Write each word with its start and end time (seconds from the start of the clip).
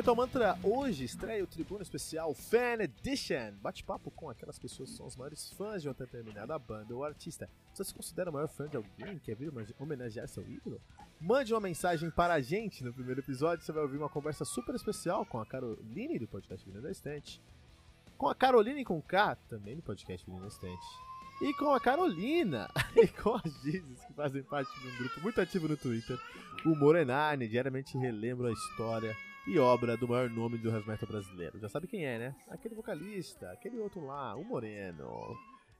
Metal 0.00 0.16
Mantra 0.16 0.58
hoje 0.62 1.04
estreia 1.04 1.44
o 1.44 1.46
Tribuna 1.46 1.82
Especial 1.82 2.32
Fan 2.32 2.78
Edition. 2.80 3.52
Bate-papo 3.60 4.10
com 4.10 4.30
aquelas 4.30 4.58
pessoas 4.58 4.88
que 4.88 4.96
são 4.96 5.06
os 5.06 5.14
maiores 5.14 5.50
fãs 5.50 5.82
de 5.82 5.88
uma 5.88 5.94
determinada 5.94 6.58
banda 6.58 6.94
ou 6.94 7.04
artista. 7.04 7.50
Você 7.74 7.84
se 7.84 7.92
considera 7.92 8.30
o 8.30 8.32
maior 8.32 8.48
fã 8.48 8.66
de 8.66 8.78
alguém? 8.78 9.18
Quer 9.18 9.36
vir 9.36 9.52
homenagear 9.78 10.26
seu 10.26 10.42
ídolo? 10.48 10.80
Mande 11.20 11.52
uma 11.52 11.60
mensagem 11.60 12.10
para 12.10 12.32
a 12.32 12.40
gente. 12.40 12.82
No 12.82 12.94
primeiro 12.94 13.20
episódio 13.20 13.62
você 13.62 13.72
vai 13.72 13.82
ouvir 13.82 13.98
uma 13.98 14.08
conversa 14.08 14.42
super 14.42 14.74
especial 14.74 15.26
com 15.26 15.38
a 15.38 15.44
Caroline 15.44 16.18
do 16.18 16.26
podcast 16.26 16.66
Vinho 16.66 16.80
da 16.80 16.90
Estante. 16.90 17.38
Com 18.16 18.26
a 18.26 18.34
Caroline 18.34 18.82
com 18.86 19.02
K, 19.02 19.36
também 19.50 19.76
do 19.76 19.82
podcast 19.82 20.24
Vinho 20.24 20.40
da 20.40 20.48
Estante. 20.48 20.86
E 21.42 21.52
com 21.52 21.74
a 21.74 21.80
Carolina 21.80 22.70
e 22.96 23.06
com 23.06 23.34
as 23.34 23.52
Gizes, 23.60 24.02
que 24.06 24.14
fazem 24.14 24.42
parte 24.44 24.72
de 24.80 24.88
um 24.88 24.96
grupo 24.96 25.20
muito 25.20 25.38
ativo 25.42 25.68
no 25.68 25.76
Twitter. 25.76 26.18
O 26.64 26.74
Morenarne 26.74 27.46
diariamente 27.46 27.98
relembra 27.98 28.48
a 28.48 28.52
história 28.52 29.14
e 29.46 29.58
obra 29.58 29.96
do 29.96 30.08
maior 30.08 30.28
nome 30.28 30.58
do 30.58 30.70
heavy 30.70 30.88
metal 30.88 31.08
brasileiro. 31.08 31.58
Já 31.58 31.68
sabe 31.68 31.86
quem 31.86 32.04
é, 32.04 32.18
né? 32.18 32.34
Aquele 32.48 32.74
vocalista, 32.74 33.50
aquele 33.52 33.78
outro 33.78 34.04
lá, 34.04 34.36
o 34.36 34.44
Moreno. 34.44 35.36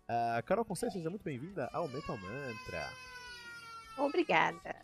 Uh, 0.08 0.42
Carol 0.44 0.64
Conce, 0.64 0.90
seja 0.90 1.10
muito 1.10 1.22
bem-vinda 1.22 1.68
ao 1.72 1.86
Metal 1.88 2.16
Mantra. 2.16 2.88
Obrigada. 3.98 4.76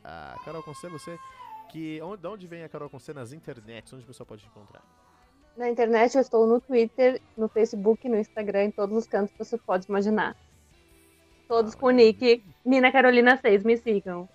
Uh, 0.00 0.44
Carol 0.44 0.62
Conce, 0.62 0.88
você 0.88 1.18
que 1.70 2.00
onde, 2.02 2.20
de 2.20 2.28
onde 2.28 2.46
vem 2.46 2.64
a 2.64 2.68
Carol 2.68 2.90
Conce 2.90 3.14
nas 3.14 3.32
internets? 3.32 3.92
Onde 3.92 4.04
o 4.04 4.06
pessoal 4.06 4.26
pode 4.26 4.44
encontrar? 4.44 4.82
Na 5.56 5.68
internet 5.68 6.14
eu 6.14 6.20
estou 6.20 6.46
no 6.46 6.60
Twitter, 6.60 7.20
no 7.36 7.48
Facebook, 7.48 8.08
no 8.08 8.18
Instagram, 8.18 8.64
em 8.64 8.70
todos 8.70 8.96
os 8.96 9.06
cantos 9.06 9.32
que 9.32 9.38
você 9.38 9.58
pode 9.58 9.86
imaginar. 9.86 10.36
Todos 11.46 11.74
ah, 11.74 11.76
com 11.76 11.86
o 11.86 11.90
nick 11.90 12.42
Nina 12.64 12.90
Carolina 12.90 13.36
6, 13.36 13.64
me 13.64 13.76
sigam. 13.76 14.28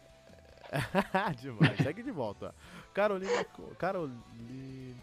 Demais, 1.41 1.77
segue 1.77 2.03
de 2.03 2.11
volta. 2.11 2.53
Carolina. 2.97 3.45
Carolina. 3.77 4.23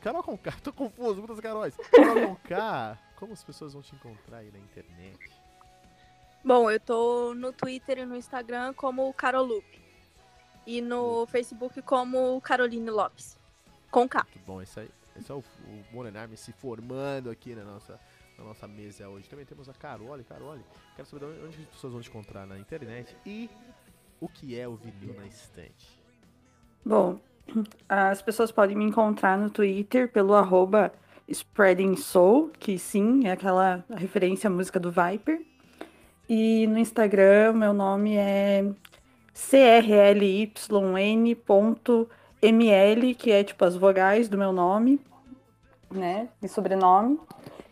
Carol 0.01 0.23
com 0.25 0.37
K, 0.37 0.51
tô 0.61 0.73
confuso, 0.73 1.19
muitas 1.19 1.39
Caróis. 1.39 1.77
Carol 1.95 2.27
com 2.27 2.37
K, 2.49 2.99
como 3.15 3.33
as 3.33 3.45
pessoas 3.45 3.73
vão 3.73 3.83
te 3.83 3.95
encontrar 3.95 4.39
aí 4.39 4.51
na 4.51 4.59
internet? 4.59 5.33
Bom, 6.45 6.69
eu 6.69 6.81
tô 6.81 7.35
no 7.35 7.53
Twitter 7.53 7.99
e 7.99 8.05
no 8.05 8.17
Instagram 8.17 8.75
como 8.75 9.15
Carolup. 9.15 9.65
E 10.67 10.81
no 10.81 11.25
Facebook 11.27 11.81
como 11.83 12.41
Caroline 12.41 12.91
Lopes. 12.91 13.39
Com 13.93 14.09
K. 14.09 14.25
Muito 14.25 14.45
bom, 14.45 14.61
esse, 14.61 14.81
aí, 14.81 14.91
esse 15.17 15.31
é 15.31 15.35
o, 15.35 15.39
o 15.39 15.85
Morenarme 15.93 16.37
se 16.37 16.53
formando 16.53 17.31
aqui 17.31 17.55
na 17.55 17.63
nossa, 17.63 18.01
na 18.37 18.43
nossa 18.43 18.67
mesa 18.67 19.09
hoje. 19.09 19.29
Também 19.29 19.47
temos 19.47 19.69
a 19.69 19.73
Carole. 19.73 20.25
Carole, 20.25 20.65
quero 20.97 21.07
saber 21.07 21.27
onde 21.27 21.63
as 21.63 21.69
pessoas 21.69 21.93
vão 21.93 22.03
te 22.03 22.09
encontrar 22.09 22.45
na 22.45 22.59
internet 22.59 23.17
e 23.25 23.49
o 24.21 24.29
que 24.29 24.59
é 24.59 24.67
o 24.67 24.75
vinil 24.75 25.15
na 25.15 25.27
estante. 25.27 26.03
Bom, 26.85 27.21
as 27.89 28.23
pessoas 28.23 28.51
podem 28.51 28.77
me 28.77 28.85
encontrar 28.85 29.39
no 29.39 29.51
Twitter 29.51 30.11
pelo 30.11 30.35
arroba 30.35 30.93
Spreading 31.29 31.97
Soul, 31.97 32.51
que 32.59 32.79
sim, 32.79 33.27
é 33.27 33.33
aquela 33.33 33.85
referência 33.91 34.49
à 34.49 34.51
música 34.51 34.79
do 34.79 34.91
Viper. 34.91 35.41
E 36.29 36.67
no 36.67 36.79
Instagram, 36.79 37.53
meu 37.55 37.73
nome 37.73 38.17
é 38.17 38.65
crlyn.ml, 39.35 40.45
que 43.15 43.31
é 43.31 43.45
tipo 43.45 43.65
as 43.65 43.77
vogais 43.77 44.29
do 44.29 44.39
meu 44.39 44.53
nome, 44.53 45.01
né? 45.91 46.29
E 46.43 46.49
sobrenome. 46.49 47.19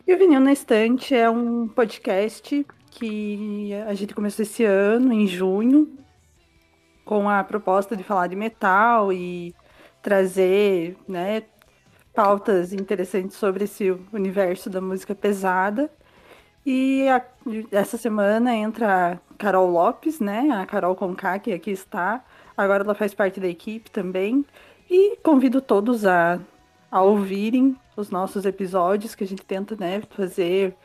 E 0.05 0.13
o 0.13 0.17
Vinil 0.17 0.39
na 0.39 0.51
Estante 0.51 1.15
é 1.15 1.29
um 1.29 1.67
podcast 1.67 2.65
que 2.91 3.73
a 3.87 3.93
gente 3.93 4.13
começou 4.13 4.43
esse 4.43 4.63
ano, 4.63 5.13
em 5.13 5.25
junho, 5.27 5.97
com 7.05 7.29
a 7.29 7.43
proposta 7.43 7.95
de 7.95 8.03
falar 8.03 8.27
de 8.27 8.35
metal 8.35 9.11
e 9.11 9.53
trazer, 10.03 10.97
né, 11.07 11.43
pautas 12.13 12.73
interessantes 12.73 13.37
sobre 13.37 13.63
esse 13.63 13.89
universo 14.11 14.69
da 14.69 14.79
música 14.79 15.15
pesada. 15.15 15.89
E 16.65 17.07
a, 17.09 17.25
essa 17.71 17.97
semana 17.97 18.55
entra 18.55 19.13
a 19.13 19.33
Carol 19.37 19.69
Lopes, 19.69 20.19
né? 20.19 20.49
A 20.51 20.65
Carol 20.65 20.95
Conká, 20.95 21.39
que 21.39 21.51
aqui 21.51 21.71
está. 21.71 22.23
Agora 22.55 22.83
ela 22.83 22.93
faz 22.93 23.13
parte 23.13 23.39
da 23.39 23.47
equipe 23.47 23.89
também. 23.89 24.45
E 24.89 25.17
convido 25.17 25.59
todos 25.59 26.05
a, 26.05 26.39
a 26.91 27.01
ouvirem 27.01 27.75
os 27.97 28.09
nossos 28.09 28.45
episódios, 28.45 29.15
que 29.15 29.23
a 29.23 29.27
gente 29.27 29.43
tenta 29.43 29.75
né, 29.75 30.01
fazer 30.11 30.75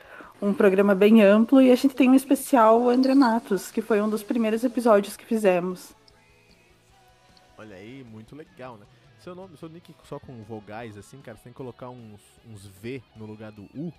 um 0.41 0.53
programa 0.53 0.95
bem 0.95 1.23
amplo. 1.23 1.61
E 1.61 1.71
a 1.71 1.77
gente 1.77 1.95
tem 1.95 2.09
um 2.09 2.15
especial 2.15 2.89
André 2.89 3.15
Matos, 3.15 3.71
que 3.71 3.83
foi 3.83 4.01
um 4.01 4.09
dos 4.09 4.23
primeiros 4.23 4.65
episódios 4.65 5.17
que 5.17 5.25
fizemos. 5.25 5.95
Olha 7.57 7.77
aí, 7.77 8.05
muito 8.11 8.35
legal, 8.35 8.77
né? 8.77 8.87
Seu 9.29 9.35
nome, 9.35 9.59
seu 9.59 9.69
nick 9.69 9.95
só 10.05 10.19
com 10.19 10.43
vogais 10.43 10.97
assim, 10.97 11.21
cara, 11.21 11.37
você 11.37 11.45
tem 11.45 11.53
que 11.53 11.57
colocar 11.59 11.91
uns, 11.91 12.23
uns 12.47 12.65
V 12.65 13.03
no 13.15 13.27
lugar 13.27 13.53
do 13.53 13.65
U. 13.75 13.93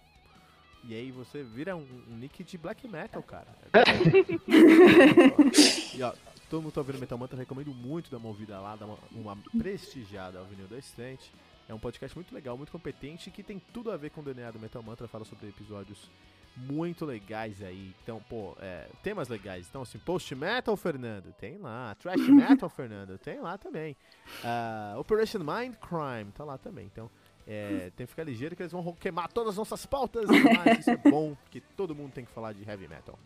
E 0.84 0.96
aí 0.96 1.12
você 1.12 1.44
vira 1.44 1.76
um, 1.76 1.86
um 2.10 2.16
nick 2.16 2.44
de 2.44 2.58
black 2.58 2.88
metal, 2.88 3.22
cara. 3.22 3.46
e 5.94 6.02
ó, 6.02 6.14
todo 6.50 6.64
mundo 6.64 6.72
tá 6.72 6.82
ouvindo 6.82 6.98
Metal 6.98 7.16
Mantra, 7.16 7.38
recomendo 7.38 7.72
muito 7.72 8.10
dar 8.10 8.18
uma 8.18 8.30
ouvida 8.30 8.60
lá, 8.60 8.76
dar 8.76 8.88
uma, 8.88 8.98
uma 9.12 9.38
prestigiada 9.56 10.40
ao 10.40 10.46
vinil 10.46 10.68
da 10.68 10.80
estante. 10.80 11.32
É 11.68 11.76
um 11.76 11.80
podcast 11.80 12.18
muito 12.18 12.34
legal, 12.34 12.58
muito 12.58 12.72
competente, 12.72 13.30
que 13.30 13.44
tem 13.44 13.62
tudo 13.72 13.92
a 13.92 13.98
ver 13.98 14.10
com 14.10 14.22
o 14.22 14.24
DNA 14.24 14.50
do 14.50 14.60
Metal 14.60 14.82
Mantra, 14.82 15.08
fala 15.08 15.26
sobre 15.26 15.50
episódios 15.50 16.10
muito 16.56 17.06
legais 17.06 17.62
aí. 17.64 17.94
Então, 18.04 18.22
pô, 18.30 18.56
é, 18.60 18.88
temas 19.02 19.30
legais. 19.30 19.68
Então, 19.70 19.82
assim, 19.82 19.98
post 20.00 20.34
metal, 20.36 20.76
Fernando, 20.76 21.34
tem 21.34 21.58
lá. 21.58 21.96
Trash 21.96 22.22
metal, 22.28 22.70
Fernando, 22.70 23.18
tem 23.18 23.40
lá 23.40 23.58
também. 23.58 23.96
Uh, 24.44 25.00
Operation 25.00 25.40
Mind 25.40 25.76
Crime, 25.76 26.32
tá 26.36 26.44
lá 26.44 26.58
também. 26.58 26.86
Então, 26.86 27.10
é, 27.48 27.92
tem 27.98 28.06
que 28.06 28.12
ficar 28.12 28.24
ligeiro 28.24 28.56
que 28.56 28.62
eles 28.62 28.72
vão 28.72 28.94
queimar 28.94 29.32
todas 29.32 29.52
as 29.52 29.58
nossas 29.58 29.86
pautas. 29.86 30.26
Mas 30.30 30.80
isso 30.80 30.92
é 30.92 30.98
bom, 30.98 31.36
porque 31.44 31.62
todo 31.76 31.96
mundo 31.96 32.12
tem 32.12 32.26
que 32.26 32.32
falar 32.32 32.54
de 32.54 32.68
heavy 32.68 32.88
metal. 32.88 33.18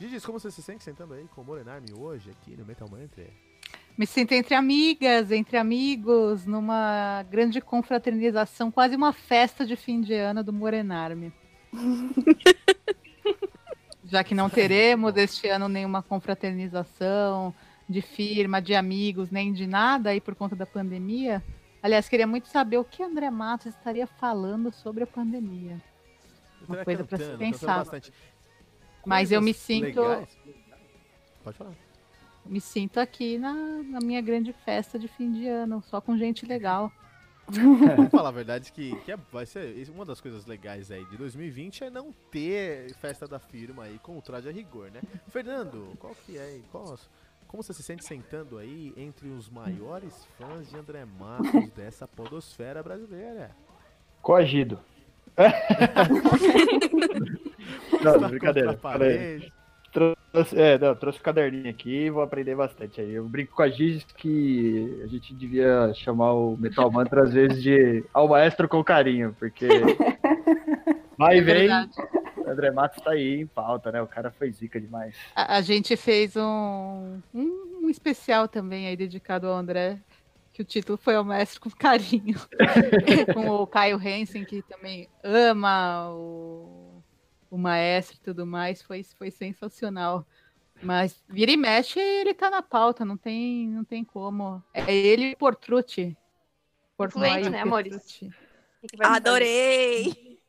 Gigi, 0.00 0.20
como 0.20 0.38
você 0.38 0.50
se 0.50 0.62
sente 0.62 0.84
sentando 0.84 1.14
aí 1.14 1.26
com 1.34 1.40
o 1.40 1.44
Morenarme 1.44 1.92
hoje 1.92 2.30
aqui 2.30 2.56
no 2.56 2.64
Metal 2.64 2.88
Mantra? 2.88 3.26
Me 3.96 4.06
sinto 4.06 4.30
entre 4.30 4.54
amigas, 4.54 5.32
entre 5.32 5.56
amigos, 5.56 6.46
numa 6.46 7.24
grande 7.28 7.60
confraternização, 7.60 8.70
quase 8.70 8.94
uma 8.94 9.12
festa 9.12 9.66
de 9.66 9.74
fim 9.74 10.00
de 10.00 10.14
ano 10.14 10.44
do 10.44 10.52
Morenarme. 10.52 11.32
Já 14.08 14.24
que 14.24 14.34
não 14.34 14.48
teremos 14.48 15.16
este 15.16 15.48
ano 15.48 15.68
nenhuma 15.68 16.02
confraternização 16.02 17.54
de 17.88 18.00
firma, 18.00 18.60
de 18.60 18.74
amigos, 18.74 19.30
nem 19.30 19.52
de 19.52 19.66
nada 19.66 20.10
aí 20.10 20.20
por 20.20 20.34
conta 20.34 20.56
da 20.56 20.66
pandemia. 20.66 21.42
Aliás, 21.82 22.08
queria 22.08 22.26
muito 22.26 22.48
saber 22.48 22.78
o 22.78 22.84
que 22.84 23.02
André 23.02 23.30
Matos 23.30 23.66
estaria 23.66 24.06
falando 24.06 24.72
sobre 24.72 25.04
a 25.04 25.06
pandemia. 25.06 25.80
Uma 26.66 26.84
coisa 26.84 27.04
para 27.04 27.18
se 27.18 27.36
pensar. 27.36 27.86
Mas 29.06 29.30
eu 29.30 29.40
me 29.40 29.54
sinto. 29.54 30.00
Legais. 30.00 30.38
Pode 31.44 31.56
falar. 31.56 31.72
Me 32.44 32.60
sinto 32.60 32.98
aqui 32.98 33.38
na, 33.38 33.52
na 33.52 34.00
minha 34.00 34.20
grande 34.22 34.52
festa 34.52 34.98
de 34.98 35.06
fim 35.06 35.30
de 35.32 35.46
ano, 35.46 35.82
só 35.82 36.00
com 36.00 36.16
gente 36.16 36.46
legal. 36.46 36.90
Vamos 37.48 37.58
falar 38.12 38.28
a 38.28 38.32
verdade 38.32 38.70
que, 38.72 38.94
que 39.00 39.12
é, 39.12 39.18
vai 39.32 39.46
ser 39.46 39.88
uma 39.90 40.04
das 40.04 40.20
coisas 40.20 40.44
legais 40.46 40.90
aí 40.90 41.04
de 41.06 41.16
2020 41.16 41.84
é 41.84 41.90
não 41.90 42.12
ter 42.30 42.92
festa 42.94 43.26
da 43.26 43.38
firma 43.38 43.84
aí 43.84 43.98
com 44.00 44.18
o 44.18 44.22
traje 44.22 44.46
a 44.48 44.52
rigor, 44.52 44.90
né? 44.90 45.00
Fernando, 45.28 45.96
qual 45.98 46.14
que 46.26 46.36
é? 46.36 46.60
Qual, 46.70 46.98
como 47.46 47.62
você 47.62 47.72
se 47.72 47.82
sente 47.82 48.04
sentando 48.04 48.58
aí 48.58 48.92
entre 48.96 49.28
os 49.28 49.48
maiores 49.48 50.26
fãs 50.36 50.68
de 50.68 50.76
André 50.76 51.06
Matos 51.06 51.70
dessa 51.70 52.06
podosfera 52.06 52.82
brasileira? 52.82 53.56
Coagido. 54.20 54.78
não, 58.02 58.28
brincadeira. 58.28 58.78
Trouxe, 59.92 60.60
é, 60.60 60.78
não, 60.78 60.94
trouxe 60.94 61.18
o 61.18 61.22
caderninho 61.22 61.70
aqui 61.70 62.04
e 62.06 62.10
vou 62.10 62.22
aprender 62.22 62.54
bastante 62.54 63.00
aí. 63.00 63.14
Eu 63.14 63.28
brinco 63.28 63.54
com 63.54 63.62
a 63.62 63.68
Gigi 63.68 64.04
que 64.16 65.00
a 65.02 65.06
gente 65.06 65.34
devia 65.34 65.92
chamar 65.94 66.32
o 66.34 66.56
Metal 66.56 66.90
Mantra 66.90 67.22
às 67.22 67.32
vezes 67.32 67.62
de 67.62 68.04
ao 68.12 68.28
maestro 68.28 68.68
com 68.68 68.84
carinho, 68.84 69.34
porque 69.38 69.66
vai 71.16 71.36
e 71.36 71.38
é 71.38 71.42
vem. 71.42 71.68
André 72.46 72.70
Matos 72.70 73.02
tá 73.02 73.10
aí 73.10 73.40
em 73.40 73.46
pauta, 73.46 73.92
né? 73.92 74.00
O 74.00 74.06
cara 74.06 74.30
foi 74.30 74.50
zica 74.50 74.80
demais. 74.80 75.14
A, 75.34 75.56
a 75.56 75.60
gente 75.60 75.96
fez 75.96 76.34
um, 76.34 77.20
um 77.34 77.68
um 77.88 77.90
especial 77.90 78.46
também 78.46 78.86
aí 78.86 78.96
dedicado 78.96 79.46
ao 79.46 79.56
André, 79.56 79.98
que 80.52 80.60
o 80.62 80.64
título 80.64 80.98
foi 80.98 81.16
o 81.16 81.24
Mestre 81.24 81.58
com 81.58 81.70
Carinho, 81.70 82.38
com 83.34 83.48
o 83.48 83.66
Caio 83.66 83.96
Hansen, 83.96 84.44
que 84.44 84.62
também 84.62 85.08
ama 85.24 86.10
o, 86.10 86.47
o 87.50 87.58
maestro 87.58 88.16
e 88.16 88.20
tudo 88.20 88.46
mais, 88.46 88.82
foi, 88.82 89.02
foi 89.02 89.30
sensacional. 89.30 90.26
Mas 90.82 91.22
vira 91.28 91.50
e 91.50 91.56
mexe, 91.56 91.98
ele 91.98 92.32
tá 92.34 92.50
na 92.50 92.62
pauta, 92.62 93.04
não 93.04 93.16
tem, 93.16 93.68
não 93.68 93.84
tem 93.84 94.04
como. 94.04 94.62
É 94.72 94.94
ele 94.94 95.30
e 95.30 95.36
Portrucci. 95.36 96.16
Portrucci, 96.96 97.50
né, 97.50 97.60
amores? 97.62 98.20
Adorei! 99.00 100.40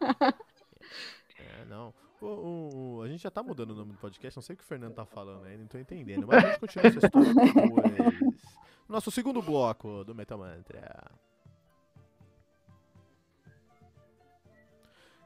é, 1.38 1.64
não. 1.68 1.94
O, 2.20 2.98
o, 2.98 3.02
a 3.02 3.08
gente 3.08 3.22
já 3.22 3.30
tá 3.30 3.42
mudando 3.42 3.70
o 3.70 3.74
nome 3.74 3.92
do 3.92 3.98
podcast, 3.98 4.36
não 4.36 4.42
sei 4.42 4.54
o 4.54 4.56
que 4.56 4.62
o 4.62 4.66
Fernando 4.66 4.94
tá 4.94 5.04
falando 5.04 5.44
ainda, 5.44 5.58
não 5.58 5.66
tô 5.66 5.78
entendendo. 5.78 6.26
Mas 6.26 6.44
a 6.44 6.48
gente 6.48 6.60
continua 6.60 6.86
essa 6.86 7.06
história 7.06 7.34
depois. 7.34 8.32
Nosso 8.88 9.10
segundo 9.10 9.42
bloco 9.42 10.04
do 10.04 10.14
Metal 10.14 10.38
Mantra. 10.38 11.10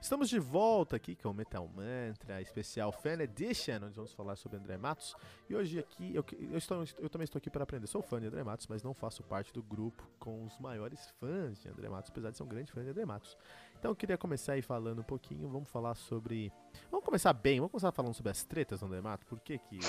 Estamos 0.07 0.29
de 0.29 0.39
volta 0.39 0.95
aqui 0.95 1.17
com 1.17 1.31
o 1.31 1.35
Metal 1.35 1.67
Mantra 1.67 2.41
especial 2.41 2.93
Fan 2.93 3.21
Edition, 3.25 3.79
onde 3.83 3.97
vamos 3.97 4.13
falar 4.13 4.37
sobre 4.37 4.57
André 4.57 4.77
Matos. 4.77 5.17
E 5.51 5.57
hoje 5.57 5.81
aqui, 5.81 6.15
eu, 6.15 6.25
eu, 6.49 6.57
estou, 6.57 6.85
eu 7.01 7.11
também 7.11 7.25
estou 7.25 7.41
aqui 7.41 7.51
para 7.51 7.65
aprender. 7.65 7.89
Sou 7.89 8.01
fã 8.01 8.21
de 8.21 8.29
André 8.29 8.45
Matos, 8.45 8.69
mas 8.69 8.85
não 8.85 8.95
faço 8.95 9.25
parte 9.25 9.53
do 9.53 9.65
grupo 9.65 10.09
com 10.21 10.45
os 10.45 10.57
maiores 10.61 11.13
fãs 11.19 11.61
de 11.61 11.69
André 11.69 11.89
Matos, 11.89 12.09
apesar 12.09 12.31
de 12.31 12.37
ser 12.37 12.45
um 12.45 12.47
grande 12.47 12.71
fã 12.71 12.85
de 12.85 12.91
André 12.91 13.05
Matos. 13.05 13.37
Então 13.77 13.91
eu 13.91 13.97
queria 13.97 14.17
começar 14.17 14.53
aí 14.53 14.63
falando 14.63 15.01
um 15.01 15.03
pouquinho, 15.03 15.49
vamos 15.49 15.69
falar 15.69 15.97
sobre... 15.97 16.53
Vamos 16.89 17.05
começar 17.05 17.33
bem, 17.33 17.59
vamos 17.59 17.73
começar 17.73 17.91
falando 17.91 18.15
sobre 18.15 18.31
as 18.31 18.45
tretas 18.45 18.79
do 18.79 18.87
André 18.87 19.01
Matos. 19.01 19.27
Por 19.27 19.41
que 19.41 19.59
que... 19.59 19.81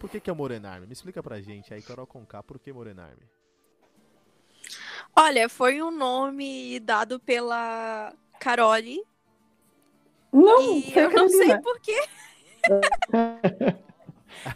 Por 0.00 0.08
que 0.08 0.18
que 0.18 0.30
é 0.30 0.32
o 0.32 0.36
Morenarme? 0.36 0.86
Me 0.86 0.94
explica 0.94 1.22
pra 1.22 1.42
gente 1.42 1.74
aí, 1.74 1.82
Carol 1.82 2.06
Conká, 2.06 2.42
por 2.42 2.58
que 2.58 2.72
Morenarme? 2.72 3.28
Olha, 5.14 5.46
foi 5.46 5.82
um 5.82 5.90
nome 5.90 6.80
dado 6.80 7.20
pela 7.20 8.14
Carole 8.40 9.11
não, 10.32 10.78
e 10.78 10.92
eu 10.96 11.10
não 11.10 11.28
sei 11.28 11.58
porquê. 11.58 12.02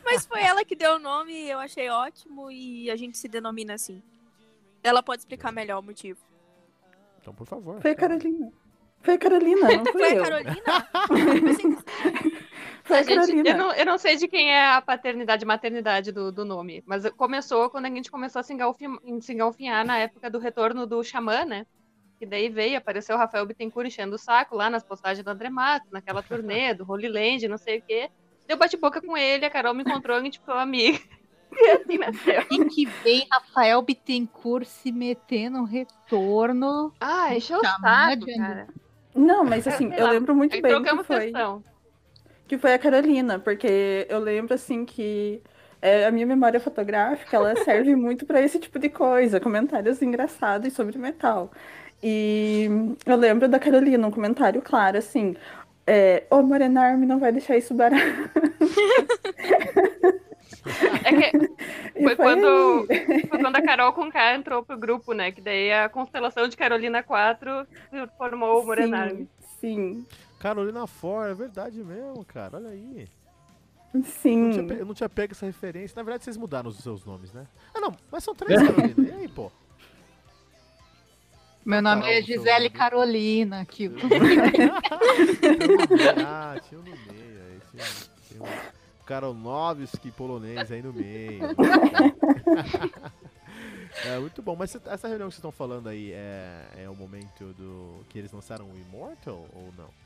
Mas 0.05 0.27
foi 0.27 0.43
ela 0.43 0.65
que 0.65 0.75
deu 0.75 0.95
o 0.95 0.99
nome, 0.99 1.49
eu 1.49 1.59
achei 1.59 1.89
ótimo 1.89 2.51
e 2.51 2.91
a 2.91 2.97
gente 2.97 3.19
se 3.19 3.29
denomina 3.29 3.75
assim. 3.75 4.03
Ela 4.83 5.03
pode 5.03 5.21
explicar 5.23 5.53
melhor 5.53 5.81
o 5.81 5.83
motivo. 5.83 6.19
Então, 7.21 7.35
por 7.35 7.47
favor. 7.47 7.81
Foi 7.81 7.91
a 7.91 7.95
Carolina. 7.95 8.53
Foi 9.01 9.15
a 9.15 9.19
Carolina, 9.19 9.61
não 9.61 9.85
foi, 9.93 9.93
foi 10.01 10.17
eu. 10.17 10.23
a 10.23 10.25
Carolina? 10.25 10.89
foi 12.85 12.99
a 12.99 13.05
Carolina. 13.05 13.51
Eu 13.51 13.57
não, 13.57 13.73
eu 13.73 13.87
não 13.87 13.99
sei 13.99 14.17
de 14.17 14.27
quem 14.27 14.51
é 14.51 14.75
a 14.75 14.81
paternidade 14.81 15.45
e 15.45 15.47
maternidade 15.47 16.13
do, 16.13 16.33
do 16.33 16.45
nome, 16.45 16.83
mas 16.87 17.09
começou 17.11 17.71
quando 17.71 17.87
a 17.87 17.91
gente 17.91 18.11
começou 18.11 18.41
a 18.41 18.43
se, 18.43 18.55
se 19.21 19.33
engalfinhar 19.33 19.87
na 19.87 19.99
época 19.99 20.31
do 20.31 20.39
retorno 20.39 20.87
do 20.87 21.03
Xamã, 21.05 21.45
né? 21.45 21.67
E 22.21 22.27
daí 22.27 22.49
veio, 22.49 22.79
apareceu 22.79 23.15
o 23.15 23.19
Rafael 23.19 23.45
Bittencourt 23.45 23.87
enchendo 23.87 24.17
o 24.17 24.19
saco 24.19 24.57
lá 24.57 24.71
nas 24.71 24.83
postagens 24.83 25.25
do 25.25 25.31
André 25.31 25.51
Matos, 25.51 25.91
naquela 25.91 26.23
turnê 26.23 26.73
do 26.73 26.91
Holy 26.91 27.09
Land, 27.09 27.49
não 27.49 27.59
sei 27.59 27.79
o 27.79 27.83
quê. 27.83 28.11
Deu 28.47 28.57
bate-boca 28.57 29.03
com 29.03 29.17
ele, 29.17 29.45
a 29.45 29.51
Carol 29.51 29.75
me 29.75 29.83
encontrou 29.83 30.17
e 30.17 30.21
a 30.21 30.25
gente 30.25 30.39
ficou 30.39 30.55
amiga. 30.55 30.99
E 31.59 31.71
assim 31.71 31.97
nasceu. 31.97 32.43
E 32.51 32.65
que 32.67 32.85
vem 33.03 33.27
Rafael 33.31 33.81
Bittencourt 33.81 34.67
se 34.67 34.93
meter 34.93 35.49
no 35.49 35.65
retorno. 35.65 36.93
Ah, 37.01 37.35
encheu 37.35 37.59
o 37.59 37.65
saco, 37.65 38.27
cara. 38.37 38.67
Não, 39.15 39.43
mas 39.45 39.67
assim, 39.67 39.91
eu 39.95 40.09
lembro 40.09 40.35
muito 40.35 40.55
Aí 40.55 40.61
bem 40.61 40.83
que 40.83 41.05
foi, 41.05 41.21
questão. 41.31 41.65
que 42.47 42.59
foi 42.59 42.75
a 42.75 42.79
Carolina, 42.79 43.39
porque 43.39 44.07
eu 44.11 44.19
lembro 44.19 44.53
assim 44.55 44.85
que 44.85 45.41
é, 45.81 46.05
a 46.05 46.11
minha 46.11 46.27
memória 46.27 46.61
fotográfica 46.61 47.37
ela 47.37 47.57
serve 47.65 47.97
muito 47.97 48.27
para 48.27 48.43
esse 48.43 48.59
tipo 48.59 48.79
de 48.79 48.89
coisa, 48.91 49.41
comentários 49.41 50.03
engraçados 50.03 50.73
sobre 50.75 50.99
metal. 50.99 51.51
E 52.03 52.69
eu 53.05 53.17
lembro 53.17 53.49
da 53.49 53.59
Carolina, 53.59 54.07
um 54.07 54.11
comentário 54.11 54.61
claro, 54.63 54.99
assim, 54.99 55.35
é, 55.87 56.25
o 56.31 56.43
Morenarme 56.43 57.07
não 57.07 57.19
vai 57.19 57.33
deixar 57.33 57.57
isso 57.57 57.75
barato. 57.75 58.03
É 61.05 61.13
que 61.13 61.39
foi, 61.95 62.03
foi 62.03 62.17
quando, 62.17 62.87
foi 63.29 63.39
quando 63.39 63.57
a 63.57 63.63
Carol 63.63 63.93
com 63.93 64.11
K 64.11 64.35
entrou 64.35 64.65
pro 64.65 64.77
grupo, 64.77 65.13
né? 65.13 65.31
Que 65.31 65.41
daí 65.41 65.73
a 65.73 65.89
constelação 65.89 66.49
de 66.49 66.57
Carolina 66.57 67.03
4 67.03 67.67
formou 68.19 68.63
o 68.63 68.67
Morenarme. 68.67 69.29
Sim, 69.61 70.05
sim. 70.05 70.07
Carolina 70.41 70.85
4, 71.01 71.31
é 71.31 71.35
verdade 71.35 71.83
mesmo, 71.83 72.25
cara. 72.25 72.57
Olha 72.57 72.71
aí. 72.71 73.09
Sim. 74.05 74.39
Eu 74.39 74.45
não, 74.45 74.51
tinha, 74.51 74.79
eu 74.81 74.87
não 74.87 74.95
tinha 74.95 75.09
pego 75.09 75.33
essa 75.33 75.47
referência. 75.47 75.95
Na 75.97 76.03
verdade, 76.03 76.25
vocês 76.25 76.37
mudaram 76.37 76.69
os 76.69 76.79
seus 76.79 77.05
nomes, 77.05 77.33
né? 77.33 77.47
Ah, 77.75 77.81
não, 77.81 77.95
mas 78.11 78.25
são 78.25 78.35
três 78.35 78.61
Carolina. 78.61 79.09
E 79.09 79.13
aí, 79.13 79.29
pô? 79.29 79.51
Meu 81.67 81.83
nome 81.83 82.09
é 82.09 82.23
Gisele 82.23 82.71
Carolina. 82.71 83.63
Aqui. 83.63 83.91
ah, 86.25 86.57
tinha 86.61 86.81
um 86.81 86.85
no 86.85 86.91
meio. 86.91 87.43
Aí, 87.43 87.61
tinha, 87.73 87.85
tinha 88.29 88.41
um 88.41 88.47
Karonovski 89.05 90.13
polonês 90.13 90.71
aí 90.71 90.81
no 90.81 90.93
meio. 90.93 91.43
é 94.07 94.17
muito 94.21 94.41
bom, 94.43 94.55
mas 94.55 94.77
essa 94.87 95.09
reunião 95.09 95.29
que 95.29 95.35
vocês 95.35 95.39
estão 95.39 95.51
falando 95.51 95.89
aí 95.89 96.13
é, 96.13 96.85
é 96.85 96.89
o 96.89 96.95
momento 96.95 97.53
do 97.55 98.05
que 98.11 98.17
eles 98.17 98.31
lançaram 98.31 98.67
o 98.67 98.79
Immortal 98.79 99.45
ou 99.53 99.75
não? 99.77 100.06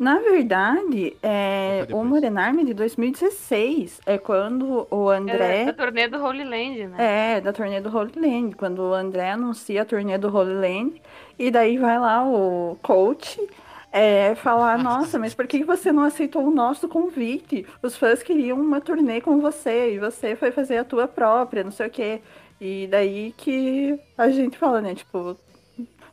Na 0.00 0.18
verdade, 0.18 1.14
é, 1.22 1.86
o 1.92 2.02
Morenarme 2.02 2.64
de 2.64 2.72
2016 2.72 4.00
é 4.06 4.16
quando 4.16 4.88
o 4.90 5.10
André. 5.10 5.64
É 5.64 5.64
da 5.66 5.72
turnê 5.74 6.08
do 6.08 6.24
Holy 6.24 6.42
Land, 6.42 6.86
né? 6.86 6.96
É, 7.36 7.40
da 7.42 7.52
turnê 7.52 7.82
do 7.82 7.94
Holy 7.94 8.12
Land. 8.16 8.56
Quando 8.56 8.78
o 8.78 8.94
André 8.94 9.32
anuncia 9.32 9.82
a 9.82 9.84
turnê 9.84 10.16
do 10.16 10.34
Holy 10.34 10.54
Land. 10.54 11.02
E 11.38 11.50
daí 11.50 11.76
vai 11.76 11.98
lá 11.98 12.26
o 12.26 12.78
coach 12.80 13.46
é, 13.92 14.34
falar: 14.36 14.78
Nossa, 14.82 15.18
mas 15.18 15.34
por 15.34 15.46
que 15.46 15.62
você 15.64 15.92
não 15.92 16.04
aceitou 16.04 16.46
o 16.46 16.50
nosso 16.50 16.88
convite? 16.88 17.66
Os 17.82 17.94
fãs 17.94 18.22
queriam 18.22 18.58
uma 18.58 18.80
turnê 18.80 19.20
com 19.20 19.38
você 19.38 19.92
e 19.96 19.98
você 19.98 20.34
foi 20.34 20.50
fazer 20.50 20.78
a 20.78 20.84
tua 20.84 21.06
própria, 21.06 21.62
não 21.62 21.70
sei 21.70 21.88
o 21.88 21.90
quê. 21.90 22.22
E 22.58 22.88
daí 22.90 23.34
que 23.36 24.00
a 24.16 24.30
gente 24.30 24.56
fala, 24.56 24.80
né? 24.80 24.94
Tipo, 24.94 25.36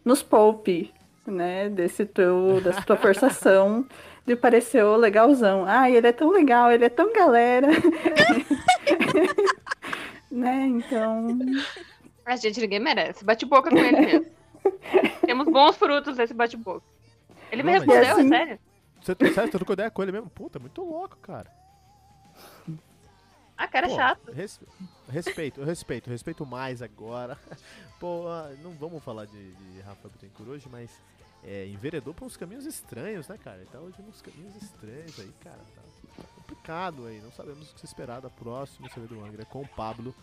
nos 0.03 0.21
poupe 0.21 0.91
né, 1.31 1.69
desse 1.69 2.05
teu, 2.05 2.61
dessa 2.61 2.81
tua 2.81 2.97
forçação 2.97 3.85
de 4.25 4.35
parecer 4.35 4.83
o 4.83 4.95
legalzão. 4.95 5.65
Ah, 5.67 5.89
ele 5.89 6.07
é 6.07 6.11
tão 6.11 6.31
legal, 6.31 6.71
ele 6.71 6.85
é 6.85 6.89
tão 6.89 7.13
galera. 7.13 7.67
né, 10.31 10.67
então... 10.67 11.37
A 12.25 12.35
gente, 12.35 12.59
ninguém 12.59 12.79
merece. 12.79 13.23
Bate 13.23 13.45
boca 13.45 13.69
com 13.69 13.77
ele 13.77 13.99
mesmo. 13.99 14.25
Temos 15.25 15.47
bons 15.47 15.77
frutos 15.77 16.17
desse 16.17 16.33
bate-boca. 16.33 16.85
Ele 17.49 17.63
Não, 17.63 17.71
me 17.71 17.77
respondeu, 17.77 18.11
assim... 18.11 18.25
é 18.25 18.37
sério. 18.37 18.59
Você, 19.01 19.15
sério, 19.15 19.33
você 19.33 19.47
trocou 19.49 19.73
ideia 19.73 19.89
com 19.89 20.03
ele 20.03 20.11
mesmo? 20.11 20.29
Puta, 20.29 20.59
muito 20.59 20.83
louco, 20.83 21.15
cara. 21.17 21.49
Ah, 23.57 23.67
cara 23.67 23.87
Pô, 23.87 23.95
chato. 23.95 24.31
Res, 24.31 24.59
respeito, 25.09 25.61
eu 25.61 25.65
respeito, 25.65 26.09
respeito 26.09 26.45
mais 26.45 26.81
agora. 26.81 27.37
Pô, 27.99 28.25
não 28.61 28.71
vamos 28.71 29.03
falar 29.03 29.25
de, 29.25 29.51
de 29.53 29.81
Rafa 29.81 30.09
Bittencourt 30.09 30.49
hoje, 30.49 30.67
mas 30.69 30.91
é, 31.43 31.67
enveredou 31.67 32.13
para 32.13 32.25
uns 32.25 32.37
caminhos 32.37 32.65
estranhos, 32.65 33.27
né, 33.27 33.37
cara? 33.37 33.57
Ele 33.57 33.69
tá 33.71 33.79
hoje 33.79 33.95
uns 34.01 34.21
caminhos 34.21 34.55
estranhos 34.55 35.19
aí, 35.19 35.31
cara. 35.43 35.59
Tá, 35.75 36.23
complicado 36.35 37.05
aí. 37.05 37.19
Não 37.21 37.31
sabemos 37.31 37.69
o 37.69 37.73
que 37.73 37.79
se 37.79 37.85
esperar 37.85 38.21
da 38.21 38.29
próxima 38.29 38.89
CD 38.89 39.07
do 39.07 39.23
Angra 39.23 39.45
com 39.45 39.61
o 39.61 39.67
Pablo 39.67 40.13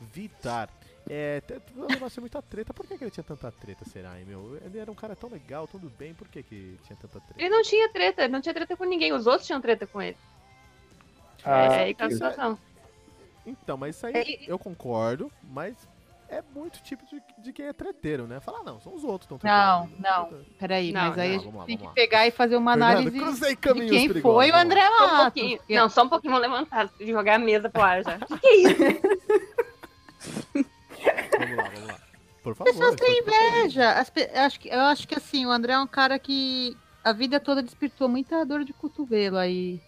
Vitar. 0.00 0.68
É, 1.08 1.42
vai 1.98 2.10
ser 2.10 2.20
muita 2.20 2.42
treta. 2.42 2.74
Por 2.74 2.86
que, 2.86 2.98
que 2.98 3.04
ele 3.04 3.10
tinha 3.10 3.24
tanta 3.24 3.50
treta, 3.50 3.84
será, 3.86 4.18
hein, 4.18 4.26
meu? 4.26 4.56
Ele 4.62 4.78
era 4.78 4.90
um 4.90 4.94
cara 4.94 5.16
tão 5.16 5.30
legal, 5.30 5.66
tudo 5.66 5.88
bem. 5.88 6.12
Por 6.12 6.28
que, 6.28 6.42
que 6.42 6.78
tinha 6.84 6.96
tanta 6.96 7.20
treta? 7.20 7.40
Ele 7.40 7.48
não 7.48 7.62
tinha 7.62 7.88
treta, 7.88 8.28
não 8.28 8.40
tinha 8.40 8.54
treta 8.54 8.76
com 8.76 8.84
ninguém. 8.84 9.12
Os 9.12 9.26
outros 9.26 9.46
tinham 9.46 9.60
treta 9.60 9.86
com 9.86 10.02
ele. 10.02 10.16
Ah, 11.44 11.64
é 11.64 11.84
aí 11.84 11.94
que 11.94 12.02
é 12.02 12.06
a 12.06 12.10
situação. 12.10 12.58
Então, 13.46 13.78
mas 13.78 13.96
isso 13.96 14.06
aí 14.06 14.14
é, 14.14 14.50
eu 14.50 14.58
concordo, 14.58 15.32
mas 15.44 15.88
é 16.28 16.42
muito 16.54 16.80
tipo 16.82 17.04
de, 17.06 17.22
de 17.38 17.52
quem 17.52 17.66
é 17.66 17.72
treteiro, 17.72 18.26
né? 18.26 18.38
Falar, 18.40 18.62
não, 18.62 18.78
são 18.80 18.94
os 18.94 19.02
outros 19.02 19.26
que 19.26 19.34
estão 19.34 19.50
Não, 19.50 19.88
não, 19.98 20.44
peraí, 20.58 20.92
não, 20.92 21.00
mas 21.00 21.18
aí 21.18 21.30
não, 21.30 21.36
a 21.36 21.38
gente 21.38 21.56
lá, 21.56 21.64
tem 21.64 21.76
que 21.78 21.84
lá. 21.84 21.90
pegar 21.92 22.26
e 22.26 22.30
fazer 22.30 22.56
uma 22.56 22.72
análise 22.72 23.10
de 23.10 23.56
quem 23.56 24.08
foi 24.20 24.50
o 24.50 24.56
André 24.56 24.88
Matos. 24.90 25.42
Um. 25.42 25.74
Não, 25.74 25.88
só 25.88 26.04
um 26.04 26.08
pouquinho, 26.08 26.34
vou 26.34 26.42
levantar, 26.42 26.90
jogar 27.00 27.36
a 27.36 27.38
mesa 27.38 27.70
pro 27.70 27.82
ar 27.82 28.04
já. 28.04 28.18
O 28.30 28.38
que, 28.38 28.46
é 28.46 28.56
isso? 28.56 28.76
vamos 31.38 31.56
lá, 31.56 31.70
vamos 31.70 31.88
lá. 31.88 31.98
Por 32.42 32.54
favor. 32.54 32.72
Pessoas 32.72 32.94
têm 32.96 33.20
inveja. 33.20 33.92
As, 33.92 34.12
acho 34.34 34.60
que, 34.60 34.68
eu 34.68 34.80
acho 34.80 35.08
que 35.08 35.14
assim, 35.14 35.46
o 35.46 35.50
André 35.50 35.72
é 35.72 35.78
um 35.78 35.86
cara 35.86 36.18
que 36.18 36.76
a 37.02 37.12
vida 37.12 37.40
toda 37.40 37.62
despertou 37.62 38.08
muita 38.08 38.44
dor 38.44 38.64
de 38.64 38.72
cotovelo 38.72 39.38
aí. 39.38 39.80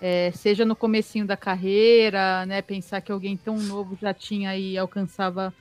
É, 0.00 0.30
seja 0.32 0.64
no 0.64 0.76
comecinho 0.76 1.26
da 1.26 1.36
carreira, 1.36 2.44
né? 2.44 2.60
Pensar 2.60 3.00
que 3.00 3.10
alguém 3.10 3.36
tão 3.36 3.56
novo 3.56 3.96
já 4.00 4.12
tinha 4.12 4.50
aí, 4.50 4.76
alcançava 4.76 5.54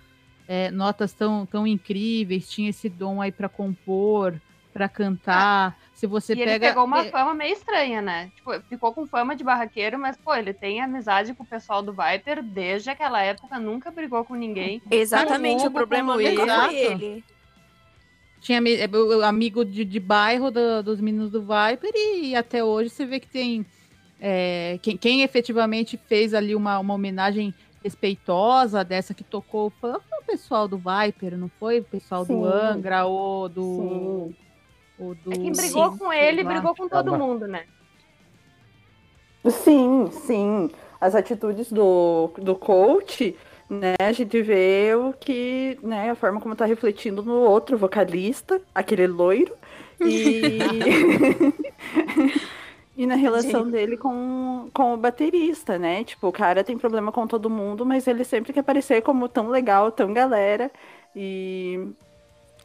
é, 0.47 0.71
notas 0.71 1.13
tão, 1.13 1.45
tão 1.45 1.65
incríveis, 1.65 2.49
tinha 2.49 2.69
esse 2.69 2.89
dom 2.89 3.21
aí 3.21 3.31
para 3.31 3.49
compor. 3.49 4.39
para 4.75 4.89
cantar. 4.89 5.77
Se 5.93 6.05
você 6.05 6.33
e 6.33 6.35
pega. 6.35 6.51
Ele 6.51 6.59
pegou 6.59 6.83
uma 6.83 7.05
fama 7.05 7.33
meio 7.33 7.53
estranha, 7.53 8.01
né? 8.01 8.29
Tipo, 8.35 8.59
ficou 8.67 8.93
com 8.93 9.07
fama 9.07 9.33
de 9.33 9.41
barraqueiro, 9.41 9.97
mas, 9.97 10.17
pô, 10.17 10.35
ele 10.35 10.53
tem 10.53 10.81
amizade 10.81 11.33
com 11.33 11.43
o 11.43 11.47
pessoal 11.47 11.81
do 11.81 11.93
Viper 11.93 12.43
desde 12.43 12.89
aquela 12.89 13.21
época, 13.21 13.57
nunca 13.57 13.89
brigou 13.89 14.25
com 14.25 14.35
ninguém. 14.35 14.81
Exatamente, 14.91 15.65
o 15.65 15.71
problema 15.71 16.17
nunca 16.17 16.65
foi 16.65 16.75
ele. 16.75 17.23
Tinha 18.41 18.61
amigo 19.25 19.63
de, 19.63 19.85
de 19.85 19.99
bairro 19.99 20.51
do, 20.51 20.83
dos 20.83 20.99
meninos 20.99 21.31
do 21.31 21.41
Viper 21.41 21.91
e 21.95 22.35
até 22.35 22.63
hoje 22.63 22.89
você 22.89 23.05
vê 23.05 23.19
que 23.19 23.27
tem. 23.27 23.65
É, 24.19 24.77
quem, 24.81 24.97
quem 24.97 25.21
efetivamente 25.23 25.97
fez 25.97 26.33
ali 26.33 26.53
uma, 26.53 26.77
uma 26.79 26.93
homenagem 26.93 27.53
respeitosa 27.85 28.83
dessa 28.83 29.13
que 29.13 29.23
tocou 29.23 29.71
foi 29.79 29.91
o 29.91 30.25
pessoal 30.25 30.67
do 30.67 30.75
Viper, 30.77 31.37
não 31.37 31.47
foi? 31.59 31.79
O 31.79 31.83
pessoal 31.83 32.25
Sim. 32.25 32.41
do 32.41 32.45
Angra 32.45 33.05
ou 33.05 33.47
do. 33.47 33.61
Sim. 33.61 34.35
Ou 34.97 35.13
do... 35.13 35.31
É 35.31 35.35
quem 35.35 35.51
brigou 35.51 35.91
sim, 35.91 35.97
com 35.99 36.11
ele, 36.11 36.43
brigou 36.43 36.73
com 36.75 36.89
todo 36.89 37.15
mundo, 37.15 37.47
né? 37.47 37.65
Sim, 39.47 40.09
sim. 40.11 40.71
As 40.99 41.13
atitudes 41.13 41.71
do, 41.71 42.31
do 42.39 42.55
coach, 42.55 43.35
né? 43.69 43.93
A 43.99 44.11
gente 44.11 44.41
vê 44.41 44.95
o 44.95 45.13
que, 45.13 45.77
né? 45.83 46.09
A 46.09 46.15
forma 46.15 46.41
como 46.41 46.55
tá 46.55 46.65
refletindo 46.65 47.21
no 47.21 47.35
outro 47.35 47.77
vocalista, 47.77 48.59
aquele 48.73 49.05
loiro. 49.05 49.53
E. 50.01 50.57
E 52.97 53.05
na 53.05 53.15
relação 53.15 53.69
dele 53.69 53.97
com, 53.97 54.69
com 54.73 54.93
o 54.93 54.97
baterista, 54.97 55.77
né? 55.77 56.03
Tipo, 56.03 56.27
o 56.27 56.31
cara 56.31 56.63
tem 56.63 56.77
problema 56.77 57.11
com 57.11 57.27
todo 57.27 57.49
mundo, 57.49 57.85
mas 57.85 58.07
ele 58.07 58.23
sempre 58.23 58.53
quer 58.53 58.63
parecer 58.63 59.01
como 59.01 59.27
tão 59.27 59.49
legal, 59.49 59.91
tão 59.91 60.13
galera. 60.13 60.71
E. 61.15 61.87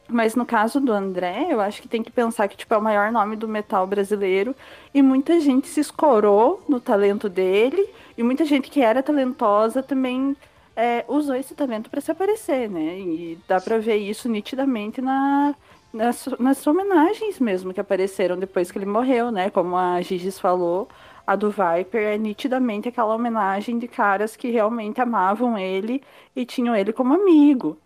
Mas 0.07 0.35
no 0.35 0.45
caso 0.45 0.79
do 0.79 0.91
André, 0.91 1.47
eu 1.49 1.61
acho 1.61 1.81
que 1.81 1.87
tem 1.87 2.03
que 2.03 2.11
pensar 2.11 2.47
que 2.47 2.57
tipo, 2.57 2.73
é 2.73 2.77
o 2.77 2.81
maior 2.81 3.11
nome 3.11 3.35
do 3.35 3.47
metal 3.47 3.85
brasileiro. 3.85 4.55
E 4.93 5.01
muita 5.01 5.39
gente 5.39 5.67
se 5.67 5.81
escorou 5.81 6.63
no 6.67 6.79
talento 6.79 7.27
dele. 7.27 7.89
E 8.17 8.23
muita 8.23 8.45
gente 8.45 8.69
que 8.69 8.81
era 8.81 9.03
talentosa 9.03 9.83
também 9.83 10.35
é, 10.75 11.03
usou 11.07 11.35
esse 11.35 11.53
talento 11.55 11.89
para 11.89 12.01
se 12.01 12.11
aparecer, 12.11 12.69
né? 12.69 12.99
E 12.99 13.37
dá 13.47 13.59
pra 13.59 13.77
ver 13.77 13.97
isso 13.97 14.29
nitidamente 14.29 15.01
na, 15.01 15.55
nas, 15.93 16.25
nas 16.39 16.65
homenagens 16.65 17.39
mesmo 17.39 17.73
que 17.73 17.79
apareceram 17.79 18.37
depois 18.37 18.71
que 18.71 18.77
ele 18.77 18.85
morreu, 18.85 19.31
né? 19.31 19.49
Como 19.49 19.75
a 19.75 20.01
Gigis 20.01 20.39
falou, 20.39 20.87
a 21.25 21.35
do 21.35 21.49
Viper 21.49 22.01
é 22.01 22.17
nitidamente 22.17 22.89
aquela 22.89 23.13
homenagem 23.13 23.77
de 23.77 23.87
caras 23.87 24.35
que 24.35 24.49
realmente 24.49 25.01
amavam 25.01 25.57
ele 25.57 26.03
e 26.35 26.45
tinham 26.45 26.75
ele 26.75 26.93
como 26.93 27.13
amigo. 27.13 27.77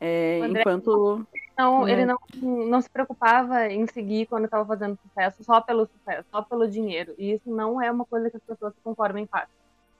É, 0.00 0.40
enquanto. 0.46 1.26
Não, 1.56 1.84
né? 1.84 1.92
Ele 1.92 2.04
não, 2.04 2.18
não 2.66 2.80
se 2.80 2.90
preocupava 2.90 3.66
em 3.68 3.86
seguir 3.86 4.26
quando 4.26 4.44
estava 4.44 4.66
fazendo 4.66 4.98
sucesso 5.02 5.42
só 5.44 5.60
pelo 5.60 5.86
sucesso, 5.86 6.26
só 6.30 6.42
pelo 6.42 6.68
dinheiro. 6.68 7.14
E 7.16 7.32
isso 7.32 7.48
não 7.48 7.80
é 7.80 7.90
uma 7.90 8.04
coisa 8.04 8.28
que 8.28 8.36
as 8.36 8.42
pessoas 8.42 8.74
se 8.74 8.80
conformam 8.82 9.22
em 9.22 9.26
fácil. 9.26 9.54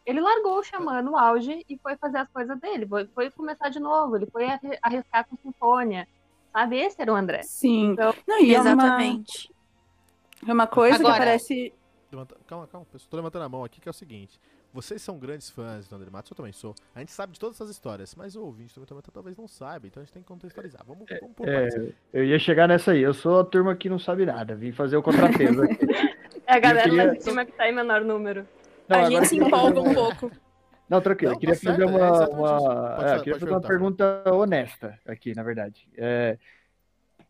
Ele 0.04 0.21
largou 0.21 0.59
o 0.59 0.62
Xamã 0.62 1.00
no 1.00 1.16
auge 1.16 1.64
e 1.66 1.78
foi 1.78 1.97
fazer 1.97 2.18
as 2.18 2.28
coisas 2.28 2.59
dele. 2.61 2.87
Foi, 2.87 3.06
foi 3.06 3.30
começar 3.30 3.71
de 3.71 3.80
novo. 3.80 4.16
Ele 4.16 4.26
foi 4.26 4.47
arriscar 4.83 5.26
com 5.26 5.37
Sinfônia 5.37 6.06
Sabe? 6.54 6.76
Esse 6.78 7.02
era 7.02 7.12
o 7.12 7.16
André. 7.16 7.42
Sim. 7.42 7.90
Então, 7.90 8.14
Não, 8.28 8.40
e 8.40 8.54
exatamente. 8.54 9.52
É 10.40 10.44
uma, 10.44 10.50
é 10.50 10.54
uma 10.54 10.66
coisa 10.68 10.96
Agora, 10.96 11.14
que 11.14 11.18
parece. 11.18 11.75
Calma, 12.46 12.68
calma, 12.68 12.87
pessoal. 12.87 13.11
Tô 13.11 13.16
levantando 13.16 13.44
a 13.44 13.49
mão 13.49 13.64
aqui 13.64 13.80
que 13.80 13.88
é 13.88 13.90
o 13.90 13.94
seguinte. 13.94 14.40
Vocês 14.73 15.02
são 15.02 15.18
grandes 15.18 15.50
fãs 15.50 15.88
do 15.88 15.96
André 15.96 16.11
Matos, 16.11 16.30
eu 16.30 16.37
também 16.37 16.52
sou. 16.52 16.75
A 16.94 17.00
gente 17.00 17.12
sabe 17.12 17.32
de 17.32 17.40
todas 17.40 17.56
essas 17.56 17.70
histórias, 17.70 18.14
mas 18.14 18.34
o 18.37 18.42
ouvinte 18.42 18.75
também, 18.75 18.87
também 18.87 19.02
talvez 19.12 19.37
não 19.37 19.46
saiba, 19.46 19.87
então 19.87 20.00
a 20.00 20.04
gente 20.04 20.12
tem 20.12 20.23
que 20.23 20.26
contextualizar. 20.28 20.82
Vamos, 20.84 21.08
é, 21.08 21.20
vamos 21.20 21.37
por 21.37 21.49
é, 21.49 21.68
Eu 22.12 22.25
ia 22.25 22.38
chegar 22.38 22.68
nessa 22.68 22.92
aí. 22.92 23.00
Eu 23.00 23.14
sou 23.14 23.40
a 23.40 23.44
turma 23.44 23.75
que 23.75 23.88
não 23.88 23.99
sabe 23.99 24.26
nada. 24.26 24.54
Vim 24.54 24.73
fazer 24.73 24.96
o 24.96 25.02
contrapeso 25.02 25.62
aqui. 25.62 25.78
é 26.46 26.54
a 26.54 26.58
galera 26.58 26.88
queria... 26.88 27.06
lá 27.06 27.12
de 27.14 27.23
cima 27.23 27.44
que 27.44 27.52
tá 27.52 27.68
em 27.68 27.75
menor 27.75 28.00
número. 28.00 28.46
Não, 28.88 28.99
a 28.99 29.11
gente 29.11 29.26
se 29.26 29.37
empolga 29.37 29.80
um 29.80 29.94
pouco. 29.94 30.30
Não, 30.88 31.00
tranquilo. 31.00 31.30
Não, 31.30 31.36
eu 31.36 31.40
queria 31.40 31.54
tá 31.54 31.60
fazer 31.60 31.88
certo, 31.88 31.90
uma, 31.90 32.06
é 32.06 32.28
uma, 32.28 33.14
é, 33.14 33.18
queria 33.18 33.38
fazer 33.38 33.52
uma 33.52 33.60
pergunta 33.60 34.22
honesta 34.32 34.98
aqui, 35.06 35.34
na 35.34 35.42
verdade. 35.42 35.88
É, 35.96 36.38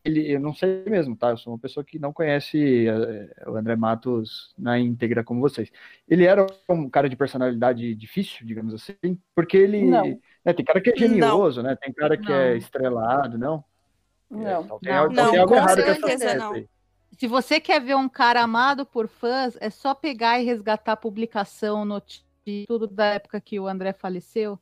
ele, 0.05 0.33
eu 0.33 0.41
não 0.41 0.53
sei 0.53 0.85
mesmo, 0.87 1.17
tá? 1.17 1.31
Eu 1.31 1.37
sou 1.39 1.53
uma 1.53 1.59
pessoa 1.59 1.83
que 1.83 1.99
não 1.99 2.13
conhece 2.13 2.87
é, 2.87 3.49
o 3.49 3.57
André 3.57 3.75
Matos 3.77 4.53
na 4.59 4.79
íntegra 4.79 5.25
como 5.25 5.41
vocês. 5.41 5.71
Ele 6.07 6.27
era 6.27 6.47
um 6.69 6.91
cara 6.91 7.09
de 7.09 7.17
personalidade 7.17 7.95
difícil, 7.95 8.47
digamos 8.47 8.75
assim, 8.75 9.19
porque 9.35 9.57
ele. 9.57 9.83
Né, 9.83 10.53
tem 10.55 10.65
cara 10.65 10.81
que 10.81 10.91
é 10.91 10.97
genioso, 10.97 11.63
não. 11.63 11.71
né? 11.71 11.77
Tem 11.81 11.93
cara 11.93 12.19
que 12.19 12.31
é 12.31 12.37
não. 12.37 12.55
é 12.55 12.57
estrelado, 12.57 13.39
não? 13.39 13.65
Não, 14.31 14.47
é, 14.47 14.61
então 14.61 14.79
tem, 14.81 14.93
não, 14.93 15.09
não, 15.09 15.31
tem 15.31 15.41
errado 15.41 16.01
com 16.01 16.09
essa 16.09 16.35
não. 16.35 16.53
Aí. 16.53 16.69
Se 17.17 17.29
você 17.29 17.61
quer 17.61 17.81
ver 17.81 17.95
um 17.95 18.09
cara 18.09 18.43
amado 18.43 18.85
por 18.85 19.07
fãs, 19.07 19.57
é 19.61 19.71
só 19.71 19.95
pegar 19.95 20.41
e 20.41 20.45
resgatar 20.45 20.93
a 20.93 20.97
publicação, 20.97 21.85
notícia 21.85 22.25
tudo 22.67 22.87
da 22.87 23.07
época 23.07 23.41
que 23.41 23.59
o 23.59 23.67
André 23.67 23.93
faleceu. 23.93 24.59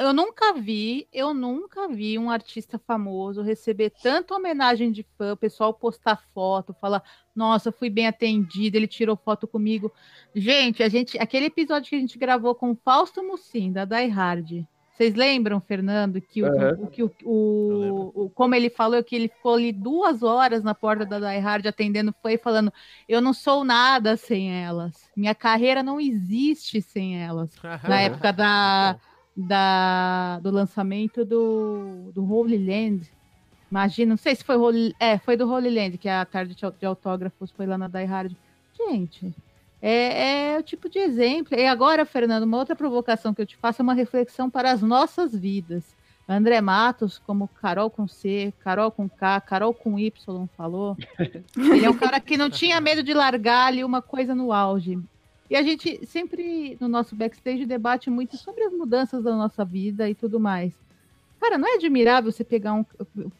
Eu 0.00 0.14
nunca 0.14 0.54
vi, 0.54 1.06
eu 1.12 1.34
nunca 1.34 1.86
vi 1.86 2.18
um 2.18 2.30
artista 2.30 2.78
famoso 2.78 3.42
receber 3.42 3.90
tanta 3.90 4.34
homenagem 4.34 4.90
de 4.90 5.02
fã, 5.18 5.34
o 5.34 5.36
pessoal 5.36 5.74
postar 5.74 6.24
foto, 6.32 6.74
falar, 6.80 7.02
nossa, 7.36 7.70
fui 7.70 7.90
bem 7.90 8.06
atendido, 8.06 8.76
ele 8.76 8.86
tirou 8.86 9.16
foto 9.16 9.46
comigo. 9.46 9.92
Gente, 10.34 10.82
a 10.82 10.88
gente, 10.88 11.18
aquele 11.18 11.46
episódio 11.46 11.90
que 11.90 11.96
a 11.96 12.00
gente 12.00 12.18
gravou 12.18 12.54
com 12.54 12.70
o 12.70 12.78
Fausto 12.82 13.22
Mussim, 13.22 13.70
da 13.70 13.84
Die 13.84 14.08
Hard, 14.08 14.64
vocês 15.00 15.14
lembram, 15.14 15.58
Fernando, 15.60 16.20
que, 16.20 16.42
uhum. 16.42 16.84
o, 16.84 16.86
que 16.86 17.02
o, 17.02 17.10
o, 17.24 18.24
o, 18.24 18.30
como 18.30 18.54
ele 18.54 18.68
falou 18.68 19.02
que 19.02 19.16
ele 19.16 19.28
ficou 19.28 19.54
ali 19.54 19.72
duas 19.72 20.22
horas 20.22 20.62
na 20.62 20.74
porta 20.74 21.06
da 21.06 21.18
Die 21.18 21.38
Hard 21.38 21.64
atendendo 21.64 22.14
foi 22.20 22.36
falando: 22.36 22.70
eu 23.08 23.18
não 23.18 23.32
sou 23.32 23.64
nada 23.64 24.14
sem 24.18 24.52
elas, 24.52 25.08
minha 25.16 25.34
carreira 25.34 25.82
não 25.82 25.98
existe 25.98 26.82
sem 26.82 27.18
elas. 27.18 27.50
na 27.88 28.02
época 28.02 28.30
da, 28.30 28.96
da, 29.34 30.38
do 30.40 30.50
lançamento 30.50 31.24
do, 31.24 32.12
do 32.12 32.22
Holy 32.30 32.58
Land. 32.58 33.10
Imagina, 33.70 34.10
não 34.10 34.18
sei 34.18 34.34
se 34.34 34.44
foi 34.44 34.56
Holy, 34.58 34.94
é, 35.00 35.16
foi 35.16 35.34
do 35.34 35.50
Holy 35.50 35.70
Land 35.70 35.96
que 35.96 36.10
a 36.10 36.26
tarde 36.26 36.54
de 36.54 36.84
autógrafos 36.84 37.50
foi 37.52 37.64
lá 37.64 37.78
na 37.78 37.88
Die 37.88 38.04
Hard. 38.04 38.36
Gente, 38.76 39.34
é, 39.82 40.52
é, 40.52 40.58
o 40.58 40.62
tipo 40.62 40.88
de 40.88 40.98
exemplo. 40.98 41.58
E 41.58 41.66
agora, 41.66 42.04
Fernando, 42.04 42.44
uma 42.44 42.58
outra 42.58 42.76
provocação 42.76 43.32
que 43.32 43.40
eu 43.40 43.46
te 43.46 43.56
faço 43.56 43.80
é 43.80 43.84
uma 43.84 43.94
reflexão 43.94 44.50
para 44.50 44.70
as 44.70 44.82
nossas 44.82 45.34
vidas. 45.34 45.96
André 46.28 46.60
Matos, 46.60 47.18
como 47.18 47.48
Carol 47.48 47.90
com 47.90 48.06
C, 48.06 48.52
Carol 48.60 48.90
com 48.90 49.08
K, 49.08 49.40
Carol 49.40 49.74
com 49.74 49.98
Y 49.98 50.48
falou. 50.56 50.96
Ele 51.56 51.84
é 51.84 51.90
um 51.90 51.96
cara 51.96 52.20
que 52.20 52.36
não 52.36 52.48
tinha 52.48 52.80
medo 52.80 53.02
de 53.02 53.12
largar 53.12 53.66
ali 53.66 53.82
uma 53.82 54.00
coisa 54.00 54.34
no 54.34 54.52
auge. 54.52 54.98
E 55.48 55.56
a 55.56 55.62
gente 55.62 56.06
sempre, 56.06 56.76
no 56.80 56.86
nosso 56.86 57.16
backstage, 57.16 57.66
debate 57.66 58.08
muito 58.08 58.36
sobre 58.36 58.62
as 58.62 58.72
mudanças 58.72 59.24
da 59.24 59.34
nossa 59.34 59.64
vida 59.64 60.08
e 60.08 60.14
tudo 60.14 60.38
mais. 60.38 60.72
Cara, 61.40 61.58
não 61.58 61.66
é 61.66 61.74
admirável 61.74 62.30
você 62.30 62.44
pegar 62.44 62.74
um, 62.74 62.84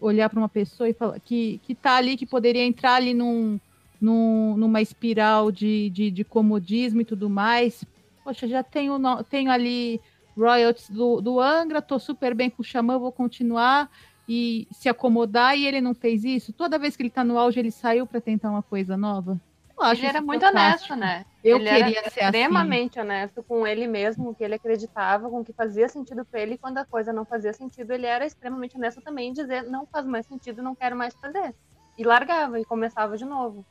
olhar 0.01 0.29
para 0.29 0.41
uma 0.41 0.49
pessoa 0.49 0.89
e 0.89 0.93
falar 0.93 1.21
que, 1.21 1.61
que 1.63 1.75
tá 1.75 1.95
ali, 1.95 2.17
que 2.17 2.27
poderia 2.27 2.65
entrar 2.65 2.95
ali 2.95 3.15
num, 3.15 3.61
num, 4.01 4.57
numa 4.57 4.81
espiral 4.81 5.53
de, 5.53 5.91
de, 5.91 6.11
de, 6.11 6.25
comodismo 6.25 7.01
e 7.01 7.05
tudo 7.05 7.29
mais. 7.29 7.85
Poxa, 8.25 8.49
já 8.49 8.63
tenho, 8.63 8.99
tenho 9.25 9.51
ali 9.51 10.01
royalties 10.37 10.89
do, 10.89 11.21
do 11.21 11.41
Angra, 11.41 11.83
tô 11.83 11.99
super 11.99 12.35
bem 12.35 12.49
com 12.49 12.63
o 12.63 12.65
Xamã, 12.65 12.99
vou 12.99 13.13
continuar 13.13 13.91
e 14.29 14.69
se 14.71 14.89
acomodar, 14.89 15.59
e 15.59 15.67
ele 15.67 15.81
não 15.81 15.93
fez 15.93 16.25
isso. 16.25 16.53
Toda 16.53 16.79
vez 16.79 16.97
que 16.97 17.03
ele 17.03 17.11
tá 17.11 17.25
no 17.25 17.37
auge, 17.37 17.59
ele 17.59 17.71
saiu 17.71 18.07
para 18.07 18.21
tentar 18.21 18.51
uma 18.51 18.63
coisa 18.63 18.97
nova. 18.97 19.41
Eu 19.77 19.85
acho 19.85 20.01
ele 20.03 20.09
era 20.09 20.21
muito 20.21 20.45
honesto, 20.45 20.95
né? 20.95 21.25
Eu 21.43 21.57
ele 21.57 21.69
queria 21.69 21.99
era 21.99 22.11
ser 22.11 22.21
assim. 22.21 22.27
extremamente 22.27 23.01
assim. 23.01 23.09
honesto 23.09 23.43
com 23.43 23.67
ele 23.67 23.87
mesmo, 23.87 24.35
que 24.35 24.45
ele 24.45 24.55
acreditava, 24.55 25.29
com 25.29 25.41
o 25.41 25.45
que 25.45 25.55
fazia 25.55 25.89
sentido 25.89 26.25
para 26.25 26.41
ele, 26.41 26.55
e 26.55 26.59
quando 26.59 26.79
a 26.79 26.85
coisa 26.85 27.13
não 27.13 27.25
fazia 27.25 27.53
sentido, 27.53 27.91
ele 27.93 28.07
era 28.07 28.27
extremamente 28.27 28.77
honesto 28.77 29.01
também 29.01 29.31
em 29.31 29.33
dizer 29.33 29.63
não 29.65 29.87
faz 29.87 30.05
mais 30.07 30.27
sentido, 30.27 30.63
não 30.63 30.75
quero 30.75 30.95
mais 30.95 31.15
fazer. 31.15 31.55
E 31.97 32.05
largava 32.05 32.61
e 32.61 32.65
começava 32.65 33.17
de 33.17 33.25
novo. 33.25 33.65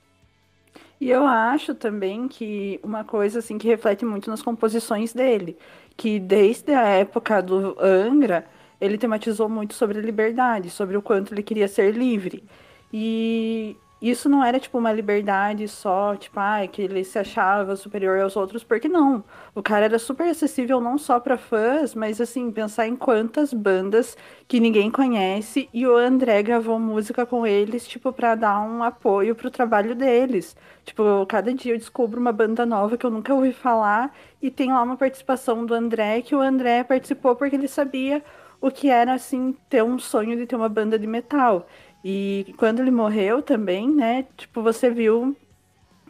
E 0.99 1.09
eu 1.09 1.25
acho 1.25 1.73
também 1.75 2.27
que 2.27 2.79
uma 2.83 3.03
coisa 3.05 3.39
assim 3.39 3.57
que 3.57 3.67
reflete 3.67 4.03
muito 4.03 4.29
nas 4.29 4.41
composições 4.41 5.13
dele, 5.13 5.57
que 5.95 6.19
desde 6.19 6.73
a 6.73 6.83
época 6.87 7.41
do 7.41 7.75
Angra, 7.79 8.45
ele 8.81 8.97
tematizou 8.97 9.47
muito 9.47 9.73
sobre 9.73 9.99
a 9.99 10.01
liberdade, 10.01 10.69
sobre 10.69 10.97
o 10.97 11.01
quanto 11.01 11.33
ele 11.33 11.43
queria 11.43 11.67
ser 11.69 11.95
livre. 11.95 12.43
E 12.91 13.77
isso 14.01 14.29
não 14.29 14.43
era 14.43 14.59
tipo 14.59 14.77
uma 14.77 14.93
liberdade 14.93 15.67
só, 15.67 16.15
tipo, 16.15 16.39
ah, 16.39 16.65
que 16.67 16.81
ele 16.81 17.03
se 17.03 17.19
achava 17.19 17.75
superior 17.75 18.21
aos 18.21 18.35
outros, 18.37 18.63
porque 18.63 18.87
não. 18.87 19.23
O 19.53 19.61
cara 19.61 19.85
era 19.85 19.99
super 19.99 20.29
acessível 20.29 20.79
não 20.79 20.97
só 20.97 21.19
para 21.19 21.37
fãs, 21.37 21.93
mas 21.93 22.21
assim, 22.21 22.49
pensar 22.51 22.87
em 22.87 22.95
quantas 22.95 23.53
bandas 23.53 24.15
que 24.47 24.59
ninguém 24.59 24.89
conhece 24.89 25.69
e 25.73 25.85
o 25.85 25.95
André 25.97 26.41
gravou 26.43 26.79
música 26.79 27.25
com 27.25 27.45
eles, 27.45 27.87
tipo, 27.87 28.13
para 28.13 28.35
dar 28.35 28.61
um 28.61 28.83
apoio 28.83 29.35
pro 29.35 29.51
trabalho 29.51 29.93
deles. 29.95 30.55
Tipo, 30.85 31.25
cada 31.27 31.53
dia 31.53 31.73
eu 31.73 31.77
descubro 31.77 32.19
uma 32.19 32.31
banda 32.31 32.65
nova 32.65 32.97
que 32.97 33.05
eu 33.05 33.11
nunca 33.11 33.33
ouvi 33.33 33.51
falar 33.53 34.13
e 34.41 34.49
tem 34.49 34.69
lá 34.71 34.81
uma 34.81 34.97
participação 34.97 35.65
do 35.65 35.73
André 35.73 36.21
que 36.21 36.35
o 36.35 36.41
André 36.41 36.83
participou 36.83 37.35
porque 37.35 37.55
ele 37.55 37.67
sabia 37.67 38.23
o 38.61 38.69
que 38.71 38.89
era 38.89 39.13
assim 39.13 39.55
ter 39.69 39.83
um 39.83 39.97
sonho 39.97 40.35
de 40.37 40.45
ter 40.45 40.55
uma 40.55 40.69
banda 40.69 40.97
de 40.99 41.07
metal. 41.07 41.67
E 42.03 42.53
quando 42.57 42.79
ele 42.79 42.91
morreu 42.91 43.41
também, 43.41 43.89
né? 43.89 44.25
Tipo, 44.37 44.61
você 44.61 44.89
viu 44.89 45.35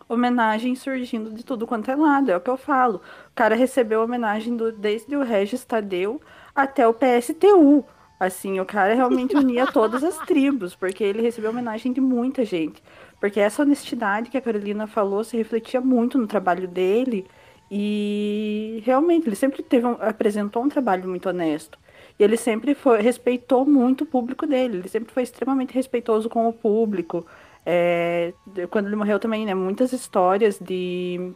homenagem 0.08 0.76
surgindo 0.76 1.32
de 1.32 1.46
tudo 1.46 1.68
quanto 1.68 1.92
é 1.92 1.96
lado, 1.96 2.32
é 2.32 2.38
o 2.38 2.42
que 2.42 2.50
eu 2.50 2.58
falo. 2.58 2.98
O 3.28 3.36
cara 3.36 3.56
recebeu 3.56 4.02
homenagem 4.02 4.58
do, 4.58 4.72
desde 4.72 5.16
o 5.16 5.24
Regis 5.24 5.64
Tadeu 5.64 6.20
até 6.56 6.88
o 6.88 6.94
PSTU. 6.94 7.86
Assim, 8.20 8.60
o 8.60 8.66
cara 8.66 8.94
realmente 8.94 9.36
unia 9.36 9.66
todas 9.72 10.04
as 10.04 10.18
tribos, 10.26 10.76
porque 10.76 11.04
ele 11.04 11.22
recebeu 11.22 11.52
homenagem 11.52 11.94
de 11.94 12.02
muita 12.02 12.44
gente. 12.44 12.84
Porque 13.20 13.40
essa 13.40 13.62
honestidade 13.62 14.30
que 14.30 14.38
a 14.38 14.42
Carolina 14.42 14.88
falou 14.88 15.24
se 15.24 15.38
refletia 15.38 15.80
muito 15.80 16.18
no 16.18 16.28
trabalho 16.28 16.68
dele. 16.68 17.28
E 17.72 18.82
realmente, 18.84 19.28
ele 19.28 19.36
sempre 19.36 19.62
teve 19.62 19.86
um, 19.86 19.96
apresentou 20.00 20.64
um 20.64 20.70
trabalho 20.70 21.08
muito 21.08 21.30
honesto. 21.30 21.78
E 22.20 22.24
ele 22.24 22.38
sempre 22.38 22.76
foi, 22.76 23.02
respeitou 23.02 23.66
muito 23.66 24.04
o 24.04 24.08
público 24.08 24.46
dele. 24.46 24.80
Ele 24.80 24.90
sempre 24.90 25.14
foi 25.14 25.24
extremamente 25.24 25.74
respeitoso 25.74 26.30
com 26.30 26.48
o 26.50 26.54
público. 26.54 27.26
É, 27.66 28.34
quando 28.70 28.88
ele 28.88 28.96
morreu 28.96 29.20
também, 29.20 29.46
né? 29.46 29.54
Muitas 29.56 29.94
histórias 29.94 30.60
de 30.60 31.34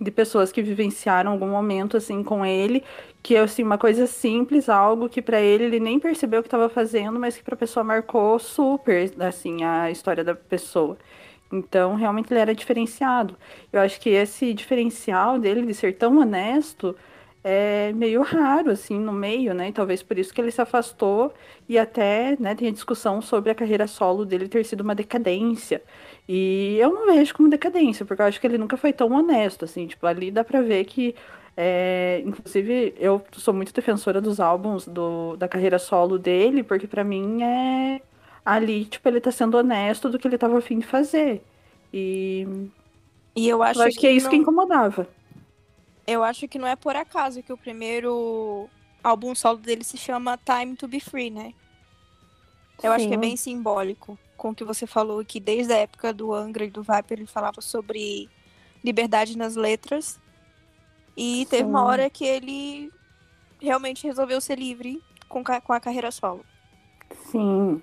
de 0.00 0.10
pessoas 0.10 0.52
que 0.52 0.62
vivenciaram 0.62 1.32
algum 1.32 1.48
momento 1.48 1.96
assim 1.96 2.22
com 2.22 2.44
ele, 2.44 2.82
que 3.22 3.36
é 3.36 3.40
assim 3.40 3.62
uma 3.62 3.78
coisa 3.78 4.06
simples, 4.06 4.68
algo 4.68 5.08
que 5.08 5.20
para 5.20 5.40
ele 5.40 5.64
ele 5.64 5.80
nem 5.80 5.98
percebeu 5.98 6.42
que 6.42 6.46
estava 6.46 6.68
fazendo, 6.68 7.18
mas 7.18 7.36
que 7.36 7.42
para 7.42 7.54
a 7.54 7.58
pessoa 7.58 7.84
marcou 7.84 8.38
super 8.38 9.12
assim 9.20 9.62
a 9.64 9.90
história 9.90 10.24
da 10.24 10.34
pessoa. 10.34 10.96
Então, 11.52 11.96
realmente 11.96 12.32
ele 12.32 12.40
era 12.40 12.54
diferenciado. 12.54 13.36
Eu 13.72 13.80
acho 13.80 14.00
que 14.00 14.10
esse 14.10 14.54
diferencial 14.54 15.38
dele 15.38 15.66
de 15.66 15.74
ser 15.74 15.94
tão 15.96 16.18
honesto 16.18 16.96
é 17.42 17.92
meio 17.92 18.22
raro, 18.22 18.70
assim, 18.70 18.98
no 18.98 19.12
meio, 19.12 19.54
né? 19.54 19.68
E 19.68 19.72
talvez 19.72 20.02
por 20.02 20.18
isso 20.18 20.32
que 20.32 20.40
ele 20.40 20.50
se 20.50 20.60
afastou 20.60 21.32
e 21.68 21.78
até, 21.78 22.36
né, 22.38 22.54
tem 22.54 22.68
a 22.68 22.72
discussão 22.72 23.22
sobre 23.22 23.50
a 23.50 23.54
carreira 23.54 23.86
solo 23.86 24.24
dele 24.24 24.48
ter 24.48 24.64
sido 24.64 24.82
uma 24.82 24.94
decadência. 24.94 25.82
E 26.28 26.76
eu 26.78 26.92
não 26.92 27.06
vejo 27.06 27.34
como 27.34 27.48
decadência, 27.48 28.04
porque 28.04 28.22
eu 28.22 28.26
acho 28.26 28.40
que 28.40 28.46
ele 28.46 28.58
nunca 28.58 28.76
foi 28.76 28.92
tão 28.92 29.10
honesto, 29.12 29.64
assim, 29.64 29.86
tipo, 29.86 30.06
ali 30.06 30.30
dá 30.30 30.44
pra 30.44 30.60
ver 30.60 30.84
que, 30.84 31.14
é, 31.56 32.22
inclusive, 32.24 32.94
eu 32.98 33.22
sou 33.32 33.54
muito 33.54 33.72
defensora 33.72 34.20
dos 34.20 34.38
álbuns 34.38 34.86
do, 34.86 35.36
da 35.36 35.48
carreira 35.48 35.78
solo 35.78 36.18
dele, 36.18 36.62
porque 36.62 36.86
para 36.86 37.02
mim 37.04 37.42
é 37.42 38.00
ali, 38.44 38.84
tipo, 38.84 39.08
ele 39.08 39.20
tá 39.20 39.30
sendo 39.30 39.56
honesto 39.56 40.08
do 40.08 40.18
que 40.18 40.28
ele 40.28 40.38
tava 40.38 40.58
afim 40.58 40.78
de 40.78 40.86
fazer. 40.86 41.42
E, 41.92 42.46
e 43.34 43.48
eu 43.48 43.62
acho, 43.62 43.80
eu 43.80 43.86
acho 43.86 43.94
que, 43.94 44.02
que, 44.02 44.06
é 44.06 44.12
isso 44.12 44.26
não... 44.26 44.30
que 44.30 44.36
incomodava. 44.36 45.08
Eu 46.06 46.22
acho 46.24 46.48
que 46.48 46.58
não 46.58 46.66
é 46.66 46.76
por 46.76 46.96
acaso 46.96 47.42
que 47.42 47.52
o 47.52 47.58
primeiro 47.58 48.68
álbum 49.02 49.34
solo 49.34 49.58
dele 49.58 49.84
se 49.84 49.96
chama 49.96 50.38
Time 50.38 50.76
to 50.76 50.88
Be 50.88 51.00
Free, 51.00 51.30
né? 51.30 51.54
Eu 52.82 52.90
Sim. 52.90 52.96
acho 52.96 53.08
que 53.08 53.14
é 53.14 53.18
bem 53.18 53.36
simbólico 53.36 54.18
com 54.36 54.50
o 54.50 54.54
que 54.54 54.64
você 54.64 54.86
falou, 54.86 55.24
que 55.24 55.38
desde 55.38 55.72
a 55.72 55.76
época 55.76 56.12
do 56.12 56.32
Angra 56.32 56.64
e 56.64 56.70
do 56.70 56.82
Viper 56.82 57.18
ele 57.18 57.26
falava 57.26 57.60
sobre 57.60 58.28
liberdade 58.82 59.36
nas 59.36 59.54
letras. 59.54 60.18
E 61.16 61.46
teve 61.50 61.64
Sim. 61.64 61.70
uma 61.70 61.84
hora 61.84 62.08
que 62.08 62.24
ele 62.24 62.90
realmente 63.60 64.06
resolveu 64.06 64.40
ser 64.40 64.58
livre 64.58 65.02
com, 65.28 65.44
com 65.44 65.72
a 65.72 65.80
carreira 65.80 66.10
solo. 66.10 66.44
Sim. 67.30 67.82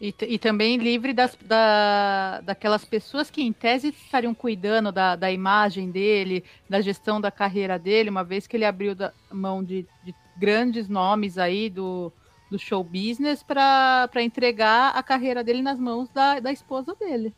E, 0.00 0.14
e 0.28 0.38
também 0.38 0.76
livre 0.76 1.14
das, 1.14 1.36
da, 1.42 2.40
daquelas 2.42 2.84
pessoas 2.84 3.30
que, 3.30 3.42
em 3.42 3.52
tese, 3.52 3.88
estariam 3.88 4.34
cuidando 4.34 4.92
da, 4.92 5.16
da 5.16 5.32
imagem 5.32 5.90
dele, 5.90 6.44
da 6.68 6.80
gestão 6.80 7.20
da 7.20 7.30
carreira 7.30 7.78
dele, 7.78 8.10
uma 8.10 8.22
vez 8.22 8.46
que 8.46 8.56
ele 8.56 8.66
abriu 8.66 8.94
da 8.94 9.12
mão 9.32 9.64
de, 9.64 9.86
de 10.04 10.14
grandes 10.36 10.86
nomes 10.86 11.38
aí 11.38 11.70
do, 11.70 12.12
do 12.50 12.58
show 12.58 12.84
business 12.84 13.42
para 13.42 14.22
entregar 14.22 14.90
a 14.94 15.02
carreira 15.02 15.42
dele 15.42 15.62
nas 15.62 15.78
mãos 15.78 16.10
da, 16.10 16.40
da 16.40 16.52
esposa 16.52 16.94
dele. 16.94 17.32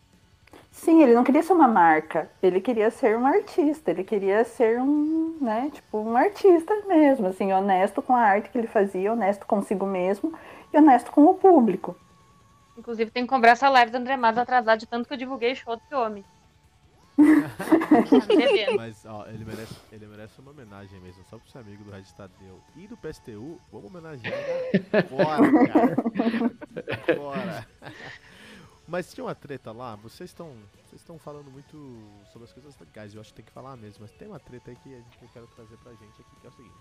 Sim, 0.70 1.02
ele 1.02 1.14
não 1.14 1.24
queria 1.24 1.42
ser 1.42 1.52
uma 1.52 1.68
marca, 1.68 2.30
ele 2.42 2.60
queria 2.60 2.90
ser 2.90 3.16
um 3.16 3.26
artista, 3.26 3.90
ele 3.90 4.04
queria 4.04 4.44
ser 4.44 4.80
um, 4.80 5.36
né, 5.40 5.70
tipo, 5.72 5.98
um 5.98 6.16
artista 6.16 6.74
mesmo, 6.86 7.26
assim, 7.26 7.52
honesto 7.52 8.00
com 8.02 8.14
a 8.14 8.20
arte 8.20 8.50
que 8.50 8.58
ele 8.58 8.66
fazia, 8.66 9.12
honesto 9.12 9.46
consigo 9.46 9.86
mesmo 9.86 10.32
e 10.72 10.78
honesto 10.78 11.10
com 11.10 11.24
o 11.24 11.34
público. 11.34 11.96
Inclusive, 12.78 13.10
tem 13.10 13.24
que 13.24 13.28
cobrar 13.28 13.50
essa 13.50 13.68
live 13.68 13.90
do 13.90 13.96
André 13.96 14.16
Matos 14.16 14.38
atrasado 14.38 14.78
de 14.78 14.86
tanto 14.86 15.08
que 15.08 15.12
eu 15.12 15.18
divulguei 15.18 15.52
show 15.56 15.76
do 15.90 15.96
homem. 15.96 16.24
Mas, 18.76 19.04
ó, 19.04 19.26
ele 19.26 19.44
merece, 19.44 19.74
ele 19.90 20.06
merece 20.06 20.40
uma 20.40 20.52
homenagem 20.52 21.00
mesmo, 21.00 21.24
só 21.24 21.36
pro 21.36 21.50
seu 21.50 21.60
amigo 21.60 21.82
do 21.82 21.90
Red 21.90 22.04
Tadeu 22.16 22.62
e 22.76 22.86
do 22.86 22.96
PSTU. 22.96 23.60
Vamos 23.72 23.90
homenagear 23.90 24.32
agora, 24.92 25.66
cara. 25.66 27.16
Bora. 27.16 27.66
Mas 28.86 29.12
tinha 29.12 29.24
uma 29.24 29.34
treta 29.34 29.72
lá, 29.72 29.96
vocês 29.96 30.30
estão 30.30 30.52
vocês 30.86 31.00
estão 31.00 31.18
falando 31.18 31.50
muito 31.50 31.76
sobre 32.32 32.44
as 32.44 32.52
coisas 32.52 32.78
legais, 32.78 33.12
eu 33.12 33.20
acho 33.20 33.30
que 33.30 33.36
tem 33.38 33.44
que 33.44 33.52
falar 33.52 33.76
mesmo, 33.76 34.02
mas 34.02 34.12
tem 34.12 34.28
uma 34.28 34.38
treta 34.38 34.70
aí 34.70 34.76
que, 34.76 34.94
a 34.94 35.02
que 35.02 35.24
eu 35.24 35.28
quero 35.32 35.46
trazer 35.48 35.76
pra 35.78 35.92
gente 35.94 36.20
aqui, 36.20 36.40
que 36.40 36.46
é 36.46 36.48
o 36.48 36.52
seguinte. 36.52 36.76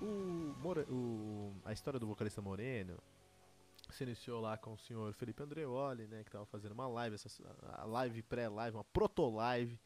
O, 0.00 0.54
More, 0.62 0.80
o, 0.88 1.52
a 1.66 1.72
história 1.74 2.00
do 2.00 2.06
vocalista 2.06 2.40
Moreno, 2.40 2.96
se 3.90 4.04
iniciou 4.04 4.40
lá 4.40 4.56
com 4.56 4.72
o 4.72 4.78
senhor 4.78 5.12
Felipe 5.14 5.42
Andreoli, 5.42 6.06
né, 6.06 6.22
que 6.22 6.28
estava 6.28 6.46
fazendo 6.46 6.72
uma 6.72 6.86
live, 6.88 7.14
essa, 7.14 7.28
a 7.62 7.84
live 7.84 8.22
pré-live, 8.22 8.76
uma 8.76 8.84
proto-live 8.84 9.78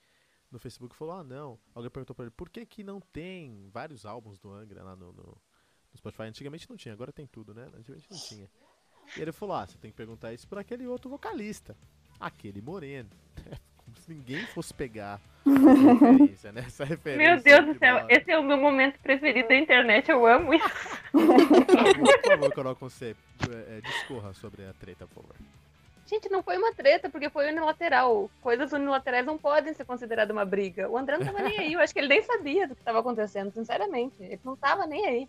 no 0.51 0.59
Facebook, 0.59 0.95
falou, 0.95 1.15
ah 1.15 1.25
não, 1.25 1.59
alguém 1.75 1.91
perguntou 1.91 2.15
para 2.15 2.27
ele, 2.27 2.31
por 2.31 2.49
que 2.49 2.65
que 2.65 2.85
não 2.85 3.01
tem 3.01 3.69
vários 3.73 4.07
álbuns 4.07 4.39
do 4.39 4.53
Angra 4.53 4.83
lá 4.83 4.95
no, 4.95 5.13
no, 5.13 5.23
no, 5.23 5.97
Spotify? 5.97 6.25
Antigamente 6.25 6.69
não 6.71 6.77
tinha, 6.77 6.95
agora 6.95 7.13
tem 7.13 7.27
tudo, 7.27 7.53
né? 7.53 7.69
Antigamente 7.75 8.09
não 8.11 8.19
tinha. 8.19 8.49
E 9.17 9.21
ele 9.21 9.33
falou, 9.33 9.57
ah, 9.57 9.67
você 9.67 9.77
tem 9.79 9.91
que 9.91 9.97
perguntar 9.97 10.33
isso 10.33 10.47
para 10.47 10.61
aquele 10.61 10.87
outro 10.87 11.11
vocalista, 11.11 11.77
aquele 12.21 12.63
moreno. 12.63 13.11
Como 13.85 13.97
se 13.99 14.15
ninguém 14.15 14.47
fosse 14.47 14.73
pegar 14.73 15.21
essa 15.45 15.75
referência, 15.93 16.53
né? 16.53 16.65
Essa 16.67 16.85
referência 16.85 17.35
meu 17.35 17.43
Deus 17.43 17.67
do 17.67 17.79
céu, 17.79 18.07
esse 18.09 18.31
é 18.31 18.39
o 18.39 18.43
meu 18.43 18.57
momento 18.57 18.99
preferido 19.01 19.49
da 19.49 19.57
internet, 19.57 20.11
eu 20.11 20.25
amo 20.27 20.55
isso. 20.55 20.71
por 21.13 22.27
favor, 22.27 22.55
Carol 22.55 22.75
você 22.77 23.15
é, 23.53 23.81
discorra 23.81 24.33
sobre 24.35 24.65
a 24.67 24.73
treta, 24.73 25.07
por 25.07 25.23
favor. 25.23 25.37
Gente, 26.07 26.29
não 26.29 26.43
foi 26.43 26.59
uma 26.59 26.75
treta, 26.75 27.09
porque 27.09 27.31
foi 27.31 27.51
unilateral. 27.51 28.31
Coisas 28.43 28.73
unilaterais 28.73 29.25
não 29.25 29.39
podem 29.39 29.73
ser 29.73 29.85
consideradas 29.85 30.37
uma 30.37 30.45
briga. 30.45 30.89
O 30.89 30.99
André 30.99 31.17
não 31.17 31.25
tava 31.25 31.43
nem 31.43 31.59
aí, 31.59 31.73
eu 31.73 31.81
acho 31.81 31.95
que 31.95 31.99
ele 31.99 32.09
nem 32.09 32.23
sabia 32.23 32.69
do 32.69 32.75
que 32.75 32.83
estava 32.83 33.01
acontecendo, 33.01 33.51
sinceramente. 33.53 34.15
Ele 34.21 34.41
não 34.45 34.55
tava 34.55 34.87
nem 34.87 35.07
aí. 35.07 35.29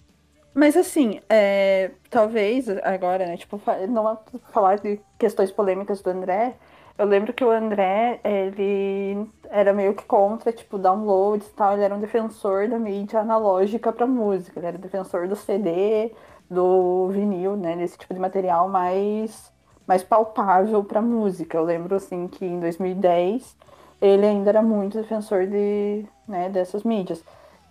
Mas 0.54 0.76
assim, 0.76 1.22
é, 1.30 1.92
talvez 2.10 2.70
agora, 2.84 3.26
né, 3.26 3.38
tipo, 3.38 3.60
não 3.90 4.18
falar 4.52 4.78
de 4.78 5.00
questões 5.18 5.52
polêmicas 5.52 6.02
do 6.02 6.10
André, 6.10 6.56
eu 6.98 7.06
lembro 7.06 7.34
que 7.34 7.44
o 7.44 7.52
André, 7.52 8.22
ele 8.24 9.28
era 9.50 9.74
meio 9.74 9.94
que 9.94 10.06
contra, 10.06 10.54
tipo, 10.54 10.78
downloads 10.78 11.48
e 11.48 11.52
tal. 11.52 11.74
Ele 11.74 11.84
era 11.84 11.94
um 11.94 12.00
defensor 12.00 12.70
da 12.70 12.80
mídia 12.80 13.20
analógica 13.20 13.92
para 13.92 14.08
música. 14.08 14.60
Ele 14.60 14.68
era 14.68 14.78
defensor 14.78 15.28
do 15.28 15.36
CD, 15.36 16.14
do 16.50 17.10
vinil, 17.10 17.56
né? 17.56 17.76
Tipo 17.88 18.14
de 18.14 18.20
material 18.20 18.70
mais, 18.70 19.52
mais 19.88 20.04
palpável 20.04 20.84
para 20.84 21.02
música. 21.02 21.58
Eu 21.58 21.64
lembro, 21.64 21.96
assim, 21.96 22.28
que 22.28 22.46
em 22.46 22.60
2010 22.60 23.56
ele 24.02 24.26
ainda 24.26 24.50
era 24.50 24.62
muito 24.62 24.98
defensor 24.98 25.46
de, 25.48 26.06
né, 26.28 26.50
dessas 26.50 26.84
mídias. 26.84 27.24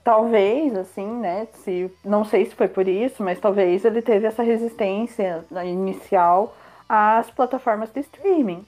Talvez, 0.02 0.76
assim, 0.76 1.06
né, 1.06 1.46
se, 1.52 1.90
não 2.04 2.24
sei 2.24 2.44
se 2.46 2.54
foi 2.54 2.68
por 2.68 2.86
isso, 2.86 3.22
mas 3.22 3.40
talvez 3.40 3.84
ele 3.84 4.02
teve 4.02 4.26
essa 4.26 4.42
resistência 4.42 5.44
inicial 5.64 6.54
às 6.88 7.30
plataformas 7.30 7.90
de 7.90 8.00
streaming. 8.00 8.66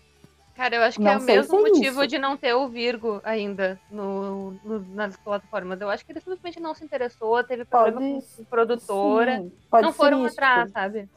Cara, 0.56 0.74
eu 0.76 0.82
acho 0.82 0.96
que 0.96 1.04
não 1.04 1.12
é 1.12 1.18
o 1.18 1.22
mesmo 1.22 1.58
é 1.58 1.60
motivo 1.60 2.00
isso. 2.00 2.06
de 2.06 2.18
não 2.18 2.34
ter 2.34 2.54
o 2.54 2.66
Virgo 2.66 3.20
ainda 3.22 3.78
no, 3.90 4.52
no, 4.64 4.80
nas 4.94 5.14
plataformas. 5.16 5.78
Eu 5.80 5.90
acho 5.90 6.04
que 6.04 6.12
ele 6.12 6.20
simplesmente 6.20 6.58
não 6.58 6.74
se 6.74 6.82
interessou, 6.82 7.44
teve 7.44 7.66
problema 7.66 8.00
pode, 8.00 8.24
com 8.36 8.44
produtora. 8.44 9.36
Sim, 9.38 9.52
não 9.70 9.92
foram 9.92 10.24
isso. 10.24 10.34
atrás, 10.34 10.70
sabe? 10.72 11.08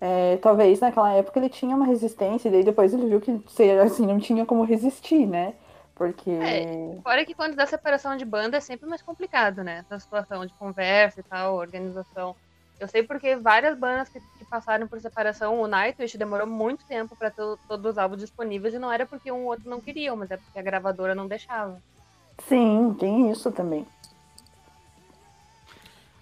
É, 0.00 0.38
talvez 0.38 0.80
naquela 0.80 1.12
época 1.12 1.38
ele 1.38 1.50
tinha 1.50 1.76
uma 1.76 1.86
resistência, 1.86 2.48
e 2.48 2.52
daí 2.52 2.64
depois 2.64 2.94
ele 2.94 3.06
viu 3.06 3.20
que 3.20 3.38
assim, 3.84 4.06
não 4.06 4.18
tinha 4.18 4.46
como 4.46 4.64
resistir, 4.64 5.26
né? 5.26 5.54
Porque. 5.94 6.30
É, 6.30 6.98
fora 7.02 7.24
que 7.24 7.34
quando 7.34 7.54
dá 7.54 7.66
separação 7.66 8.16
de 8.16 8.24
banda 8.24 8.56
é 8.56 8.60
sempre 8.60 8.88
mais 8.88 9.02
complicado, 9.02 9.62
né? 9.62 9.78
Essa 9.78 9.98
situação 9.98 10.46
de 10.46 10.54
conversa 10.54 11.20
e 11.20 11.22
tal, 11.22 11.56
organização. 11.56 12.34
Eu 12.80 12.88
sei 12.88 13.02
porque 13.02 13.36
várias 13.36 13.76
bandas 13.76 14.08
que 14.08 14.20
passaram 14.46 14.86
por 14.86 15.00
separação, 15.00 15.60
o 15.60 15.66
Nightwish 15.66 16.16
demorou 16.16 16.46
muito 16.46 16.84
tempo 16.86 17.16
para 17.16 17.30
ter 17.30 17.42
todos 17.68 17.92
os 17.92 17.98
álbuns 17.98 18.20
disponíveis 18.20 18.74
e 18.74 18.78
não 18.78 18.92
era 18.92 19.06
porque 19.06 19.30
um 19.30 19.42
ou 19.42 19.50
outro 19.50 19.68
não 19.68 19.80
queriam, 19.80 20.16
mas 20.16 20.30
é 20.30 20.36
porque 20.36 20.58
a 20.58 20.62
gravadora 20.62 21.14
não 21.14 21.26
deixava. 21.26 21.82
Sim, 22.46 22.94
tem 22.98 23.30
isso 23.30 23.50
também. 23.50 23.86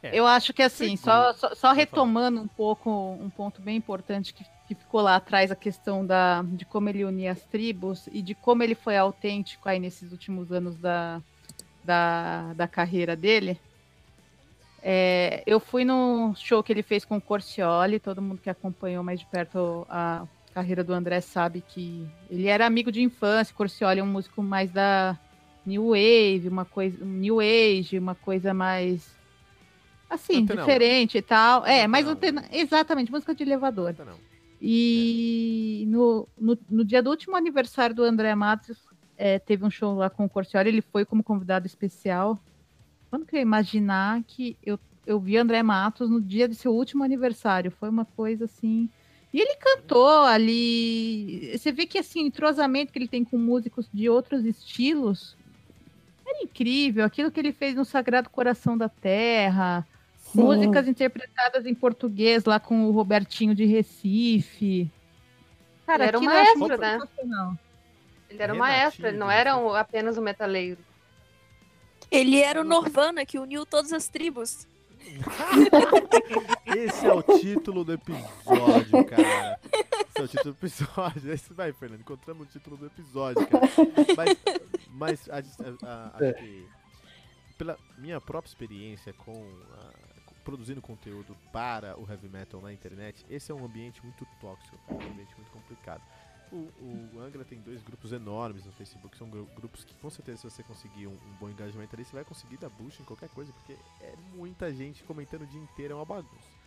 É. 0.02 0.10
Eu 0.12 0.26
acho 0.26 0.52
que 0.52 0.62
assim, 0.62 0.96
só, 0.96 1.32
só, 1.32 1.54
só, 1.54 1.72
retomando 1.72 2.40
um 2.40 2.46
pouco 2.46 2.90
um 2.90 3.30
ponto 3.30 3.62
bem 3.62 3.76
importante 3.76 4.34
que, 4.34 4.44
que 4.68 4.74
ficou 4.74 5.00
lá 5.00 5.16
atrás, 5.16 5.50
a 5.50 5.56
questão 5.56 6.04
da, 6.04 6.42
de 6.42 6.66
como 6.66 6.90
ele 6.90 7.04
unia 7.04 7.32
as 7.32 7.40
tribos 7.42 8.06
e 8.12 8.20
de 8.20 8.34
como 8.34 8.62
ele 8.62 8.74
foi 8.74 8.98
autêntico 8.98 9.66
aí 9.66 9.78
nesses 9.78 10.12
últimos 10.12 10.52
anos 10.52 10.76
da, 10.76 11.22
da, 11.82 12.52
da 12.54 12.68
carreira 12.68 13.16
dele. 13.16 13.58
É, 14.86 15.42
eu 15.46 15.58
fui 15.58 15.82
no 15.82 16.34
show 16.36 16.62
que 16.62 16.70
ele 16.70 16.82
fez 16.82 17.06
com 17.06 17.16
o 17.16 17.20
Corcioli, 17.20 17.98
todo 17.98 18.20
mundo 18.20 18.42
que 18.42 18.50
acompanhou 18.50 19.02
mais 19.02 19.18
de 19.18 19.24
perto 19.24 19.86
a, 19.88 20.26
carreira 20.52 20.84
do 20.84 20.92
André 20.92 21.20
sabe 21.20 21.64
que 21.66 22.06
ele 22.30 22.46
era 22.46 22.64
amigo 22.64 22.92
de 22.92 23.02
infância. 23.02 23.54
Corcioli 23.54 23.98
é 23.98 24.04
um 24.04 24.06
músico 24.06 24.40
mais 24.42 24.70
da 24.70 25.18
New 25.66 25.88
Wave, 25.88 26.48
uma 26.48 26.64
coisa. 26.64 27.04
New 27.04 27.40
Age, 27.40 27.98
uma 27.98 28.14
coisa 28.14 28.54
mais. 28.54 29.12
Assim, 30.08 30.44
diferente 30.44 31.18
e 31.18 31.22
tal. 31.22 31.66
É, 31.66 31.88
mas 31.88 32.06
exatamente, 32.52 33.10
música 33.10 33.34
de 33.34 33.42
elevador. 33.42 33.94
E 34.62 35.84
no, 35.88 36.28
no, 36.38 36.58
no, 36.70 36.84
dia 36.84 37.02
do 37.02 37.10
último 37.10 37.36
aniversário 37.36 37.96
do 37.96 38.04
André 38.04 38.32
Matos, 38.34 38.78
é, 39.16 39.38
teve 39.38 39.64
um 39.64 39.70
show 39.70 39.94
lá 39.96 40.08
com 40.08 40.24
o 40.24 40.28
Corcioli, 40.28 40.68
ele 40.68 40.82
foi 40.82 41.04
como 41.04 41.24
convidado 41.24 41.66
especial. 41.66 42.38
Quando 43.14 43.26
que 43.26 43.36
eu 43.36 43.38
ia 43.38 43.42
imaginar 43.42 44.24
que 44.26 44.56
eu, 44.66 44.76
eu 45.06 45.20
vi 45.20 45.36
André 45.36 45.62
Matos 45.62 46.10
no 46.10 46.20
dia 46.20 46.48
de 46.48 46.56
seu 46.56 46.74
último 46.74 47.04
aniversário? 47.04 47.70
Foi 47.70 47.88
uma 47.88 48.04
coisa 48.04 48.46
assim. 48.46 48.90
E 49.32 49.40
ele 49.40 49.54
cantou 49.54 50.24
ali. 50.24 51.56
Você 51.56 51.70
vê 51.70 51.86
que 51.86 51.96
assim, 51.96 52.24
o 52.24 52.26
entrosamento 52.26 52.92
que 52.92 52.98
ele 52.98 53.06
tem 53.06 53.22
com 53.22 53.38
músicos 53.38 53.88
de 53.94 54.08
outros 54.08 54.44
estilos 54.44 55.36
era 56.26 56.42
incrível. 56.42 57.04
Aquilo 57.04 57.30
que 57.30 57.38
ele 57.38 57.52
fez 57.52 57.76
no 57.76 57.84
Sagrado 57.84 58.28
Coração 58.28 58.76
da 58.76 58.88
Terra, 58.88 59.86
Sim. 60.16 60.40
músicas 60.40 60.88
interpretadas 60.88 61.66
em 61.66 61.74
português 61.74 62.44
lá 62.44 62.58
com 62.58 62.86
o 62.86 62.90
Robertinho 62.90 63.54
de 63.54 63.64
Recife. 63.64 64.90
Cara, 65.86 66.06
era 66.06 66.18
um 66.18 66.24
maestro, 66.24 66.78
né? 66.78 66.98
Ele 68.28 68.42
era 68.42 68.52
um 68.52 68.58
maestro, 68.58 69.06
ele 69.06 69.18
não 69.18 69.30
era 69.30 69.56
um, 69.56 69.72
apenas 69.72 70.18
um 70.18 70.22
metaleiro. 70.22 70.80
Ele 72.10 72.40
era 72.40 72.60
o 72.60 72.64
Norvana 72.64 73.24
que 73.26 73.38
uniu 73.38 73.66
todas 73.66 73.92
as 73.92 74.08
tribos. 74.08 74.66
Esse 76.66 77.06
é 77.06 77.12
o 77.12 77.22
título 77.22 77.84
do 77.84 77.92
episódio, 77.92 79.04
cara. 79.06 79.60
Esse 79.62 80.20
é 80.20 80.22
o 80.22 80.28
título 80.28 80.54
do 80.54 80.58
episódio. 80.58 81.32
Esse 81.32 81.52
vai, 81.52 81.72
Fernando. 81.72 82.00
Encontramos 82.00 82.46
o 82.46 82.50
título 82.50 82.76
do 82.76 82.86
episódio, 82.86 83.46
cara. 83.46 83.68
Mas, 84.16 84.38
mas 84.90 85.28
a, 85.28 85.36
a, 85.36 85.86
a, 85.86 86.16
acho 86.16 86.34
que 86.38 86.66
pela 87.58 87.78
minha 87.98 88.20
própria 88.20 88.50
experiência 88.50 89.12
com 89.12 89.46
produzindo 90.44 90.82
conteúdo 90.82 91.34
para 91.50 91.98
o 91.98 92.08
heavy 92.08 92.28
metal 92.28 92.60
na 92.60 92.72
internet, 92.72 93.24
esse 93.30 93.50
é 93.50 93.54
um 93.54 93.64
ambiente 93.64 94.04
muito 94.04 94.26
tóxico, 94.40 94.76
cara, 94.86 95.02
um 95.02 95.12
ambiente 95.12 95.34
muito 95.36 95.50
complicado. 95.50 96.02
O, 96.54 97.16
o, 97.16 97.20
Angra 97.20 97.44
tem 97.44 97.60
dois 97.60 97.82
grupos 97.82 98.12
enormes 98.12 98.64
no 98.64 98.70
Facebook, 98.70 99.16
são 99.16 99.28
grupos 99.28 99.84
que 99.84 99.92
com 99.96 100.08
certeza 100.08 100.38
se 100.38 100.50
você 100.50 100.62
conseguir 100.62 101.08
um, 101.08 101.12
um, 101.12 101.32
bom 101.40 101.50
engajamento 101.50 101.96
ali, 101.96 102.04
você 102.04 102.12
vai 102.12 102.24
conseguir 102.24 102.58
dar 102.58 102.68
boost 102.68 103.02
em 103.02 103.04
qualquer 103.04 103.28
coisa, 103.30 103.52
porque 103.52 103.72
é 104.00 104.14
muita 104.36 104.72
gente 104.72 105.02
comentando 105.02 105.42
o 105.42 105.46
dia 105.46 105.60
inteiro, 105.60 105.94
é 105.94 105.96
uma 105.96 106.04
bagunça. 106.04 106.63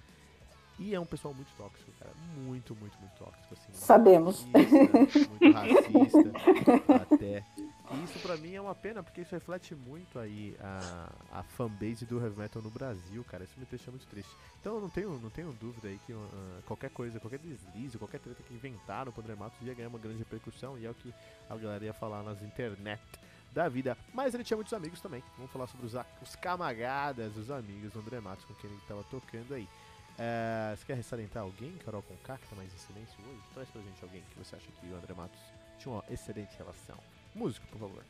E 0.80 0.94
é 0.94 1.00
um 1.00 1.06
pessoal 1.06 1.34
muito 1.34 1.50
tóxico, 1.58 1.92
cara. 2.00 2.12
Muito, 2.36 2.76
muito, 2.76 2.98
muito 3.00 3.18
tóxico, 3.18 3.54
assim. 3.54 3.74
Sabemos. 3.74 4.46
Racista, 4.54 5.28
muito 5.30 5.52
racista, 5.52 7.14
até. 7.14 7.44
E 7.90 8.04
isso 8.04 8.20
pra 8.20 8.38
mim 8.38 8.54
é 8.54 8.62
uma 8.62 8.76
pena, 8.76 9.02
porque 9.02 9.22
isso 9.22 9.34
reflete 9.34 9.74
muito 9.74 10.20
aí 10.20 10.56
a, 10.60 11.10
a 11.40 11.44
fanbase 11.44 12.06
do 12.06 12.22
heavy 12.22 12.38
metal 12.38 12.62
no 12.62 12.70
Brasil, 12.70 13.24
cara. 13.24 13.44
Isso 13.44 13.54
me 13.58 13.66
deixa 13.66 13.90
muito 13.90 14.06
triste. 14.08 14.32
Então 14.60 14.76
eu 14.76 14.82
não 14.82 14.90
tenho, 14.90 15.18
não 15.20 15.30
tenho 15.30 15.52
dúvida 15.54 15.88
aí 15.88 16.00
que 16.06 16.14
uh, 16.14 16.30
qualquer 16.66 16.90
coisa, 16.92 17.20
qualquer 17.20 17.40
deslize, 17.40 17.98
qualquer 17.98 18.20
treta 18.20 18.44
que 18.44 18.54
inventaram 18.54 19.12
pro 19.12 19.24
André 19.24 19.36
Matos 19.36 19.58
ia 19.66 19.74
ganhar 19.74 19.90
uma 19.90 20.00
grande 20.00 20.20
repercussão 20.20 20.78
e 20.78 20.86
é 20.86 20.92
o 20.92 20.94
que 20.94 21.14
a 21.50 21.56
galera 21.56 21.86
ia 21.86 21.94
falar 21.94 22.22
nas 22.24 22.42
internet 22.42 23.02
da 23.54 23.70
vida. 23.70 23.98
Mas 24.14 24.34
ele 24.34 24.44
tinha 24.44 24.58
muitos 24.58 24.74
amigos 24.74 25.00
também. 25.00 25.24
Vamos 25.38 25.52
falar 25.52 25.68
sobre 25.68 25.86
os, 25.86 25.94
os 26.22 26.36
camagadas, 26.36 27.36
os 27.38 27.50
amigos 27.50 27.94
do 27.94 28.00
André 28.00 28.20
Matos 28.20 28.46
com 28.46 28.54
quem 28.56 28.70
ele 28.70 28.80
tava 28.88 29.04
tocando 29.06 29.54
aí. 29.54 29.68
É, 30.20 30.76
você 30.76 30.86
quer 30.86 30.96
ressalientar 30.96 31.44
alguém, 31.44 31.72
Carol 31.86 32.02
Conká, 32.02 32.38
que 32.38 32.48
tá 32.48 32.56
mais 32.56 32.74
em 32.74 32.78
silêncio 32.78 33.16
hoje? 33.30 33.42
Traz 33.54 33.70
pra 33.70 33.82
gente 33.82 34.04
alguém 34.04 34.24
que 34.32 34.44
você 34.44 34.56
acha 34.56 34.66
que 34.80 34.88
o 34.88 34.96
André 34.96 35.14
Matos 35.16 35.40
tinha 35.78 35.94
uma 35.94 36.04
excelente 36.10 36.58
relação. 36.58 36.96
Músico, 37.36 37.68
por 37.68 37.80
favor. 37.80 38.04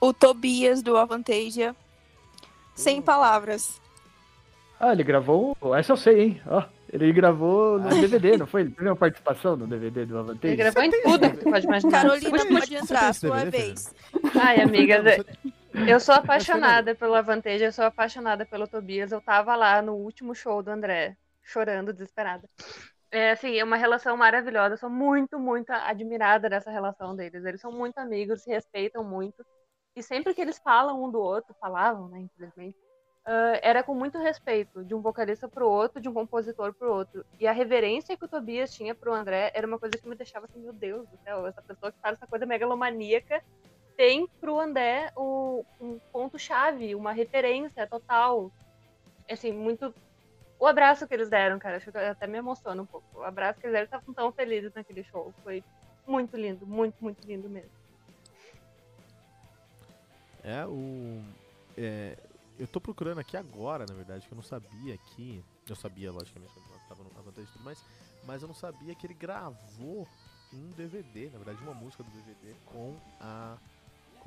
O 0.00 0.12
Tobias 0.12 0.82
do 0.82 0.96
Avantasia. 0.96 1.76
Sem 2.74 3.02
palavras. 3.02 3.80
Ah, 4.80 4.92
ele 4.92 5.02
gravou. 5.02 5.56
Essa 5.76 5.92
eu 5.92 5.96
sei, 5.96 6.20
hein? 6.20 6.42
Ó, 6.46 6.62
ele 6.92 7.12
gravou 7.12 7.78
no 7.78 7.88
DVD, 7.88 8.36
não 8.38 8.46
foi? 8.46 8.62
Ele 8.62 8.70
teve 8.70 8.88
uma 8.88 8.96
participação 8.96 9.56
no 9.56 9.66
DVD 9.66 10.06
do 10.06 10.18
Avantasia. 10.18 10.50
Ele 10.50 10.56
gravou 10.56 10.82
em 10.82 10.90
tudo, 10.90 11.18
você 11.18 11.50
pode 11.50 11.66
imaginar. 11.66 11.90
Carolina, 11.90 12.46
pode 12.60 12.74
entrar, 12.74 13.12
sua 13.12 13.44
vez. 13.44 13.92
Ai, 14.40 14.60
amiga, 14.60 15.02
eu 15.86 16.00
sou 16.00 16.14
apaixonada 16.16 16.94
pelo 16.94 17.14
Avantage, 17.14 17.64
eu 17.64 17.72
sou 17.72 17.84
apaixonada 17.84 18.44
pelo 18.46 18.66
Tobias. 18.66 19.12
Eu 19.12 19.20
tava 19.20 19.54
lá 19.54 19.80
no 19.82 19.94
último 19.94 20.34
show 20.34 20.62
do 20.62 20.70
André, 20.70 21.16
chorando, 21.42 21.92
desesperada. 21.92 22.48
É, 23.10 23.30
assim, 23.30 23.56
é 23.56 23.64
uma 23.64 23.76
relação 23.76 24.16
maravilhosa. 24.16 24.74
Eu 24.74 24.78
sou 24.78 24.90
muito, 24.90 25.38
muito 25.38 25.70
admirada 25.70 26.48
dessa 26.48 26.70
relação 26.70 27.14
deles. 27.14 27.44
Eles 27.44 27.60
são 27.60 27.72
muito 27.72 27.98
amigos, 27.98 28.42
se 28.42 28.50
respeitam 28.50 29.04
muito. 29.04 29.44
E 29.94 30.02
sempre 30.02 30.34
que 30.34 30.40
eles 30.40 30.58
falam 30.58 31.02
um 31.02 31.10
do 31.10 31.20
outro, 31.20 31.54
falavam, 31.60 32.08
né, 32.08 32.20
infelizmente, 32.20 32.78
uh, 33.26 33.58
era 33.62 33.82
com 33.82 33.94
muito 33.94 34.18
respeito, 34.18 34.84
de 34.84 34.94
um 34.94 35.00
vocalista 35.00 35.48
pro 35.48 35.68
outro, 35.68 36.00
de 36.00 36.08
um 36.08 36.14
compositor 36.14 36.72
pro 36.74 36.92
outro. 36.92 37.24
E 37.40 37.46
a 37.46 37.52
reverência 37.52 38.16
que 38.16 38.24
o 38.24 38.28
Tobias 38.28 38.72
tinha 38.72 38.94
pro 38.94 39.12
André 39.12 39.50
era 39.54 39.66
uma 39.66 39.78
coisa 39.78 39.96
que 39.98 40.08
me 40.08 40.14
deixava 40.14 40.46
assim, 40.46 40.60
meu 40.60 40.72
Deus 40.72 41.08
do 41.08 41.16
céu, 41.18 41.46
essa 41.46 41.62
pessoa 41.62 41.90
que 41.90 42.00
faz 42.00 42.16
essa 42.16 42.26
coisa 42.26 42.46
megalomaníaca 42.46 43.42
tem 43.98 44.28
pro 44.40 44.60
André 44.60 45.10
o, 45.16 45.64
um 45.80 45.98
ponto-chave, 46.12 46.94
uma 46.94 47.10
referência 47.10 47.84
total. 47.84 48.48
Assim, 49.28 49.50
muito. 49.50 49.92
O 50.56 50.66
abraço 50.66 51.06
que 51.06 51.12
eles 51.12 51.28
deram, 51.28 51.58
cara, 51.58 51.78
acho 51.78 51.90
que 51.90 51.98
até 51.98 52.26
me 52.28 52.38
emociona 52.38 52.80
um 52.80 52.86
pouco. 52.86 53.04
O 53.18 53.24
abraço 53.24 53.58
que 53.58 53.66
eles 53.66 53.72
deram, 53.72 53.86
estavam 53.86 54.14
tão 54.14 54.30
felizes 54.30 54.72
naquele 54.72 55.02
show. 55.02 55.34
Foi 55.42 55.64
muito 56.06 56.36
lindo, 56.36 56.64
muito, 56.64 56.94
muito 57.02 57.26
lindo 57.26 57.50
mesmo. 57.50 57.70
É, 60.44 60.64
o. 60.64 61.20
É, 61.76 62.16
eu 62.56 62.68
tô 62.68 62.80
procurando 62.80 63.18
aqui 63.18 63.36
agora, 63.36 63.84
na 63.84 63.94
verdade, 63.94 64.28
que 64.28 64.32
eu 64.32 64.36
não 64.36 64.44
sabia 64.44 64.96
que. 64.96 65.44
Eu 65.68 65.74
sabia, 65.74 66.12
logicamente, 66.12 66.52
que 66.54 66.60
nós 66.70 66.82
estava 66.82 67.02
no 67.02 67.10
vantagem 67.10 67.50
e 67.50 67.52
tudo 67.52 67.64
mais, 67.64 67.84
mas 68.24 68.42
eu 68.42 68.48
não 68.48 68.54
sabia 68.54 68.94
que 68.94 69.06
ele 69.08 69.14
gravou 69.14 70.06
um 70.52 70.70
DVD, 70.76 71.30
na 71.30 71.38
verdade, 71.38 71.60
uma 71.62 71.74
música 71.74 72.04
do 72.04 72.10
DVD 72.10 72.54
com 72.64 72.96
a 73.20 73.58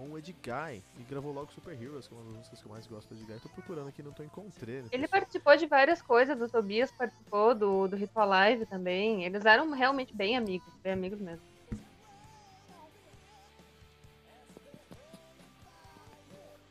com 0.02 0.10
o 0.10 0.18
Edguy 0.18 0.84
e 1.00 1.04
gravou 1.08 1.32
logo 1.32 1.52
Super 1.52 1.80
Heroes, 1.80 2.08
que 2.08 2.14
é 2.14 2.18
uma 2.18 2.26
das 2.26 2.36
músicas 2.38 2.60
que 2.60 2.66
eu 2.66 2.72
mais 2.72 2.88
gosto 2.88 3.14
do 3.14 3.22
Edguy. 3.22 3.40
Tô 3.40 3.50
procurando 3.50 3.90
aqui, 3.90 4.02
não 4.02 4.12
tô 4.12 4.24
encontrando. 4.24 4.88
Ele 4.92 5.08
participou 5.08 5.56
de 5.56 5.68
várias 5.68 6.02
coisas, 6.02 6.42
o 6.42 6.50
Tobias 6.50 6.92
participou 6.92 7.54
do, 7.54 7.88
do 7.88 7.96
Ritual 7.96 8.28
Live 8.28 8.66
também. 8.66 9.24
Eles 9.24 9.46
eram 9.46 9.70
realmente 9.72 10.16
bem 10.16 10.36
amigos, 10.36 10.74
bem 10.84 10.94
amigos 10.94 11.20
mesmo. 11.20 11.46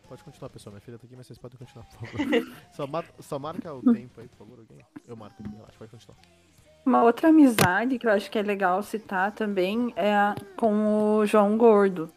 Pode 0.08 0.24
continuar, 0.24 0.50
pessoal. 0.50 0.72
Minha 0.72 0.80
filha 0.80 0.98
tá 0.98 1.06
aqui, 1.06 1.14
mas 1.16 1.28
vocês 1.28 1.38
podem 1.38 1.56
continuar, 1.56 1.86
por 1.86 2.08
favor. 2.08 2.56
só, 2.74 2.86
mar 2.88 3.04
só 3.20 3.38
marca 3.38 3.72
o 3.72 3.80
tempo 3.92 4.20
aí, 4.20 4.26
por 4.26 4.38
favor, 4.38 4.58
alguém. 4.58 4.84
Eu 5.06 5.14
marco 5.14 5.40
aqui, 5.40 5.54
relaxa, 5.54 5.78
pode 5.78 5.90
continuar. 5.92 6.18
Uma 6.84 7.04
outra 7.04 7.28
amizade 7.28 7.96
que 7.96 8.08
eu 8.08 8.10
acho 8.10 8.28
que 8.28 8.38
é 8.38 8.42
legal 8.42 8.82
citar 8.82 9.30
também 9.30 9.92
é 9.94 10.34
com 10.56 11.18
o 11.18 11.26
João 11.26 11.56
Gordo 11.56 12.10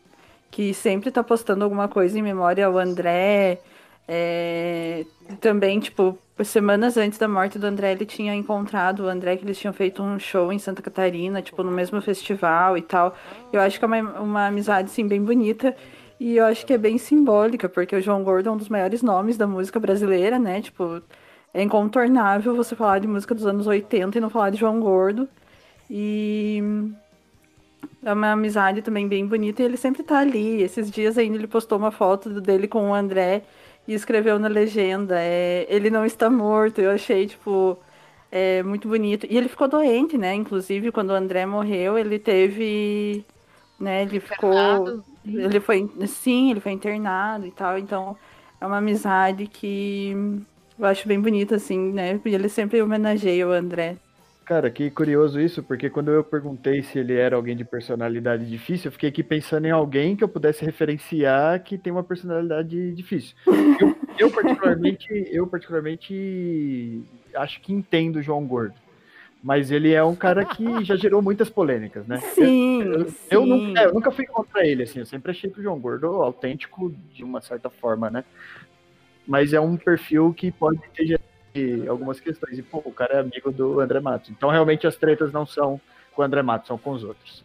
que 0.53 0.71
sempre 0.71 1.09
tá 1.09 1.23
postando 1.23 1.63
alguma 1.63 1.87
coisa 1.87 2.17
em 2.17 2.21
memória 2.21 2.67
ao 2.67 2.77
André. 2.77 3.59
É, 4.07 5.03
também, 5.41 5.79
tipo, 5.79 6.15
semanas 6.43 6.95
antes 6.95 7.17
da 7.17 7.27
morte 7.27 7.57
do 7.57 7.65
André, 7.65 7.93
ele 7.93 8.05
tinha 8.05 8.35
encontrado 8.35 8.99
o 8.99 9.07
André, 9.07 9.35
que 9.35 9.43
eles 9.43 9.57
tinham 9.57 9.73
feito 9.73 10.03
um 10.03 10.19
show 10.19 10.53
em 10.53 10.59
Santa 10.59 10.79
Catarina, 10.79 11.41
tipo, 11.41 11.63
no 11.63 11.71
mesmo 11.71 11.99
festival 12.03 12.77
e 12.77 12.83
tal. 12.83 13.17
Eu 13.51 13.61
acho 13.61 13.79
que 13.79 13.85
é 13.85 13.87
uma, 13.87 14.19
uma 14.19 14.47
amizade, 14.47 14.91
assim, 14.91 15.07
bem 15.07 15.23
bonita. 15.23 15.75
E 16.19 16.37
eu 16.37 16.45
acho 16.45 16.63
que 16.67 16.73
é 16.73 16.77
bem 16.77 16.99
simbólica, 16.99 17.67
porque 17.67 17.95
o 17.95 18.01
João 18.01 18.23
Gordo 18.23 18.49
é 18.49 18.51
um 18.51 18.57
dos 18.57 18.69
maiores 18.69 19.01
nomes 19.01 19.37
da 19.37 19.47
música 19.47 19.79
brasileira, 19.79 20.37
né? 20.37 20.61
Tipo, 20.61 21.01
é 21.51 21.63
incontornável 21.63 22.55
você 22.55 22.75
falar 22.75 22.99
de 22.99 23.07
música 23.07 23.33
dos 23.33 23.47
anos 23.47 23.65
80 23.65 24.19
e 24.19 24.21
não 24.21 24.29
falar 24.29 24.51
de 24.51 24.59
João 24.59 24.79
Gordo. 24.79 25.27
E 25.89 26.61
é 28.03 28.13
uma 28.13 28.31
amizade 28.31 28.81
também 28.81 29.07
bem 29.07 29.25
bonita 29.25 29.61
e 29.61 29.65
ele 29.65 29.77
sempre 29.77 30.03
tá 30.03 30.19
ali. 30.19 30.61
Esses 30.61 30.89
dias 30.91 31.17
ainda 31.17 31.37
ele 31.37 31.47
postou 31.47 31.77
uma 31.77 31.91
foto 31.91 32.41
dele 32.41 32.67
com 32.67 32.89
o 32.89 32.93
André 32.93 33.43
e 33.87 33.93
escreveu 33.93 34.39
na 34.39 34.47
legenda: 34.47 35.15
é, 35.19 35.65
ele 35.69 35.89
não 35.89 36.05
está 36.05 36.29
morto. 36.29 36.81
Eu 36.81 36.91
achei, 36.91 37.27
tipo, 37.27 37.77
é, 38.31 38.63
muito 38.63 38.87
bonito. 38.87 39.27
E 39.29 39.37
ele 39.37 39.49
ficou 39.49 39.67
doente, 39.67 40.17
né? 40.17 40.33
Inclusive, 40.35 40.91
quando 40.91 41.11
o 41.11 41.13
André 41.15 41.45
morreu, 41.45 41.97
ele 41.97 42.19
teve. 42.19 43.25
Né, 43.79 44.03
ele 44.03 44.19
ficou. 44.19 45.03
Ele 45.25 45.59
foi. 45.59 45.89
Sim, 46.07 46.51
ele 46.51 46.59
foi 46.59 46.71
internado 46.73 47.45
e 47.45 47.51
tal. 47.51 47.77
Então, 47.77 48.17
é 48.59 48.65
uma 48.65 48.77
amizade 48.77 49.47
que 49.47 50.11
eu 50.77 50.85
acho 50.85 51.07
bem 51.07 51.19
bonita, 51.21 51.55
assim, 51.55 51.91
né? 51.93 52.19
E 52.25 52.35
ele 52.35 52.49
sempre 52.49 52.81
homenageia 52.81 53.47
o 53.47 53.51
André. 53.51 53.97
Cara, 54.45 54.69
que 54.69 54.91
curioso 54.91 55.39
isso, 55.39 55.63
porque 55.63 55.89
quando 55.89 56.11
eu 56.11 56.21
perguntei 56.21 56.83
se 56.83 56.99
ele 56.99 57.13
era 57.13 57.35
alguém 57.35 57.55
de 57.55 57.63
personalidade 57.63 58.45
difícil, 58.45 58.89
eu 58.89 58.91
fiquei 58.91 59.07
aqui 59.07 59.23
pensando 59.23 59.65
em 59.65 59.71
alguém 59.71 60.17
que 60.17 60.23
eu 60.23 60.27
pudesse 60.27 60.65
referenciar 60.65 61.63
que 61.63 61.77
tem 61.77 61.93
uma 61.93 62.03
personalidade 62.03 62.93
difícil. 62.93 63.35
Eu, 63.79 63.95
eu 64.19 64.31
particularmente, 64.31 65.07
eu 65.31 65.47
particularmente 65.47 67.01
acho 67.35 67.61
que 67.61 67.71
entendo 67.71 68.17
o 68.17 68.21
João 68.21 68.45
Gordo. 68.45 68.75
mas 69.43 69.71
ele 69.71 69.91
é 69.91 70.01
um 70.01 70.15
cara 70.15 70.45
que 70.45 70.83
já 70.85 70.95
gerou 70.95 71.21
muitas 71.21 71.49
polêmicas, 71.49 72.07
né? 72.07 72.17
Sim, 72.33 72.81
eu, 72.81 73.09
sim. 73.09 73.15
eu, 73.29 73.45
nunca, 73.45 73.81
é, 73.81 73.85
eu 73.85 73.93
nunca 73.93 74.09
fui 74.09 74.25
contra 74.25 74.65
ele, 74.65 74.83
assim, 74.83 74.99
eu 74.99 75.05
sempre 75.05 75.31
achei 75.31 75.49
que 75.49 75.59
o 75.59 75.63
João 75.63 75.77
Gordo 75.77 76.07
autêntico 76.07 76.93
de 77.13 77.23
uma 77.23 77.41
certa 77.41 77.69
forma, 77.69 78.09
né? 78.09 78.23
Mas 79.27 79.51
é 79.53 79.59
um 79.59 79.75
perfil 79.75 80.33
que 80.33 80.49
pode 80.49 80.79
ter 80.95 81.05
algumas 81.87 82.19
questões. 82.19 82.57
E, 82.57 82.61
pô, 82.61 82.81
o 82.83 82.91
cara 82.91 83.15
é 83.15 83.19
amigo 83.19 83.51
do 83.51 83.79
André 83.79 83.99
Matos. 83.99 84.29
Então, 84.29 84.49
realmente, 84.49 84.87
as 84.87 84.95
tretas 84.95 85.31
não 85.31 85.45
são 85.45 85.79
com 86.13 86.21
o 86.21 86.25
André 86.25 86.41
Matos, 86.41 86.67
são 86.67 86.77
com 86.77 86.91
os 86.91 87.03
outros. 87.03 87.43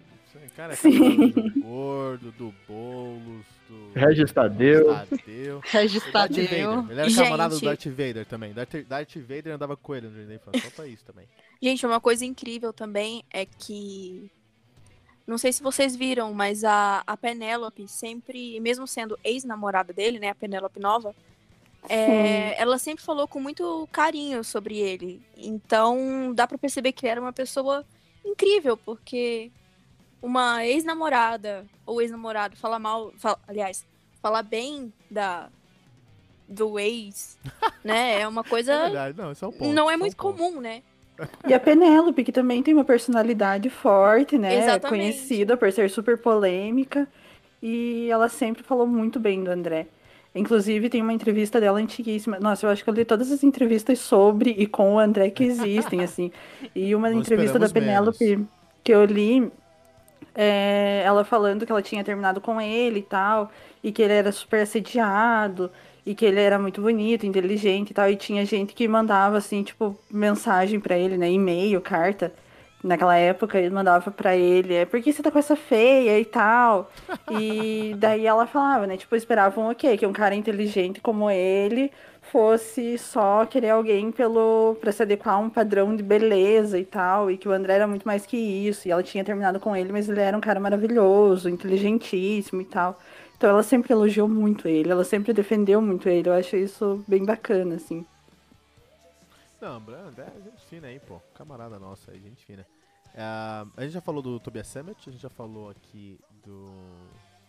Cara, 0.59 0.73
é 0.73 0.77
Sim. 0.77 1.31
do 1.31 1.61
Gordo, 1.61 2.33
do 2.33 2.53
Boulos, 2.67 3.47
do. 3.69 3.93
Regis 3.95 4.33
Tadeu. 4.33 4.89
Regis 5.63 6.03
Tadeu. 6.11 6.85
Ele 6.91 7.01
era 7.01 7.15
camarada 7.15 7.55
do 7.55 7.61
Darth 7.61 7.87
Vader 7.87 8.27
também. 8.27 8.53
Darth, 8.53 8.75
Darth 8.89 9.17
Vader 9.19 9.55
andava 9.55 9.77
com 9.77 9.95
ele 9.95 10.09
no 10.09 10.35
Infância, 10.35 10.61
só 10.61 10.71
pra 10.71 10.89
isso 10.89 11.05
também. 11.05 11.29
Gente, 11.63 11.87
uma 11.87 12.01
coisa 12.01 12.25
incrível 12.25 12.73
também 12.73 13.25
é 13.31 13.47
que. 13.47 14.29
Não 15.25 15.39
sei 15.39 15.53
se 15.53 15.63
vocês 15.63 15.95
viram, 15.95 16.35
mas 16.35 16.65
a, 16.65 17.05
a 17.07 17.17
Penélope 17.17 17.87
sempre, 17.87 18.59
mesmo 18.59 18.85
sendo 18.85 19.17
ex-namorada 19.23 19.93
dele, 19.93 20.19
né, 20.19 20.31
a 20.31 20.35
Penélope 20.35 20.81
Nova, 20.81 21.15
é, 21.89 22.61
ela 22.61 22.79
sempre 22.79 23.05
falou 23.05 23.29
com 23.29 23.41
muito 23.41 23.89
carinho 23.93 24.43
sobre 24.43 24.79
ele. 24.79 25.21
Então 25.37 26.33
dá 26.35 26.47
para 26.47 26.59
perceber 26.59 26.93
que 26.93 27.05
ele 27.05 27.13
era 27.13 27.21
uma 27.21 27.33
pessoa 27.33 27.85
incrível, 28.25 28.77
porque 28.77 29.51
uma 30.23 30.65
ex-namorada 30.67 31.67
ou 31.87 32.01
ex-namorado 32.01 32.57
fala 32.57 32.79
mal, 32.79 33.13
fala, 33.17 33.39
aliás, 33.47 33.87
falar 34.21 34.43
bem 34.43 34.93
da 35.11 35.49
do 36.49 36.79
ex, 36.79 37.39
né? 37.85 38.23
É 38.23 38.29
uma 38.29 38.43
coisa 38.43 38.73
é 38.73 38.85
verdade, 38.85 39.19
não, 39.19 39.29
é 39.29 39.33
um 39.33 39.53
ponto, 39.53 39.73
não 39.73 39.91
é, 39.91 39.95
é 39.95 39.97
muito 39.97 40.15
um 40.15 40.17
comum, 40.17 40.61
né? 40.61 40.83
E 41.47 41.53
a 41.53 41.59
Penélope, 41.59 42.23
que 42.23 42.31
também 42.31 42.63
tem 42.63 42.73
uma 42.73 42.85
personalidade 42.85 43.69
forte, 43.69 44.39
né? 44.39 44.57
Exatamente. 44.57 44.89
Conhecida 44.89 45.57
por 45.57 45.73
ser 45.73 45.91
super 45.91 46.17
polêmica. 46.17 47.09
E 47.61 48.09
ela 48.09 48.29
sempre 48.29 48.63
falou 48.63 48.87
muito 48.87 49.19
bem 49.19 49.43
do 49.43 49.51
André. 49.51 49.89
Inclusive, 50.35 50.89
tem 50.89 51.03
uma 51.03 51.13
entrevista 51.13 51.61
dela 51.61 51.79
antiguíssima. 51.79 52.39
Nossa, 52.39 52.67
eu 52.67 52.71
acho 52.71 52.85
que 52.85 52.91
eu 52.91 52.95
li 52.95 53.05
todas 53.05 53.33
as 53.33 53.43
entrevistas 53.43 53.99
sobre 53.99 54.51
e 54.51 54.67
com 54.67 54.95
o 54.95 54.99
André 54.99 55.31
que 55.31 55.45
existem, 55.45 56.03
assim. 56.03 56.31
E 56.75 56.95
uma 56.95 57.13
entrevista 57.13 57.59
da 57.59 57.69
Penélope 57.69 58.47
que 58.85 58.93
eu 58.93 59.05
li, 59.05 59.51
é, 60.35 61.03
ela 61.05 61.25
falando 61.25 61.67
que 61.67 61.73
ela 61.73 61.83
tinha 61.83 62.05
terminado 62.05 62.41
com 62.41 62.61
ele 62.61 63.01
e 63.01 63.03
tal, 63.03 63.51
e 63.83 63.91
que 63.91 64.03
ele 64.03 64.13
era 64.13 64.31
super 64.33 64.63
assediado, 64.63 65.71
e 66.07 66.15
que 66.15 66.25
ele 66.25 66.41
era 66.41 66.59
muito 66.59 66.81
bonito, 66.81 67.27
inteligente 67.27 67.91
e 67.91 67.95
tal, 67.95 68.09
e 68.09 68.17
tinha 68.17 68.45
gente 68.47 68.73
que 68.73 68.87
mandava, 68.89 69.37
assim, 69.37 69.63
tipo, 69.63 69.99
mensagem 70.11 70.81
para 70.81 70.97
ele, 70.97 71.19
né, 71.19 71.31
e-mail, 71.31 71.81
carta, 71.81 72.33
naquela 72.83 73.17
época, 73.17 73.59
ele 73.59 73.71
mandava 73.71 74.11
para 74.11 74.37
ele, 74.37 74.75
é, 74.75 74.85
por 74.85 75.01
que 75.01 75.13
você 75.13 75.23
tá 75.23 75.31
com 75.31 75.39
essa 75.39 75.57
feia 75.57 76.19
e 76.19 76.25
tal, 76.25 76.91
e 77.31 77.95
daí 77.99 78.27
ela 78.27 78.47
falava, 78.47 78.87
né, 78.87 78.97
tipo, 78.97 79.15
esperavam 79.17 79.71
o 79.71 79.75
quê? 79.75 79.97
Que 79.97 80.07
um 80.07 80.13
cara 80.13 80.35
inteligente 80.35 81.01
como 81.01 81.31
ele 81.31 81.91
fosse 82.31 82.99
só 82.99 83.47
querer 83.47 83.71
alguém 83.71 84.13
pelo 84.13 84.77
para 84.81 84.93
se 84.93 85.03
adequar 85.03 85.37
a 85.37 85.39
um 85.39 85.49
padrão 85.49 85.97
de 85.97 86.03
beleza 86.03 86.79
e 86.79 86.85
tal, 86.85 87.31
e 87.31 87.39
que 87.39 87.49
o 87.49 87.53
André 87.53 87.75
era 87.75 87.87
muito 87.87 88.07
mais 88.07 88.27
que 88.27 88.37
isso, 88.37 88.87
e 88.87 88.91
ela 88.91 89.03
tinha 89.03 89.25
terminado 89.25 89.59
com 89.59 89.75
ele, 89.75 89.93
mas 89.93 90.09
ele 90.09 90.21
era 90.21 90.37
um 90.37 90.41
cara 90.41 90.61
maravilhoso, 90.61 91.49
inteligentíssimo 91.49 92.61
e 92.61 92.65
tal. 92.67 92.99
Então 93.37 93.49
ela 93.51 93.63
sempre 93.63 93.93
elogiou 93.93 94.29
muito 94.29 94.67
ele, 94.69 94.91
ela 94.91 95.05
sempre 95.05 95.33
defendeu 95.33 95.81
muito 95.81 96.09
ele. 96.09 96.29
Eu 96.29 96.33
acho 96.35 96.57
isso 96.57 97.05
bem 97.07 97.25
bacana, 97.25 97.77
assim. 97.77 98.05
Não, 99.61 99.77
André 99.77 100.25
é 100.25 100.43
gente 100.43 100.65
fina 100.67 100.87
aí, 100.87 101.01
pô. 101.01 101.21
Camarada 101.35 101.79
nossa 101.79 102.13
aí, 102.13 102.21
gente 102.21 102.45
fina. 102.45 102.67
Uh, 103.09 103.71
a 103.77 103.83
gente 103.83 103.93
já 103.93 104.01
falou 104.01 104.23
do 104.23 104.39
Tobias 104.39 104.69
Summit, 104.69 105.09
a 105.09 105.13
gente 105.13 105.21
já 105.21 105.31
falou 105.31 105.71
aqui 105.71 106.19
do. 106.45 106.67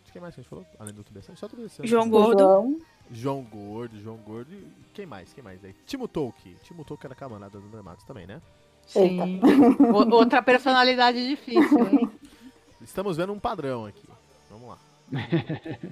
De 0.03 0.11
quem 0.11 0.21
mais 0.21 0.33
que 0.33 0.41
a 0.41 0.43
gente 0.43 0.49
falou? 0.49 0.65
Além 0.79 0.93
do 0.93 1.03
Tobias 1.03 1.25
Summit? 1.25 1.39
Só 1.39 1.45
o 1.45 1.49
Tobias 1.49 1.71
Summit. 1.71 1.89
João 1.89 2.09
Gordo. 2.09 2.81
João 3.11 3.43
Gordo, 3.43 3.99
João 3.99 4.17
Gordo. 4.17 4.51
E 4.53 4.71
quem 4.93 5.05
mais? 5.05 5.31
Quem 5.33 5.43
mais 5.43 5.63
aí? 5.63 5.75
Timo 5.85 6.07
Tolkien. 6.07 6.55
Timo 6.63 6.83
Tolkien 6.83 7.09
era 7.09 7.15
camarada 7.15 7.59
do 7.59 7.67
André 7.67 7.81
Matos 7.81 8.05
também, 8.05 8.25
né? 8.25 8.41
Sim. 8.87 9.39
Outra 10.11 10.41
personalidade 10.41 11.27
difícil, 11.27 11.87
hein? 11.87 12.11
Estamos 12.81 13.17
vendo 13.17 13.31
um 13.33 13.39
padrão 13.39 13.85
aqui. 13.85 14.07
Vamos 14.49 14.69
lá. 14.69 14.77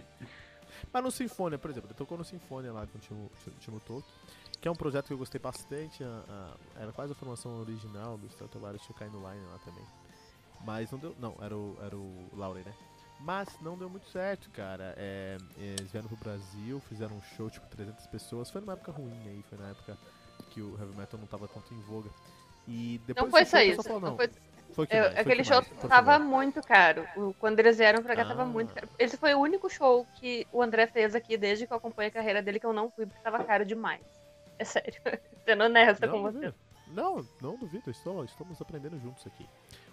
Mas 0.91 1.03
no 1.03 1.11
Sinfonia, 1.11 1.59
por 1.59 1.69
exemplo, 1.69 1.89
ele 1.89 1.97
tocou 1.97 2.17
no 2.17 2.23
Sinfonia 2.23 2.71
lá 2.71 2.87
com 2.87 2.97
o 2.97 3.01
Timo, 3.01 3.31
Timo 3.59 3.79
Tolkien, 3.79 4.11
que 4.61 4.67
é 4.67 4.71
um 4.71 4.75
projeto 4.75 5.07
que 5.07 5.13
eu 5.13 5.17
gostei 5.17 5.39
bastante. 5.39 6.03
A, 6.03 6.23
a, 6.77 6.81
era 6.81 6.91
quase 6.91 7.11
a 7.11 7.15
formação 7.15 7.59
original 7.59 8.17
do 8.17 8.27
Stratovarius 8.27 8.83
tinha 8.83 8.97
caído 8.97 9.19
no 9.19 9.29
Line 9.29 9.45
lá 9.45 9.59
também. 9.59 9.83
Mas 10.65 10.91
não 10.91 10.99
deu. 10.99 11.15
Não, 11.19 11.35
era 11.41 11.55
o, 11.55 11.77
era 11.81 11.95
o 11.95 12.29
Lauren, 12.33 12.63
né? 12.63 12.73
Mas 13.19 13.49
não 13.61 13.77
deu 13.77 13.89
muito 13.89 14.07
certo, 14.09 14.49
cara. 14.51 14.93
É, 14.97 15.37
eles 15.57 15.91
vieram 15.91 16.07
pro 16.07 16.17
Brasil, 16.17 16.79
fizeram 16.87 17.15
um 17.15 17.21
show, 17.35 17.49
tipo, 17.49 17.67
300 17.67 18.05
pessoas. 18.07 18.49
Foi 18.49 18.61
numa 18.61 18.73
época 18.73 18.91
ruim 18.91 19.27
aí, 19.27 19.43
foi 19.49 19.57
na 19.57 19.69
época 19.69 19.97
que 20.51 20.61
o 20.61 20.77
heavy 20.79 20.95
metal 20.95 21.19
não 21.19 21.27
tava 21.27 21.47
tanto 21.47 21.73
em 21.73 21.81
voga. 21.81 22.09
E 22.67 23.01
depois 23.07 23.25
não 23.25 23.31
foi 23.31 23.45
só 23.45 23.59
isso. 23.59 23.83
Falou, 23.83 24.01
não, 24.01 24.09
não 24.09 24.17
foi... 24.17 24.29
Foi 24.73 24.85
que 24.85 24.99
mais, 24.99 25.17
aquele 25.17 25.43
show 25.43 25.55
mais, 25.61 25.87
tava 25.87 26.19
muito 26.19 26.61
caro. 26.61 27.07
Quando 27.39 27.57
eles 27.59 27.77
vieram 27.77 28.03
pra 28.03 28.15
cá, 28.15 28.23
ah. 28.23 28.27
tava 28.27 28.45
muito 28.45 28.73
caro. 28.73 28.87
Esse 28.99 29.17
foi 29.17 29.33
o 29.33 29.39
único 29.39 29.69
show 29.69 30.05
que 30.19 30.45
o 30.51 30.61
André 30.61 30.85
fez 30.85 31.15
aqui 31.15 31.37
desde 31.37 31.65
que 31.65 31.73
eu 31.73 31.77
acompanho 31.77 32.09
a 32.09 32.11
carreira 32.11 32.41
dele 32.41 32.59
que 32.59 32.65
eu 32.65 32.73
não 32.73 32.91
fui 32.91 33.05
porque 33.05 33.21
tava 33.21 33.43
caro 33.43 33.65
demais. 33.65 34.05
É 34.59 34.63
sério. 34.63 34.99
Sendo 35.45 35.63
honesta 35.63 36.07
não, 36.07 36.13
com 36.13 36.21
você. 36.23 36.53
Não, 36.87 37.27
não 37.41 37.57
duvido. 37.57 37.89
Estou, 37.89 38.23
estamos 38.23 38.61
aprendendo 38.61 38.99
juntos 38.99 39.25
aqui. 39.27 39.47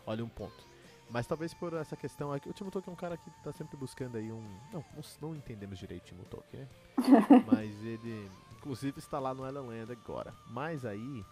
Olha 0.07 0.25
um 0.25 0.29
ponto. 0.29 0.75
Mas 1.11 1.27
talvez 1.27 1.53
por 1.53 1.73
essa 1.75 1.97
questão 1.97 2.33
aqui. 2.33 2.49
O 2.49 2.53
Timo 2.53 2.71
Tolkien 2.71 2.93
é 2.93 2.95
um 2.95 2.97
cara 2.97 3.17
que 3.17 3.31
tá 3.43 3.53
sempre 3.53 3.77
buscando 3.77 4.17
aí 4.17 4.33
um. 4.33 4.43
Não, 4.73 4.85
não, 4.95 5.03
não 5.21 5.37
entendemos 5.37 5.79
direito 5.79 6.03
o 6.03 6.07
Timo 6.07 6.25
Tolkien, 6.25 6.63
né? 6.63 6.69
Mas 7.47 7.71
ele, 7.85 8.31
inclusive, 8.57 8.99
está 8.99 9.19
lá 9.19 9.35
no 9.35 9.47
Ellen 9.47 9.67
Land 9.67 9.93
agora. 9.93 10.35
Mas 10.49 10.85
aí, 10.85 11.25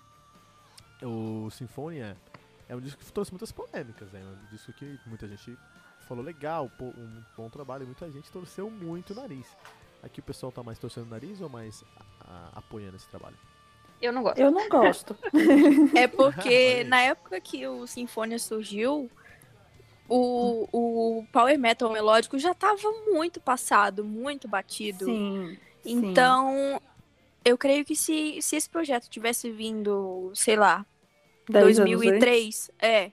o 1.02 1.50
Sinfonia 1.50 2.16
é 2.68 2.76
um 2.76 2.80
disco 2.80 3.02
que 3.02 3.12
trouxe 3.12 3.32
muitas 3.32 3.50
polêmicas, 3.50 4.12
né? 4.12 4.20
Um 4.22 4.50
disco 4.50 4.72
que 4.72 4.98
muita 5.06 5.26
gente 5.26 5.56
falou 6.06 6.24
legal, 6.24 6.70
um 6.80 7.22
bom 7.36 7.48
trabalho, 7.48 7.84
e 7.84 7.86
muita 7.86 8.10
gente 8.10 8.30
torceu 8.30 8.70
muito 8.70 9.12
o 9.12 9.16
nariz. 9.16 9.46
Aqui 10.02 10.20
o 10.20 10.22
pessoal 10.22 10.50
tá 10.50 10.62
mais 10.62 10.78
torcendo 10.78 11.06
o 11.06 11.10
nariz 11.10 11.40
ou 11.40 11.48
mais 11.48 11.84
a, 12.32 12.58
apoiando 12.58 12.96
esse 12.96 13.08
trabalho? 13.08 13.36
Eu 14.00 14.12
não 14.12 14.22
gosto. 14.22 14.38
Eu 14.38 14.50
não 14.50 14.68
gosto. 14.68 15.16
é 15.94 16.06
porque 16.08 16.82
na 16.88 17.00
época 17.00 17.40
que 17.40 17.66
o 17.66 17.86
Sinfonia 17.86 18.38
surgiu, 18.38 19.10
o, 20.08 20.68
o 20.72 21.26
power 21.32 21.58
metal 21.58 21.90
melódico 21.90 22.38
já 22.38 22.52
tava 22.52 22.90
muito 23.12 23.40
passado, 23.40 24.04
muito 24.04 24.48
batido. 24.48 25.04
Sim. 25.04 25.56
Então, 25.84 26.52
sim. 26.52 26.86
eu 27.44 27.56
creio 27.56 27.84
que 27.84 27.94
se, 27.94 28.40
se 28.42 28.56
esse 28.56 28.68
projeto 28.68 29.08
tivesse 29.08 29.50
vindo, 29.50 30.32
sei 30.34 30.56
lá, 30.56 30.84
2003, 31.48 32.70
é. 32.78 33.12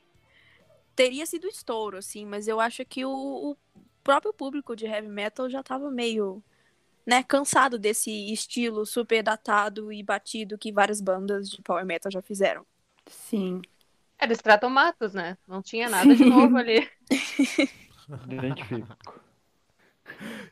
Teria 0.96 1.26
sido 1.26 1.48
estouro, 1.48 1.98
assim, 1.98 2.26
mas 2.26 2.48
eu 2.48 2.60
acho 2.60 2.84
que 2.84 3.06
o, 3.06 3.12
o 3.12 3.58
próprio 4.04 4.34
público 4.34 4.76
de 4.76 4.86
heavy 4.86 5.08
metal 5.08 5.50
já 5.50 5.64
tava 5.64 5.90
meio, 5.90 6.44
né, 7.10 7.24
cansado 7.24 7.80
desse 7.80 8.32
estilo 8.32 8.86
super 8.86 9.24
datado 9.24 9.92
e 9.92 10.04
batido 10.04 10.60
que 10.60 10.72
várias 10.72 11.02
bandas 11.02 11.50
de 11.50 11.60
power 11.64 11.84
metal 11.84 12.12
já 12.12 12.22
fizeram. 12.22 12.64
Sim. 13.08 13.64
Era 14.20 14.32
Stratomatos, 14.34 15.16
né? 15.16 15.36
Não 15.48 15.60
tinha 15.60 15.90
nada 15.90 16.16
de 16.16 16.24
novo 16.24 16.56
ali. 16.56 16.88
Identifico. 18.30 18.96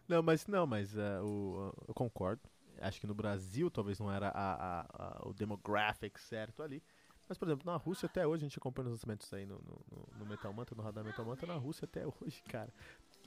Não, 0.08 0.24
mas 0.24 0.48
não, 0.48 0.66
mas 0.66 0.96
uh, 0.96 1.24
o, 1.24 1.74
eu 1.88 1.94
concordo. 1.94 2.42
Acho 2.82 3.00
que 3.00 3.06
no 3.06 3.14
Brasil 3.14 3.70
talvez 3.70 4.00
não 4.00 4.12
era 4.12 4.30
a, 4.30 4.54
a, 4.54 4.82
a, 4.82 5.28
o 5.28 5.34
demographic 5.34 6.20
certo 6.20 6.64
ali. 6.64 6.82
Mas, 7.30 7.38
por 7.38 7.48
exemplo, 7.48 7.72
na 7.72 7.78
Rússia 7.78 8.08
até 8.08 8.26
hoje, 8.26 8.46
a 8.46 8.48
gente 8.48 8.58
acompanha 8.58 8.88
os 8.88 8.94
lançamentos 8.94 9.32
aí 9.32 9.46
no, 9.46 9.60
no, 9.60 10.08
no 10.18 10.26
Metal 10.26 10.52
Mantra, 10.52 10.76
no 10.76 10.82
Radar 10.82 11.04
Metal 11.04 11.26
Mantra, 11.26 11.46
na 11.46 11.56
Rússia 11.56 11.86
até 11.86 12.04
hoje, 12.08 12.42
cara. 12.50 12.74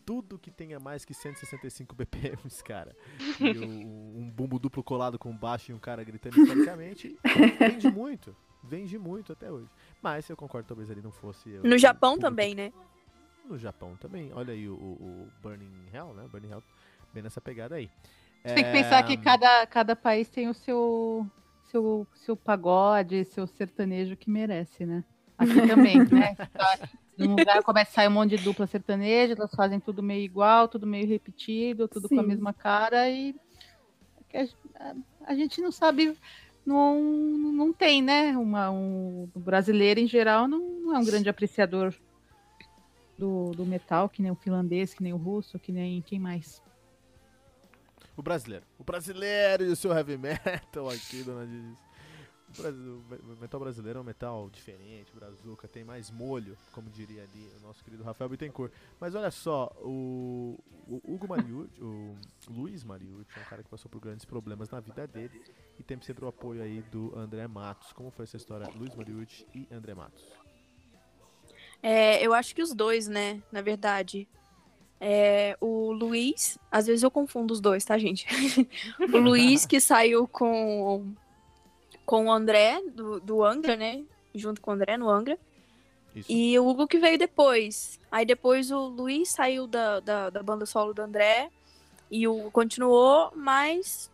Tudo 0.05 0.39
que 0.39 0.51
tenha 0.51 0.79
mais 0.81 1.05
que 1.05 1.15
165 1.15 1.95
BPMs, 1.95 2.63
cara. 2.65 2.97
E 3.39 3.59
o, 3.59 4.19
um 4.19 4.31
bumbo 4.31 4.59
duplo 4.59 4.83
colado 4.83 5.19
com 5.19 5.37
baixo 5.37 5.71
e 5.71 5.75
um 5.75 5.79
cara 5.79 6.03
gritando 6.03 6.41
historicamente, 6.41 7.19
vende 7.59 7.91
muito. 7.91 8.37
Vende 8.63 8.99
muito 8.99 9.33
até 9.33 9.51
hoje. 9.51 9.69
Mas 10.03 10.29
eu 10.29 10.37
concordo, 10.37 10.69
talvez 10.69 10.91
ele 10.91 11.01
não 11.01 11.11
fosse. 11.11 11.49
no 11.63 11.79
Japão 11.79 12.19
também, 12.19 12.55
né? 12.55 12.73
No 13.45 13.59
Japão 13.59 13.97
também. 13.97 14.33
Olha 14.35 14.53
aí 14.53 14.69
o, 14.69 14.75
o, 14.75 15.29
Burning 15.43 15.89
Hell, 15.93 16.15
né? 16.15 16.29
Burning 16.31 16.51
Hell, 16.51 16.63
bem 17.13 17.23
nessa 17.23 17.41
pegada 17.41 17.77
aí. 17.77 17.91
Você 18.43 18.53
é... 18.53 18.55
tem 18.55 18.65
que 18.65 18.73
pensar 18.73 19.03
que 19.03 19.17
cada, 19.17 19.67
cada 19.67 19.97
país 19.97 20.29
tem 20.29 20.49
o 20.49 20.55
seu, 20.55 21.27
seu, 21.65 22.07
seu 22.15 22.37
pagode, 22.37 23.25
seu 23.25 23.47
sertanejo 23.47 24.17
que 24.17 24.31
merece, 24.31 24.85
né? 24.85 25.05
Aqui 25.41 25.67
também, 25.67 25.99
né? 25.99 26.37
Num 27.17 27.35
lugar 27.35 27.63
começa 27.63 27.91
a 27.91 27.95
sair 27.95 28.09
um 28.09 28.13
monte 28.13 28.37
de 28.37 28.45
dupla 28.45 28.67
sertaneja, 28.67 29.35
elas 29.35 29.55
fazem 29.55 29.79
tudo 29.79 30.03
meio 30.03 30.23
igual, 30.23 30.69
tudo 30.69 30.87
meio 30.87 31.07
repetido, 31.07 31.89
tudo 31.89 32.09
Sim. 32.09 32.15
com 32.17 32.21
a 32.23 32.27
mesma 32.27 32.53
cara 32.53 33.09
e 33.11 33.35
a, 34.33 34.95
a, 35.27 35.35
gente 35.35 35.61
não 35.61 35.71
sabe 35.71 36.17
não, 36.65 36.99
não 37.03 37.73
tem, 37.73 38.01
né? 38.01 38.37
Uma, 38.37 38.71
um, 38.71 39.29
o 39.35 39.41
brasileiro 39.41 40.01
em 40.01 40.07
geral 40.07 40.49
não, 40.49 40.61
não 40.61 40.97
é 40.97 40.99
um 40.99 41.05
grande 41.05 41.29
apreciador 41.29 41.95
do, 43.19 43.51
do 43.51 43.67
metal, 43.67 44.09
que 44.09 44.23
nem 44.23 44.31
o 44.31 44.37
finlandês, 44.37 44.95
que 44.95 45.03
nem 45.03 45.13
o 45.13 45.19
russo, 45.19 45.59
que 45.59 45.73
nem 45.73 46.01
quem 46.01 46.19
mais. 46.19 46.63
O 48.17 48.23
brasileiro. 48.23 48.65
O 48.79 48.85
brasileiro 48.85 49.65
e 49.65 49.69
o 49.69 49.77
seu 49.77 49.93
heavy 49.93 50.17
metal 50.17 50.89
aqui, 50.89 51.23
dona 51.23 51.47
Didi. 51.47 51.77
O 52.59 53.41
metal 53.41 53.61
brasileiro 53.61 53.99
é 53.99 54.03
um 54.03 54.05
metal 54.05 54.51
diferente, 54.51 55.13
brazuca, 55.15 55.69
tem 55.69 55.85
mais 55.85 56.11
molho, 56.11 56.57
como 56.73 56.91
diria 56.91 57.23
ali 57.23 57.49
o 57.59 57.67
nosso 57.67 57.85
querido 57.85 58.03
Rafael 58.03 58.29
Bittencourt. 58.29 58.73
Mas 58.99 59.15
olha 59.15 59.31
só, 59.31 59.73
o, 59.81 60.59
o 60.89 61.01
Hugo 61.05 61.29
Mariucci, 61.29 61.81
o 61.81 62.17
Luiz 62.49 62.83
Mariucci 62.83 63.39
é 63.39 63.41
um 63.41 63.45
cara 63.45 63.63
que 63.63 63.69
passou 63.69 63.89
por 63.89 64.01
grandes 64.01 64.25
problemas 64.25 64.69
na 64.69 64.81
vida 64.81 65.07
dele 65.07 65.41
e 65.79 65.83
tem 65.83 66.01
sempre 66.03 66.25
o 66.25 66.29
apoio 66.29 66.63
aí 66.63 66.83
do 66.91 67.17
André 67.17 67.47
Matos. 67.47 67.93
Como 67.93 68.11
foi 68.11 68.25
essa 68.25 68.37
história, 68.37 68.69
Luiz 68.75 68.95
Mariucci 68.97 69.47
e 69.55 69.69
André 69.73 69.95
Matos? 69.95 70.25
É, 71.83 72.25
eu 72.25 72.35
acho 72.35 72.55
que 72.55 72.63
os 72.63 72.75
dois, 72.75 73.07
né, 73.07 73.41
na 73.53 73.63
verdade. 73.63 74.29
É, 75.03 75.57
o 75.63 75.93
Luiz, 75.93 76.59
às 76.71 76.87
vezes 76.87 77.03
eu 77.03 77.11
confundo 77.11 77.55
os 77.55 77.61
dois, 77.61 77.83
tá, 77.87 77.97
gente? 77.97 78.27
o 79.01 79.17
Luiz 79.17 79.65
que 79.65 79.81
saiu 79.81 80.29
com 80.29 81.15
com 82.11 82.27
o 82.27 82.33
André, 82.33 82.83
do, 82.93 83.21
do 83.21 83.45
Angra, 83.45 83.77
né? 83.77 84.03
Junto 84.35 84.61
com 84.61 84.73
o 84.73 84.75
André 84.75 84.97
no 84.97 85.09
Angra. 85.09 85.39
Isso. 86.13 86.27
E 86.29 86.59
o 86.59 86.67
Hugo 86.67 86.89
que 86.89 86.99
veio 86.99 87.17
depois. 87.17 88.01
Aí 88.11 88.27
depois 88.27 88.73
o 88.73 88.81
Luiz 88.89 89.29
saiu 89.29 89.69
da, 89.69 90.01
da, 90.01 90.29
da 90.29 90.43
banda 90.43 90.67
solo 90.67 90.93
do 90.93 91.03
André. 91.03 91.51
E 92.11 92.27
o 92.27 92.37
Hugo 92.37 92.51
continuou, 92.51 93.31
mas 93.37 94.11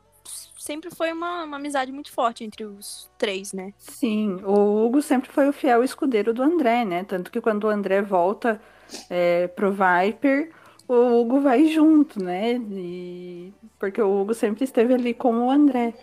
sempre 0.59 0.91
foi 0.95 1.11
uma, 1.11 1.45
uma, 1.45 1.57
amizade 1.57 1.91
muito 1.91 2.13
forte 2.13 2.45
entre 2.45 2.67
os 2.67 3.11
três, 3.17 3.55
né? 3.55 3.73
Sim, 3.79 4.43
o 4.45 4.85
Hugo 4.85 5.01
sempre 5.01 5.31
foi 5.31 5.49
o 5.49 5.53
fiel 5.53 5.83
escudeiro 5.83 6.35
do 6.35 6.43
André, 6.43 6.85
né? 6.85 7.03
Tanto 7.03 7.31
que 7.31 7.41
quando 7.41 7.65
o 7.65 7.71
André 7.71 8.03
volta 8.03 8.61
é, 9.09 9.49
pro 9.49 9.73
Viper, 9.73 10.53
o 10.87 11.19
Hugo 11.19 11.41
vai 11.41 11.65
junto, 11.69 12.23
né? 12.23 12.57
E... 12.57 13.55
Porque 13.79 14.03
o 14.03 14.21
Hugo 14.21 14.35
sempre 14.35 14.65
esteve 14.65 14.93
ali 14.93 15.15
com 15.15 15.47
o 15.47 15.51
André. 15.51 15.95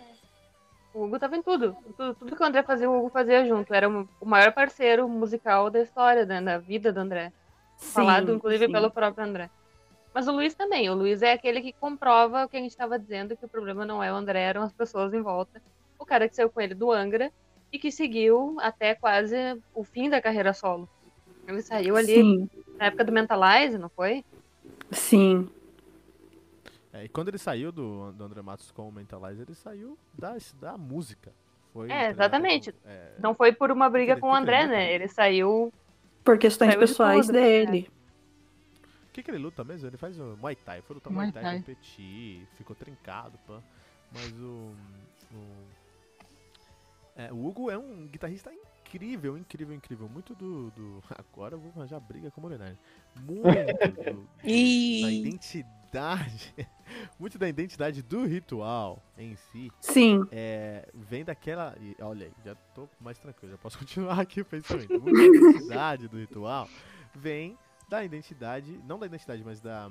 O 0.94 1.04
Hugo 1.04 1.18
tava 1.18 1.36
em 1.36 1.42
tudo. 1.42 1.76
tudo. 1.96 2.14
Tudo, 2.14 2.36
que 2.36 2.42
o 2.42 2.46
André 2.46 2.62
fazia, 2.62 2.88
o 2.88 2.96
Hugo 2.96 3.10
fazia 3.10 3.44
junto. 3.44 3.74
Era 3.74 3.88
o 3.88 4.08
maior 4.24 4.52
parceiro 4.52 5.08
musical 5.08 5.68
da 5.68 5.82
história, 5.82 6.24
né, 6.24 6.40
da 6.40 6.56
vida 6.56 6.92
do 6.92 7.00
André. 7.00 7.32
Sim, 7.76 7.90
Falado, 7.92 8.32
inclusive, 8.32 8.66
sim. 8.66 8.72
pelo 8.72 8.90
próprio 8.90 9.24
André. 9.24 9.50
Mas 10.14 10.28
o 10.28 10.32
Luiz 10.32 10.54
também. 10.54 10.88
O 10.88 10.94
Luiz 10.94 11.20
é 11.20 11.32
aquele 11.32 11.60
que 11.60 11.72
comprova 11.72 12.44
o 12.44 12.48
que 12.48 12.56
a 12.56 12.60
gente 12.60 12.70
estava 12.70 12.96
dizendo, 12.96 13.36
que 13.36 13.44
o 13.44 13.48
problema 13.48 13.84
não 13.84 14.00
é 14.00 14.12
o 14.12 14.14
André, 14.14 14.40
eram 14.40 14.62
as 14.62 14.72
pessoas 14.72 15.12
em 15.12 15.20
volta. 15.20 15.60
O 15.98 16.06
cara 16.06 16.28
que 16.28 16.36
saiu 16.36 16.48
com 16.48 16.60
ele 16.60 16.74
do 16.74 16.92
Angra 16.92 17.32
e 17.72 17.78
que 17.78 17.90
seguiu 17.90 18.56
até 18.60 18.94
quase 18.94 19.36
o 19.74 19.82
fim 19.82 20.08
da 20.08 20.22
carreira 20.22 20.54
solo. 20.54 20.88
Ele 21.48 21.60
saiu 21.60 21.96
ali 21.96 22.14
sim. 22.14 22.48
na 22.78 22.86
época 22.86 23.04
do 23.04 23.10
Mentalize, 23.10 23.76
não 23.76 23.88
foi? 23.88 24.24
Sim. 24.92 25.48
É, 26.94 27.04
e 27.04 27.08
quando 27.08 27.26
ele 27.26 27.38
saiu 27.38 27.72
do, 27.72 28.12
do 28.12 28.24
André 28.24 28.40
Matos 28.40 28.70
com 28.70 28.88
o 28.88 28.92
Mentalizer, 28.92 29.44
ele 29.48 29.56
saiu 29.56 29.98
da, 30.16 30.36
da 30.60 30.78
música. 30.78 31.32
Foi, 31.72 31.90
é, 31.90 32.08
exatamente. 32.08 32.72
É... 32.84 33.14
Não 33.18 33.34
foi 33.34 33.52
por 33.52 33.72
uma 33.72 33.90
briga 33.90 34.16
com 34.16 34.28
o 34.28 34.34
André, 34.34 34.64
né? 34.68 34.92
Ele 34.92 35.08
saiu. 35.08 35.72
Por 36.22 36.38
questões 36.38 36.70
saiu 36.70 36.80
pessoais 36.80 37.26
de 37.26 37.32
dele. 37.32 37.90
O 39.08 39.12
que, 39.12 39.24
que 39.24 39.30
ele 39.30 39.38
luta 39.38 39.64
mesmo? 39.64 39.88
Ele 39.88 39.96
faz 39.96 40.18
o 40.20 40.36
Muay 40.40 40.54
Thai. 40.54 40.82
Foi 40.82 40.94
lutar 40.94 41.12
Muay 41.12 41.32
Thai, 41.32 41.56
competir, 41.58 42.46
ficou 42.56 42.76
trincado, 42.76 43.36
pã. 43.44 43.60
Mas 44.12 44.32
o. 44.38 44.72
O, 45.32 45.46
é, 47.16 47.32
o 47.32 47.44
Hugo 47.44 47.72
é 47.72 47.78
um 47.78 48.06
guitarrista 48.06 48.52
incrível, 48.52 49.36
incrível, 49.36 49.74
incrível. 49.74 50.08
Muito 50.08 50.32
do. 50.36 50.70
do... 50.70 51.02
Agora 51.18 51.56
eu 51.56 51.58
vou 51.58 51.72
arranjar 51.76 51.98
briga 51.98 52.30
com 52.30 52.40
o 52.40 52.44
Molinari. 52.44 52.78
Muito 53.16 53.42
do, 53.42 54.12
do, 54.14 54.28
da 54.40 54.48
identidade 55.10 55.83
muito 57.18 57.38
da 57.38 57.48
identidade 57.48 58.02
do 58.02 58.24
ritual 58.24 59.02
em 59.18 59.36
si. 59.36 59.70
Sim. 59.80 60.26
É, 60.30 60.88
vem 60.94 61.24
daquela. 61.24 61.74
Olha, 62.00 62.30
já 62.44 62.54
tô 62.74 62.88
mais 63.00 63.18
tranquilo, 63.18 63.52
já 63.52 63.58
posso 63.58 63.78
continuar 63.78 64.20
aqui 64.20 64.40
o 64.40 64.44
pensamento. 64.44 64.90
Muito 65.00 65.12
da 65.12 65.24
identidade 65.24 66.08
do 66.08 66.18
ritual 66.18 66.68
vem 67.14 67.56
da 67.88 68.04
identidade, 68.04 68.80
não 68.86 68.98
da 68.98 69.06
identidade, 69.06 69.42
mas 69.44 69.60
da, 69.60 69.90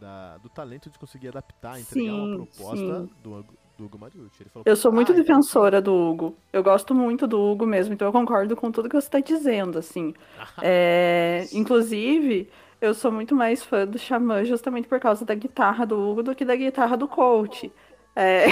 da 0.00 0.38
do 0.38 0.48
talento 0.48 0.90
de 0.90 0.98
conseguir 0.98 1.28
adaptar, 1.28 1.78
entregar 1.78 2.10
sim, 2.10 2.10
uma 2.10 2.36
proposta 2.36 3.00
sim. 3.06 3.10
do, 3.22 3.46
do 3.76 3.84
Hugo 3.84 3.98
Mariucci. 3.98 4.44
Falou, 4.44 4.64
eu 4.66 4.76
sou 4.76 4.90
muito 4.90 5.12
ah, 5.12 5.14
defensora 5.14 5.80
do 5.80 5.94
Hugo. 5.94 6.36
Eu 6.52 6.62
gosto 6.62 6.94
muito 6.94 7.26
do 7.26 7.40
Hugo 7.40 7.66
mesmo, 7.66 7.94
então 7.94 8.08
eu 8.08 8.12
concordo 8.12 8.56
com 8.56 8.72
tudo 8.72 8.88
que 8.88 8.96
você 8.96 9.06
está 9.06 9.20
dizendo, 9.20 9.78
assim. 9.78 10.14
é, 10.62 11.46
inclusive, 11.52 12.48
eu 12.80 12.94
sou 12.94 13.10
muito 13.10 13.34
mais 13.34 13.62
fã 13.62 13.86
do 13.86 13.98
Xamã 13.98 14.44
justamente 14.44 14.88
por 14.88 15.00
causa 15.00 15.24
da 15.24 15.34
guitarra 15.34 15.86
do 15.86 15.98
Hugo 15.98 16.22
do 16.22 16.34
que 16.34 16.44
da 16.44 16.56
guitarra 16.56 16.96
do 16.96 17.08
Coach. 17.08 17.72
É... 18.16 18.46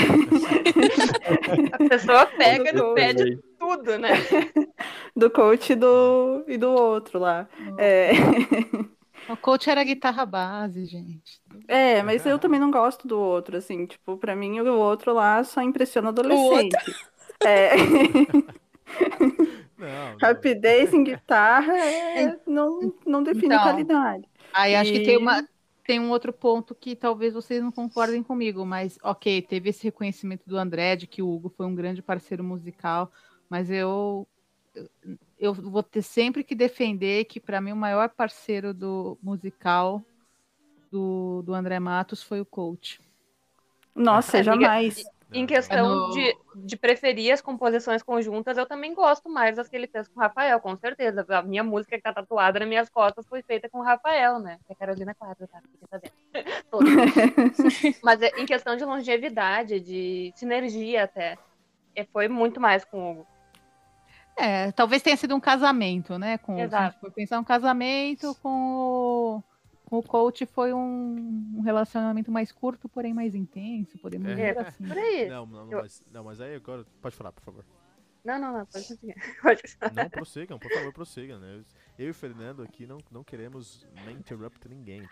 A 1.72 1.88
pessoa 1.88 2.26
pega 2.36 2.70
no 2.72 2.94
pé 2.94 3.14
de 3.14 3.38
tudo, 3.58 3.98
né? 3.98 4.10
Do 5.16 5.30
coach 5.30 5.72
e 5.72 5.76
do, 5.76 6.44
e 6.46 6.58
do 6.58 6.70
outro 6.70 7.18
lá. 7.18 7.48
É... 7.78 8.10
O 9.26 9.38
coach 9.38 9.70
era 9.70 9.80
a 9.80 9.84
guitarra 9.84 10.26
base, 10.26 10.84
gente. 10.84 11.40
É, 11.66 12.02
mas 12.02 12.26
eu 12.26 12.38
também 12.38 12.60
não 12.60 12.70
gosto 12.70 13.08
do 13.08 13.18
outro, 13.18 13.56
assim. 13.56 13.86
Tipo, 13.86 14.18
pra 14.18 14.36
mim 14.36 14.60
o 14.60 14.78
outro 14.78 15.14
lá 15.14 15.42
só 15.42 15.62
impressiona 15.62 16.10
adolescente. 16.10 16.76
É. 17.42 17.70
Não, 19.84 20.16
Rapidez 20.18 20.92
em 20.92 21.04
guitarra 21.04 21.74
é, 21.78 22.38
não, 22.46 22.92
não 23.06 23.22
define 23.22 23.46
então, 23.46 23.62
qualidade. 23.62 24.28
Aí 24.52 24.74
acho 24.74 24.92
que 24.92 25.00
tem, 25.00 25.16
uma, 25.16 25.46
tem 25.84 26.00
um 26.00 26.10
outro 26.10 26.32
ponto 26.32 26.74
que 26.74 26.96
talvez 26.96 27.34
vocês 27.34 27.62
não 27.62 27.70
concordem 27.70 28.22
comigo, 28.22 28.64
mas 28.64 28.98
ok, 29.02 29.42
teve 29.42 29.70
esse 29.70 29.84
reconhecimento 29.84 30.42
do 30.46 30.56
André 30.56 30.96
de 30.96 31.06
que 31.06 31.22
o 31.22 31.28
Hugo 31.28 31.48
foi 31.48 31.66
um 31.66 31.74
grande 31.74 32.00
parceiro 32.00 32.42
musical, 32.42 33.10
mas 33.48 33.70
eu 33.70 34.26
eu 35.38 35.52
vou 35.52 35.82
ter 35.82 36.02
sempre 36.02 36.42
que 36.42 36.54
defender 36.54 37.26
que 37.26 37.38
para 37.38 37.60
mim 37.60 37.72
o 37.72 37.76
maior 37.76 38.08
parceiro 38.08 38.72
do 38.74 39.16
musical 39.22 40.02
do, 40.90 41.42
do 41.42 41.54
André 41.54 41.78
Matos 41.78 42.22
foi 42.22 42.40
o 42.40 42.46
coach. 42.46 43.00
Nossa, 43.94 44.42
jamais. 44.42 45.04
Em 45.34 45.46
questão 45.46 45.78
é 45.78 45.82
no... 45.82 46.10
de, 46.10 46.36
de 46.54 46.76
preferir 46.76 47.32
as 47.32 47.40
composições 47.40 48.02
conjuntas, 48.02 48.56
eu 48.56 48.66
também 48.66 48.94
gosto 48.94 49.28
mais 49.28 49.56
das 49.56 49.68
que 49.68 49.76
ele 49.76 49.88
fez 49.88 50.06
com 50.06 50.20
o 50.20 50.22
Rafael, 50.22 50.60
com 50.60 50.76
certeza. 50.76 51.26
A 51.28 51.42
minha 51.42 51.64
música 51.64 51.96
que 51.96 52.02
tá 52.02 52.12
tatuada 52.12 52.60
nas 52.60 52.68
minhas 52.68 52.88
costas 52.88 53.26
foi 53.26 53.42
feita 53.42 53.68
com 53.68 53.78
o 53.78 53.82
Rafael, 53.82 54.38
né? 54.38 54.58
É 54.68 54.74
Carolina 54.74 55.14
Quadro, 55.14 55.48
tá? 55.48 55.60
Fiquei 55.60 55.88
sabendo. 55.90 56.12
Mas 58.02 58.22
é, 58.22 58.28
em 58.38 58.46
questão 58.46 58.76
de 58.76 58.84
longevidade, 58.84 59.80
de 59.80 60.32
sinergia 60.36 61.04
até, 61.04 61.36
é, 61.96 62.04
foi 62.04 62.28
muito 62.28 62.60
mais 62.60 62.84
com 62.84 62.98
o 62.98 63.10
Hugo. 63.10 63.26
É, 64.36 64.72
talvez 64.72 65.02
tenha 65.02 65.16
sido 65.16 65.34
um 65.34 65.40
casamento, 65.40 66.18
né? 66.18 66.38
Com, 66.38 66.58
Exato. 66.58 66.70
Se 66.70 66.76
a 66.76 66.90
gente 66.90 67.00
for 67.00 67.12
pensar 67.12 67.38
um 67.38 67.44
casamento 67.44 68.34
com 68.42 68.48
o 68.50 69.42
com 69.42 69.53
o 69.98 70.02
coach 70.02 70.46
foi 70.46 70.72
um, 70.72 71.56
um, 71.56 71.60
relacionamento 71.60 72.30
mais 72.30 72.52
curto, 72.52 72.88
porém 72.88 73.14
mais 73.14 73.34
intenso, 73.34 73.98
podemos 73.98 74.28
é. 74.28 74.34
dizer 74.34 74.58
assim. 74.58 74.86
Por 74.86 74.98
aí. 74.98 75.28
Não, 75.28 75.46
não, 75.46 75.70
eu... 75.70 75.80
mas, 75.80 76.02
não, 76.12 76.24
mas 76.24 76.40
aí 76.40 76.54
agora 76.54 76.84
pode 77.00 77.16
falar, 77.16 77.32
por 77.32 77.42
favor. 77.42 77.64
Não, 78.24 78.40
não, 78.40 78.52
não, 78.54 78.64
pode 78.64 78.84
seguir. 78.84 79.14
Pode 79.42 79.62
não, 79.94 80.08
prossigam, 80.08 80.58
por 80.58 80.72
favor, 80.72 80.92
prossigam. 80.94 81.38
Né? 81.38 81.62
Eu 81.98 82.06
e 82.06 82.10
o 82.10 82.14
Fernando 82.14 82.62
aqui 82.62 82.86
não, 82.86 82.96
não 83.10 83.22
queremos 83.22 83.86
nem 84.06 84.16
interrupt 84.16 84.66
ninguém. 84.66 85.02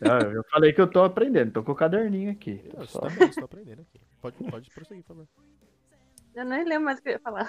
não, 0.00 0.20
eu 0.32 0.42
falei 0.44 0.72
que 0.72 0.80
eu 0.80 0.90
tô 0.90 1.04
aprendendo, 1.04 1.52
tô 1.52 1.62
com 1.62 1.72
o 1.72 1.74
caderninho 1.74 2.30
aqui. 2.30 2.66
Eu 2.72 2.86
só... 2.86 3.00
também 3.00 3.28
estou 3.28 3.44
aprendendo 3.44 3.82
aqui. 3.82 4.00
Pode, 4.22 4.38
pode 4.50 4.70
prosseguir, 4.70 5.04
por 5.04 5.08
favor. 5.08 5.28
Eu 6.34 6.46
nem 6.46 6.64
lembro 6.64 6.86
mais 6.86 6.98
o 6.98 7.02
que 7.02 7.10
eu 7.10 7.12
ia 7.12 7.20
falar. 7.20 7.46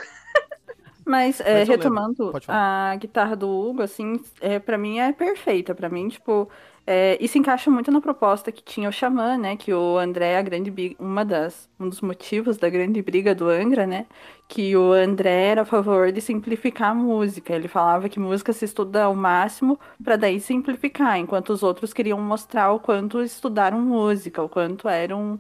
Mas, 1.06 1.40
é, 1.40 1.60
Mas 1.60 1.68
retomando 1.68 2.36
a 2.48 2.96
guitarra 3.00 3.36
do 3.36 3.48
Hugo, 3.48 3.84
assim, 3.84 4.20
é, 4.42 4.58
para 4.60 4.78
mim 4.78 5.00
é 5.00 5.14
perfeita. 5.14 5.76
para 5.76 5.88
mim, 5.88 6.10
tipo, 6.10 6.50
é, 6.88 7.16
isso 7.24 7.38
encaixa 7.38 7.70
muito 7.70 7.92
na 7.92 8.02
proposta 8.02 8.52
que 8.52 8.64
tinha 8.64 8.90
o 8.90 8.92
Xamã, 8.92 9.38
né? 9.38 9.56
Que 9.56 9.72
o 9.72 9.98
André, 10.00 10.38
a 10.38 10.42
grande 10.42 10.96
uma 11.00 11.24
das, 11.24 11.70
um 11.80 11.88
dos 11.88 12.02
motivos 12.02 12.58
da 12.58 12.70
grande 12.70 13.02
briga 13.04 13.36
do 13.36 13.48
Angra, 13.48 13.86
né? 13.86 14.08
Que 14.48 14.76
o 14.76 14.92
André 14.94 15.50
era 15.50 15.62
a 15.62 15.66
favor 15.66 16.12
de 16.12 16.22
simplificar 16.22 16.92
a 16.92 16.96
música. 16.96 17.54
Ele 17.56 17.68
falava 17.68 18.10
que 18.10 18.20
música 18.20 18.52
se 18.52 18.66
estuda 18.66 19.04
ao 19.04 19.16
máximo 19.16 19.80
para 20.04 20.16
daí 20.16 20.40
simplificar, 20.40 21.20
enquanto 21.20 21.52
os 21.52 21.62
outros 21.64 21.94
queriam 21.94 22.20
mostrar 22.20 22.72
o 22.72 22.80
quanto 22.80 23.22
estudaram 23.22 23.80
música, 23.80 24.42
o 24.42 24.50
quanto 24.50 24.90
eram 24.90 25.40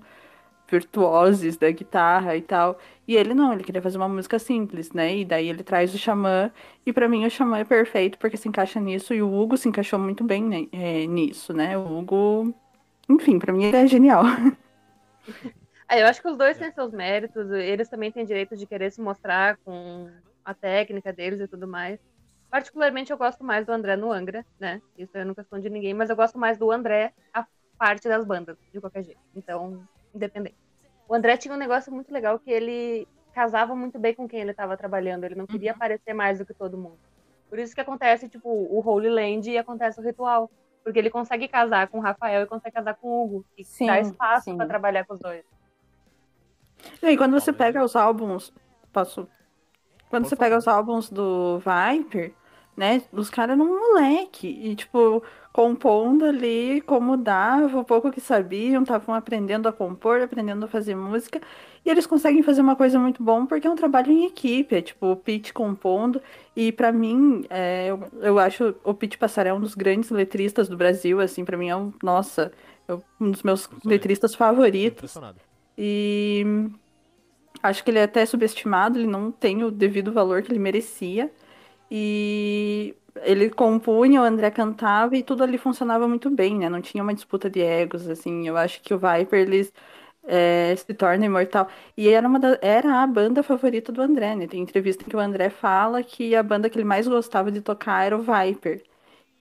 virtuosos 0.67 1.57
da 1.57 1.69
guitarra 1.71 2.35
e 2.35 2.41
tal. 2.41 2.77
E 3.07 3.15
ele 3.15 3.33
não, 3.33 3.53
ele 3.53 3.63
queria 3.63 3.81
fazer 3.81 3.97
uma 3.97 4.09
música 4.09 4.39
simples, 4.39 4.91
né? 4.91 5.17
E 5.17 5.25
daí 5.25 5.49
ele 5.49 5.63
traz 5.63 5.93
o 5.93 5.97
Xamã. 5.97 6.51
E 6.85 6.91
para 6.91 7.07
mim 7.07 7.25
o 7.25 7.29
Xamã 7.29 7.59
é 7.59 7.63
perfeito 7.63 8.17
porque 8.17 8.37
se 8.37 8.47
encaixa 8.47 8.79
nisso. 8.79 9.13
E 9.13 9.21
o 9.21 9.33
Hugo 9.33 9.57
se 9.57 9.69
encaixou 9.69 9.99
muito 9.99 10.23
bem 10.23 10.43
né, 10.43 10.67
é, 10.71 11.05
nisso, 11.05 11.53
né? 11.53 11.77
O 11.77 11.99
Hugo. 11.99 12.53
Enfim, 13.07 13.37
para 13.37 13.53
mim 13.53 13.65
ele 13.65 13.77
é 13.77 13.87
genial. 13.87 14.23
Ah, 15.87 15.99
eu 15.99 16.07
acho 16.07 16.19
que 16.19 16.27
os 16.27 16.35
dois 16.35 16.57
têm 16.57 16.71
seus 16.71 16.91
méritos, 16.91 17.51
eles 17.51 17.87
também 17.87 18.11
têm 18.11 18.25
direito 18.25 18.57
de 18.57 18.65
querer 18.65 18.91
se 18.91 18.99
mostrar 18.99 19.57
com 19.57 20.09
a 20.43 20.51
técnica 20.51 21.13
deles 21.13 21.39
e 21.39 21.47
tudo 21.47 21.67
mais. 21.67 21.99
Particularmente 22.49 23.11
eu 23.11 23.17
gosto 23.17 23.43
mais 23.43 23.67
do 23.67 23.71
André 23.71 23.95
no 23.95 24.11
Angra, 24.11 24.43
né? 24.59 24.81
Isso 24.97 25.15
eu 25.15 25.25
nunca 25.25 25.41
escondi 25.41 25.69
ninguém, 25.69 25.93
mas 25.93 26.09
eu 26.09 26.15
gosto 26.15 26.39
mais 26.39 26.57
do 26.57 26.71
André 26.71 27.13
a 27.31 27.45
parte 27.77 28.07
das 28.07 28.25
bandas, 28.25 28.57
de 28.73 28.79
qualquer 28.79 29.03
jeito. 29.03 29.19
Então, 29.35 29.87
independente. 30.15 30.55
O 31.07 31.13
André 31.13 31.37
tinha 31.37 31.53
um 31.53 31.57
negócio 31.57 31.93
muito 31.93 32.11
legal 32.11 32.39
que 32.39 32.49
ele 32.49 33.07
casava 33.33 33.75
muito 33.75 33.99
bem 33.99 34.13
com 34.13 34.27
quem 34.27 34.39
ele 34.39 34.51
estava 34.51 34.77
trabalhando. 34.77 35.25
Ele 35.25 35.35
não 35.35 35.45
queria 35.45 35.71
uhum. 35.71 35.75
aparecer 35.75 36.13
mais 36.13 36.39
do 36.39 36.45
que 36.45 36.53
todo 36.53 36.77
mundo. 36.77 36.97
Por 37.49 37.59
isso 37.59 37.75
que 37.75 37.81
acontece, 37.81 38.27
tipo, 38.27 38.49
o 38.49 38.79
Holy 38.79 39.09
Land 39.09 39.51
e 39.51 39.57
acontece 39.57 39.99
o 39.99 40.03
ritual. 40.03 40.49
Porque 40.83 40.99
ele 40.99 41.09
consegue 41.09 41.47
casar 41.47 41.87
com 41.87 41.97
o 41.97 42.01
Rafael 42.01 42.43
e 42.43 42.47
consegue 42.47 42.75
casar 42.75 42.95
com 42.95 43.07
o 43.07 43.23
Hugo. 43.23 43.45
E 43.57 43.63
sim, 43.63 43.87
dá 43.87 43.99
espaço 43.99 44.55
para 44.55 44.67
trabalhar 44.67 45.05
com 45.05 45.15
os 45.15 45.19
dois. 45.19 45.43
E 47.01 47.17
quando 47.17 47.33
você 47.33 47.51
pega 47.51 47.83
os 47.83 47.95
álbuns. 47.95 48.53
Posso. 48.93 49.27
Quando 50.09 50.27
você 50.27 50.35
pega 50.35 50.57
os 50.57 50.67
álbuns 50.67 51.09
do 51.09 51.59
Viper, 51.59 52.33
né? 52.75 53.01
Os 53.11 53.29
caras 53.29 53.57
eram 53.57 53.65
um 53.65 53.79
moleque. 53.79 54.47
E, 54.47 54.75
tipo, 54.75 55.23
compondo 55.53 56.25
ali 56.25 56.81
como 56.81 57.15
dava, 57.15 57.79
o 57.79 57.83
pouco 57.85 58.11
que 58.11 58.19
sabiam, 58.19 58.83
estavam 58.83 59.15
aprendendo 59.15 59.67
a 59.69 59.73
compor, 59.73 60.21
aprendendo 60.21 60.65
a 60.65 60.67
fazer 60.67 60.95
música. 60.95 61.41
E 61.85 61.89
eles 61.89 62.05
conseguem 62.07 62.41
fazer 62.41 62.61
uma 62.61 62.75
coisa 62.75 62.99
muito 62.99 63.23
bom 63.23 63.45
porque 63.45 63.67
é 63.67 63.69
um 63.69 63.75
trabalho 63.75 64.11
em 64.11 64.25
equipe, 64.25 64.75
é 64.75 64.81
tipo 64.81 65.11
o 65.11 65.15
Pete 65.15 65.53
compondo. 65.53 66.21
E 66.55 66.71
para 66.71 66.91
mim, 66.91 67.45
é, 67.49 67.87
eu, 67.87 68.03
eu 68.21 68.39
acho 68.39 68.75
o 68.83 68.93
Pete 68.93 69.17
Passaré 69.17 69.53
um 69.53 69.59
dos 69.59 69.75
grandes 69.75 70.09
letristas 70.09 70.67
do 70.67 70.75
Brasil, 70.75 71.21
assim, 71.21 71.45
para 71.45 71.57
mim 71.57 71.69
é 71.69 71.75
um, 71.75 71.93
nossa, 72.03 72.51
é 72.87 72.93
um 73.21 73.31
dos 73.31 73.43
meus 73.43 73.69
letristas 73.85 74.33
favoritos. 74.35 75.15
E 75.77 76.43
acho 77.61 77.83
que 77.83 77.91
ele 77.91 77.99
é 77.99 78.03
até 78.03 78.25
subestimado, 78.25 78.97
ele 78.97 79.07
não 79.07 79.31
tem 79.31 79.63
o 79.63 79.71
devido 79.71 80.11
valor 80.11 80.41
que 80.41 80.51
ele 80.51 80.59
merecia. 80.59 81.31
E 81.89 82.95
ele 83.23 83.49
compunha, 83.49 84.21
o 84.21 84.23
André 84.23 84.51
cantava 84.51 85.15
e 85.15 85.23
tudo 85.23 85.43
ali 85.43 85.57
funcionava 85.57 86.07
muito 86.07 86.29
bem, 86.29 86.57
né? 86.57 86.69
Não 86.69 86.81
tinha 86.81 87.03
uma 87.03 87.13
disputa 87.13 87.49
de 87.49 87.61
egos, 87.61 88.07
assim. 88.09 88.47
Eu 88.47 88.57
acho 88.57 88.81
que 88.81 88.93
o 88.93 88.99
Viper, 88.99 89.39
eles 89.39 89.71
é, 90.27 90.75
se 90.75 90.93
torna 90.93 91.25
imortal. 91.25 91.67
E 91.95 92.09
era, 92.09 92.27
uma 92.27 92.39
da, 92.39 92.57
era 92.61 93.01
a 93.01 93.07
banda 93.07 93.43
favorita 93.43 93.91
do 93.91 94.01
André, 94.01 94.35
né? 94.35 94.47
Tem 94.47 94.61
entrevista 94.61 95.03
em 95.03 95.07
que 95.09 95.15
o 95.15 95.19
André 95.19 95.49
fala 95.49 96.03
que 96.03 96.35
a 96.35 96.43
banda 96.43 96.69
que 96.69 96.77
ele 96.77 96.85
mais 96.85 97.07
gostava 97.07 97.51
de 97.51 97.61
tocar 97.61 98.05
era 98.05 98.17
o 98.17 98.21
Viper. 98.21 98.83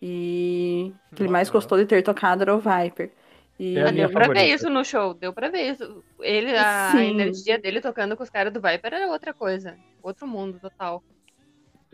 E 0.00 0.92
que 1.14 1.22
ele 1.22 1.30
mais 1.30 1.48
gostou 1.48 1.78
de 1.78 1.86
ter 1.86 2.02
tocado 2.02 2.42
era 2.42 2.54
o 2.54 2.60
Viper. 2.60 3.10
E... 3.58 3.78
É 3.78 3.92
deu 3.92 4.10
pra 4.10 4.28
ver 4.28 4.52
isso 4.52 4.68
no 4.68 4.84
show, 4.84 5.14
deu 5.14 5.32
pra 5.32 5.48
ver 5.48 5.72
isso. 5.72 6.04
Ele, 6.20 6.56
a, 6.56 6.92
a 6.92 7.04
energia 7.04 7.58
dele 7.58 7.80
tocando 7.80 8.16
com 8.16 8.22
os 8.22 8.30
caras 8.30 8.52
do 8.52 8.60
Viper 8.60 8.92
era 8.92 9.08
outra 9.08 9.32
coisa. 9.32 9.76
Outro 10.02 10.26
mundo 10.26 10.58
total. 10.60 11.02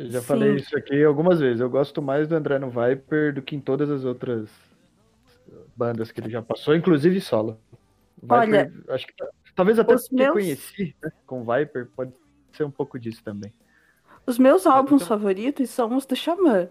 Eu 0.01 0.11
já 0.11 0.21
Sim. 0.21 0.27
falei 0.27 0.55
isso 0.57 0.75
aqui 0.79 1.05
algumas 1.05 1.41
vezes. 1.41 1.61
Eu 1.61 1.69
gosto 1.69 2.01
mais 2.01 2.27
do 2.27 2.35
André 2.35 2.59
no 2.59 2.71
Viper 2.71 3.35
do 3.35 3.43
que 3.43 3.55
em 3.55 3.61
todas 3.61 3.91
as 3.91 4.03
outras 4.03 4.49
bandas 5.77 6.11
que 6.11 6.21
ele 6.21 6.31
já 6.31 6.41
passou, 6.41 6.75
inclusive 6.75 7.21
solo. 7.21 7.61
Viper, 8.23 8.39
Olha, 8.39 8.73
acho 8.89 9.07
que 9.07 9.13
talvez 9.55 9.79
até 9.79 9.95
porque 9.95 10.15
meus... 10.15 10.33
conheci 10.33 10.97
né, 11.03 11.13
com 11.27 11.45
Viper 11.45 11.87
pode 11.95 12.13
ser 12.53 12.65
um 12.65 12.71
pouco 12.71 12.99
disso 12.99 13.23
também. 13.23 13.53
Os 14.27 14.39
meus 14.39 14.67
álbuns 14.67 15.03
então... 15.03 15.19
favoritos 15.19 15.69
são 15.69 15.95
os 15.95 16.07
do 16.07 16.17
Xamã, 16.17 16.69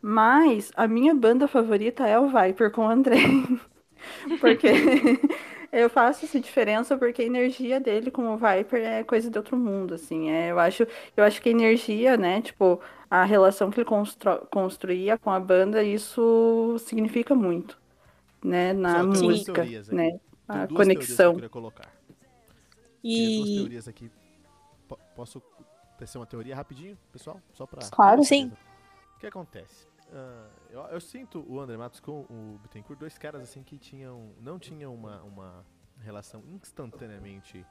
mas 0.00 0.70
a 0.76 0.86
minha 0.86 1.14
banda 1.16 1.48
favorita 1.48 2.06
é 2.06 2.16
o 2.16 2.28
Viper 2.28 2.70
com 2.70 2.82
o 2.82 2.88
André. 2.88 3.18
porque 4.40 4.68
eu 5.72 5.90
faço 5.90 6.24
essa 6.24 6.40
diferença 6.40 6.96
porque 6.96 7.22
a 7.22 7.26
energia 7.26 7.78
dele 7.78 8.10
com 8.10 8.34
o 8.34 8.36
Viper 8.36 8.80
é 8.80 9.04
coisa 9.04 9.30
de 9.30 9.36
outro 9.36 9.56
mundo, 9.56 9.94
assim. 9.94 10.30
É, 10.30 10.50
eu, 10.50 10.58
acho, 10.58 10.86
eu 11.16 11.24
acho 11.24 11.42
que 11.42 11.48
a 11.48 11.52
energia, 11.52 12.16
né, 12.16 12.40
tipo, 12.40 12.80
a 13.10 13.24
relação 13.24 13.70
que 13.70 13.80
ele 13.80 13.84
constru, 13.84 14.46
construía 14.50 15.18
com 15.18 15.30
a 15.30 15.40
banda, 15.40 15.82
isso 15.82 16.76
significa 16.78 17.34
muito, 17.34 17.78
né, 18.44 18.72
na 18.72 19.02
música, 19.02 19.64
né, 19.90 20.18
a 20.46 20.66
conexão. 20.66 21.36
Que 21.36 21.44
eu 21.44 21.50
colocar. 21.50 21.92
E... 23.02 23.36
duas 23.36 23.56
teorias 23.56 23.88
aqui. 23.88 24.10
P 24.88 24.96
posso 25.14 25.42
tecer 25.98 26.18
uma 26.18 26.26
teoria 26.26 26.54
rapidinho, 26.54 26.96
pessoal? 27.12 27.40
Só 27.52 27.66
pra... 27.66 27.80
Claro, 27.90 28.22
sim. 28.22 28.52
O 29.16 29.18
que 29.18 29.26
acontece? 29.26 29.87
Uh, 30.08 30.50
eu, 30.70 30.80
eu, 30.80 31.00
sinto 31.00 31.44
o 31.46 31.60
André 31.60 31.76
Matos 31.76 32.00
com 32.00 32.22
o 32.22 32.58
Bittencourt 32.62 32.98
dois 32.98 33.18
caras 33.18 33.42
assim 33.42 33.62
que 33.62 33.76
tinham 33.76 34.32
não 34.40 34.58
tinham 34.58 34.94
uma, 34.94 35.22
uma 35.22 35.66
relação 36.00 36.42
instantaneamente 36.48 37.64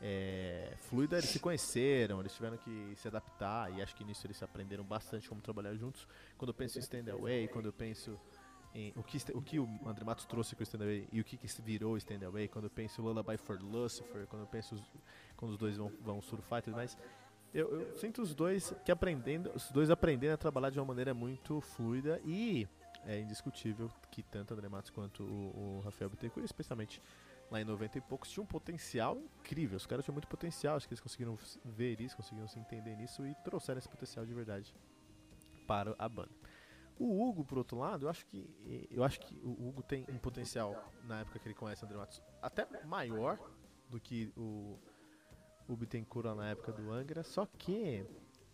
é, 0.00 0.74
fluida. 0.88 1.18
Eles 1.18 1.30
se 1.30 1.38
conheceram, 1.38 2.20
eles 2.20 2.34
tiveram 2.34 2.56
que 2.56 2.94
se 2.96 3.06
adaptar 3.06 3.72
e 3.72 3.82
acho 3.82 3.94
que 3.94 4.04
nisso 4.04 4.26
eles 4.26 4.42
aprenderam 4.42 4.84
bastante 4.84 5.28
como 5.28 5.40
trabalhar 5.40 5.74
juntos. 5.76 6.06
Quando 6.36 6.50
eu 6.50 6.54
penso 6.54 6.78
em 6.78 6.80
Stand 6.80 7.12
Away, 7.12 7.46
quando 7.48 7.66
eu 7.66 7.72
penso 7.72 8.18
em 8.74 8.92
o 8.96 9.02
que, 9.02 9.18
o 9.32 9.42
que 9.42 9.58
o 9.60 9.68
André 9.86 10.04
Matos 10.04 10.26
trouxe 10.26 10.56
com 10.56 10.62
o 10.62 10.64
Stand 10.64 10.82
Away 10.82 11.08
e 11.12 11.20
o 11.20 11.24
que, 11.24 11.36
que 11.36 11.62
virou 11.62 11.94
o 11.94 11.96
Stand 11.96 12.26
Away, 12.26 12.48
quando 12.48 12.64
eu 12.64 12.70
penso 12.70 13.02
Lullaby 13.02 13.36
for 13.36 13.60
Lucifer, 13.60 14.26
quando 14.26 14.42
eu 14.42 14.48
penso 14.48 14.76
quando 15.36 15.52
os 15.52 15.58
dois 15.58 15.76
vão, 15.76 15.92
vão 16.00 16.20
surfar 16.20 16.58
e 16.58 16.62
tudo 16.62 16.76
mais 16.76 16.96
eu, 17.52 17.80
eu, 17.80 17.96
sinto 17.96 18.22
os 18.22 18.34
dois 18.34 18.74
que 18.84 18.92
aprendendo, 18.92 19.50
os 19.54 19.70
dois 19.70 19.90
aprendendo 19.90 20.34
a 20.34 20.36
trabalhar 20.36 20.70
de 20.70 20.78
uma 20.78 20.84
maneira 20.84 21.14
muito 21.14 21.60
fluida 21.60 22.20
e 22.24 22.68
é 23.04 23.20
indiscutível 23.20 23.90
que 24.10 24.22
tanto 24.22 24.52
André 24.54 24.68
Matos 24.68 24.90
quanto 24.90 25.22
o, 25.22 25.78
o 25.78 25.80
Rafael 25.80 26.10
Bittencourt, 26.10 26.44
especialmente 26.44 27.02
lá 27.50 27.60
em 27.60 27.64
90 27.64 27.98
e 27.98 28.00
poucos, 28.00 28.30
tinham 28.30 28.44
um 28.44 28.46
potencial 28.46 29.16
incrível. 29.40 29.76
Os 29.76 29.86
caras 29.86 30.04
tinham 30.04 30.14
muito 30.14 30.28
potencial, 30.28 30.76
acho 30.76 30.86
que 30.86 30.92
eles 30.92 31.00
conseguiram 31.00 31.38
ver 31.64 32.00
isso, 32.00 32.16
conseguiram 32.16 32.46
se 32.46 32.58
entender 32.58 32.94
nisso 32.96 33.24
e 33.26 33.34
trouxeram 33.36 33.78
esse 33.78 33.88
potencial 33.88 34.26
de 34.26 34.34
verdade 34.34 34.74
para 35.66 35.94
a 35.98 36.08
banda. 36.08 36.30
O 36.98 37.28
Hugo, 37.28 37.44
por 37.44 37.58
outro 37.58 37.78
lado, 37.78 38.06
eu 38.06 38.10
acho 38.10 38.26
que 38.26 38.88
eu 38.90 39.04
acho 39.04 39.20
que 39.20 39.34
o 39.42 39.68
Hugo 39.68 39.82
tem 39.82 40.04
um 40.08 40.18
potencial 40.18 40.92
na 41.04 41.20
época 41.20 41.38
que 41.38 41.46
ele 41.46 41.54
conhece 41.54 41.84
André 41.84 41.96
Matos 41.96 42.20
até 42.42 42.66
maior 42.84 43.38
do 43.88 44.00
que 44.00 44.32
o 44.36 44.78
o 45.68 45.76
Bittencourt 45.76 46.34
na 46.34 46.48
época 46.48 46.72
do 46.72 46.90
Angra, 46.90 47.22
só 47.22 47.44
que 47.46 48.04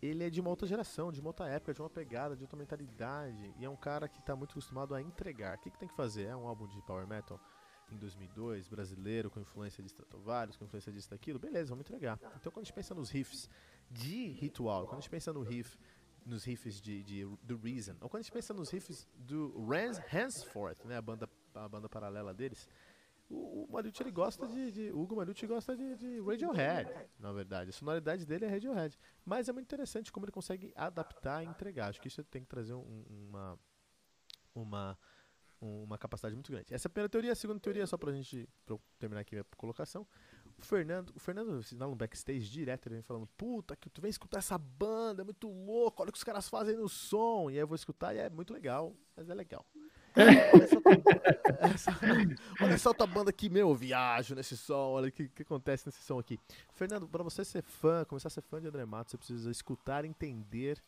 ele 0.03 0.25
é 0.25 0.29
de 0.29 0.41
uma 0.41 0.51
outra 0.51 0.67
geração, 0.67 1.12
de 1.12 1.21
uma 1.21 1.31
outra 1.31 1.49
época, 1.49 1.73
de 1.73 1.81
uma 1.81 1.89
pegada, 1.89 2.37
de 2.37 2.43
outra 2.43 2.59
mentalidade, 2.59 3.55
e 3.57 3.65
é 3.65 3.71
um 3.71 3.77
cara 3.77 4.09
que 4.09 4.19
está 4.19 4.35
muito 4.37 4.51
acostumado 4.51 4.95
a 4.95 5.01
entregar. 5.01 5.57
O 5.57 5.61
que, 5.61 5.71
que 5.71 5.79
tem 5.79 5.89
que 5.89 5.95
fazer? 5.95 6.25
É 6.25 6.37
um 6.37 6.47
álbum 6.47 6.67
de 6.67 6.83
power 6.83 7.07
metal 7.07 7.41
em 7.91 7.97
2002, 7.97 8.69
brasileiro, 8.69 9.31
com 9.31 9.41
influência 9.41 9.83
de 9.83 9.89
Stratovarius, 9.89 10.57
com 10.57 10.65
influência 10.65 10.91
disso 10.93 11.09
daquilo, 11.09 11.39
beleza, 11.39 11.71
vamos 11.71 11.83
entregar. 11.83 12.19
Então 12.37 12.51
quando 12.51 12.62
a 12.62 12.65
gente 12.65 12.75
pensa 12.75 12.95
nos 12.95 13.11
riffs 13.11 13.49
de 13.91 14.29
ritual, 14.33 14.87
quando 14.87 14.99
a 14.99 15.01
gente 15.01 15.11
pensa 15.11 15.33
no 15.33 15.43
riff 15.43 15.79
nos 16.27 16.43
riffs 16.43 16.81
de, 16.81 17.03
de 17.03 17.27
The 17.47 17.55
Reason, 17.62 17.97
ou 18.01 18.09
quando 18.09 18.21
a 18.21 18.23
gente 18.23 18.33
pensa 18.33 18.55
nos 18.55 18.71
riffs 18.71 19.07
do 19.15 19.62
Rans 19.67 20.01
Henceforth, 20.11 20.83
né, 20.87 20.97
a 20.97 21.03
banda 21.03 21.29
a 21.55 21.69
banda 21.69 21.89
paralela 21.89 22.35
deles, 22.35 22.69
o, 23.31 23.66
o 23.70 23.79
ele 23.79 24.11
gosta 24.11 24.47
de, 24.47 24.70
de 24.70 24.93
Hugo 24.93 25.16
Marucci 25.16 25.47
gosta 25.47 25.77
de, 25.77 25.97
de, 25.97 26.20
Radiohead, 26.20 26.91
na 27.18 27.33
verdade. 27.33 27.70
A 27.70 27.72
sonoridade 27.72 28.27
dele 28.27 28.45
é 28.45 28.49
Radiohead. 28.49 28.99
Mas 29.25 29.49
é 29.49 29.53
muito 29.53 29.66
interessante 29.66 30.12
como 30.12 30.27
ele 30.27 30.33
consegue 30.33 30.72
adaptar 30.77 31.43
e 31.43 31.47
entregar. 31.47 31.89
Acho 31.89 32.01
que 32.01 32.09
isso 32.09 32.22
tem 32.25 32.43
que 32.43 32.49
trazer 32.49 32.75
um, 32.75 33.05
uma, 33.09 33.59
uma, 34.55 34.99
uma 35.61 35.99
capacidade 35.99 36.35
muito 36.35 36.53
grande. 36.53 36.72
Essa 36.72 36.87
é 36.87 36.89
a 36.89 36.91
primeira 36.91 37.09
teoria. 37.09 37.33
A 37.33 37.37
segunda 37.37 37.61
teoria, 37.61 37.87
só 37.87 37.97
pra 37.97 38.12
gente 38.12 38.49
pra 38.66 38.77
terminar 38.99 39.22
aqui 39.22 39.39
a 39.39 39.45
colocação. 39.57 40.07
O 40.57 40.62
Fernando, 40.62 41.12
o 41.16 41.18
Fernando, 41.18 41.62
sinal 41.62 41.91
no 41.91 41.97
backstage 41.97 42.49
direto, 42.49 42.87
ele 42.87 42.97
vem 42.97 43.03
falando: 43.03 43.27
Puta, 43.37 43.75
que 43.75 43.91
tu 43.91 44.01
vem 44.01 44.11
escutar 44.11 44.39
essa 44.39 44.57
banda, 44.57 45.22
é 45.22 45.25
muito 45.25 45.49
louco, 45.49 46.03
olha 46.03 46.11
o 46.11 46.12
que 46.12 46.18
os 46.18 46.25
caras 46.25 46.49
fazem 46.49 46.77
no 46.77 46.89
som. 46.89 47.51
E 47.51 47.55
aí 47.55 47.61
eu 47.61 47.66
vou 47.66 47.75
escutar 47.75 48.14
e 48.14 48.18
é 48.18 48.31
muito 48.31 48.53
legal, 48.53 48.95
mas 49.16 49.29
é 49.29 49.35
legal. 49.35 49.66
Olha, 50.17 50.51
olha 52.61 52.73
essa 52.73 52.89
outra 52.89 53.07
banda 53.07 53.31
aqui, 53.31 53.49
meu, 53.49 53.75
viajo 53.75 54.35
nesse 54.35 54.57
som, 54.57 54.93
olha 54.93 55.09
o 55.09 55.12
que, 55.12 55.29
que 55.29 55.43
acontece 55.43 55.87
nesse 55.87 56.03
som 56.03 56.19
aqui. 56.19 56.39
Fernando, 56.73 57.09
para 57.09 57.23
você 57.23 57.45
ser 57.45 57.62
fã, 57.62 58.05
começar 58.05 58.29
a 58.29 58.31
ser 58.31 58.43
fã 58.43 58.61
de 58.61 58.69
André 58.69 58.85
Matos, 58.85 59.12
você 59.12 59.17
precisa 59.17 59.51
escutar, 59.51 60.05
entender 60.05 60.79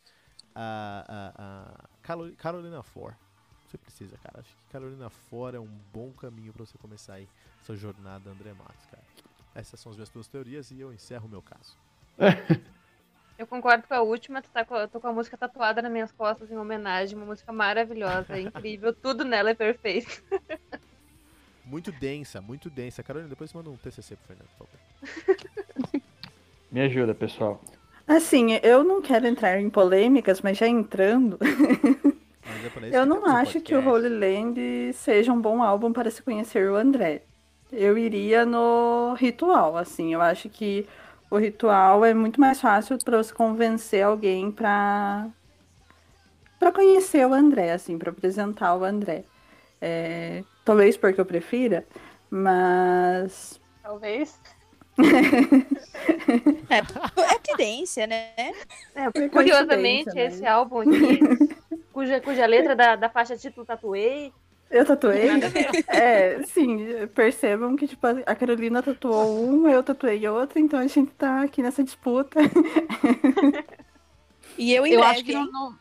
a, 0.55 1.03
a, 1.07 2.23
a 2.23 2.35
Carolina 2.37 2.81
For. 2.83 3.15
Você 3.67 3.77
precisa, 3.77 4.17
cara. 4.17 4.39
Acho 4.39 4.55
que 4.55 4.63
Carolina 4.71 5.09
For 5.09 5.53
é 5.53 5.59
um 5.59 5.79
bom 5.93 6.11
caminho 6.13 6.53
para 6.53 6.65
você 6.65 6.77
começar 6.77 7.15
aí 7.15 7.27
sua 7.63 7.75
jornada 7.75 8.29
André 8.29 8.53
Matos, 8.53 8.85
cara. 8.85 9.03
Essas 9.53 9.79
são 9.79 9.91
as 9.91 9.97
minhas 9.97 10.09
duas 10.09 10.27
teorias 10.27 10.71
e 10.71 10.79
eu 10.79 10.93
encerro 10.93 11.27
o 11.27 11.29
meu 11.29 11.41
caso. 11.41 11.75
Eu 13.37 13.45
concordo 13.45 13.87
com 13.87 13.93
a 13.93 14.01
última, 14.01 14.41
tu 14.41 14.49
tá 14.51 14.65
com, 14.65 14.75
eu 14.75 14.87
tô 14.87 14.99
com 14.99 15.07
a 15.07 15.13
música 15.13 15.37
tatuada 15.37 15.81
nas 15.81 15.91
minhas 15.91 16.11
costas 16.11 16.51
em 16.51 16.57
homenagem, 16.57 17.15
uma 17.15 17.25
música 17.25 17.51
maravilhosa, 17.51 18.37
incrível, 18.39 18.91
tudo 18.93 19.23
nela 19.23 19.51
é 19.51 19.53
perfeito. 19.53 20.23
Muito 21.63 21.91
densa, 21.91 22.41
muito 22.41 22.69
densa. 22.69 23.03
Carolina, 23.03 23.29
depois 23.29 23.53
manda 23.53 23.69
um 23.69 23.77
TCC 23.77 24.15
pro 24.15 24.27
Fernando, 24.27 24.47
por 24.57 24.67
favor. 24.67 26.01
Me 26.71 26.81
ajuda, 26.81 27.13
pessoal. 27.13 27.61
Assim, 28.07 28.53
eu 28.63 28.83
não 28.83 29.01
quero 29.01 29.27
entrar 29.27 29.59
em 29.59 29.69
polêmicas, 29.69 30.41
mas 30.41 30.57
já 30.57 30.67
entrando. 30.67 31.37
eu 32.91 33.05
não 33.05 33.25
acho 33.25 33.59
que 33.59 33.75
o 33.75 33.85
Holy 33.85 34.09
Land 34.09 34.93
seja 34.93 35.31
um 35.31 35.39
bom 35.39 35.61
álbum 35.61 35.91
para 35.91 36.09
se 36.09 36.21
conhecer 36.21 36.71
o 36.71 36.75
André. 36.75 37.23
eu 37.71 37.97
iria 37.97 38.45
no 38.45 39.13
ritual, 39.15 39.77
assim. 39.77 40.13
Eu 40.13 40.21
acho 40.21 40.49
que 40.49 40.87
o 41.29 41.37
ritual 41.37 42.05
é 42.05 42.13
muito 42.13 42.39
mais 42.39 42.59
fácil 42.61 42.97
para 43.03 43.17
você 43.17 43.33
convencer 43.33 44.03
alguém 44.03 44.51
para 44.51 45.27
para 46.59 46.71
conhecer 46.71 47.25
o 47.27 47.33
André, 47.33 47.71
assim, 47.71 47.99
para 47.99 48.09
apresentar 48.09 48.75
o 48.75 48.83
André. 48.83 49.25
É, 49.79 50.43
talvez 50.65 50.97
porque 50.97 51.21
eu 51.21 51.25
prefira, 51.25 51.85
mas 52.31 53.61
talvez 53.83 54.39
é, 56.69 56.77
é 56.77 57.39
tendência, 57.39 58.07
né? 58.07 58.31
É, 58.95 59.29
curiosamente, 59.29 60.13
né? 60.15 60.25
esse 60.25 60.45
álbum 60.45 60.79
aqui, 60.79 61.19
cuja, 61.93 62.19
cuja 62.19 62.45
letra 62.47 62.75
da, 62.75 62.95
da 62.95 63.09
faixa 63.09 63.37
título 63.37 63.65
tatuei. 63.65 64.33
Eu 64.69 64.85
tatuei? 64.85 65.29
É, 65.87 66.43
sim, 66.43 67.07
percebam 67.15 67.75
que 67.75 67.87
tipo, 67.87 68.05
a 68.05 68.35
Carolina 68.35 68.83
tatuou 68.83 69.47
um, 69.47 69.67
eu 69.67 69.81
tatuei 69.81 70.27
outro, 70.27 70.59
então 70.59 70.79
a 70.79 70.87
gente 70.87 71.11
tá 71.11 71.43
aqui 71.43 71.61
nessa 71.61 71.83
disputa. 71.83 72.39
E 74.57 74.73
eu 74.73 74.87
em 74.87 74.93
eu 74.93 75.03
acho 75.03 75.23
que 75.23 75.33
não, 75.33 75.51
não 75.51 75.75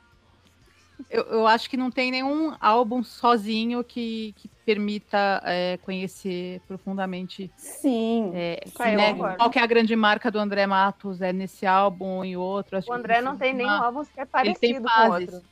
eu, 1.11 1.23
eu, 1.25 1.47
acho 1.47 1.69
que 1.69 1.77
não 1.77 1.91
tem 1.91 2.11
nenhum 2.11 2.55
álbum 2.61 3.03
sozinho 3.03 3.85
que, 3.85 4.35
que 4.37 4.49
permita 4.65 5.43
é, 5.45 5.79
conhecer 5.83 6.61
profundamente. 6.67 7.51
Sim. 7.57 8.33
É, 8.35 8.61
né, 8.97 9.15
qual 9.15 9.51
que 9.51 9.59
é 9.59 9.63
a 9.63 9.67
grande 9.67 9.95
marca 9.95 10.31
do 10.31 10.39
André 10.39 10.67
Matos 10.67 11.21
é 11.21 11.33
nesse 11.33 11.67
álbum 11.67 12.25
e 12.25 12.37
outro. 12.37 12.79
o 12.87 12.93
André 12.93 13.21
não 13.21 13.37
tem 13.37 13.55
nenhum 13.55 13.71
álbum 13.71 14.05
sequer 14.05 14.27
parecido 14.27 14.59
ele 14.63 14.75
tem 14.75 14.83
com 14.83 15.13
outro. 15.13 15.43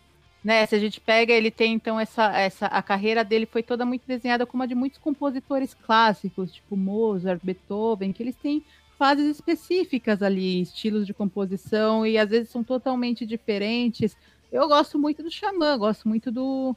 Né, 0.45 0.67
se 0.67 0.75
a 0.75 0.79
gente 0.79 1.01
pega, 1.01 1.33
ele 1.33 1.51
tem 1.51 1.73
então 1.73 1.99
essa, 1.99 2.31
essa 2.37 2.67
a 2.67 2.83
carreira 2.83 3.25
dele 3.25 3.47
foi 3.47 3.63
toda 3.63 3.87
muito 3.87 4.07
desenhada 4.07 4.45
como 4.45 4.63
a 4.63 4.67
de 4.67 4.75
muitos 4.75 4.99
compositores 4.99 5.73
clássicos, 5.73 6.53
tipo 6.53 6.77
Mozart, 6.77 7.41
Beethoven, 7.43 8.13
que 8.13 8.23
eles 8.23 8.37
têm 8.37 8.63
fases 8.99 9.27
específicas 9.27 10.23
ali, 10.23 10.61
estilos 10.61 11.07
de 11.07 11.15
composição 11.15 12.07
e 12.07 12.19
às 12.19 12.29
vezes 12.29 12.51
são 12.51 12.63
totalmente 12.63 13.25
diferentes. 13.25 14.17
Eu 14.53 14.69
gosto 14.69 14.99
muito 14.99 15.23
do 15.23 15.31
Xamã, 15.31 15.77
gosto 15.79 16.07
muito 16.07 16.31
do, 16.31 16.77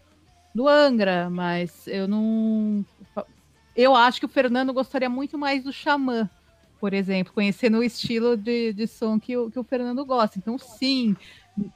do 0.54 0.68
Angra, 0.68 1.30
mas 1.30 1.88
eu 1.88 2.08
não. 2.08 2.86
Eu 3.76 3.96
acho 3.96 4.20
que 4.20 4.26
o 4.26 4.30
Fernando 4.30 4.74
gostaria 4.74 5.10
muito 5.10 5.38
mais 5.38 5.64
do 5.64 5.72
Xamã, 5.72 6.30
por 6.80 6.94
exemplo, 6.94 7.34
conhecendo 7.34 7.78
o 7.78 7.84
estilo 7.84 8.36
de, 8.36 8.74
de 8.74 8.88
som 8.88 9.20
que 9.20 9.38
o, 9.38 9.52
que 9.52 9.60
o 9.60 9.64
Fernando 9.64 10.04
gosta. 10.04 10.40
Então, 10.40 10.58
sim, 10.58 11.16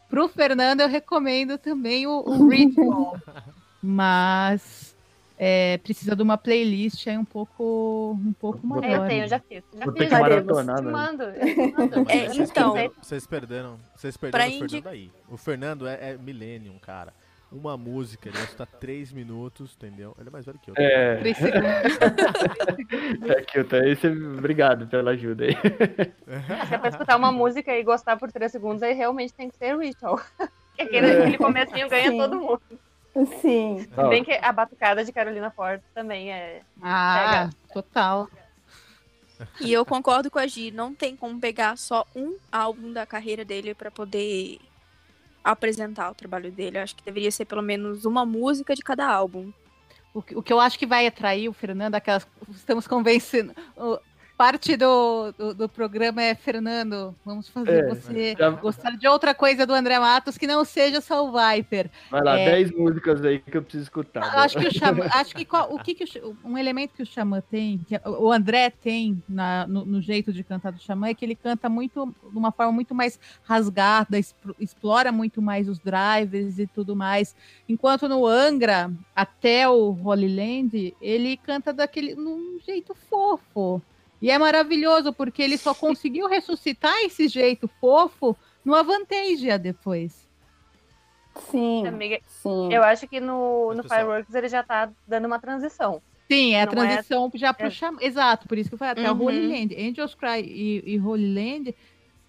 pro 0.10 0.28
Fernando 0.28 0.82
eu 0.82 0.88
recomendo 0.88 1.58
também 1.58 2.08
o, 2.08 2.24
o 2.26 2.48
Ritual. 2.48 3.18
mas 3.82 4.96
é, 5.38 5.78
precisa 5.80 6.16
de 6.16 6.22
uma 6.22 6.38
playlist 6.38 7.08
aí 7.08 7.18
um 7.18 7.26
pouco, 7.26 8.18
um 8.20 8.34
pouco 8.34 8.66
maior. 8.66 8.84
É, 8.84 8.98
eu 8.98 9.08
tenho, 9.08 9.28
já 9.28 9.40
fiz. 9.40 9.64
Já 9.74 9.86
Vou 9.86 9.94
fiz. 9.94 10.04
ter 10.04 10.16
que 10.16 10.22
maratonar, 10.22 10.82
né? 10.82 10.92
Mando. 10.92 11.24
É, 11.24 12.28
vocês 12.28 12.50
então, 12.50 12.74
perderam, 12.74 12.94
vocês 13.02 13.28
perderam, 13.28 13.78
vocês 13.96 14.18
perderam 14.18 14.48
o 14.48 14.60
Fernando 14.60 14.88
aí. 14.88 15.12
O 15.30 15.38
Fernando 15.38 15.88
é, 15.88 16.12
é 16.12 16.18
Millennium, 16.18 16.78
cara 16.80 17.14
uma 17.52 17.76
música, 17.76 18.30
ele 18.30 18.38
vai 18.38 18.46
escutar 18.46 18.66
três 18.66 19.12
minutos, 19.12 19.76
entendeu? 19.76 20.16
Ele 20.18 20.30
é 20.30 20.32
mais 20.32 20.46
velho 20.46 20.60
que 20.60 20.72
eu. 20.72 20.76
É. 20.78 21.18
Três 21.18 21.38
segundos. 21.38 21.68
é 23.30 23.42
que 23.42 23.60
eu 23.60 23.68
tenho. 23.68 24.38
Obrigado 24.38 24.88
pela 24.88 25.12
ajuda 25.12 25.44
aí. 25.44 25.54
Se 26.68 26.74
é 26.74 26.78
pra 26.78 26.90
escutar 26.90 27.18
uma 27.18 27.32
música 27.32 27.76
e 27.76 27.84
gostar 27.84 28.18
por 28.18 28.32
três 28.32 28.52
segundos, 28.52 28.82
aí 28.82 28.94
realmente 28.94 29.34
tem 29.34 29.50
que 29.50 29.58
ser 29.58 29.78
Ritual. 29.78 30.22
Aquele, 30.80 31.08
é. 31.12 31.20
aquele 31.20 31.38
comecinho 31.38 31.90
ganha 31.90 32.10
Sim. 32.10 32.18
todo 32.18 32.36
mundo. 32.40 32.62
Sim. 33.42 33.86
Se 33.94 34.10
bem 34.10 34.24
que 34.24 34.32
a 34.32 34.52
batucada 34.54 35.04
de 35.04 35.12
Carolina 35.12 35.52
Ford 35.52 35.82
também 35.94 36.32
é. 36.32 36.62
Ah, 36.82 37.50
pega. 37.50 37.74
total. 37.74 38.30
E 39.60 39.74
eu 39.74 39.86
concordo 39.86 40.30
com 40.30 40.40
a 40.40 40.48
Gi, 40.48 40.72
não 40.72 40.94
tem 40.94 41.16
como 41.16 41.40
pegar 41.40 41.78
só 41.78 42.06
um 42.16 42.36
álbum 42.52 42.94
da 42.94 43.06
carreira 43.06 43.44
dele 43.44 43.74
para 43.74 43.90
poder 43.90 44.60
apresentar 45.44 46.12
o 46.12 46.16
trabalho 46.16 46.52
dele. 46.52 46.78
Eu 46.78 46.84
acho 46.84 46.96
que 46.96 47.04
deveria 47.04 47.32
ser 47.32 47.46
pelo 47.46 47.62
menos 47.62 48.06
uma 48.06 48.26
música 48.26 48.76
de 48.76 48.82
cada 48.82 49.08
álbum. 49.08 49.52
O 50.14 50.22
que, 50.22 50.36
o 50.36 50.44
que 50.44 50.52
eu 50.52 50.60
acho 50.60 50.78
que 50.78 50.86
vai 50.86 51.08
atrair 51.08 51.48
o 51.48 51.54
Fernando, 51.54 51.96
aquelas. 51.96 52.28
Estamos 52.50 52.86
convencendo 52.86 53.54
parte 54.42 54.76
do, 54.76 55.32
do, 55.34 55.54
do, 55.54 55.70
programa 55.70 56.20
é 56.20 56.34
Fernando, 56.34 57.16
vamos 57.24 57.48
fazer 57.48 57.84
é, 57.84 57.88
você 57.88 58.36
já... 58.36 58.50
gostar 58.50 58.98
de 58.98 59.08
outra 59.08 59.36
coisa 59.36 59.68
do 59.68 59.74
André 59.76 60.00
Matos 60.00 60.36
que 60.36 60.48
não 60.48 60.66
seja 60.66 61.00
só 61.00 61.24
o 61.24 61.32
Viper. 61.32 61.92
Vai 62.10 62.24
lá, 62.24 62.36
10 62.38 62.72
é... 62.72 62.76
músicas 62.76 63.24
aí 63.24 63.38
que 63.38 63.56
eu 63.56 63.62
preciso 63.62 63.84
escutar. 63.84 64.24
Acho 64.40 64.58
que 64.58 64.66
o 64.66 64.74
Xamã, 64.74 65.06
acho 65.14 65.36
que 65.36 65.46
qual, 65.46 65.72
o 65.72 65.78
que, 65.78 65.94
que 65.94 66.20
o, 66.22 66.36
um 66.44 66.58
elemento 66.58 66.96
que 66.96 67.04
o 67.04 67.06
Xamã 67.06 67.40
tem, 67.52 67.86
que 67.88 68.02
o 68.04 68.32
André 68.32 68.72
tem 68.72 69.22
na, 69.30 69.68
no, 69.68 69.86
no, 69.86 70.02
jeito 70.02 70.34
de 70.34 70.44
cantar 70.44 70.72
do 70.72 70.82
Xamã 70.82 71.10
é 71.10 71.14
que 71.14 71.24
ele 71.24 71.36
canta 71.36 71.70
muito 71.70 72.08
de 72.08 72.36
uma 72.36 72.52
forma 72.52 72.72
muito 72.72 72.96
mais 72.96 73.20
rasgada, 73.44 74.18
explora 74.60 75.12
muito 75.12 75.40
mais 75.40 75.70
os 75.70 75.78
drivers 75.78 76.58
e 76.58 76.66
tudo 76.66 76.96
mais. 76.96 77.36
Enquanto 77.70 78.10
no 78.10 78.26
Angra, 78.26 78.92
até 79.16 79.70
o 79.70 79.96
Holy 80.04 80.36
Land, 80.36 80.96
ele 81.00 81.38
canta 81.38 81.72
daquele 81.72 82.16
num 82.16 82.60
jeito 82.66 82.96
fofo. 82.96 83.80
E 84.22 84.30
é 84.30 84.38
maravilhoso 84.38 85.12
porque 85.12 85.42
ele 85.42 85.58
só 85.58 85.74
conseguiu 85.74 86.28
ressuscitar 86.28 86.96
esse 87.04 87.28
jeito 87.28 87.68
fofo 87.80 88.38
no 88.64 88.76
Avantasia 88.76 89.58
depois. 89.58 90.30
Sim, 91.50 91.88
Amiga, 91.88 92.20
sim. 92.28 92.72
Eu 92.72 92.84
acho 92.84 93.08
que 93.08 93.20
no, 93.20 93.74
no 93.74 93.84
Fireworks 93.84 94.36
ele 94.36 94.50
já 94.50 94.62
tá 94.62 94.92
dando 95.08 95.26
uma 95.26 95.40
transição. 95.40 96.02
Sim, 96.30 96.54
é 96.54 96.62
a 96.62 96.66
Não 96.66 96.84
é 96.84 96.88
transição 96.88 97.32
é... 97.34 97.38
já 97.38 97.54
pro 97.54 97.68
é... 97.68 97.70
cham... 97.70 97.98
Exato, 98.00 98.48
por 98.48 98.58
isso 98.58 98.70
que 98.70 98.76
eu 98.76 98.80
falei, 98.80 98.92
até 98.94 99.12
uhum. 99.12 99.18
o 99.18 99.26
Holy 99.26 99.48
Land. 99.48 99.76
Angels 99.76 100.14
Cry 100.14 100.42
e, 100.42 100.84
e 100.86 101.00
Holy 101.00 101.34
Land 101.34 101.76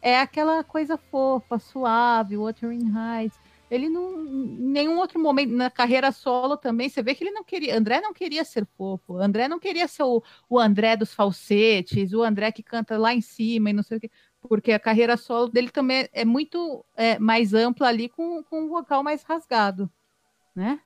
é 0.01 0.19
aquela 0.19 0.65
coisa 0.65 0.97
fofa, 0.97 1.59
suave, 1.59 2.37
Wuthering 2.37 2.93
Heights 2.97 3.39
ele 3.73 3.89
não. 3.89 4.23
Em 4.23 4.71
nenhum 4.73 4.99
outro 4.99 5.19
momento, 5.19 5.51
na 5.55 5.71
carreira 5.71 6.13
solo 6.13 6.59
também, 6.59 6.91
você 6.91 7.03
vê 7.03 7.15
que 7.15 7.25
ele 7.25 7.31
não 7.31 7.43
queria. 7.43 7.77
André 7.77 8.03
não 8.03 8.13
queria 8.13 8.45
ser 8.45 8.67
fofo. 8.77 9.17
André 9.17 9.49
não 9.49 9.59
queria 9.59 9.89
ser 9.89 10.03
o, 10.03 10.23
o 10.49 10.59
André 10.59 10.95
dos 10.95 11.15
falsetes, 11.15 12.13
o 12.13 12.23
André 12.23 12.53
que 12.53 12.63
canta 12.63 12.99
lá 12.99 13.15
em 13.15 13.23
cima 13.23 13.71
e 13.71 13.73
não 13.73 13.83
sei 13.83 13.97
o 13.97 14.01
quê. 14.01 14.11
Porque 14.43 14.73
a 14.73 14.79
carreira 14.79 15.17
solo 15.17 15.49
dele 15.49 15.71
também 15.71 16.07
é 16.13 16.23
muito 16.23 16.85
é, 16.95 17.19
mais 17.19 17.55
ampla 17.55 17.89
ali, 17.89 18.11
com, 18.11 18.43
com 18.45 18.65
um 18.65 18.69
vocal 18.69 19.03
mais 19.03 19.23
rasgado. 19.23 19.91
Né? 20.55 20.79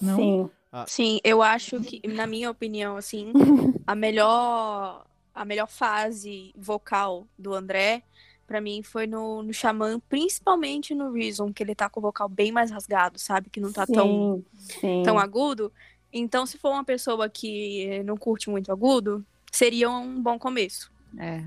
Não? 0.00 0.16
Sim. 0.16 0.50
Ah. 0.72 0.84
Sim, 0.86 1.20
eu 1.22 1.42
acho 1.42 1.80
que, 1.82 2.00
na 2.08 2.26
minha 2.26 2.50
opinião, 2.50 2.96
assim, 2.96 3.32
a 3.86 3.94
melhor, 3.94 5.04
a 5.34 5.44
melhor 5.44 5.66
fase 5.66 6.54
vocal 6.56 7.26
do 7.38 7.52
André 7.52 8.02
para 8.48 8.62
mim 8.62 8.82
foi 8.82 9.06
no, 9.06 9.42
no 9.42 9.52
Xamã, 9.52 10.00
principalmente 10.08 10.94
no 10.94 11.12
Reason, 11.12 11.52
que 11.52 11.62
ele 11.62 11.74
tá 11.74 11.86
com 11.88 12.00
o 12.00 12.02
vocal 12.02 12.30
bem 12.30 12.50
mais 12.50 12.70
rasgado, 12.70 13.18
sabe? 13.18 13.50
Que 13.50 13.60
não 13.60 13.70
tá 13.70 13.84
sim, 13.84 13.92
tão, 13.92 14.44
sim. 14.56 15.02
tão 15.04 15.18
agudo. 15.18 15.70
Então, 16.10 16.46
se 16.46 16.56
for 16.56 16.70
uma 16.70 16.84
pessoa 16.84 17.28
que 17.28 18.02
não 18.04 18.16
curte 18.16 18.48
muito 18.48 18.72
agudo, 18.72 19.22
seria 19.52 19.90
um 19.90 20.22
bom 20.22 20.38
começo. 20.38 20.90
É. 21.18 21.44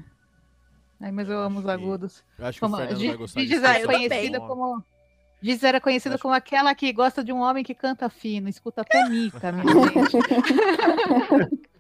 Ai, 1.00 1.12
mas 1.12 1.28
eu 1.28 1.40
amo 1.40 1.60
os 1.60 1.68
agudos. 1.68 2.24
Eu 2.38 2.46
acho 2.46 2.60
que 2.60 2.62
como, 2.62 2.76
o 2.76 2.78
Fernando 2.78 3.08
vai 3.08 3.18
gostar 3.18 3.42
disso. 3.42 3.66
Era 3.66 3.88
conhecida 3.88 4.40
como 4.40 4.84
Diz 5.42 5.64
era 5.64 5.82
conhecida 5.82 6.16
acho... 6.16 6.22
como 6.22 6.36
aquela 6.36 6.76
que 6.76 6.94
gosta 6.94 7.24
de 7.24 7.34
um 7.34 7.40
homem 7.40 7.64
que 7.64 7.74
canta 7.74 8.08
fino, 8.10 8.48
escuta 8.48 8.82
até 8.82 9.10
mica, 9.10 9.52
minha 9.52 9.66
gente. 10.08 11.62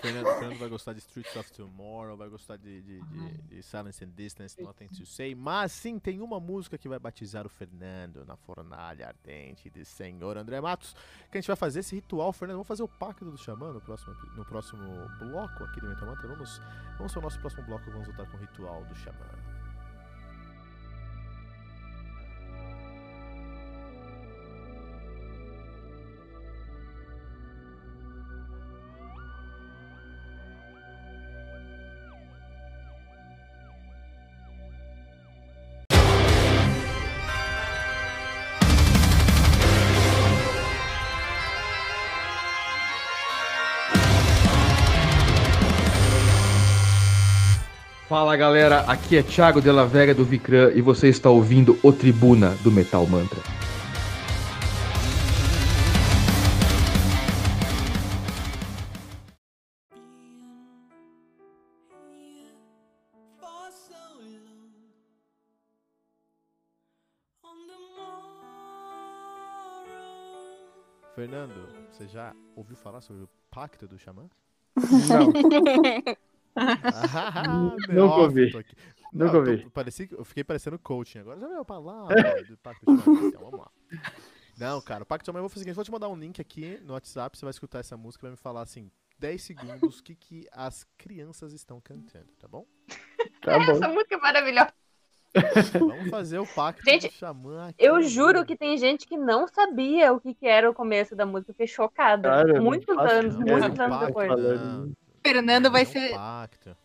Fernando, 0.00 0.26
Fernando 0.26 0.58
vai 0.58 0.68
gostar 0.68 0.92
de 0.92 1.00
Streets 1.00 1.36
of 1.36 1.52
Tomorrow, 1.52 2.16
vai 2.16 2.28
gostar 2.28 2.56
de, 2.56 2.80
de, 2.82 3.00
de, 3.00 3.38
de, 3.48 3.62
Silence 3.62 4.04
and 4.04 4.10
Distance, 4.16 4.60
Nothing 4.62 4.88
to 4.88 5.06
Say. 5.06 5.34
Mas 5.34 5.72
sim, 5.72 5.98
tem 5.98 6.20
uma 6.20 6.40
música 6.40 6.78
que 6.78 6.88
vai 6.88 6.98
batizar 6.98 7.46
o 7.46 7.48
Fernando 7.48 8.24
na 8.24 8.36
fornalha 8.36 9.08
ardente 9.08 9.68
de 9.70 9.84
Senhor 9.84 10.36
André 10.36 10.60
Matos. 10.60 10.94
Que 11.30 11.38
a 11.38 11.40
gente 11.40 11.48
vai 11.48 11.56
fazer 11.56 11.80
esse 11.80 11.94
ritual, 11.94 12.32
Fernando. 12.32 12.56
Vamos 12.56 12.68
fazer 12.68 12.82
o 12.82 12.88
pacto 12.88 13.24
do 13.24 13.36
Xamã 13.36 13.72
no 13.72 13.80
próximo, 13.80 14.14
no 14.36 14.44
próximo 14.44 15.08
bloco 15.18 15.64
aqui 15.64 15.80
do 15.80 15.88
Mental 15.88 16.06
Mantra. 16.08 16.28
Vamos, 16.28 16.60
vamos 16.96 17.16
ao 17.16 17.22
nosso 17.22 17.40
próximo 17.40 17.64
bloco, 17.64 17.90
vamos 17.90 18.06
voltar 18.06 18.26
com 18.30 18.36
o 18.36 18.40
ritual 18.40 18.84
do 18.84 18.94
Xamã. 18.94 19.47
Fala 48.18 48.36
galera, 48.36 48.80
aqui 48.80 49.16
é 49.16 49.22
Thiago 49.22 49.60
Della 49.60 49.86
Vega 49.86 50.12
do 50.12 50.24
Vicran 50.24 50.72
e 50.74 50.82
você 50.82 51.06
está 51.06 51.30
ouvindo 51.30 51.78
o 51.84 51.92
Tribuna 51.92 52.50
do 52.64 52.72
Metal 52.72 53.06
Mantra. 53.06 53.38
Fernando, 71.14 71.68
você 71.92 72.08
já 72.08 72.34
ouviu 72.56 72.74
falar 72.74 73.00
sobre 73.00 73.22
o 73.22 73.28
Pacto 73.48 73.86
do 73.86 73.96
Xamã? 73.96 74.28
Não. 74.74 76.18
Ah, 76.56 77.44
Nunca 77.88 78.14
ouvi. 78.16 78.52
Nunca 79.12 79.32
Não, 79.32 79.38
ouvi. 79.40 79.70
tô- 79.70 80.16
eu 80.16 80.24
fiquei 80.24 80.44
parecendo 80.44 80.78
coaching 80.78 81.20
agora. 81.20 81.40
Já 81.40 81.48
viu 81.48 81.60
a 81.60 81.64
palavra 81.64 82.44
do 82.44 82.56
Pacto 82.58 82.84
Xamã? 82.84 83.28
Então, 83.28 83.40
vamos 83.42 83.60
lá. 83.60 83.70
Não, 84.58 84.80
cara, 84.80 85.02
o 85.02 85.06
Pacto 85.06 85.24
do 85.24 85.26
Xamã 85.26 85.38
eu 85.38 85.42
vou 85.42 85.48
fazer 85.48 85.60
o 85.60 85.64
seguinte, 85.64 85.76
vou 85.76 85.84
te 85.84 85.90
mandar 85.90 86.08
um 86.08 86.16
link 86.16 86.40
aqui 86.40 86.78
no 86.84 86.92
WhatsApp, 86.94 87.36
você 87.38 87.44
vai 87.44 87.50
escutar 87.50 87.78
essa 87.78 87.96
música 87.96 88.22
e 88.22 88.26
vai 88.26 88.30
me 88.32 88.36
falar 88.36 88.62
assim, 88.62 88.90
10 89.18 89.42
segundos, 89.42 89.98
o 89.98 90.02
que, 90.02 90.14
que 90.14 90.48
as 90.52 90.84
crianças 90.96 91.52
estão 91.52 91.80
cantando, 91.80 92.28
tá 92.38 92.46
bom? 92.48 92.66
tá 93.40 93.58
bom. 93.58 93.72
Essa 93.72 93.88
música 93.88 94.14
é 94.16 94.18
maravilhosa. 94.18 94.72
Vamos 95.78 96.08
fazer 96.10 96.38
o 96.38 96.46
Pacto 96.46 96.82
Gente, 96.84 97.08
do 97.08 97.12
Xamã 97.14 97.68
aqui. 97.68 97.76
Eu 97.84 98.02
juro 98.02 98.44
que 98.44 98.56
tem 98.56 98.76
gente 98.78 99.06
que 99.06 99.16
não 99.16 99.46
sabia 99.46 100.12
o 100.12 100.20
que, 100.20 100.34
que 100.34 100.46
era 100.46 100.68
o 100.68 100.74
começo 100.74 101.14
da 101.14 101.24
música. 101.26 101.50
Eu 101.50 101.54
Fiquei 101.54 101.66
chocada. 101.66 102.28
Cara, 102.28 102.60
muitos 102.60 102.96
anos, 102.98 103.36
muitos 103.36 103.78
anos 103.78 104.00
depois. 104.06 104.28
falando. 104.28 104.96
Fernando 105.22 105.70
vai 105.70 105.82
é 105.82 105.86
um 105.86 105.90
ser. 105.90 106.10
Pacto. 106.12 106.76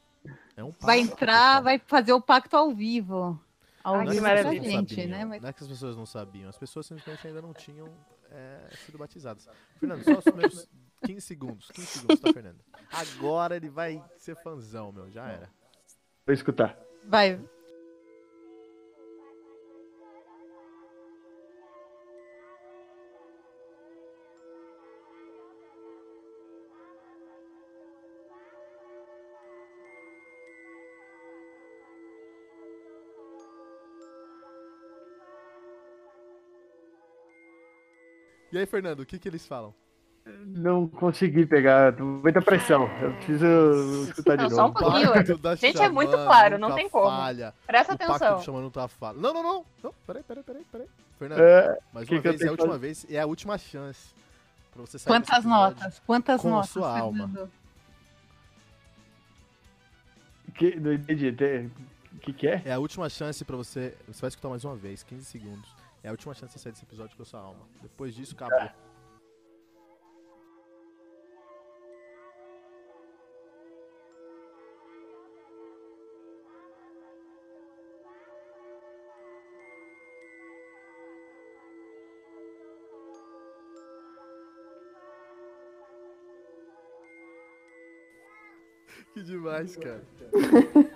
É 0.56 0.64
um 0.64 0.72
pacto. 0.72 0.86
Vai 0.86 1.00
entrar, 1.00 1.62
vai 1.62 1.80
fazer 1.80 2.14
o 2.14 2.22
pacto 2.22 2.56
ao 2.56 2.74
vivo. 2.74 3.40
Ao 3.84 4.02
é 4.02 4.06
que 4.06 4.12
vivo 4.12 4.22
pra 4.24 4.36
pessoas 4.36 4.46
maravilha. 4.46 4.62
não 4.74 4.80
gente, 4.80 4.96
sabiam, 4.96 5.18
né? 5.18 5.26
Mas- 5.26 5.42
Não 5.42 5.50
é 5.50 5.54
que 5.54 5.64
as 5.64 5.70
pessoas 5.70 5.98
não 5.98 6.06
sabiam, 6.06 6.50
as 6.50 6.58
pessoas 6.58 6.86
simplesmente 6.86 7.28
ainda 7.28 7.42
não 7.42 7.54
tinham 7.54 7.88
é, 8.32 8.70
sido 8.86 8.98
batizadas. 8.98 9.48
Fernando, 9.80 10.04
só 10.04 10.18
os 10.18 10.24
primeiros 10.24 10.70
15 11.06 11.22
segundos. 11.22 11.70
15 11.72 11.88
segundos, 11.88 12.20
tá, 12.20 12.32
Fernando? 12.34 12.60
Agora 12.92 13.56
ele 13.56 13.70
vai 13.70 14.02
ser 14.18 14.36
fanzão, 14.38 14.92
meu. 14.92 15.10
Já 15.12 15.28
era. 15.28 15.50
Vou 16.26 16.34
escutar. 16.34 16.78
Vai. 17.06 17.40
Aí, 38.64 38.68
Fernando, 38.68 39.02
o 39.02 39.06
que, 39.06 39.18
que 39.20 39.28
eles 39.28 39.46
falam? 39.46 39.74
Não 40.46 40.88
consegui 40.88 41.46
pegar, 41.46 42.00
muita 42.00 42.42
pressão. 42.42 42.90
Eu 43.02 43.14
preciso 43.16 44.04
escutar 44.10 44.38
de 44.38 44.44
Não, 44.44 44.50
só 44.50 44.66
um 44.66 44.68
novo. 44.70 44.80
pouquinho. 44.80 45.12
Pacto 45.12 45.56
Gente, 45.58 45.82
é 45.82 45.90
muito 45.90 46.12
claro, 46.12 46.58
não 46.58 46.70
nunca 46.70 46.82
tem 46.82 46.90
como. 46.90 47.08
Falha. 47.10 47.54
Presta 47.68 47.94
o 47.94 47.98
Pacto 47.98 48.14
atenção. 48.14 48.38
do 48.38 48.44
Xamã 48.44 48.62
não 48.62 48.70
tá 48.70 48.88
falha. 48.88 49.18
Não, 49.20 49.34
não, 49.34 49.44
não. 49.44 49.66
não. 49.84 49.94
Peraí, 50.08 50.24
peraí, 50.24 50.44
peraí, 50.44 50.64
peraí. 50.72 50.88
Fernando, 51.20 51.40
É, 51.42 51.78
mais 51.94 52.08
que 52.08 52.16
uma 52.16 52.22
que 52.22 52.30
vez, 52.30 52.42
é 52.42 52.44
a 52.44 52.48
que 52.48 52.52
última 52.52 52.68
fazer? 52.70 52.80
vez 52.80 53.06
é 53.10 53.20
a 53.20 53.26
última 53.26 53.58
chance 53.58 54.14
pra 54.72 54.82
você 54.82 54.98
sair 54.98 55.14
Quantas 55.14 55.44
notas? 55.44 56.02
Quantas 56.08 56.42
com 56.42 56.50
notas? 56.50 56.70
sua 56.70 57.00
alma. 57.00 57.28
Fernando? 57.28 57.52
que, 60.54 60.80
não 60.80 60.94
entendi. 60.94 61.36
O 62.14 62.20
que, 62.20 62.32
que 62.34 62.48
é? 62.48 62.62
É 62.66 62.74
a 62.74 62.80
última 62.80 63.10
chance 63.10 63.44
pra 63.44 63.58
você. 63.58 63.94
Você 64.08 64.22
vai 64.22 64.28
escutar 64.30 64.50
mais 64.50 64.64
uma 64.64 64.76
vez, 64.76 65.04
15 65.04 65.26
segundos. 65.26 65.70
É 66.04 66.10
a 66.10 66.12
última 66.12 66.34
chance 66.34 66.54
de 66.54 66.60
sair 66.62 66.74
desse 66.74 66.84
episódio 66.84 67.16
com 67.16 67.24
a 67.24 67.26
sua 67.26 67.40
alma. 67.40 67.66
Depois 67.82 68.14
disso, 68.14 68.36
acabou. 68.36 68.70
Que 89.14 89.24
demais, 89.24 89.78
cara. 89.78 90.04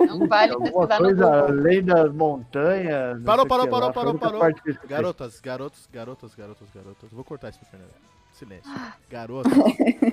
Não 0.07 0.27
vale 0.27 0.53
no 0.53 0.71
coisa 0.71 0.97
Google. 0.97 1.33
além 1.33 1.83
das 1.83 2.13
montanhas. 2.13 3.21
Parou, 3.23 3.45
parou, 3.45 3.67
parou, 3.67 3.93
parou, 3.93 4.17
parou. 4.17 4.41
Garotas, 4.87 5.39
garotos, 5.39 5.87
garotas, 5.91 6.35
garotas, 6.35 6.69
garotas. 6.73 7.11
Vou 7.11 7.23
cortar 7.23 7.49
isso 7.49 7.59
pro 7.59 7.69
Fernando. 7.69 7.91
Silêncio. 8.31 8.71
Garotas, 9.09 9.51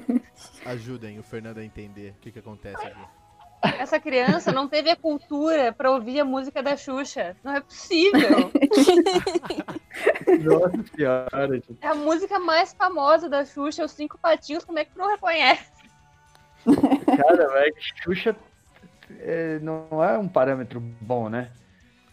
ajudem 0.66 1.18
o 1.18 1.22
Fernando 1.22 1.59
a 1.59 1.64
entender 1.64 2.14
o 2.16 2.20
que, 2.20 2.32
que 2.32 2.38
acontece 2.38 2.84
aqui. 2.84 3.05
Essa 3.78 3.99
criança 3.99 4.53
não 4.53 4.68
teve 4.68 4.90
a 4.90 4.97
cultura 4.97 5.72
pra 5.72 5.90
ouvir 5.90 6.20
a 6.20 6.24
música 6.24 6.62
da 6.62 6.76
Xuxa. 6.76 7.34
Não 7.42 7.55
é 7.55 7.61
possível. 7.61 8.51
Nossa 10.45 10.84
senhora. 10.95 11.62
É 11.80 11.88
a 11.88 11.95
música 11.95 12.38
mais 12.38 12.74
famosa 12.74 13.26
da 13.28 13.45
Xuxa, 13.45 13.84
Os 13.84 13.92
Cinco 13.92 14.18
Patinhos. 14.18 14.64
Como 14.64 14.78
é 14.78 14.84
que 14.84 14.92
tu 14.92 14.99
não 14.99 15.09
reconhece? 15.09 15.72
Cara, 17.16 17.66
é 17.66 17.70
que 17.70 18.03
Xuxa 18.03 18.36
não 19.62 20.03
é 20.03 20.18
um 20.18 20.29
parâmetro 20.29 20.81
bom, 20.81 21.29
né? 21.29 21.51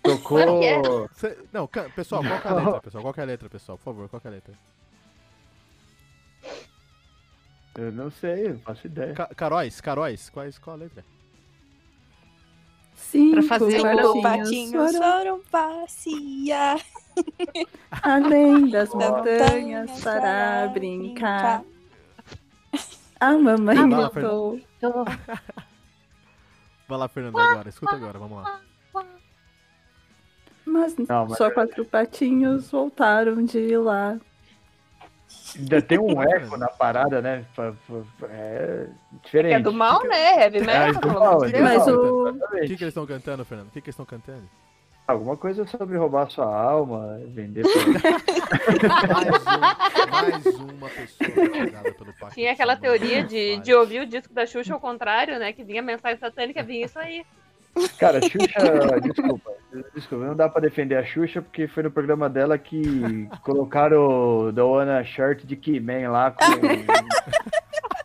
Tocou. 0.03 0.39
É. 0.39 0.81
Cê- 1.13 1.37
não, 1.53 1.67
can- 1.67 1.89
pessoal, 1.91 2.23
qual 2.23 2.39
que 2.41 2.47
é 2.47 2.51
a 2.51 2.55
letra, 2.55 2.81
pessoal? 2.81 3.03
Qual 3.03 3.13
que 3.13 3.19
é 3.19 3.23
a 3.23 3.25
letra, 3.27 3.49
pessoal? 3.49 3.77
Por 3.77 3.83
favor, 3.83 4.09
qual 4.09 4.19
que 4.21 4.27
é 4.27 4.31
a 4.31 4.33
letra? 4.33 4.53
Eu 7.77 7.91
não 7.91 8.11
sei, 8.11 8.47
eu 8.47 8.53
não 8.55 8.59
faço 8.61 8.87
ideia. 8.87 9.13
Ca 9.13 9.27
Caróis, 9.27 9.79
Caróis, 9.79 10.29
quais, 10.29 10.57
qual 10.57 10.75
a 10.75 10.79
letra? 10.79 11.05
Cinco 12.95 13.33
Pra 13.33 13.43
fazer 13.43 13.79
o 13.79 14.21
patinhos 14.21 14.21
Patinhos 14.21 14.97
foram 14.97 15.39
passear. 15.51 16.81
além 18.03 18.69
das 18.69 18.89
da 18.89 18.95
montanhas 18.95 19.89
montanha 19.89 20.01
para 20.03 20.67
brincar. 20.69 21.63
A 23.19 23.33
mamãe 23.37 23.77
Ah, 23.77 23.83
vai 26.91 26.99
lá, 26.99 27.07
Fernando, 27.07 27.39
agora. 27.39 27.69
Escuta 27.69 27.95
agora, 27.95 28.19
vamos 28.19 28.43
lá. 28.43 28.61
Mas, 30.65 30.95
Não, 30.97 31.25
mas 31.27 31.37
só 31.37 31.47
é- 31.47 31.51
quatro 31.51 31.83
patinhos 31.85 32.69
voltaram 32.69 33.43
de 33.43 33.75
lá. 33.77 34.17
Ainda 35.57 35.81
tem 35.81 35.97
um 35.99 36.21
eco 36.21 36.55
na 36.57 36.67
parada, 36.67 37.21
né? 37.21 37.45
É 38.29 38.87
diferente. 39.23 39.53
É 39.55 39.59
do 39.59 39.73
mal, 39.73 40.03
né? 40.03 40.43
Heavy 40.43 40.57
É, 40.59 40.61
metal, 40.61 40.93
do 40.93 40.99
pelo 40.99 41.19
mal, 41.19 41.43
é 41.43 41.47
do 41.47 41.51
Deus. 41.51 41.63
Mas 41.63 41.85
mal, 41.87 41.95
o- 41.95 42.29
O 42.29 42.33
que, 42.61 42.67
que 42.67 42.73
eles 42.73 42.81
estão 42.83 43.05
cantando, 43.05 43.43
Fernando? 43.45 43.67
O 43.67 43.71
que, 43.71 43.81
que 43.81 43.89
eles 43.89 43.93
estão 43.99 44.05
cantando? 44.05 44.47
Alguma 45.11 45.35
coisa 45.35 45.65
sobre 45.67 45.97
roubar 45.97 46.29
sua 46.29 46.45
alma, 46.45 47.19
vender 47.27 47.63
pra... 47.63 47.71
Mais, 50.11 50.45
um, 50.45 50.67
mais 50.79 50.79
uma 50.79 50.89
pessoa 50.89 51.29
pelo 51.93 52.31
Tinha 52.33 52.51
aquela 52.51 52.75
teoria 52.75 53.23
de, 53.23 53.57
de 53.57 53.73
ouvir 53.73 54.01
o 54.01 54.05
disco 54.05 54.33
da 54.33 54.45
Xuxa 54.45 54.73
ao 54.73 54.79
contrário, 54.79 55.39
né? 55.39 55.51
Que 55.53 55.63
vinha 55.63 55.81
mensagem 55.81 56.17
satânica, 56.19 56.63
vinha 56.63 56.85
isso 56.85 56.99
aí. 56.99 57.25
Cara, 57.97 58.19
Xuxa, 58.21 58.99
desculpa, 59.01 59.51
desculpa, 59.95 60.25
não 60.25 60.35
dá 60.35 60.49
pra 60.49 60.61
defender 60.61 60.95
a 60.95 61.03
Xuxa 61.03 61.41
porque 61.41 61.67
foi 61.67 61.83
no 61.83 61.91
programa 61.91 62.29
dela 62.29 62.57
que 62.57 63.29
colocaram 63.43 64.47
o 64.47 64.51
Doana 64.51 65.03
Shirt 65.03 65.43
de 65.45 65.55
He-Man 65.55 66.09
lá 66.09 66.31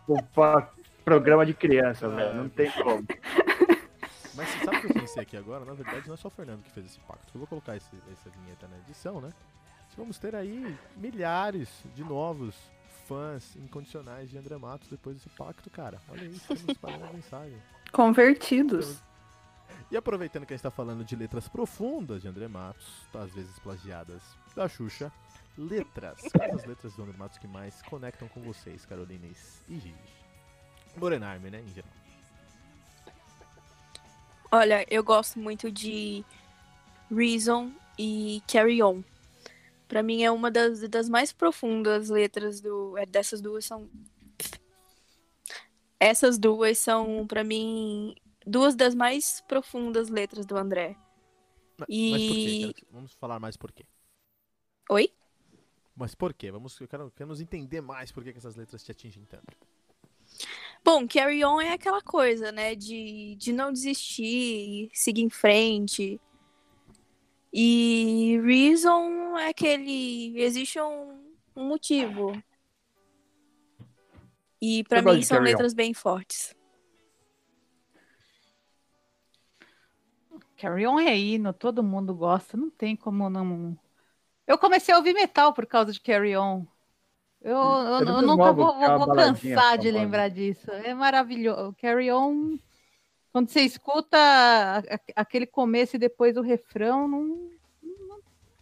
com, 0.06 0.16
programa 1.04 1.46
de 1.46 1.54
criança, 1.54 2.08
velho, 2.08 2.34
não 2.34 2.48
tem 2.48 2.70
como. 2.70 3.04
Mas 4.36 4.48
você 4.48 4.64
sabe 4.64 4.76
o 4.76 4.80
que 4.82 4.86
eu 4.86 4.94
pensei 4.94 5.22
aqui 5.22 5.36
agora? 5.36 5.64
Na 5.64 5.72
verdade, 5.72 6.06
não 6.06 6.14
é 6.14 6.16
só 6.16 6.28
o 6.28 6.30
Fernando 6.30 6.62
que 6.62 6.70
fez 6.70 6.86
esse 6.86 7.00
pacto. 7.00 7.26
Eu 7.34 7.38
vou 7.38 7.46
colocar 7.46 7.76
esse, 7.76 7.90
essa 8.12 8.30
vinheta 8.30 8.68
na 8.68 8.76
edição, 8.78 9.20
né? 9.20 9.32
Vamos 9.96 10.18
ter 10.18 10.34
aí 10.34 10.76
milhares 10.96 11.68
de 11.94 12.04
novos 12.04 12.54
fãs 13.06 13.56
incondicionais 13.56 14.28
de 14.28 14.36
André 14.36 14.58
Matos 14.58 14.88
depois 14.88 15.16
desse 15.16 15.30
pacto, 15.30 15.70
cara. 15.70 16.00
Olha 16.10 16.24
isso, 16.24 16.52
estamos 16.52 16.68
espalhando 16.68 17.04
a 17.06 17.12
mensagem. 17.12 17.56
Convertidos. 17.92 19.02
E 19.90 19.96
aproveitando 19.96 20.44
que 20.44 20.52
a 20.52 20.56
gente 20.56 20.62
tá 20.62 20.70
falando 20.70 21.04
de 21.04 21.16
letras 21.16 21.48
profundas 21.48 22.20
de 22.20 22.28
André 22.28 22.46
Matos, 22.46 23.06
às 23.14 23.32
vezes 23.32 23.58
plagiadas 23.60 24.22
da 24.54 24.68
Xuxa, 24.68 25.10
letras. 25.56 26.20
Quais 26.32 26.54
as 26.54 26.64
letras 26.64 26.94
do 26.94 27.02
André 27.02 27.16
Matos 27.16 27.38
que 27.38 27.48
mais 27.48 27.80
conectam 27.82 28.28
com 28.28 28.42
vocês, 28.42 28.84
Carolines 28.84 29.62
e 29.68 29.78
Gigi? 29.78 29.94
Morenarme, 30.96 31.50
né, 31.50 31.60
em 31.60 31.72
geral. 31.72 31.95
Olha, 34.50 34.86
eu 34.90 35.02
gosto 35.02 35.38
muito 35.38 35.70
de 35.70 36.24
Reason 37.10 37.72
e 37.98 38.42
Carry 38.46 38.82
On. 38.82 39.02
Pra 39.88 40.02
mim 40.02 40.22
é 40.22 40.30
uma 40.30 40.50
das, 40.50 40.80
das 40.88 41.08
mais 41.08 41.32
profundas 41.32 42.08
letras 42.08 42.60
do. 42.60 42.96
é, 42.98 43.06
Dessas 43.06 43.40
duas 43.40 43.64
são. 43.64 43.88
Essas 45.98 46.38
duas 46.38 46.78
são, 46.78 47.26
pra 47.26 47.42
mim, 47.42 48.14
duas 48.46 48.74
das 48.74 48.94
mais 48.94 49.40
profundas 49.48 50.08
letras 50.08 50.44
do 50.44 50.56
André. 50.56 50.96
Mas, 51.78 51.88
E- 51.88 52.10
mas 52.10 52.26
por 52.26 52.34
quê? 52.34 52.74
Quero- 52.74 52.86
Vamos 52.92 53.12
falar 53.14 53.40
mais 53.40 53.56
por 53.56 53.72
quê. 53.72 53.86
Oi? 54.90 55.12
Mas 55.94 56.14
por 56.14 56.34
quê? 56.34 56.50
Vamos, 56.50 56.78
eu 56.80 56.86
quero, 56.86 57.10
queremos 57.10 57.40
entender 57.40 57.80
mais 57.80 58.12
por 58.12 58.22
que, 58.22 58.32
que 58.32 58.38
essas 58.38 58.54
letras 58.56 58.82
te 58.84 58.92
atingem 58.92 59.24
tanto. 59.24 59.56
Bom, 60.86 61.04
Carry 61.08 61.44
On 61.44 61.60
é 61.60 61.72
aquela 61.72 62.00
coisa, 62.00 62.52
né? 62.52 62.76
De, 62.76 63.34
de 63.34 63.52
não 63.52 63.72
desistir, 63.72 64.88
seguir 64.92 65.22
em 65.22 65.28
frente. 65.28 66.20
E 67.52 68.38
Reason 68.44 69.36
é 69.36 69.48
aquele. 69.48 70.40
Existe 70.40 70.80
um, 70.80 71.34
um 71.56 71.66
motivo 71.66 72.40
E 74.62 74.84
para 74.84 75.02
mim 75.02 75.22
são 75.22 75.40
letras 75.40 75.74
bem 75.74 75.92
fortes. 75.92 76.54
Carry 80.56 80.86
On 80.86 81.00
é 81.00 81.18
hino, 81.18 81.52
todo 81.52 81.82
mundo 81.82 82.14
gosta, 82.14 82.56
não 82.56 82.70
tem 82.70 82.94
como 82.94 83.28
não. 83.28 83.76
Eu 84.46 84.56
comecei 84.56 84.94
a 84.94 84.98
ouvir 84.98 85.14
metal 85.14 85.52
por 85.52 85.66
causa 85.66 85.92
de 85.92 86.00
Carry 86.00 86.36
On. 86.36 86.64
Eu, 87.46 87.54
eu, 87.56 88.00
eu 88.00 88.22
nunca 88.22 88.52
vou, 88.52 88.74
vou, 88.76 88.98
vou 88.98 89.14
cansar 89.14 89.78
de 89.78 89.88
lembrar 89.88 90.28
disso. 90.28 90.68
É 90.68 90.92
maravilhoso. 90.92 91.76
Carry 91.80 92.10
On, 92.10 92.56
quando 93.30 93.50
você 93.50 93.60
escuta 93.60 94.18
aquele 95.14 95.46
começo 95.46 95.94
e 95.94 95.98
depois 95.98 96.36
o 96.36 96.42
refrão, 96.42 97.06
não, 97.06 97.22
não 97.84 98.18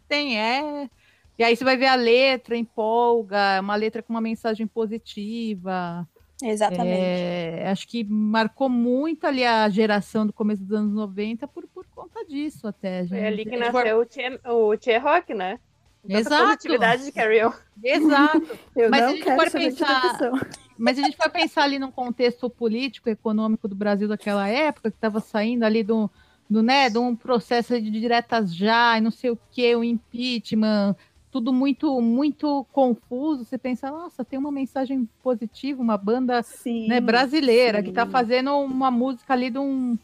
tem. 0.07 0.39
É. 0.39 0.87
E 1.35 1.43
aí 1.43 1.55
você 1.55 1.63
vai 1.63 1.75
ver 1.75 1.87
a 1.87 1.95
letra, 1.95 2.55
empolga, 2.55 3.55
é 3.55 3.59
uma 3.59 3.75
letra 3.75 4.03
com 4.03 4.13
uma 4.13 4.21
mensagem 4.21 4.67
positiva. 4.67 6.07
Exatamente. 6.43 7.01
É, 7.01 7.67
acho 7.71 7.87
que 7.87 8.03
marcou 8.03 8.69
muito 8.69 9.25
ali 9.25 9.43
a 9.43 9.67
geração 9.67 10.27
do 10.27 10.33
começo 10.33 10.61
dos 10.61 10.77
anos 10.77 10.93
90 10.93 11.47
por, 11.47 11.65
por 11.69 11.87
conta 11.87 12.23
disso 12.23 12.67
até. 12.67 13.01
Gente. 13.01 13.17
Foi 13.17 13.25
ali 13.25 13.45
que 13.45 13.57
nasceu 13.57 13.99
o 13.99 14.05
Tchê, 14.05 14.39
o 14.45 14.77
tchê 14.77 14.97
Rock, 14.97 15.33
né? 15.33 15.59
Exato. 16.07 16.67
de 16.67 17.11
Carry 17.11 17.43
On. 17.43 17.51
Exato. 17.83 18.57
Eu 18.75 18.89
mas 18.89 19.03
a 19.05 19.09
gente 19.09 19.23
for 19.23 19.51
pensar, 19.51 20.31
mas 20.77 20.99
a 20.99 21.01
gente 21.01 21.17
vai 21.17 21.29
pensar 21.29 21.63
ali 21.63 21.79
num 21.79 21.91
contexto 21.91 22.49
político, 22.49 23.09
econômico 23.09 23.67
do 23.67 23.75
Brasil 23.75 24.07
daquela 24.07 24.47
época, 24.47 24.91
que 24.91 24.97
estava 24.97 25.19
saindo 25.19 25.63
ali 25.63 25.83
do, 25.83 26.09
do, 26.49 26.61
né, 26.61 26.89
de 26.89 26.97
um 26.97 27.15
processo 27.15 27.79
de 27.79 27.89
diretas 27.89 28.55
já, 28.55 28.97
e 28.97 29.01
não 29.01 29.11
sei 29.11 29.31
o 29.31 29.39
que, 29.51 29.75
o 29.75 29.83
impeachment, 29.83 30.95
tudo 31.31 31.51
muito 31.51 32.01
muito 32.01 32.65
confuso. 32.71 33.43
Você 33.43 33.57
pensa, 33.57 33.89
nossa, 33.89 34.23
tem 34.23 34.39
uma 34.39 34.51
mensagem 34.51 35.07
positiva, 35.21 35.81
uma 35.81 35.97
banda 35.97 36.41
sim, 36.43 36.87
né, 36.87 37.01
brasileira 37.01 37.79
sim. 37.79 37.83
que 37.85 37.89
está 37.89 38.05
fazendo 38.05 38.57
uma 38.57 38.91
música 38.91 39.33
ali 39.33 39.49
de 39.49 39.59
um 39.59 39.97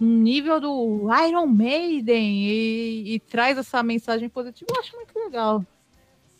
nível 0.00 0.60
do 0.60 1.08
Iron 1.26 1.46
Maiden 1.46 2.44
e, 2.44 3.14
e, 3.14 3.20
traz 3.20 3.58
essa 3.58 3.82
mensagem 3.82 4.28
positiva. 4.28 4.70
Eu 4.70 4.80
acho 4.80 4.96
muito 4.96 5.18
legal. 5.18 5.64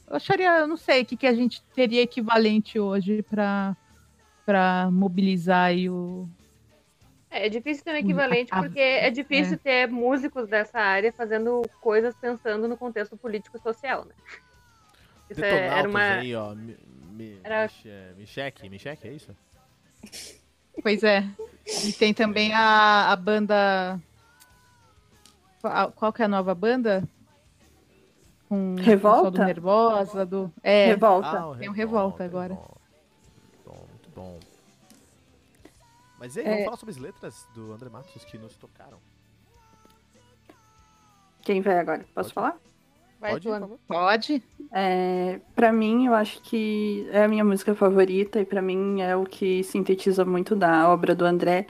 Eu 0.08 0.16
acharia, 0.16 0.60
eu 0.60 0.68
não 0.68 0.76
sei, 0.76 1.02
o 1.02 1.06
que, 1.06 1.16
que 1.16 1.26
a 1.26 1.34
gente 1.34 1.62
teria 1.74 2.02
equivalente 2.02 2.78
hoje 2.78 3.22
para 3.22 3.76
para 4.44 4.88
mobilizar 4.92 5.72
o, 5.90 6.28
é, 7.36 7.46
é 7.46 7.48
difícil 7.48 7.84
ter 7.84 7.92
um 7.92 7.96
equivalente, 7.96 8.50
porque 8.50 8.80
é 8.80 9.10
difícil 9.10 9.54
é. 9.54 9.56
ter 9.58 9.88
músicos 9.88 10.48
dessa 10.48 10.78
área 10.78 11.12
fazendo 11.12 11.62
coisas 11.80 12.14
pensando 12.16 12.66
no 12.66 12.76
contexto 12.76 13.16
político 13.16 13.56
e 13.56 13.60
social, 13.60 14.04
né? 14.06 14.14
Isso 15.28 15.44
é, 15.44 15.66
era 15.66 15.88
uma... 15.88 16.14
aí, 16.14 16.34
ó. 16.34 16.54
Mi, 16.54 16.76
mi, 17.10 17.40
era... 17.42 17.68
Micheque, 18.16 18.68
Micheque, 18.70 19.08
é 19.08 19.12
isso? 19.12 19.36
Pois 20.82 21.02
é. 21.02 21.28
E 21.84 21.92
tem 21.92 22.14
também 22.14 22.52
a, 22.52 23.12
a 23.12 23.16
banda... 23.16 24.00
Qual 25.96 26.12
que 26.12 26.22
é 26.22 26.26
a 26.26 26.28
nova 26.28 26.54
banda? 26.54 27.02
Com 28.48 28.76
Revolta? 28.76 29.30
do 29.32 29.44
Nervosa, 29.44 30.24
do... 30.24 30.52
É, 30.62 30.86
Revolta. 30.86 31.52
Ah, 31.52 31.56
tem 31.58 31.68
um 31.68 31.72
Revolta 31.72 32.24
agora. 32.24 32.54
Revolta. 32.54 32.76
Mas 36.18 36.36
aí, 36.36 36.44
é... 36.44 36.48
vamos 36.50 36.64
falar 36.64 36.76
sobre 36.76 36.94
as 36.94 36.98
letras 36.98 37.46
do 37.54 37.72
André 37.72 37.88
Matos 37.88 38.24
que 38.24 38.38
nos 38.38 38.56
tocaram. 38.56 38.98
Quem 41.42 41.60
vai 41.60 41.78
agora? 41.78 42.04
Posso 42.14 42.32
Pode? 42.32 42.34
falar? 42.34 42.58
Vai, 43.20 43.32
Pode, 43.32 43.48
por 43.48 43.78
Pode. 43.88 44.42
É, 44.72 45.40
para 45.54 45.72
mim, 45.72 46.06
eu 46.06 46.14
acho 46.14 46.40
que 46.42 47.08
é 47.10 47.24
a 47.24 47.28
minha 47.28 47.44
música 47.44 47.74
favorita 47.74 48.40
e 48.40 48.44
para 48.44 48.60
mim 48.60 49.00
é 49.00 49.16
o 49.16 49.24
que 49.24 49.62
sintetiza 49.64 50.24
muito 50.24 50.54
da 50.54 50.88
obra 50.88 51.14
do 51.14 51.24
André, 51.24 51.66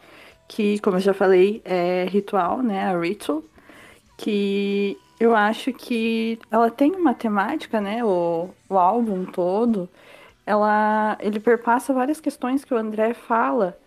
que, 0.48 0.78
como 0.80 0.96
eu 0.96 1.00
já 1.00 1.14
falei, 1.14 1.62
é 1.64 2.06
ritual, 2.08 2.62
né? 2.62 2.84
A 2.84 2.98
Ritual, 2.98 3.42
que 4.16 4.98
eu 5.20 5.34
acho 5.34 5.72
que 5.72 6.38
ela 6.50 6.70
tem 6.70 6.92
uma 6.92 7.14
temática, 7.14 7.80
né? 7.80 8.04
O, 8.04 8.50
o 8.68 8.78
álbum 8.78 9.24
todo, 9.24 9.88
ela, 10.44 11.16
ele 11.20 11.40
perpassa 11.40 11.92
várias 11.92 12.20
questões 12.20 12.64
que 12.64 12.74
o 12.74 12.76
André 12.76 13.14
fala 13.14 13.78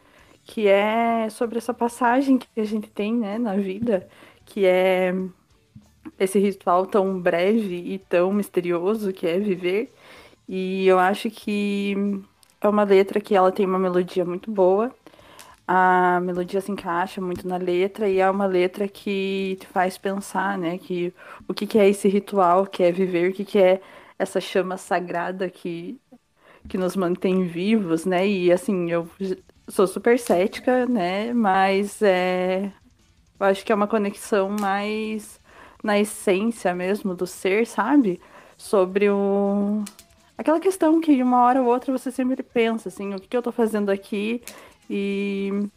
que 0.50 0.68
é 0.68 1.30
sobre 1.30 1.60
essa 1.60 1.74
passagem 1.74 2.40
que 2.40 2.60
a 2.60 2.64
gente 2.64 2.90
tem 2.90 3.14
né, 3.14 3.38
na 3.38 3.56
vida, 3.56 4.08
que 4.46 4.66
é 4.66 5.14
esse 6.20 6.40
ritual 6.40 6.86
tão 6.86 7.20
breve 7.20 7.76
e 7.76 8.00
tão 8.00 8.34
misterioso 8.34 9.14
que 9.14 9.28
é 9.28 9.40
viver. 9.40 9.94
E 10.48 10.88
eu 10.88 11.00
acho 11.00 11.30
que 11.30 11.96
é 12.62 12.68
uma 12.70 12.84
letra 12.84 13.22
que 13.22 13.36
ela 13.36 13.52
tem 13.52 13.66
uma 13.66 13.80
melodia 13.80 14.26
muito 14.26 14.52
boa. 14.52 14.94
A 15.68 16.20
melodia 16.22 16.62
se 16.62 16.72
encaixa 16.72 17.22
muito 17.22 17.48
na 17.48 17.58
letra 17.58 18.10
e 18.10 18.20
é 18.20 18.30
uma 18.30 18.46
letra 18.48 18.88
que 18.88 19.58
te 19.60 19.68
faz 19.68 19.98
pensar, 19.98 20.58
né, 20.58 20.78
que 20.80 21.14
o 21.48 21.54
que, 21.54 21.68
que 21.68 21.78
é 21.78 21.88
esse 21.88 22.08
ritual, 22.08 22.66
que 22.66 22.84
é 22.84 22.92
viver, 22.92 23.30
o 23.32 23.34
que, 23.34 23.46
que 23.46 23.60
é 23.60 23.82
essa 24.18 24.42
chama 24.42 24.78
sagrada 24.78 25.50
que 25.50 26.00
que 26.68 26.78
nos 26.78 26.96
mantém 26.96 27.46
vivos, 27.48 28.06
né? 28.06 28.28
E 28.28 28.52
assim, 28.52 28.92
eu 28.92 29.10
sou 29.68 29.88
super 29.88 30.20
cética, 30.20 30.86
né? 30.86 31.34
Mas 31.34 32.02
é, 32.02 32.72
eu 33.40 33.46
acho 33.46 33.66
que 33.66 33.72
é 33.72 33.76
uma 33.76 33.88
conexão 33.88 34.50
mais 34.50 35.40
na 35.84 36.00
essência 36.00 36.74
mesmo 36.74 37.16
do 37.16 37.26
ser, 37.26 37.66
sabe? 37.68 38.20
Sobre 38.58 39.10
o. 39.10 39.84
Aquela 40.38 40.60
questão 40.60 41.02
que 41.02 41.16
de 41.16 41.24
uma 41.24 41.44
hora 41.44 41.62
ou 41.62 41.68
outra 41.68 41.92
você 41.92 42.12
sempre 42.12 42.42
pensa, 42.44 42.90
assim, 42.90 43.14
o 43.14 43.20
que, 43.20 43.28
que 43.28 43.38
eu 43.38 43.42
tô 43.42 43.52
fazendo 43.52 43.90
aqui? 43.90 44.42
E 44.90 45.68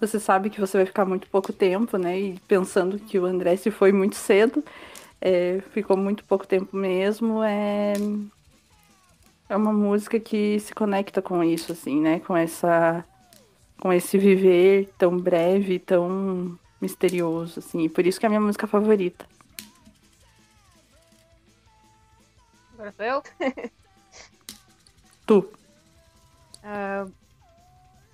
você 0.00 0.18
sabe 0.18 0.50
que 0.50 0.60
você 0.60 0.78
vai 0.78 0.86
ficar 0.86 1.04
muito 1.04 1.28
pouco 1.28 1.52
tempo, 1.52 1.96
né? 1.98 2.18
E 2.18 2.40
pensando 2.48 2.98
que 2.98 3.18
o 3.18 3.26
André 3.26 3.56
se 3.56 3.70
foi 3.70 3.92
muito 3.92 4.16
cedo, 4.16 4.64
é, 5.20 5.60
ficou 5.72 5.96
muito 5.96 6.24
pouco 6.24 6.46
tempo 6.46 6.76
mesmo, 6.76 7.42
é, 7.42 7.94
é 9.48 9.56
uma 9.56 9.72
música 9.72 10.20
que 10.20 10.60
se 10.60 10.74
conecta 10.74 11.22
com 11.22 11.42
isso, 11.42 11.72
assim, 11.72 12.00
né? 12.00 12.20
Com 12.20 12.36
essa. 12.36 13.04
Com 13.80 13.92
esse 13.92 14.18
viver 14.18 14.90
tão 14.98 15.16
breve, 15.16 15.78
tão 15.78 16.58
misterioso, 16.80 17.58
assim. 17.58 17.84
E 17.84 17.88
por 17.88 18.06
isso 18.06 18.18
que 18.18 18.26
é 18.26 18.28
a 18.28 18.30
minha 18.30 18.40
música 18.40 18.66
favorita. 18.66 19.26
Agora 22.74 22.92
sou 22.92 23.04
eu? 23.04 23.22
tu. 25.26 25.38
Uh, 26.58 27.12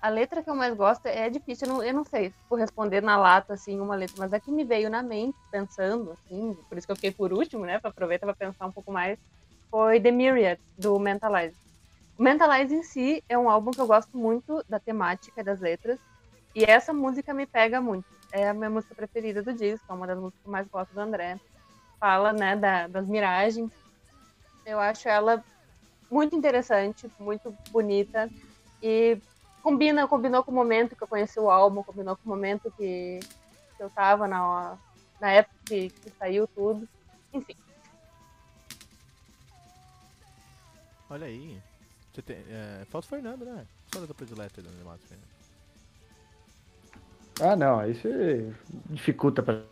a 0.04 0.08
letra 0.10 0.42
que 0.42 0.50
eu 0.50 0.54
mais 0.54 0.74
gosto 0.74 1.06
é 1.06 1.30
difícil, 1.30 1.66
eu 1.66 1.72
não, 1.72 1.82
eu 1.82 1.94
não 1.94 2.04
sei 2.04 2.30
por 2.46 2.58
responder 2.58 3.02
na 3.02 3.16
lata, 3.16 3.54
assim, 3.54 3.80
uma 3.80 3.94
letra, 3.94 4.16
mas 4.18 4.34
é 4.34 4.38
que 4.38 4.50
me 4.50 4.62
veio 4.62 4.90
na 4.90 5.02
mente, 5.02 5.38
pensando, 5.50 6.12
assim, 6.12 6.54
por 6.68 6.76
isso 6.76 6.86
que 6.86 6.92
eu 6.92 6.96
fiquei 6.96 7.10
por 7.10 7.32
último, 7.32 7.64
né, 7.64 7.78
pra 7.78 7.88
aproveitar 7.88 8.26
pra 8.26 8.34
pensar 8.34 8.66
um 8.66 8.70
pouco 8.70 8.92
mais, 8.92 9.18
foi 9.70 9.98
The 9.98 10.10
Myriad, 10.10 10.60
do 10.76 10.98
Mentalize. 10.98 11.56
O 12.18 12.22
Mentalize 12.22 12.74
em 12.74 12.82
si 12.82 13.24
é 13.30 13.38
um 13.38 13.48
álbum 13.48 13.70
que 13.70 13.80
eu 13.80 13.86
gosto 13.86 14.14
muito 14.14 14.62
da 14.68 14.78
temática 14.78 15.42
das 15.42 15.58
letras, 15.58 15.98
e 16.54 16.64
essa 16.64 16.92
música 16.92 17.32
me 17.32 17.46
pega 17.46 17.80
muito. 17.80 18.13
É 18.36 18.48
a 18.48 18.52
minha 18.52 18.68
música 18.68 18.96
preferida 18.96 19.44
do 19.44 19.52
disco, 19.52 19.86
é 19.88 19.92
uma 19.92 20.08
das 20.08 20.18
músicas 20.18 20.42
que 20.42 20.48
eu 20.48 20.52
mais 20.52 20.66
gosto 20.66 20.92
do 20.92 21.00
André. 21.00 21.38
Fala, 22.00 22.32
né, 22.32 22.56
da, 22.56 22.88
das 22.88 23.06
miragens. 23.06 23.70
Eu 24.66 24.80
acho 24.80 25.08
ela 25.08 25.44
muito 26.10 26.34
interessante, 26.34 27.08
muito 27.20 27.56
bonita, 27.70 28.28
e 28.82 29.16
combina, 29.62 30.08
combinou 30.08 30.42
com 30.42 30.50
o 30.50 30.54
momento 30.54 30.96
que 30.96 31.02
eu 31.04 31.08
conheci 31.08 31.38
o 31.38 31.48
álbum, 31.48 31.84
combinou 31.84 32.16
com 32.16 32.24
o 32.24 32.28
momento 32.28 32.72
que, 32.76 33.20
que 33.76 33.82
eu 33.82 33.88
tava 33.90 34.26
na, 34.26 34.76
na 35.20 35.30
época 35.30 35.54
que, 35.66 35.90
que 35.90 36.10
saiu 36.18 36.48
tudo. 36.48 36.88
Enfim, 37.32 37.56
Olha 41.14 41.28
aí. 41.28 41.62
Você 42.12 42.22
tem, 42.22 42.36
é, 42.48 42.84
falta 42.90 43.06
o 43.06 43.10
Fernando, 43.10 43.44
né? 43.44 43.64
Só 43.92 44.04
da 44.04 44.12
predileta 44.12 44.60
do 44.60 44.68
animado, 44.68 45.00
Fernando. 45.00 45.33
Ah, 47.40 47.56
não, 47.56 47.80
aí 47.80 47.94
você 47.94 48.52
dificulta 48.90 49.42
pra. 49.42 49.62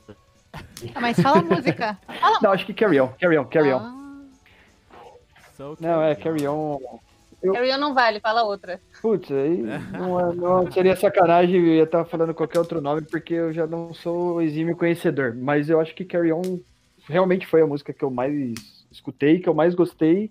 Ah, 0.94 1.00
mas 1.00 1.18
fala 1.20 1.38
a 1.38 1.42
música. 1.42 1.98
Fala. 2.20 2.38
Não, 2.42 2.52
acho 2.52 2.66
que 2.66 2.74
Carry 2.74 3.00
On, 3.00 3.08
Carry 3.20 3.38
On, 3.38 3.44
Carry 3.44 3.72
On. 3.72 3.78
Ah. 3.78 4.22
So 5.56 5.76
não, 5.80 6.02
é 6.02 6.14
Carry 6.14 6.46
On. 6.46 6.78
Eu... 7.42 7.52
Carry 7.52 7.72
On 7.72 7.78
não 7.78 7.94
vale, 7.94 8.20
fala 8.20 8.42
outra. 8.42 8.80
Putz, 9.00 9.30
aí 9.30 9.62
não, 9.92 10.20
é, 10.20 10.34
não, 10.34 10.72
seria 10.72 10.96
sacanagem 10.96 11.56
eu 11.56 11.74
ia 11.74 11.84
estar 11.84 12.04
falando 12.04 12.34
qualquer 12.34 12.58
outro 12.58 12.80
nome 12.80 13.02
porque 13.02 13.34
eu 13.34 13.52
já 13.52 13.66
não 13.66 13.94
sou 13.94 14.42
exímio 14.42 14.76
conhecedor. 14.76 15.34
Mas 15.34 15.70
eu 15.70 15.80
acho 15.80 15.94
que 15.94 16.04
Carry 16.04 16.32
On 16.32 16.60
realmente 17.08 17.46
foi 17.46 17.62
a 17.62 17.66
música 17.66 17.92
que 17.92 18.04
eu 18.04 18.10
mais 18.10 18.54
escutei, 18.90 19.40
que 19.40 19.48
eu 19.48 19.54
mais 19.54 19.74
gostei 19.74 20.30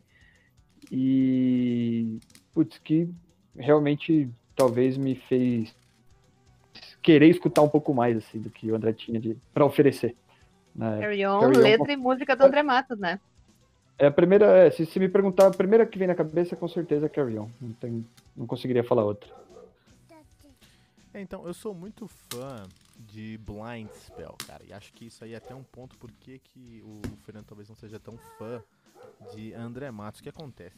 e, 0.92 2.20
putz, 2.54 2.78
que 2.78 3.10
realmente 3.58 4.30
talvez 4.56 4.98
me 4.98 5.16
fez 5.16 5.74
querer 7.02 7.30
escutar 7.30 7.62
um 7.62 7.70
pouco 7.70 7.94
mais, 7.94 8.18
assim, 8.18 8.40
do 8.40 8.50
que 8.50 8.72
o 8.72 8.76
André 8.76 8.94
tinha 8.94 9.20
de, 9.20 9.38
pra 9.54 9.66
oferecer. 9.66 10.16
Né? 10.76 11.00
Carry 11.00 11.26
On, 11.26 11.48
letra 11.50 11.92
e 11.92 11.98
música 11.98 12.36
do 12.36 12.44
André 12.44 12.64
Matos, 12.64 12.98
né? 12.98 13.20
É 13.98 14.08
a 14.08 14.12
primeira, 14.12 14.46
é, 14.58 14.72
se, 14.72 14.86
se 14.86 15.00
me 15.00 15.08
perguntar, 15.08 15.48
a 15.48 15.52
primeira 15.52 15.86
que 15.86 15.98
vem 15.98 16.08
na 16.08 16.16
cabeça 16.16 16.56
com 16.56 16.68
certeza 16.68 17.06
é 17.06 17.10
Carry 17.10 17.38
On. 17.38 17.50
Não, 17.60 17.72
tem, 17.74 18.06
não 18.36 18.48
conseguiria 18.48 18.84
falar 18.84 19.04
outra. 19.04 19.30
É, 21.14 21.22
então, 21.22 21.46
eu 21.46 21.54
sou 21.54 21.74
muito 21.74 22.08
fã 22.08 22.64
de 22.98 23.38
Blind 23.40 23.90
Spell, 23.94 24.36
cara. 24.48 24.64
E 24.66 24.74
acho 24.74 24.94
que 24.94 25.06
isso 25.06 25.24
aí 25.24 25.34
é 25.34 25.38
até 25.38 25.54
um 25.54 25.64
ponto 25.64 25.98
porque 25.98 26.40
que 26.40 26.82
o 26.84 27.02
Fernando 27.26 27.46
talvez 27.46 27.68
não 27.68 27.76
seja 27.76 28.00
tão 28.00 28.18
fã 28.38 28.64
de 29.34 29.54
André 29.54 29.92
Matos. 29.92 30.20
O 30.20 30.24
que 30.24 30.30
acontece? 30.30 30.78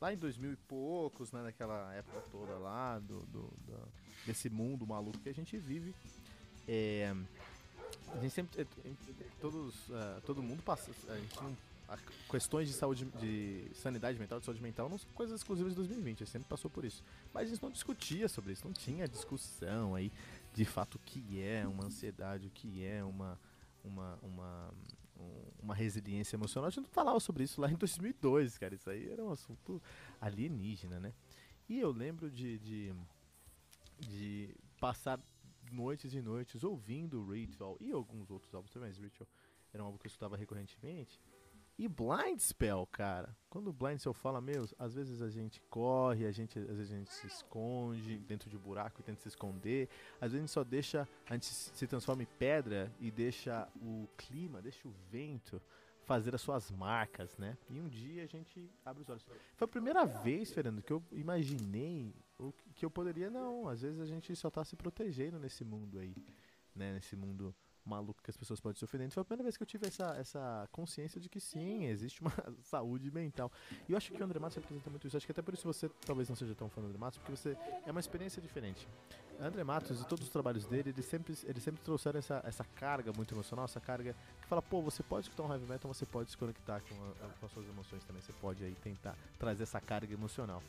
Lá 0.00 0.12
em 0.12 0.16
2000 0.16 0.52
e 0.52 0.56
poucos, 0.56 1.30
né, 1.30 1.42
naquela 1.42 1.92
época 1.94 2.20
toda 2.30 2.54
lá, 2.58 2.98
do, 2.98 3.20
do, 3.26 3.42
do 3.42 3.88
desse 4.26 4.48
mundo 4.48 4.86
maluco 4.86 5.18
que 5.18 5.28
a 5.28 5.34
gente 5.34 5.56
vive, 5.56 5.94
é, 6.68 7.14
a 8.12 8.18
gente 8.20 8.32
sempre, 8.32 8.62
é, 8.62 8.66
todos, 9.40 9.74
uh, 9.88 10.20
todo 10.24 10.42
mundo 10.42 10.62
passa, 10.62 10.90
a 11.08 11.16
gente 11.16 11.42
não 11.42 11.56
questões 12.30 12.68
de 12.68 12.74
saúde, 12.74 13.04
de 13.20 13.70
sanidade 13.74 14.18
mental, 14.18 14.40
de 14.40 14.46
saúde 14.46 14.62
mental, 14.62 14.88
não 14.88 14.98
são 14.98 15.08
coisas 15.14 15.40
exclusivas 15.40 15.72
de 15.72 15.76
2020, 15.76 16.16
a 16.16 16.24
gente 16.24 16.32
sempre 16.32 16.48
passou 16.48 16.70
por 16.70 16.84
isso. 16.84 17.02
Mas 17.32 17.44
a 17.44 17.46
gente 17.50 17.62
não 17.62 17.70
discutia 17.70 18.28
sobre 18.28 18.52
isso, 18.52 18.66
não 18.66 18.72
tinha 18.72 19.06
discussão 19.06 19.94
aí 19.94 20.10
de 20.54 20.64
fato 20.64 20.96
o 20.96 20.98
que 20.98 21.40
é 21.40 21.66
uma 21.66 21.84
ansiedade, 21.84 22.46
o 22.46 22.50
que 22.50 22.84
é 22.84 23.04
uma, 23.04 23.38
uma, 23.84 24.18
uma, 24.22 24.74
uma 25.62 25.74
resiliência 25.74 26.36
emocional. 26.36 26.68
A 26.68 26.70
gente 26.70 26.84
não 26.84 26.90
falava 26.90 27.20
sobre 27.20 27.44
isso 27.44 27.60
lá 27.60 27.70
em 27.70 27.76
2002, 27.76 28.56
cara. 28.58 28.74
Isso 28.74 28.88
aí 28.88 29.10
era 29.10 29.22
um 29.22 29.30
assunto 29.30 29.82
alienígena, 30.20 30.98
né? 30.98 31.12
E 31.68 31.78
eu 31.78 31.90
lembro 31.90 32.30
de, 32.30 32.58
de, 32.58 32.94
de 33.98 34.54
passar 34.80 35.20
noites 35.72 36.14
e 36.14 36.20
noites 36.20 36.62
ouvindo 36.62 37.32
Ritual 37.32 37.76
e 37.80 37.90
alguns 37.90 38.30
outros 38.30 38.54
álbuns 38.54 38.70
também, 38.70 38.88
mas 38.88 38.98
Ritual 38.98 39.28
era 39.72 39.82
um 39.82 39.86
álbum 39.86 39.98
que 39.98 40.06
eu 40.06 40.08
escutava 40.08 40.36
recorrentemente. 40.36 41.20
E 41.76 41.88
Blind 41.88 42.38
Spell, 42.38 42.86
cara. 42.86 43.36
Quando 43.50 43.72
Blind 43.72 43.98
Spell 43.98 44.14
fala, 44.14 44.40
meu, 44.40 44.68
às 44.78 44.94
vezes 44.94 45.20
a 45.20 45.28
gente 45.28 45.60
corre, 45.68 46.24
a 46.24 46.30
gente, 46.30 46.56
às 46.56 46.76
vezes 46.76 46.92
a 46.92 46.96
gente 46.96 47.12
se 47.12 47.26
esconde 47.26 48.16
dentro 48.18 48.48
de 48.48 48.56
um 48.56 48.60
buraco 48.60 49.00
e 49.00 49.04
tenta 49.04 49.20
se 49.20 49.28
esconder. 49.28 49.88
Às 50.20 50.30
vezes 50.30 50.36
a 50.36 50.40
gente 50.40 50.50
só 50.50 50.62
deixa, 50.62 51.08
a 51.28 51.32
gente 51.32 51.46
se 51.46 51.86
transforma 51.88 52.22
em 52.22 52.28
pedra 52.38 52.92
e 53.00 53.10
deixa 53.10 53.68
o 53.82 54.08
clima, 54.16 54.62
deixa 54.62 54.86
o 54.86 54.92
vento 55.10 55.60
fazer 56.04 56.32
as 56.34 56.42
suas 56.42 56.70
marcas, 56.70 57.36
né? 57.38 57.58
E 57.68 57.80
um 57.80 57.88
dia 57.88 58.22
a 58.22 58.26
gente 58.26 58.70
abre 58.84 59.02
os 59.02 59.08
olhos. 59.08 59.24
Foi 59.56 59.64
a 59.64 59.68
primeira 59.68 60.04
vez, 60.04 60.52
Fernando, 60.52 60.80
que 60.80 60.92
eu 60.92 61.02
imaginei 61.10 62.14
o 62.38 62.52
que 62.74 62.84
eu 62.84 62.90
poderia 62.90 63.30
não. 63.30 63.68
Às 63.68 63.82
vezes 63.82 64.00
a 64.00 64.06
gente 64.06 64.34
só 64.36 64.50
tá 64.50 64.64
se 64.64 64.76
protegendo 64.76 65.38
nesse 65.38 65.64
mundo 65.64 65.98
aí, 65.98 66.14
né? 66.74 66.94
Nesse 66.94 67.16
mundo 67.16 67.54
maluco 67.84 68.22
que 68.22 68.30
as 68.30 68.36
pessoas 68.36 68.60
podem 68.60 68.78
se 68.78 68.84
ofender. 68.84 69.10
Foi 69.10 69.20
a 69.20 69.24
primeira 69.24 69.42
vez 69.42 69.56
que 69.56 69.62
eu 69.62 69.66
tive 69.66 69.86
essa, 69.86 70.16
essa 70.16 70.68
consciência 70.72 71.20
de 71.20 71.28
que 71.28 71.38
sim, 71.38 71.84
existe 71.84 72.20
uma 72.20 72.32
saúde 72.62 73.10
mental. 73.10 73.52
E 73.88 73.92
eu 73.92 73.96
acho 73.96 74.10
que 74.10 74.20
o 74.20 74.24
André 74.24 74.38
Matos 74.38 74.56
representa 74.56 74.88
muito 74.88 75.06
isso. 75.06 75.16
Acho 75.16 75.26
que 75.26 75.32
até 75.32 75.42
por 75.42 75.54
isso 75.54 75.64
você 75.64 75.88
talvez 76.06 76.28
não 76.28 76.36
seja 76.36 76.54
tão 76.54 76.68
fã 76.68 76.80
do 76.80 76.86
André 76.86 76.98
Matos, 76.98 77.18
porque 77.18 77.36
você 77.36 77.56
é 77.86 77.90
uma 77.90 78.00
experiência 78.00 78.40
diferente. 78.40 78.88
André 79.38 79.64
Matos 79.64 80.00
e 80.00 80.06
todos 80.06 80.24
os 80.24 80.32
trabalhos 80.32 80.64
dele, 80.66 80.90
eles 80.90 81.04
sempre, 81.04 81.34
eles 81.44 81.62
sempre 81.62 81.82
trouxeram 81.82 82.18
essa, 82.18 82.40
essa 82.44 82.64
carga 82.64 83.12
muito 83.12 83.34
emocional, 83.34 83.64
essa 83.64 83.80
carga 83.80 84.14
que 84.40 84.46
fala, 84.46 84.62
pô, 84.62 84.80
você 84.80 85.02
pode 85.02 85.26
escutar 85.26 85.42
um 85.42 85.52
heavy 85.52 85.66
metal, 85.66 85.92
você 85.92 86.06
pode 86.06 86.30
se 86.30 86.36
conectar 86.36 86.80
com, 86.80 86.94
a, 86.94 87.28
com 87.28 87.46
as 87.46 87.52
suas 87.52 87.68
emoções 87.68 88.04
também, 88.04 88.22
você 88.22 88.32
pode 88.34 88.64
aí 88.64 88.74
tentar 88.76 89.18
trazer 89.36 89.64
essa 89.64 89.80
carga 89.80 90.12
emocional 90.14 90.62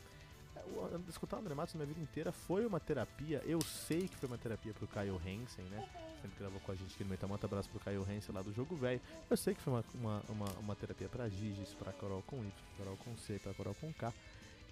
escutar 1.08 1.36
o 1.36 1.40
André 1.40 1.54
Matos 1.54 1.74
minha 1.74 1.86
vida 1.86 2.00
inteira 2.00 2.32
foi 2.32 2.66
uma 2.66 2.80
terapia. 2.80 3.42
Eu 3.44 3.60
sei 3.60 4.08
que 4.08 4.16
foi 4.16 4.28
uma 4.28 4.38
terapia 4.38 4.72
pro 4.72 4.86
Kyle 4.86 5.10
Hansen, 5.10 5.64
né? 5.66 5.88
Sempre 6.22 6.38
gravou 6.38 6.60
com 6.60 6.72
a 6.72 6.74
gente 6.74 6.94
aqui 6.94 7.04
no 7.04 7.10
Metamanta. 7.10 7.46
Abraço 7.46 7.68
pro 7.68 7.80
Kyle 7.80 8.02
Hansen 8.02 8.34
lá 8.34 8.42
do 8.42 8.52
Jogo 8.52 8.76
Velho. 8.76 9.00
Eu 9.28 9.36
sei 9.36 9.54
que 9.54 9.60
foi 9.60 9.72
uma, 9.72 9.84
uma, 9.94 10.22
uma, 10.28 10.48
uma 10.60 10.76
terapia 10.76 11.08
pra 11.08 11.28
Gigis, 11.28 11.74
pra 11.74 11.92
Carol 11.92 12.22
com 12.22 12.36
Y, 12.38 12.50
pra 12.76 12.84
Carol 12.84 12.96
com 12.98 13.16
C, 13.16 13.38
pra 13.38 13.54
Carol 13.54 13.74
com 13.74 13.92
K. 13.92 14.12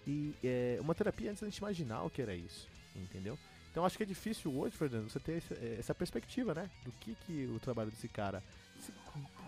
E 0.06 0.34
é, 0.42 0.78
uma 0.80 0.94
terapia 0.94 1.30
antes 1.30 1.40
da 1.40 1.48
gente 1.48 1.58
imaginar 1.58 2.02
o 2.02 2.10
que 2.10 2.20
era 2.20 2.34
isso, 2.34 2.68
entendeu? 2.94 3.38
Então 3.70 3.84
acho 3.84 3.96
que 3.96 4.02
é 4.02 4.06
difícil 4.06 4.54
hoje, 4.56 4.76
Fernando, 4.76 5.10
você 5.10 5.18
ter 5.18 5.38
essa, 5.38 5.54
essa 5.54 5.94
perspectiva, 5.94 6.54
né? 6.54 6.70
Do 6.84 6.92
que, 6.92 7.16
que 7.26 7.46
o 7.46 7.58
trabalho 7.58 7.90
desse 7.90 8.06
cara, 8.06 8.42
esse 8.78 8.92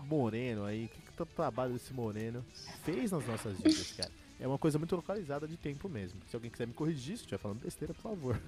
moreno 0.05 0.65
aí, 0.65 0.85
o 0.85 0.89
que, 0.89 1.01
que 1.01 1.21
o 1.21 1.25
trabalho 1.25 1.73
desse 1.73 1.93
moreno 1.93 2.43
fez 2.83 3.11
nas 3.11 3.25
nossas 3.25 3.55
vidas, 3.57 3.91
cara 3.93 4.26
é 4.39 4.47
uma 4.47 4.57
coisa 4.57 4.77
muito 4.77 4.95
localizada 4.95 5.47
de 5.47 5.57
tempo 5.57 5.89
mesmo. 5.89 6.19
Se 6.27 6.35
alguém 6.35 6.51
quiser 6.51 6.67
me 6.67 6.73
corrigir, 6.73 7.17
se 7.17 7.23
estiver 7.23 7.37
falando 7.37 7.61
besteira, 7.61 7.93
por 7.93 8.01
favor. 8.01 8.39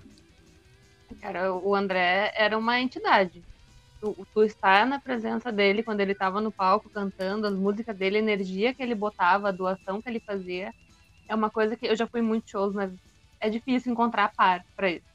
Cara, 1.19 1.53
o 1.53 1.75
André 1.75 2.31
era 2.35 2.57
uma 2.57 2.79
entidade. 2.79 3.43
Tu, 3.99 4.27
tu 4.33 4.43
estar 4.43 4.85
na 4.85 4.99
presença 4.99 5.51
dele 5.51 5.83
quando 5.83 5.99
ele 5.99 6.11
estava 6.11 6.39
no 6.39 6.51
palco 6.51 6.89
cantando, 6.89 7.47
as 7.47 7.55
músicas 7.55 7.97
dele, 7.97 8.17
a 8.17 8.21
energia 8.21 8.73
que 8.73 8.81
ele 8.81 8.95
botava, 8.95 9.49
a 9.49 9.51
doação 9.51 10.01
que 10.01 10.07
ele 10.07 10.19
fazia, 10.19 10.73
é 11.27 11.35
uma 11.35 11.49
coisa 11.49 11.75
que 11.75 11.85
eu 11.85 11.95
já 11.95 12.07
fui 12.07 12.21
em 12.21 12.23
muitos 12.23 12.49
shows, 12.49 12.73
mas 12.73 12.91
é 13.39 13.49
difícil 13.49 13.91
encontrar 13.91 14.31
par 14.35 14.63
para 14.75 14.91
isso. 14.91 15.09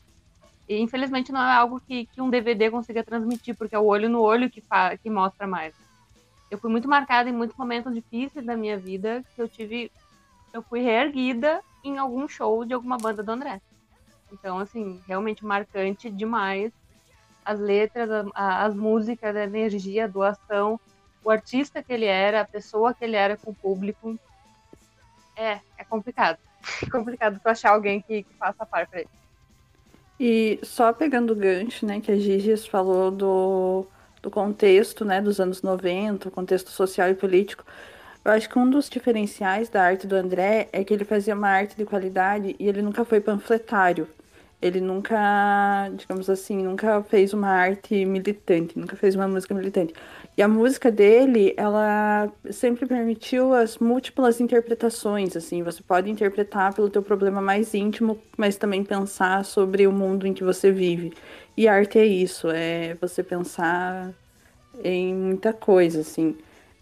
E 0.69 0.81
infelizmente 0.81 1.31
não 1.31 1.41
é 1.41 1.53
algo 1.53 1.81
que, 1.81 2.07
que 2.07 2.21
um 2.21 2.31
DVD 2.31 2.71
consiga 2.71 3.05
transmitir, 3.05 3.55
porque 3.57 3.75
é 3.75 3.79
o 3.79 3.85
olho 3.85 4.09
no 4.09 4.21
olho 4.21 4.51
que, 4.51 4.63
que 5.03 5.11
mostra 5.11 5.47
mais. 5.47 5.75
Eu 6.51 6.59
fui 6.59 6.71
muito 6.71 6.89
marcada 6.89 7.29
em 7.29 7.33
muitos 7.33 7.57
momentos 7.57 7.93
difíceis 7.95 8.45
da 8.45 8.57
minha 8.57 8.79
vida 8.79 9.25
que 9.35 9.43
eu 9.43 9.49
tive 9.49 9.91
eu 10.55 10.63
fui 10.63 10.81
reerguida 10.81 11.61
em 11.83 11.99
algum 11.99 12.29
show 12.29 12.65
de 12.65 12.73
alguma 12.73 12.97
banda 12.97 13.25
do 13.25 13.33
André. 13.33 13.61
Então, 14.33 14.59
assim, 14.59 15.03
realmente 15.07 15.45
marcante 15.45 16.09
demais. 16.09 16.73
As 17.45 17.59
letras, 17.59 18.09
a, 18.35 18.65
as 18.65 18.75
músicas, 18.75 19.35
a 19.35 19.43
energia, 19.43 20.05
a 20.05 20.09
doação, 20.09 20.81
o 21.23 21.31
artista 21.31 21.83
que 21.83 21.93
ele 21.93 22.07
era, 22.07 22.41
a 22.41 22.45
pessoa 22.47 22.95
que 22.95 23.05
ele 23.05 23.17
era 23.17 23.37
com 23.37 23.51
o 23.51 23.55
público. 23.55 24.17
É, 25.37 25.59
é 25.77 25.85
complicado. 25.85 26.39
É 26.83 26.89
complicado 26.89 27.39
tu 27.43 27.47
achar 27.47 27.73
alguém 27.73 28.01
que, 28.01 28.23
que 28.23 28.35
faça 28.37 28.65
par 28.65 28.87
pra 28.87 29.01
ele. 29.01 29.09
E 30.19 30.59
só 30.63 30.95
pegando 30.95 31.35
o 31.35 31.37
gancho, 31.37 31.85
né, 31.85 32.01
que 32.01 32.11
a 32.11 32.17
Gigi 32.17 32.57
falou 32.57 33.11
do, 33.11 33.87
do 34.23 34.31
contexto, 34.31 35.05
né, 35.05 35.21
dos 35.21 35.41
anos 35.41 35.61
90, 35.61 36.29
o 36.29 36.31
contexto 36.31 36.71
social 36.71 37.11
e 37.11 37.15
político, 37.15 37.67
eu 38.25 38.33
acho 38.33 38.49
que 38.49 38.59
um 38.59 38.69
dos 38.69 38.89
diferenciais 38.89 39.69
da 39.69 39.83
arte 39.83 40.07
do 40.07 40.17
André 40.17 40.69
é 40.73 40.83
que 40.83 40.95
ele 40.95 41.05
fazia 41.05 41.35
uma 41.35 41.49
arte 41.49 41.77
de 41.77 41.85
qualidade 41.85 42.57
e 42.59 42.67
ele 42.67 42.81
nunca 42.81 43.05
foi 43.05 43.21
panfletário. 43.21 44.09
Ele 44.63 44.81
nunca, 44.81 45.91
digamos 45.95 46.31
assim, 46.31 46.63
nunca 46.63 47.03
fez 47.03 47.35
uma 47.35 47.49
arte 47.49 48.03
militante, 48.07 48.79
nunca 48.79 48.97
fez 48.97 49.15
uma 49.15 49.29
música 49.29 49.53
militante. 49.55 49.93
E 50.39 50.43
a 50.43 50.49
música 50.49 50.91
dele, 50.91 51.53
ela 51.55 52.33
sempre 52.51 52.87
permitiu 52.87 53.53
as 53.53 53.77
múltiplas 53.77 54.41
interpretações, 54.41 55.37
assim, 55.37 55.63
você 55.63 55.83
pode 55.83 56.11
interpretar 56.11 56.73
pelo 56.73 56.89
teu 56.89 57.03
problema 57.03 57.43
mais 57.43 57.75
íntimo, 57.75 58.19
mas 58.39 58.57
também 58.57 58.83
pensar 58.83 59.45
sobre 59.45 59.87
o 59.87 59.93
mundo 59.93 60.27
em 60.27 60.33
que 60.33 60.43
você 60.43 60.73
vive. 60.73 61.13
E 61.55 61.69
arte 61.69 61.99
é 61.99 62.07
isso, 62.07 62.49
é 62.51 62.97
você 62.99 63.23
pensar 63.23 64.15
em 64.83 65.15
muita 65.15 65.53
coisa, 65.53 66.01
assim. 66.01 66.35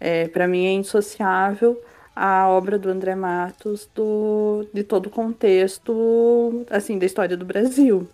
É, 0.05 0.27
para 0.27 0.49
mim 0.49 0.65
é 0.65 0.71
indissociável 0.73 1.81
a 2.13 2.49
obra 2.49 2.77
do 2.77 2.89
André 2.89 3.15
Matos 3.15 3.89
do, 3.95 4.67
de 4.73 4.83
todo 4.83 5.05
o 5.07 5.09
contexto 5.09 6.65
assim 6.69 6.99
da 6.99 7.05
história 7.05 7.37
do 7.37 7.45
Brasil. 7.45 8.05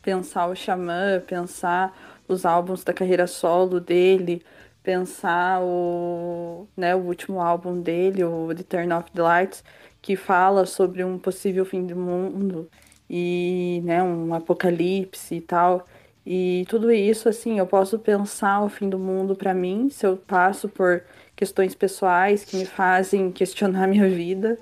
Pensar 0.00 0.46
o 0.46 0.56
Xamã, 0.56 1.20
pensar 1.26 1.94
os 2.26 2.46
álbuns 2.46 2.84
da 2.84 2.94
carreira 2.94 3.26
solo 3.26 3.78
dele, 3.80 4.42
pensar 4.82 5.60
o, 5.60 6.66
né, 6.74 6.96
o 6.96 7.00
último 7.00 7.38
álbum 7.42 7.82
dele, 7.82 8.24
o 8.24 8.48
The 8.54 8.62
Turn 8.62 8.90
Off 8.94 9.12
the 9.12 9.20
Lights, 9.20 9.62
que 10.00 10.16
fala 10.16 10.64
sobre 10.64 11.04
um 11.04 11.18
possível 11.18 11.66
fim 11.66 11.86
do 11.86 11.96
mundo 11.96 12.66
e 13.10 13.82
né, 13.84 14.02
um 14.02 14.32
apocalipse 14.32 15.34
e 15.34 15.40
tal. 15.42 15.86
E 16.30 16.66
tudo 16.68 16.92
isso, 16.92 17.26
assim, 17.26 17.58
eu 17.58 17.66
posso 17.66 17.98
pensar 17.98 18.62
o 18.62 18.68
fim 18.68 18.86
do 18.86 18.98
mundo 18.98 19.34
para 19.34 19.54
mim, 19.54 19.88
se 19.88 20.06
eu 20.06 20.14
passo 20.18 20.68
por 20.68 21.02
questões 21.34 21.74
pessoais 21.74 22.44
que 22.44 22.54
me 22.58 22.66
fazem 22.66 23.32
questionar 23.32 23.86
minha 23.86 24.06
vida, 24.10 24.58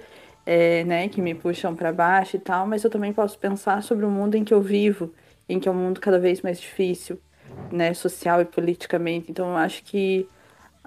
é, 0.47 0.85
né, 0.85 1.09
que 1.09 1.21
me 1.21 1.35
puxam 1.35 1.75
para 1.75 1.93
baixo 1.93 2.37
e 2.37 2.39
tal, 2.39 2.69
mas 2.69 2.85
eu 2.85 2.91
também 2.91 3.13
posso 3.13 3.37
pensar 3.37 3.83
sobre 3.83 4.05
o 4.05 4.11
mundo 4.11 4.37
em 4.37 4.45
que 4.45 4.55
eu 4.55 4.63
vivo, 4.63 5.13
em 5.49 5.59
que 5.59 5.69
é 5.69 5.73
um 5.73 5.75
mundo 5.75 6.01
cada 6.01 6.21
vez 6.21 6.41
mais 6.41 6.61
difícil, 6.61 7.21
né, 7.73 7.93
social 7.95 8.41
e 8.41 8.45
politicamente. 8.45 9.33
Então, 9.33 9.49
eu 9.49 9.57
acho 9.57 9.83
que 9.83 10.29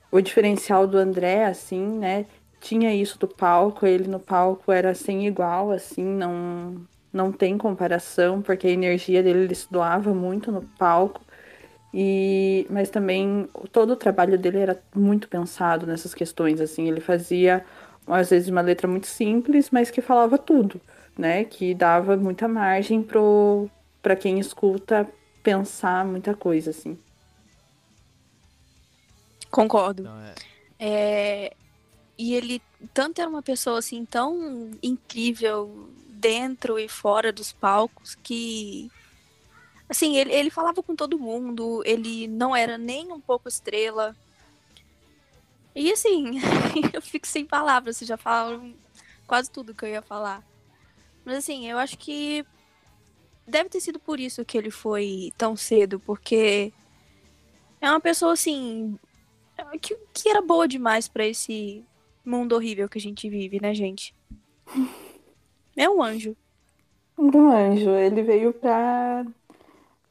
o 0.10 0.22
diferencial 0.22 0.88
do 0.88 0.98
André, 0.98 1.44
assim, 1.44 2.00
né, 2.00 2.26
tinha 2.62 2.96
isso 2.96 3.20
do 3.20 3.28
palco, 3.28 3.86
ele 3.86 4.08
no 4.08 4.20
palco 4.20 4.72
era 4.72 4.96
sem 4.96 5.28
igual, 5.28 5.72
assim, 5.72 6.06
não 6.06 6.88
não 7.12 7.32
tem 7.32 7.58
comparação, 7.58 8.42
porque 8.42 8.68
a 8.68 8.72
energia 8.72 9.24
dele 9.24 9.40
ele 9.46 9.56
se 9.56 9.72
doava 9.72 10.14
muito 10.14 10.52
no 10.52 10.62
palco. 10.62 11.22
E 11.94 12.68
mas 12.70 12.90
também 12.90 13.50
todo 13.72 13.92
o 13.94 13.96
trabalho 13.96 14.38
dele 14.38 14.60
era 14.60 14.80
muito 14.96 15.28
pensado 15.28 15.88
nessas 15.88 16.14
questões 16.14 16.62
assim, 16.62 16.88
ele 16.88 17.02
fazia 17.02 17.66
às 18.08 18.30
vezes 18.30 18.50
uma 18.50 18.62
letra 18.62 18.88
muito 18.88 19.08
simples, 19.08 19.70
mas 19.72 19.90
que 19.90 20.02
falava 20.02 20.38
tudo, 20.38 20.80
né? 21.18 21.44
Que 21.46 21.74
dava 21.74 22.16
muita 22.16 22.48
margem 22.48 23.02
pro 23.02 23.70
para 24.02 24.16
quem 24.16 24.40
escuta 24.40 25.08
pensar 25.44 26.06
muita 26.06 26.36
coisa 26.36 26.70
assim. 26.70 26.98
Concordo. 29.50 30.08
É... 30.80 31.48
É... 31.48 31.54
e 32.18 32.36
ele 32.36 32.62
tanto 32.94 33.20
era 33.20 33.30
uma 33.30 33.42
pessoa 33.42 33.80
assim 33.80 34.06
tão 34.06 34.72
incrível 34.82 35.90
dentro 36.20 36.78
e 36.78 36.90
fora 36.90 37.32
dos 37.32 37.52
palcos 37.54 38.16
que 38.16 38.92
assim, 39.90 40.18
ele, 40.18 40.32
ele 40.32 40.50
falava 40.52 40.84
com 40.84 40.96
todo 40.96 41.18
mundo, 41.18 41.82
ele 41.84 42.28
não 42.28 42.56
era 42.56 42.78
nem 42.78 43.12
um 43.12 43.20
pouco 43.20 43.50
estrela. 43.50 44.16
E 45.74 45.92
assim, 45.92 46.40
eu 46.94 47.02
fico 47.02 47.26
sem 47.26 47.44
palavras, 47.46 47.98
vocês 47.98 48.08
já 48.08 48.18
falaram 48.18 48.74
quase 49.26 49.50
tudo 49.50 49.74
que 49.74 49.84
eu 49.84 49.90
ia 49.90 50.02
falar. 50.02 50.44
Mas 51.26 51.38
assim, 51.40 51.68
eu 51.68 51.80
acho 51.80 51.98
que 51.98 52.46
deve 53.48 53.70
ter 53.70 53.82
sido 53.82 54.00
por 54.00 54.20
isso 54.20 54.46
que 54.46 54.58
ele 54.58 54.70
foi 54.70 55.34
tão 55.38 55.58
cedo, 55.58 56.00
porque 56.00 56.72
é 57.82 57.90
uma 57.90 58.00
pessoa 58.00 58.34
assim 58.34 59.00
que, 59.82 59.96
que 60.14 60.30
era 60.30 60.42
boa 60.42 60.68
demais 60.68 61.08
para 61.08 61.26
esse 61.26 61.84
mundo 62.24 62.54
horrível 62.54 62.88
que 62.88 62.98
a 62.98 63.02
gente 63.02 63.28
vive, 63.28 63.60
né, 63.60 63.74
gente? 63.74 64.14
É 65.80 65.90
um 65.90 66.04
anjo. 66.04 66.36
Um 67.18 67.50
anjo. 67.52 67.90
Ele 67.92 68.22
veio 68.24 68.54
pra, 68.54 69.26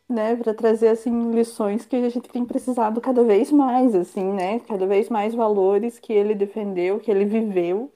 né, 0.09 0.37
para 0.37 0.55
trazer 0.55 0.89
assim 0.89 1.33
lições 1.33 1.87
que 1.87 1.97
a 1.97 2.09
gente 2.11 2.29
tem 2.29 2.45
precisado 2.45 3.01
cada 3.01 3.25
vez 3.25 3.53
mais, 3.53 3.95
assim, 3.95 4.25
né? 4.33 4.61
Cada 4.61 4.87
vez 4.87 5.09
mais 5.09 5.35
valores 5.35 5.99
que 5.99 6.13
ele 6.13 6.35
defendeu, 6.35 7.01
que 7.01 7.11
ele 7.11 7.25
viveu 7.27 7.93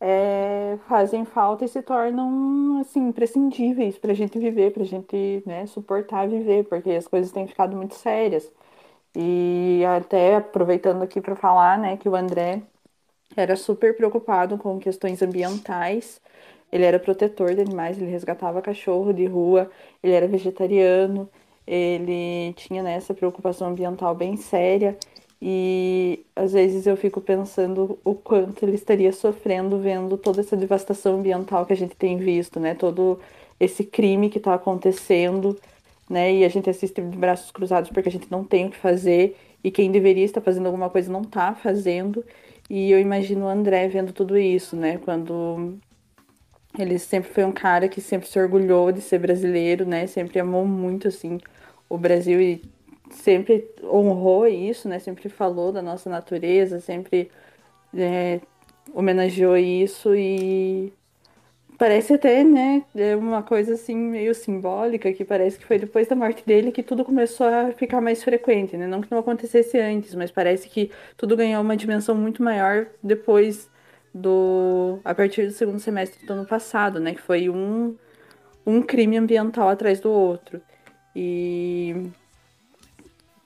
é, 0.00 0.78
fazem 0.88 1.24
falta 1.26 1.64
e 1.64 1.68
se 1.68 1.82
tornam 1.82 2.80
assim 2.80 3.08
imprescindíveis 3.08 3.98
para 3.98 4.12
a 4.12 4.14
gente 4.14 4.38
viver, 4.38 4.72
para 4.72 4.82
a 4.84 4.86
gente 4.86 5.42
né, 5.46 5.66
suportar 5.66 6.28
viver, 6.28 6.64
porque 6.66 6.92
as 6.92 7.08
coisas 7.08 7.32
têm 7.32 7.46
ficado 7.48 7.76
muito 7.76 7.94
sérias. 7.96 8.50
E 9.16 9.82
até 9.98 10.36
aproveitando 10.36 11.02
aqui 11.02 11.20
para 11.20 11.36
falar, 11.36 11.78
né, 11.78 11.96
que 11.98 12.08
o 12.08 12.16
André 12.16 12.62
era 13.36 13.56
super 13.56 13.96
preocupado 13.96 14.58
com 14.58 14.78
questões 14.78 15.22
ambientais. 15.22 16.20
Ele 16.72 16.84
era 16.84 16.98
protetor 16.98 17.54
de 17.54 17.60
animais, 17.60 18.00
ele 18.00 18.10
resgatava 18.10 18.62
cachorro 18.62 19.12
de 19.12 19.26
rua, 19.26 19.70
ele 20.02 20.14
era 20.14 20.26
vegetariano, 20.26 21.28
ele 21.66 22.54
tinha 22.54 22.82
né, 22.82 22.94
essa 22.94 23.14
preocupação 23.14 23.68
ambiental 23.68 24.14
bem 24.14 24.36
séria. 24.36 24.96
E 25.40 26.24
às 26.36 26.52
vezes 26.52 26.86
eu 26.86 26.96
fico 26.96 27.20
pensando 27.20 27.98
o 28.04 28.14
quanto 28.14 28.62
ele 28.64 28.74
estaria 28.76 29.12
sofrendo 29.12 29.78
vendo 29.78 30.16
toda 30.16 30.40
essa 30.40 30.56
devastação 30.56 31.16
ambiental 31.16 31.66
que 31.66 31.72
a 31.72 31.76
gente 31.76 31.96
tem 31.96 32.16
visto, 32.16 32.60
né? 32.60 32.74
Todo 32.74 33.18
esse 33.58 33.84
crime 33.84 34.30
que 34.30 34.38
está 34.38 34.54
acontecendo, 34.54 35.58
né? 36.08 36.32
E 36.32 36.44
a 36.44 36.48
gente 36.48 36.70
assiste 36.70 37.00
de 37.02 37.16
braços 37.16 37.50
cruzados 37.50 37.90
porque 37.90 38.08
a 38.08 38.12
gente 38.12 38.30
não 38.30 38.44
tem 38.44 38.66
o 38.66 38.70
que 38.70 38.76
fazer 38.76 39.36
e 39.64 39.70
quem 39.70 39.90
deveria 39.90 40.24
estar 40.24 40.40
fazendo 40.40 40.66
alguma 40.66 40.88
coisa 40.88 41.10
não 41.12 41.22
está 41.22 41.54
fazendo. 41.54 42.24
E 42.70 42.90
eu 42.90 43.00
imagino 43.00 43.46
o 43.46 43.48
André 43.48 43.88
vendo 43.88 44.12
tudo 44.12 44.38
isso, 44.38 44.76
né? 44.76 44.98
Quando 45.04 45.76
ele 46.78 46.98
sempre 46.98 47.30
foi 47.32 47.44
um 47.44 47.52
cara 47.52 47.88
que 47.88 48.00
sempre 48.00 48.28
se 48.28 48.38
orgulhou 48.38 48.92
de 48.92 49.00
ser 49.00 49.18
brasileiro, 49.18 49.84
né? 49.86 50.06
Sempre 50.06 50.40
amou 50.40 50.66
muito 50.66 51.08
assim 51.08 51.38
o 51.88 51.98
Brasil 51.98 52.40
e 52.40 52.62
sempre 53.10 53.68
honrou 53.84 54.46
isso, 54.46 54.88
né? 54.88 54.98
Sempre 54.98 55.28
falou 55.28 55.72
da 55.72 55.82
nossa 55.82 56.08
natureza, 56.10 56.80
sempre 56.80 57.30
é, 57.94 58.40
homenageou 58.94 59.56
isso 59.56 60.14
e 60.14 60.92
parece 61.78 62.14
até, 62.14 62.44
né, 62.44 62.84
é 62.94 63.16
uma 63.16 63.42
coisa 63.42 63.74
assim 63.74 63.96
meio 63.96 64.34
simbólica 64.34 65.12
que 65.12 65.24
parece 65.24 65.58
que 65.58 65.66
foi 65.66 65.78
depois 65.78 66.06
da 66.06 66.14
morte 66.14 66.44
dele 66.46 66.70
que 66.70 66.82
tudo 66.82 67.04
começou 67.04 67.48
a 67.48 67.72
ficar 67.72 68.00
mais 68.00 68.22
frequente, 68.22 68.76
né? 68.76 68.86
Não 68.86 69.00
que 69.00 69.10
não 69.10 69.18
acontecesse 69.18 69.78
antes, 69.78 70.14
mas 70.14 70.30
parece 70.30 70.68
que 70.68 70.92
tudo 71.16 71.36
ganhou 71.36 71.60
uma 71.62 71.76
dimensão 71.76 72.14
muito 72.14 72.42
maior 72.42 72.86
depois 73.02 73.68
do 74.14 75.00
a 75.04 75.14
partir 75.14 75.46
do 75.46 75.52
segundo 75.52 75.78
semestre 75.80 76.26
do 76.26 76.32
ano 76.32 76.46
passado, 76.46 77.00
né, 77.00 77.14
que 77.14 77.22
foi 77.22 77.48
um 77.48 77.96
um 78.64 78.82
crime 78.82 79.16
ambiental 79.16 79.68
atrás 79.68 80.00
do 80.00 80.10
outro. 80.10 80.60
E 81.14 82.10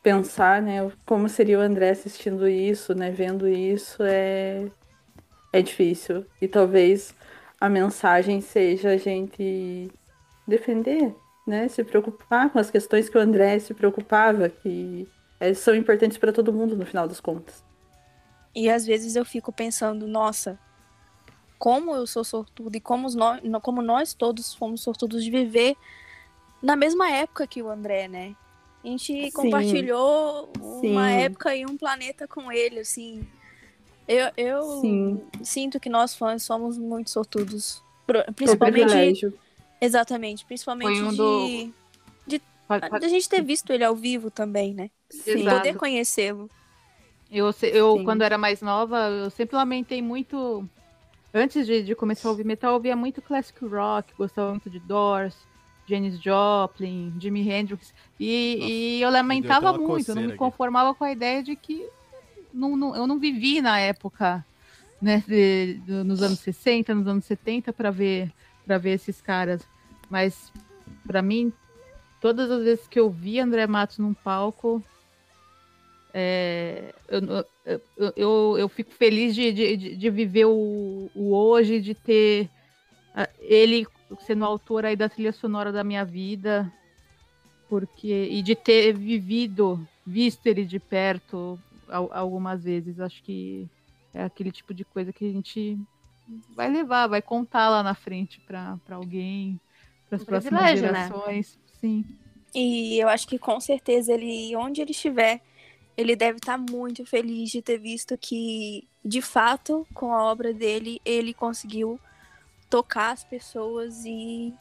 pensar, 0.03 0.63
né, 0.63 0.91
como 1.05 1.29
seria 1.29 1.59
o 1.59 1.63
André 1.63 1.91
assistindo 1.91 2.49
isso, 2.49 2.95
né, 2.95 3.11
vendo 3.11 3.49
isso, 3.49 4.03
é, 4.03 4.67
é 5.53 5.63
difícil. 5.63 6.25
E 6.41 6.47
talvez 6.47 7.15
a 7.61 7.69
mensagem 7.69 8.41
seja 8.41 8.91
a 8.91 8.97
gente 8.97 9.91
defender, 10.47 11.13
né, 11.47 11.67
se 11.69 11.83
preocupar 11.83 12.51
com 12.51 12.59
as 12.59 12.71
questões 12.71 13.09
que 13.09 13.19
o 13.19 13.21
André 13.21 13.59
se 13.59 13.75
preocupava, 13.75 14.49
que 14.49 15.09
é, 15.41 15.53
são 15.55 15.75
importantes 15.75 16.19
para 16.19 16.33
todo 16.33 16.53
mundo 16.53 16.77
no 16.77 16.87
final 16.87 17.09
das 17.09 17.21
contas. 17.21 17.66
E 18.57 18.71
às 18.71 18.87
vezes 18.87 19.15
eu 19.17 19.25
fico 19.25 19.53
pensando, 19.53 20.09
nossa, 20.09 20.59
como 21.59 21.95
eu 21.95 22.07
sou 22.07 22.25
sortudo 22.25 22.75
e 22.75 22.81
como 22.81 23.07
nós, 23.15 23.43
como 23.63 23.83
nós 23.83 24.15
todos 24.15 24.55
fomos 24.55 24.81
sortudos 24.81 25.23
de 25.23 25.31
viver 25.31 25.77
na 26.63 26.75
mesma 26.75 27.11
época 27.11 27.47
que 27.47 27.63
o 27.63 27.69
André, 27.69 28.09
né? 28.09 28.35
A 28.83 28.89
gente 28.89 29.13
Sim. 29.13 29.31
compartilhou 29.31 30.49
Sim. 30.81 30.93
uma 30.93 31.11
época 31.11 31.55
e 31.55 31.67
um 31.67 31.77
planeta 31.77 32.27
com 32.27 32.51
ele, 32.51 32.79
assim. 32.79 33.27
Eu, 34.09 34.31
eu 34.39 35.23
sinto 35.43 35.79
que 35.79 35.91
nós 35.91 36.17
fãs 36.17 36.43
somos 36.43 36.79
muito 36.79 37.11
sortudos. 37.11 37.83
Principalmente. 38.35 39.35
Exatamente. 39.81 40.47
Principalmente 40.47 41.03
um 41.03 41.11
de, 41.11 41.17
do... 41.17 41.47
de, 42.27 42.39
de, 42.39 42.43
a 43.05 43.09
gente 43.09 43.29
ter 43.29 43.43
visto 43.43 43.71
ele 43.71 43.85
ao 43.85 43.95
vivo 43.95 44.31
também, 44.31 44.73
né? 44.73 44.91
Sim. 45.11 45.45
Poder 45.45 45.77
conhecê-lo. 45.77 46.49
Eu, 47.31 47.53
eu 47.63 48.03
quando 48.05 48.23
era 48.23 48.39
mais 48.39 48.63
nova, 48.63 49.09
eu 49.09 49.31
sempre 49.31 49.57
lamentei 49.57 50.01
muito. 50.01 50.69
Antes 51.35 51.67
de, 51.67 51.83
de 51.83 51.95
começar 51.95 52.29
a 52.29 52.31
ouvir 52.31 52.45
metal, 52.45 52.71
eu 52.71 52.75
ouvia 52.75 52.97
muito 52.97 53.21
classic 53.21 53.65
rock, 53.67 54.15
gostava 54.17 54.51
muito 54.51 54.71
de 54.71 54.79
Doors. 54.79 55.37
Janis 55.89 56.21
Joplin, 56.21 57.15
Jimi 57.19 57.49
Hendrix. 57.49 57.95
E, 58.19 58.99
e 58.99 59.03
eu 59.03 59.09
lamentava 59.09 59.73
muito, 59.73 60.11
eu 60.11 60.17
não 60.17 60.23
me 60.25 60.35
conformava 60.35 60.91
aqui. 60.91 60.99
com 60.99 61.05
a 61.05 61.13
ideia 61.13 61.43
de 61.43 61.55
que 61.55 61.89
não, 62.53 62.77
não, 62.77 62.97
eu 62.97 63.07
não 63.07 63.19
vivi 63.19 63.61
na 63.63 63.79
época, 63.79 64.45
né, 65.01 65.23
de, 65.27 65.75
de, 65.75 65.93
nos 66.03 66.23
anos 66.23 66.41
60, 66.41 66.93
nos 66.93 67.07
anos 67.07 67.25
70 67.25 67.73
para 67.73 67.91
ver 67.91 68.33
para 68.67 68.79
ver 68.79 68.95
esses 68.95 69.21
caras. 69.21 69.63
Mas 70.11 70.53
para 71.07 71.23
mim, 71.23 71.53
todas 72.21 72.51
as 72.51 72.65
vezes 72.65 72.89
que 72.89 72.99
eu 72.99 73.09
vi 73.09 73.39
André 73.39 73.67
Matos 73.67 73.99
num 73.99 74.13
palco, 74.13 74.83
é, 76.19 76.95
eu, 77.09 77.21
eu, 77.67 78.13
eu, 78.17 78.59
eu, 78.61 78.69
fico 78.71 78.91
feliz 78.91 79.35
de, 79.35 79.53
de, 79.53 79.97
de 79.97 80.11
viver 80.11 80.47
o, 80.47 81.11
o 81.15 81.35
hoje, 81.35 81.79
de 81.79 81.95
ter 81.95 82.49
ele 83.39 83.87
sendo 84.21 84.47
autor 84.47 84.87
aí 84.87 84.97
da 84.97 85.11
trilha 85.11 85.31
sonora 85.31 85.71
da 85.71 85.85
minha 85.85 86.07
vida, 86.07 86.73
porque 87.69 88.29
e 88.31 88.41
de 88.41 88.57
ter 88.57 88.95
vivido, 88.95 89.87
visto 90.07 90.47
ele 90.47 90.65
de 90.65 90.79
perto 90.79 91.61
algumas 91.87 92.65
vezes, 92.65 92.99
acho 92.99 93.23
que 93.23 93.69
é 94.15 94.25
aquele 94.25 94.51
tipo 94.51 94.73
de 94.73 94.87
coisa 94.87 95.13
que 95.13 95.29
a 95.29 95.31
gente 95.31 95.79
vai 96.55 96.71
levar, 96.71 97.09
vai 97.09 97.21
contar 97.21 97.69
lá 97.69 97.83
na 97.83 97.95
frente 97.95 98.41
para 98.41 98.79
alguém, 98.89 99.61
para 100.09 100.17
as 100.17 100.25
próximas 100.25 100.63
né? 100.63 100.77
gerações, 100.77 101.57
né? 101.57 101.63
sim. 101.79 102.05
E 102.55 102.99
eu 102.99 103.09
acho 103.11 103.29
que 103.29 103.39
com 103.39 103.61
certeza 103.61 104.15
ele, 104.15 104.57
onde 104.57 104.81
ele 104.81 104.93
estiver, 104.93 105.43
ele 105.97 106.15
deve 106.15 106.39
estar 106.39 106.59
tá 106.59 106.73
muito 106.73 107.07
feliz 107.07 107.51
de 107.51 107.63
ter 107.63 107.79
visto 107.79 108.17
que, 108.19 108.87
de 109.05 109.23
fato, 109.23 109.87
com 109.95 110.13
a 110.13 110.25
obra 110.25 110.53
dele, 110.53 111.01
ele 111.05 111.33
conseguiu 111.33 111.99
tocar 112.69 113.13
as 113.13 113.25
pessoas 113.25 114.05
e 114.05 114.53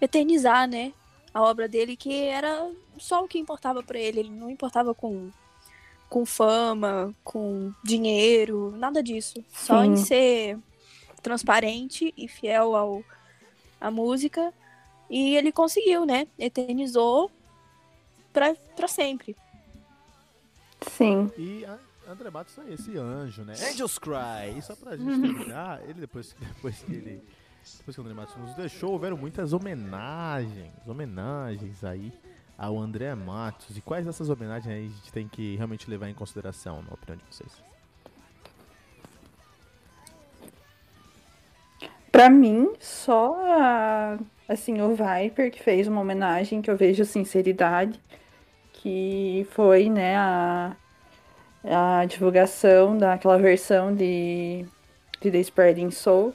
eternizar, 0.00 0.68
né? 0.68 0.92
A 1.32 1.42
obra 1.42 1.66
dele, 1.66 1.96
que 1.96 2.24
era 2.24 2.70
só 2.98 3.24
o 3.24 3.28
que 3.28 3.38
importava 3.38 3.82
para 3.82 3.98
ele. 3.98 4.20
Ele 4.20 4.30
não 4.30 4.50
importava 4.50 4.94
com, 4.94 5.30
com 6.10 6.26
fama, 6.26 7.14
com 7.24 7.72
dinheiro, 7.82 8.74
nada 8.76 9.02
disso. 9.02 9.42
Só 9.48 9.82
em 9.82 9.96
ser 9.96 10.58
transparente 11.22 12.12
e 12.14 12.28
fiel 12.28 12.76
ao, 12.76 13.02
à 13.80 13.90
música. 13.90 14.52
E 15.08 15.34
ele 15.34 15.50
conseguiu, 15.50 16.04
né? 16.04 16.26
Eternizou 16.38 17.30
pra 18.32 18.88
sempre. 18.88 19.34
Sim. 20.90 21.30
E 21.36 21.66
André 22.08 22.30
Matos 22.30 22.58
é 22.58 22.72
esse 22.72 22.96
anjo, 22.98 23.42
né? 23.42 23.54
Angels 23.54 23.98
Cry. 23.98 24.58
E 24.58 24.62
só 24.62 24.74
pra 24.74 24.96
gente 24.96 25.20
terminar, 25.20 25.80
ele 25.84 26.00
depois, 26.00 26.34
depois 26.38 26.78
que 26.82 26.92
ele. 26.92 27.22
Depois 27.78 27.94
que 27.94 28.00
o 28.00 28.04
André 28.04 28.14
Matos 28.14 28.36
nos 28.36 28.54
deixou, 28.54 28.92
houveram 28.92 29.16
muitas 29.16 29.52
homenagens. 29.52 30.72
Homenagens 30.86 31.84
aí 31.84 32.12
ao 32.58 32.78
André 32.78 33.14
Matos. 33.14 33.76
E 33.76 33.80
quais 33.80 34.04
dessas 34.04 34.28
homenagens 34.28 34.74
aí 34.74 34.86
a 34.86 34.88
gente 34.88 35.12
tem 35.12 35.28
que 35.28 35.56
realmente 35.56 35.88
levar 35.88 36.08
em 36.08 36.14
consideração, 36.14 36.82
na 36.82 36.92
opinião 36.92 37.16
de 37.16 37.24
vocês? 37.30 37.62
Pra 42.10 42.28
mim, 42.28 42.74
só 42.78 43.34
a, 43.42 44.18
assim, 44.46 44.82
o 44.82 44.94
Viper 44.94 45.50
que 45.50 45.62
fez 45.62 45.88
uma 45.88 46.00
homenagem 46.00 46.60
que 46.60 46.70
eu 46.70 46.76
vejo 46.76 47.04
sinceridade, 47.04 47.98
que 48.82 49.46
foi, 49.52 49.88
né, 49.88 50.16
a 50.16 50.76
a 51.64 52.04
divulgação 52.06 52.96
daquela 52.98 53.38
versão 53.38 53.94
de, 53.94 54.64
de 55.20 55.30
The 55.30 55.38
Spreading 55.38 55.90
Soul, 55.90 56.34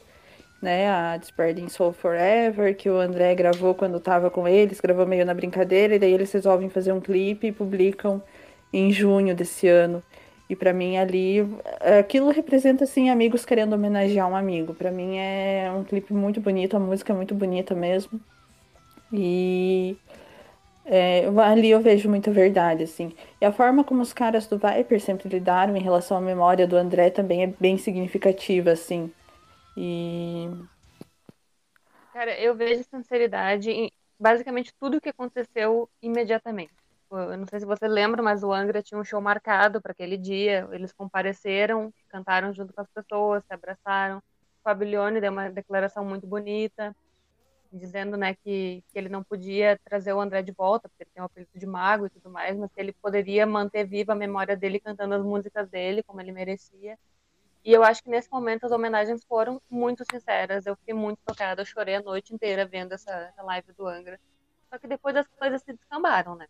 né? 0.61 0.89
A 0.89 1.17
Spreading 1.17 1.69
Soul 1.69 1.93
Forever, 1.93 2.75
que 2.75 2.89
o 2.89 2.97
André 2.97 3.35
gravou 3.35 3.75
quando 3.75 3.97
estava 3.97 4.29
com 4.29 4.47
eles, 4.47 4.79
gravou 4.79 5.05
meio 5.05 5.25
na 5.25 5.33
brincadeira, 5.33 5.95
e 5.95 5.99
daí 5.99 6.13
eles 6.13 6.31
resolvem 6.31 6.69
fazer 6.69 6.93
um 6.93 7.01
clipe 7.01 7.47
e 7.47 7.51
publicam 7.51 8.21
em 8.73 8.91
junho 8.91 9.35
desse 9.35 9.67
ano. 9.67 10.01
E 10.49 10.55
para 10.55 10.71
mim 10.71 10.97
ali, 10.97 11.45
aquilo 11.99 12.29
representa 12.29 12.85
assim 12.85 13.09
amigos 13.09 13.45
querendo 13.45 13.73
homenagear 13.73 14.29
um 14.29 14.35
amigo. 14.35 14.73
Para 14.73 14.91
mim 14.91 15.17
é 15.17 15.69
um 15.75 15.83
clipe 15.83 16.13
muito 16.13 16.39
bonito, 16.39 16.77
a 16.77 16.79
música 16.79 17.11
é 17.11 17.15
muito 17.15 17.35
bonita 17.35 17.75
mesmo. 17.75 18.19
E 19.11 19.97
é, 20.89 21.25
ali 21.43 21.69
eu 21.69 21.81
vejo 21.81 22.09
muita 22.09 22.31
verdade, 22.31 22.83
assim. 22.83 23.13
E 23.41 23.45
a 23.45 23.51
forma 23.51 23.83
como 23.83 24.01
os 24.01 24.13
caras 24.13 24.47
do 24.47 24.57
Viper 24.57 25.01
sempre 25.01 25.27
lidaram 25.27 25.75
em 25.75 25.81
relação 25.81 26.15
à 26.15 26.21
memória 26.21 26.65
do 26.65 26.77
André 26.77 27.09
também 27.09 27.43
é 27.43 27.47
bem 27.47 27.77
significativa, 27.77 28.71
assim. 28.71 29.11
E. 29.75 30.49
Cara, 32.13 32.39
eu 32.39 32.55
vejo 32.55 32.83
sinceridade 32.83 33.69
em 33.69 33.91
basicamente 34.17 34.73
tudo 34.79 34.97
o 34.97 35.01
que 35.01 35.09
aconteceu 35.09 35.89
imediatamente. 36.01 36.73
Eu 37.11 37.37
não 37.37 37.45
sei 37.47 37.59
se 37.59 37.65
você 37.65 37.87
lembra, 37.87 38.23
mas 38.23 38.41
o 38.41 38.53
Angra 38.53 38.81
tinha 38.81 38.99
um 38.99 39.03
show 39.03 39.19
marcado 39.19 39.81
para 39.81 39.91
aquele 39.91 40.17
dia. 40.17 40.67
Eles 40.71 40.93
compareceram, 40.93 41.93
cantaram 42.07 42.53
junto 42.53 42.73
com 42.73 42.81
as 42.81 42.89
pessoas, 42.89 43.43
se 43.45 43.53
abraçaram. 43.53 44.19
O 44.19 44.63
Fabilione 44.63 45.19
deu 45.19 45.31
uma 45.33 45.49
declaração 45.49 46.05
muito 46.05 46.25
bonita 46.25 46.95
dizendo 47.71 48.17
né, 48.17 48.35
que, 48.35 48.83
que 48.91 48.97
ele 48.97 49.09
não 49.09 49.23
podia 49.23 49.79
trazer 49.83 50.13
o 50.13 50.19
André 50.19 50.41
de 50.41 50.51
volta, 50.51 50.87
porque 50.89 51.03
ele 51.03 51.11
tem 51.13 51.21
o 51.21 51.25
apelido 51.25 51.51
de 51.55 51.65
mago 51.65 52.05
e 52.05 52.09
tudo 52.09 52.29
mais, 52.29 52.57
mas 52.57 52.71
que 52.71 52.79
ele 52.79 52.93
poderia 52.93 53.45
manter 53.45 53.85
viva 53.85 54.13
a 54.13 54.15
memória 54.15 54.55
dele 54.55 54.79
cantando 54.79 55.15
as 55.15 55.23
músicas 55.23 55.69
dele, 55.69 56.03
como 56.03 56.21
ele 56.21 56.31
merecia. 56.31 56.97
E 57.63 57.73
eu 57.73 57.83
acho 57.83 58.01
que 58.01 58.09
nesse 58.09 58.31
momento 58.31 58.65
as 58.65 58.71
homenagens 58.71 59.25
foram 59.25 59.61
muito 59.69 60.05
sinceras. 60.09 60.65
Eu 60.65 60.75
fiquei 60.77 60.93
muito 60.93 61.19
tocada, 61.25 61.61
eu 61.61 61.65
chorei 61.65 61.95
a 61.95 62.01
noite 62.01 62.33
inteira 62.33 62.65
vendo 62.65 62.93
essa, 62.93 63.11
essa 63.11 63.43
live 63.43 63.73
do 63.73 63.87
Angra. 63.87 64.19
Só 64.69 64.77
que 64.77 64.87
depois 64.87 65.15
as 65.15 65.27
coisas 65.27 65.61
se 65.61 65.73
descambaram, 65.73 66.35
né? 66.35 66.47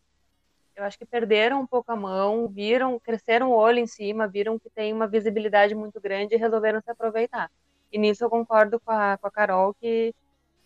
Eu 0.76 0.84
acho 0.84 0.96
que 0.96 1.04
perderam 1.04 1.60
um 1.60 1.66
pouco 1.66 1.90
a 1.90 1.96
mão, 1.96 2.46
viram, 2.46 3.00
cresceram 3.00 3.50
o 3.50 3.56
olho 3.56 3.80
em 3.80 3.86
cima, 3.86 4.28
viram 4.28 4.60
que 4.60 4.70
tem 4.70 4.92
uma 4.92 5.08
visibilidade 5.08 5.74
muito 5.74 6.00
grande 6.00 6.36
e 6.36 6.38
resolveram 6.38 6.80
se 6.80 6.88
aproveitar. 6.88 7.50
E 7.90 7.98
nisso 7.98 8.22
eu 8.22 8.30
concordo 8.30 8.78
com 8.78 8.92
a, 8.92 9.18
com 9.18 9.26
a 9.26 9.30
Carol 9.30 9.74
que 9.74 10.14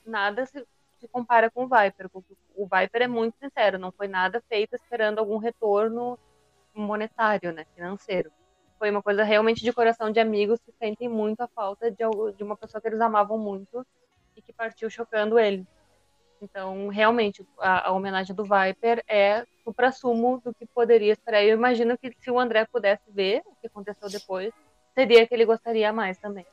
nada 0.05 0.47
se, 0.47 0.67
se 0.99 1.09
compara 1.09 1.51
com 1.51 1.65
o 1.65 1.69
Viper. 1.69 2.11
O 2.55 2.67
Viper 2.67 3.03
é 3.03 3.09
muito 3.09 3.37
sincero, 3.39 3.79
não 3.79 3.93
foi 3.93 4.09
nada 4.09 4.43
feito 4.49 4.75
esperando 4.75 5.19
algum 5.19 5.37
retorno 5.37 6.19
monetário, 6.75 7.53
né, 7.53 7.65
financeiro. 7.75 8.31
Foi 8.79 8.91
uma 8.91 9.03
coisa 9.03 9.23
realmente 9.23 9.63
de 9.63 9.73
coração 9.73 10.11
de 10.11 10.19
amigos 10.19 10.61
que 10.61 10.73
sentem 10.73 11.09
muito 11.09 11.41
a 11.41 11.49
falta 11.49 11.91
de, 11.91 12.05
de 12.37 12.43
uma 12.43 12.57
pessoa 12.57 12.81
que 12.81 12.89
eles 12.89 13.01
amavam 13.01 13.39
muito 13.39 13.87
e 14.37 14.43
que 14.43 14.53
partiu 14.53 14.91
chocando 14.91 15.39
ele. 15.39 15.67
Então, 16.41 16.89
realmente, 16.89 17.47
a, 17.59 17.89
a 17.89 17.93
homenagem 17.93 18.35
do 18.35 18.43
Viper 18.43 19.05
é 19.09 19.47
o 19.65 19.73
prasumo 19.73 20.41
do 20.45 20.53
que 20.53 20.67
poderia 20.67 21.13
esperar. 21.13 21.45
Eu 21.45 21.57
imagino 21.57 21.97
que 21.97 22.13
se 22.19 22.31
o 22.31 22.41
André 22.41 22.67
pudesse 22.67 23.05
ver 23.09 23.43
o 23.47 23.55
que 23.61 23.69
aconteceu 23.69 24.09
depois, 24.09 24.53
seria 24.93 25.27
que 25.27 25.35
ele 25.35 25.45
gostaria 25.45 25.93
mais 25.93 26.19
também. 26.19 26.45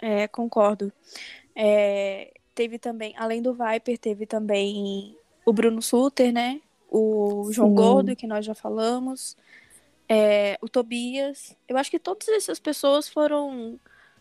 É, 0.00 0.28
concordo. 0.28 0.92
É, 1.54 2.32
teve 2.54 2.78
também, 2.78 3.14
além 3.16 3.42
do 3.42 3.52
Viper, 3.54 3.98
teve 3.98 4.26
também 4.26 5.16
o 5.44 5.52
Bruno 5.52 5.82
Suter, 5.82 6.32
né? 6.32 6.60
O 6.90 7.50
João 7.52 7.68
Sim. 7.68 7.74
Gordo, 7.74 8.16
que 8.16 8.26
nós 8.26 8.44
já 8.44 8.54
falamos. 8.54 9.36
É, 10.08 10.58
o 10.62 10.68
Tobias. 10.68 11.56
Eu 11.68 11.76
acho 11.76 11.90
que 11.90 11.98
todas 11.98 12.28
essas 12.28 12.58
pessoas 12.58 13.08
foram. 13.08 13.78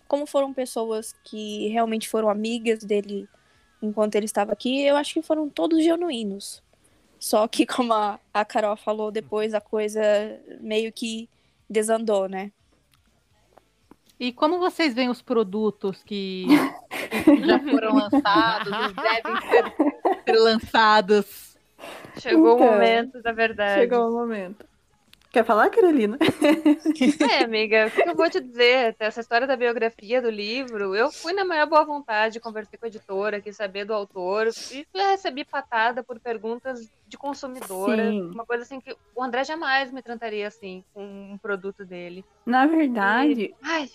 Como 0.07 0.25
foram 0.25 0.53
pessoas 0.53 1.13
que 1.23 1.67
realmente 1.67 2.07
foram 2.07 2.29
amigas 2.29 2.83
dele 2.83 3.27
enquanto 3.81 4.15
ele 4.15 4.25
estava 4.25 4.53
aqui, 4.53 4.81
eu 4.81 4.95
acho 4.95 5.13
que 5.13 5.21
foram 5.21 5.49
todos 5.49 5.83
genuínos. 5.83 6.63
Só 7.19 7.47
que, 7.47 7.65
como 7.65 7.93
a, 7.93 8.19
a 8.33 8.45
Carol 8.45 8.77
falou 8.77 9.11
depois, 9.11 9.53
a 9.53 9.61
coisa 9.61 10.01
meio 10.59 10.91
que 10.91 11.29
desandou, 11.69 12.27
né? 12.27 12.51
E 14.19 14.31
como 14.31 14.57
vocês 14.59 14.93
veem 14.93 15.09
os 15.09 15.21
produtos 15.21 16.03
que 16.03 16.47
já 17.45 17.59
foram 17.59 17.95
lançados, 17.95 18.93
devem 18.93 19.41
ser, 19.41 19.75
ser 20.25 20.39
lançados? 20.39 21.57
Chegou 22.17 22.55
então, 22.55 22.67
o 22.67 22.71
momento 22.71 23.21
da 23.21 23.31
verdade. 23.31 23.81
Chegou 23.81 24.09
o 24.09 24.13
momento. 24.13 24.65
Quer 25.37 25.45
falar, 25.45 25.69
Carolina? 25.69 26.17
É, 27.29 27.43
amiga, 27.45 27.85
o 27.85 27.91
que 27.91 28.09
eu 28.09 28.15
vou 28.15 28.27
te 28.27 28.41
dizer? 28.41 28.95
Essa 28.97 29.21
história 29.21 29.45
da 29.45 29.55
biografia 29.55 30.19
do 30.19 30.31
livro, 30.31 30.95
eu 30.95 31.11
fui 31.11 31.31
na 31.31 31.45
maior 31.45 31.67
boa 31.67 31.85
vontade, 31.85 32.39
conversei 32.39 32.79
com 32.79 32.87
a 32.87 32.89
editora, 32.89 33.39
quis 33.39 33.55
saber 33.55 33.85
do 33.85 33.93
autor, 33.93 34.47
e 34.71 34.83
recebi 34.95 35.45
patada 35.45 36.01
por 36.01 36.19
perguntas 36.19 36.91
de 37.07 37.15
consumidora. 37.19 38.09
Sim. 38.09 38.31
Uma 38.33 38.47
coisa 38.47 38.63
assim 38.63 38.79
que 38.79 38.97
o 39.15 39.21
André 39.23 39.43
jamais 39.43 39.91
me 39.91 40.01
trataria 40.01 40.47
assim 40.47 40.83
com 40.91 41.03
um 41.05 41.37
produto 41.37 41.85
dele. 41.85 42.25
Na 42.43 42.65
verdade. 42.65 43.53
E... 43.53 43.55
Ai. 43.61 43.91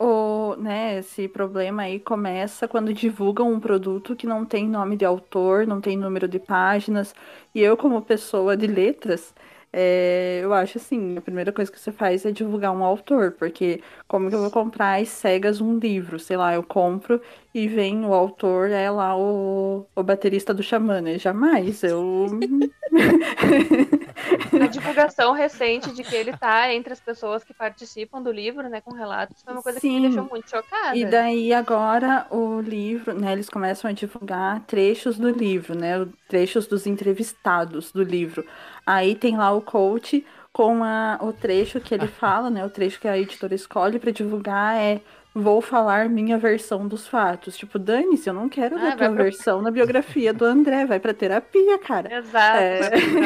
o, 0.00 0.56
né, 0.56 1.00
esse 1.00 1.28
problema 1.28 1.82
aí 1.82 2.00
começa 2.00 2.66
quando 2.66 2.94
divulgam 2.94 3.52
um 3.52 3.60
produto 3.60 4.16
que 4.16 4.26
não 4.26 4.46
tem 4.46 4.66
nome 4.66 4.96
de 4.96 5.04
autor, 5.04 5.66
não 5.66 5.78
tem 5.78 5.94
número 5.94 6.26
de 6.26 6.38
páginas. 6.38 7.14
E 7.54 7.60
eu, 7.60 7.76
como 7.76 8.00
pessoa 8.00 8.56
de 8.56 8.66
letras, 8.66 9.34
é, 9.72 10.40
eu 10.42 10.52
acho 10.52 10.78
assim, 10.78 11.16
a 11.16 11.20
primeira 11.22 11.52
coisa 11.52 11.70
que 11.72 11.80
você 11.80 11.90
faz 11.92 12.24
é 12.26 12.32
divulgar 12.32 12.72
um 12.72 12.84
autor, 12.84 13.32
porque 13.32 13.82
como 14.06 14.28
que 14.28 14.34
eu 14.34 14.40
vou 14.40 14.50
comprar 14.50 15.00
às 15.00 15.08
cegas 15.08 15.60
um 15.60 15.78
livro? 15.78 16.18
Sei 16.18 16.36
lá, 16.36 16.54
eu 16.54 16.62
compro 16.62 17.20
e 17.54 17.68
vem 17.68 18.04
o 18.04 18.14
autor, 18.14 18.70
é 18.70 18.90
lá 18.90 19.16
o, 19.16 19.86
o 19.94 20.02
baterista 20.02 20.54
do 20.54 20.62
Xamã, 20.62 21.00
né? 21.00 21.18
Jamais, 21.18 21.82
eu... 21.82 22.26
a 24.62 24.66
divulgação 24.66 25.32
recente 25.32 25.92
de 25.92 26.02
que 26.02 26.14
ele 26.14 26.36
tá 26.36 26.72
entre 26.72 26.92
as 26.92 27.00
pessoas 27.00 27.44
que 27.44 27.52
participam 27.52 28.22
do 28.22 28.32
livro, 28.32 28.68
né, 28.68 28.80
com 28.80 28.94
relatos, 28.94 29.42
foi 29.42 29.52
uma 29.52 29.62
coisa 29.62 29.80
Sim. 29.80 29.88
que 29.88 29.94
me 29.94 30.08
deixou 30.08 30.28
muito 30.30 30.48
chocada. 30.48 30.96
E 30.96 31.04
daí 31.04 31.52
agora 31.52 32.26
o 32.30 32.60
livro, 32.60 33.12
né, 33.12 33.32
eles 33.32 33.48
começam 33.48 33.90
a 33.90 33.92
divulgar 33.92 34.60
trechos 34.60 35.18
do 35.18 35.28
livro, 35.28 35.76
né, 35.76 36.06
trechos 36.28 36.66
dos 36.66 36.86
entrevistados 36.86 37.92
do 37.92 38.02
livro. 38.02 38.46
Aí 38.86 39.14
tem 39.14 39.36
lá 39.36 39.52
o 39.52 39.60
coach 39.60 40.24
com 40.52 40.84
a, 40.84 41.18
o 41.20 41.32
trecho 41.32 41.80
que 41.80 41.94
ele 41.94 42.06
fala, 42.06 42.50
né? 42.50 42.64
O 42.64 42.70
trecho 42.70 43.00
que 43.00 43.08
a 43.08 43.18
editora 43.18 43.54
escolhe 43.54 43.98
para 43.98 44.10
divulgar 44.10 44.76
é 44.76 45.00
vou 45.34 45.60
falar 45.60 46.08
minha 46.08 46.38
versão 46.38 46.86
dos 46.86 47.06
fatos. 47.06 47.56
Tipo, 47.56 47.78
dane-se, 47.78 48.28
eu 48.28 48.34
não 48.34 48.48
quero 48.48 48.76
ah, 48.76 48.96
tua 48.96 48.96
pra... 48.96 49.08
versão 49.10 49.62
na 49.62 49.70
biografia 49.70 50.32
do 50.32 50.44
André, 50.44 50.84
vai 50.84 51.00
pra 51.00 51.14
terapia, 51.14 51.78
cara. 51.78 52.18
Exato, 52.18 52.58
é... 52.58 52.78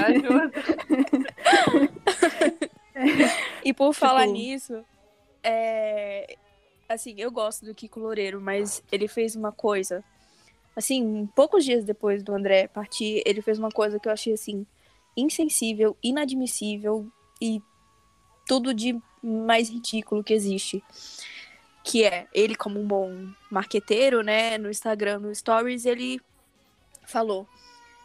ajuda. 0.06 0.52
e 3.64 3.72
por 3.72 3.90
tipo... 3.90 3.92
falar 3.92 4.26
nisso, 4.26 4.84
é... 5.42 6.36
assim, 6.88 7.14
eu 7.18 7.30
gosto 7.30 7.64
do 7.64 7.74
Kiko 7.74 8.00
Loureiro, 8.00 8.40
mas 8.40 8.82
ele 8.90 9.08
fez 9.08 9.34
uma 9.34 9.52
coisa, 9.52 10.04
assim, 10.76 11.28
poucos 11.34 11.64
dias 11.64 11.84
depois 11.84 12.22
do 12.22 12.34
André 12.34 12.68
partir, 12.68 13.22
ele 13.26 13.42
fez 13.42 13.58
uma 13.58 13.70
coisa 13.70 13.98
que 13.98 14.08
eu 14.08 14.12
achei, 14.12 14.32
assim, 14.32 14.64
insensível, 15.16 15.96
inadmissível 16.02 17.06
e 17.40 17.60
tudo 18.46 18.72
de 18.72 18.96
mais 19.22 19.68
ridículo 19.68 20.22
que 20.22 20.32
existe. 20.32 20.84
Que 21.86 22.04
é, 22.04 22.26
ele 22.34 22.56
como 22.56 22.80
um 22.80 22.86
bom 22.86 23.28
marqueteiro, 23.48 24.20
né, 24.20 24.58
no 24.58 24.68
Instagram, 24.68 25.20
no 25.20 25.32
Stories, 25.32 25.86
ele 25.86 26.20
falou: 27.06 27.48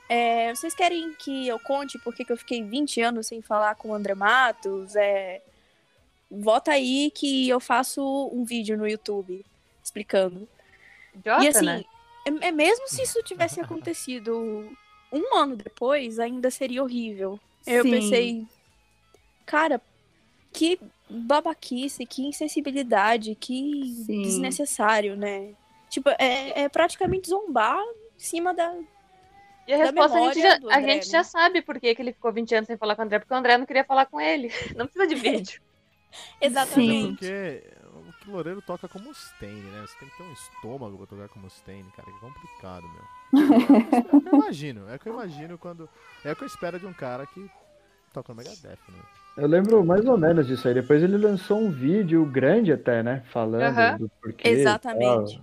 é, 0.07 0.53
vocês 0.53 0.75
querem 0.75 1.13
que 1.15 1.47
eu 1.47 1.57
conte 1.57 1.97
por 1.97 2.13
que 2.13 2.29
eu 2.29 2.37
fiquei 2.37 2.61
20 2.61 3.01
anos 3.01 3.27
sem 3.27 3.41
falar 3.41 3.75
com 3.75 3.89
o 3.89 3.93
André 3.93 4.13
Matos? 4.13 4.95
É, 4.95 5.41
vota 6.29 6.71
aí 6.71 7.11
que 7.15 7.49
eu 7.49 7.59
faço 7.59 8.29
um 8.31 8.43
vídeo 8.43 8.77
no 8.77 8.87
YouTube 8.87 9.43
explicando. 9.83 10.47
E 11.41 11.47
assim, 11.47 11.65
né? 11.65 11.83
é, 12.25 12.47
é 12.49 12.51
mesmo 12.51 12.87
se 12.87 13.01
isso 13.01 13.23
tivesse 13.23 13.59
acontecido 13.59 14.69
um 15.11 15.35
ano 15.37 15.55
depois 15.55 16.19
ainda 16.19 16.51
seria 16.51 16.83
horrível. 16.83 17.39
Eu 17.65 17.83
Sim. 17.83 17.91
pensei, 17.91 18.47
cara, 19.45 19.81
que 20.51 20.79
babaquice, 21.11 22.05
que 22.05 22.23
insensibilidade, 22.23 23.35
que 23.35 23.93
Sim. 24.05 24.21
desnecessário, 24.21 25.15
né? 25.15 25.53
Tipo, 25.89 26.09
é, 26.17 26.63
é 26.63 26.69
praticamente 26.69 27.29
zombar 27.29 27.81
em 28.15 28.19
cima 28.19 28.53
da. 28.53 28.73
E 29.67 29.73
a 29.73 29.77
resposta 29.77 30.17
a 30.17 30.21
gente, 30.21 30.41
já, 30.41 30.55
André, 30.55 30.73
a 30.73 30.81
gente 30.81 31.05
né? 31.05 31.11
já 31.11 31.23
sabe 31.23 31.61
por 31.61 31.79
que, 31.79 31.93
que 31.93 32.01
ele 32.01 32.13
ficou 32.13 32.31
20 32.31 32.55
anos 32.55 32.67
sem 32.67 32.77
falar 32.77 32.95
com 32.95 33.01
o 33.01 33.05
André, 33.05 33.19
porque 33.19 33.33
o 33.33 33.37
André 33.37 33.57
não 33.57 33.65
queria 33.65 33.83
falar 33.83 34.05
com 34.05 34.19
ele. 34.19 34.49
Não 34.75 34.87
precisa 34.87 35.07
de 35.07 35.15
vídeo. 35.19 35.61
Exatamente. 36.41 37.17
Porque 37.17 37.63
o 38.27 38.31
Loureiro 38.31 38.61
toca 38.61 38.87
como 38.87 39.05
Mustaine, 39.05 39.61
né? 39.61 39.85
Você 39.87 39.97
tem 39.99 40.09
que 40.09 40.17
ter 40.17 40.23
um 40.23 40.33
estômago 40.33 40.97
pra 40.97 41.07
tocar 41.07 41.29
como 41.29 41.43
Mustaine, 41.43 41.89
cara. 41.91 42.09
Que 42.09 42.17
é 42.17 42.19
complicado, 42.19 42.83
meu. 42.89 43.43
é 43.93 44.17
o 44.17 44.21
que 44.21 44.27
eu 44.27 44.33
imagino. 44.33 44.89
É 44.89 44.95
o 44.95 44.99
que 44.99 45.09
eu 45.09 45.13
imagino 45.13 45.57
quando. 45.57 45.89
É 46.23 46.31
o 46.31 46.35
que 46.35 46.43
eu 46.43 46.47
espero 46.47 46.79
de 46.79 46.85
um 46.85 46.93
cara 46.93 47.25
que 47.25 47.49
toca 48.13 48.33
no 48.33 48.37
Megadeth, 48.37 48.79
né? 48.89 49.01
Eu 49.37 49.47
lembro 49.47 49.83
mais 49.85 50.05
ou 50.05 50.17
menos 50.17 50.45
disso 50.45 50.67
aí. 50.67 50.73
Depois 50.73 51.01
ele 51.01 51.17
lançou 51.17 51.57
um 51.59 51.71
vídeo 51.71 52.25
grande 52.25 52.71
até, 52.71 53.01
né? 53.01 53.23
Falando 53.31 53.99
do 53.99 54.09
porquê. 54.21 54.49
Exatamente. 54.49 55.41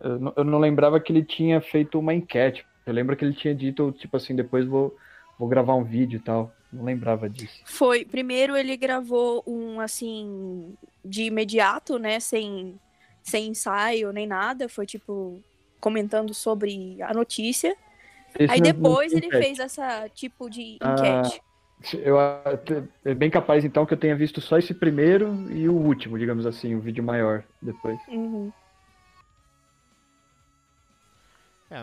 Eu, 0.00 0.18
não- 0.18 0.32
eu 0.36 0.44
não 0.44 0.58
lembrava 0.58 1.00
que 1.00 1.12
ele 1.12 1.24
tinha 1.24 1.60
feito 1.60 1.98
uma 1.98 2.14
enquete. 2.14 2.64
Eu 2.86 2.92
lembro 2.92 3.16
que 3.16 3.24
ele 3.24 3.34
tinha 3.34 3.54
dito, 3.54 3.92
tipo 3.92 4.16
assim, 4.16 4.34
depois 4.36 4.66
vou, 4.66 4.94
vou 5.38 5.48
gravar 5.48 5.74
um 5.74 5.84
vídeo 5.84 6.18
e 6.18 6.22
tal. 6.22 6.52
Não 6.72 6.84
lembrava 6.84 7.28
disso. 7.28 7.60
Foi, 7.64 8.04
primeiro 8.04 8.56
ele 8.56 8.76
gravou 8.76 9.42
um 9.46 9.80
assim 9.80 10.74
de 11.04 11.24
imediato, 11.24 11.98
né, 11.98 12.20
sem 12.20 12.78
sem 13.22 13.48
ensaio 13.48 14.12
nem 14.12 14.26
nada, 14.26 14.68
foi 14.68 14.84
tipo 14.84 15.40
comentando 15.80 16.34
sobre 16.34 17.00
a 17.00 17.14
notícia. 17.14 17.74
Esse 18.38 18.52
Aí 18.52 18.60
depois 18.60 19.12
ele 19.12 19.26
enquete. 19.26 19.44
fez 19.44 19.58
essa 19.60 20.08
tipo 20.10 20.50
de 20.50 20.76
Ah, 20.82 21.22
enquete. 21.22 21.40
Eu, 21.92 22.16
é 23.04 23.14
bem 23.14 23.30
capaz, 23.30 23.64
então, 23.64 23.84
que 23.84 23.92
eu 23.92 23.98
tenha 23.98 24.16
visto 24.16 24.40
só 24.40 24.56
esse 24.58 24.72
primeiro 24.72 25.50
e 25.52 25.68
o 25.68 25.74
último, 25.74 26.18
digamos 26.18 26.46
assim, 26.46 26.74
o 26.74 26.80
vídeo 26.80 27.04
maior 27.04 27.44
depois. 27.60 28.00
Uhum. 28.08 28.52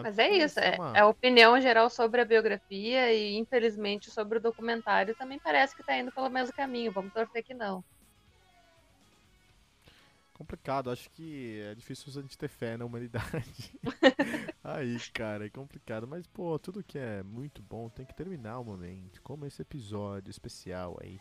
Mas 0.04 0.18
é 0.18 0.30
isso, 0.30 0.60
é, 0.60 0.76
uma- 0.78 0.98
é 0.98 1.02
a 1.02 1.08
opinião 1.08 1.60
geral 1.60 1.90
sobre 1.90 2.22
a 2.22 2.26
biografia 2.26 3.14
e, 3.14 3.38
infelizmente, 3.38 4.10
sobre 4.10 4.38
o 4.38 4.42
documentário 4.42 5.14
também 5.16 5.38
parece 5.44 5.76
que 5.76 5.84
tá 5.84 5.98
indo 5.98 6.12
pelo 6.12 6.30
mesmo 6.30 6.54
caminho. 6.56 6.92
Vamos 6.94 7.12
torcer 7.12 7.44
que 7.44 7.54
não. 7.54 7.84
Complicado. 10.42 10.90
Acho 10.90 11.10
que 11.12 11.62
é 11.62 11.76
difícil 11.76 12.12
a 12.18 12.22
gente 12.22 12.38
ter 12.38 12.48
fé 12.48 12.76
na 12.76 12.86
humanidade. 12.86 13.80
Aí, 14.64 14.98
cara, 15.14 15.46
é 15.46 15.50
complicado. 15.50 16.08
Mas, 16.08 16.26
pô, 16.26 16.58
tudo 16.58 16.84
que 16.84 16.98
é 16.98 17.22
muito 17.22 17.62
bom 17.62 17.90
tem 17.90 18.06
que 18.06 18.14
terminar 18.14 18.60
um 18.60 18.64
momento. 18.64 19.22
Como 19.22 19.46
esse 19.46 19.62
episódio 19.62 20.32
especial 20.32 20.98
aí 21.02 21.20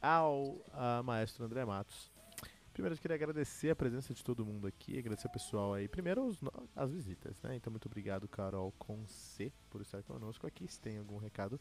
ao 0.00 0.62
maestro 1.04 1.44
André 1.44 1.64
Matos. 1.64 2.12
Primeiro, 2.72 2.94
eu 2.94 3.00
queria 3.00 3.16
agradecer 3.16 3.70
a 3.70 3.76
presença 3.76 4.14
de 4.14 4.22
todo 4.22 4.46
mundo 4.46 4.66
aqui, 4.66 4.96
agradecer 4.96 5.26
o 5.26 5.32
pessoal 5.32 5.74
aí. 5.74 5.88
Primeiro, 5.88 6.24
os 6.24 6.38
as 6.76 6.92
visitas, 6.92 7.42
né? 7.42 7.56
Então, 7.56 7.72
muito 7.72 7.86
obrigado, 7.86 8.28
Carol 8.28 8.72
com 8.78 9.04
C, 9.08 9.52
por 9.68 9.80
estar 9.80 10.02
conosco 10.04 10.46
aqui. 10.46 10.68
Se 10.68 10.80
tem 10.80 10.98
algum 10.98 11.16
recado, 11.16 11.58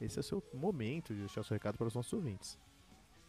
esse 0.00 0.18
é 0.18 0.20
o 0.20 0.24
seu 0.24 0.44
momento 0.52 1.14
de 1.14 1.20
deixar 1.20 1.40
o 1.40 1.44
seu 1.44 1.54
recado 1.54 1.78
para 1.78 1.86
os 1.86 1.94
nossos 1.94 2.12
ouvintes. 2.12 2.58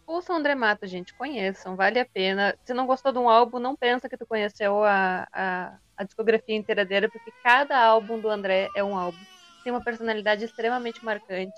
Ouçam 0.10 0.38
André 0.38 0.56
Mato, 0.56 0.88
gente, 0.88 1.14
conheçam, 1.14 1.76
vale 1.76 2.00
a 2.00 2.06
pena. 2.06 2.58
Se 2.64 2.74
não 2.74 2.88
gostou 2.88 3.12
de 3.12 3.20
um 3.20 3.30
álbum, 3.30 3.60
não 3.60 3.76
pensa 3.76 4.10
que 4.10 4.18
tu 4.18 4.26
conheceu 4.26 4.84
a, 4.84 5.28
a, 5.32 5.78
a 5.96 6.04
discografia 6.04 6.56
inteira 6.56 6.84
dele, 6.84 7.08
porque 7.08 7.32
cada 7.44 7.78
álbum 7.78 8.20
do 8.20 8.28
André 8.28 8.70
é 8.76 8.84
um 8.84 8.98
álbum. 8.98 9.20
Tem 9.64 9.72
uma 9.72 9.84
personalidade 9.84 10.44
extremamente 10.44 11.06
marcante. 11.06 11.54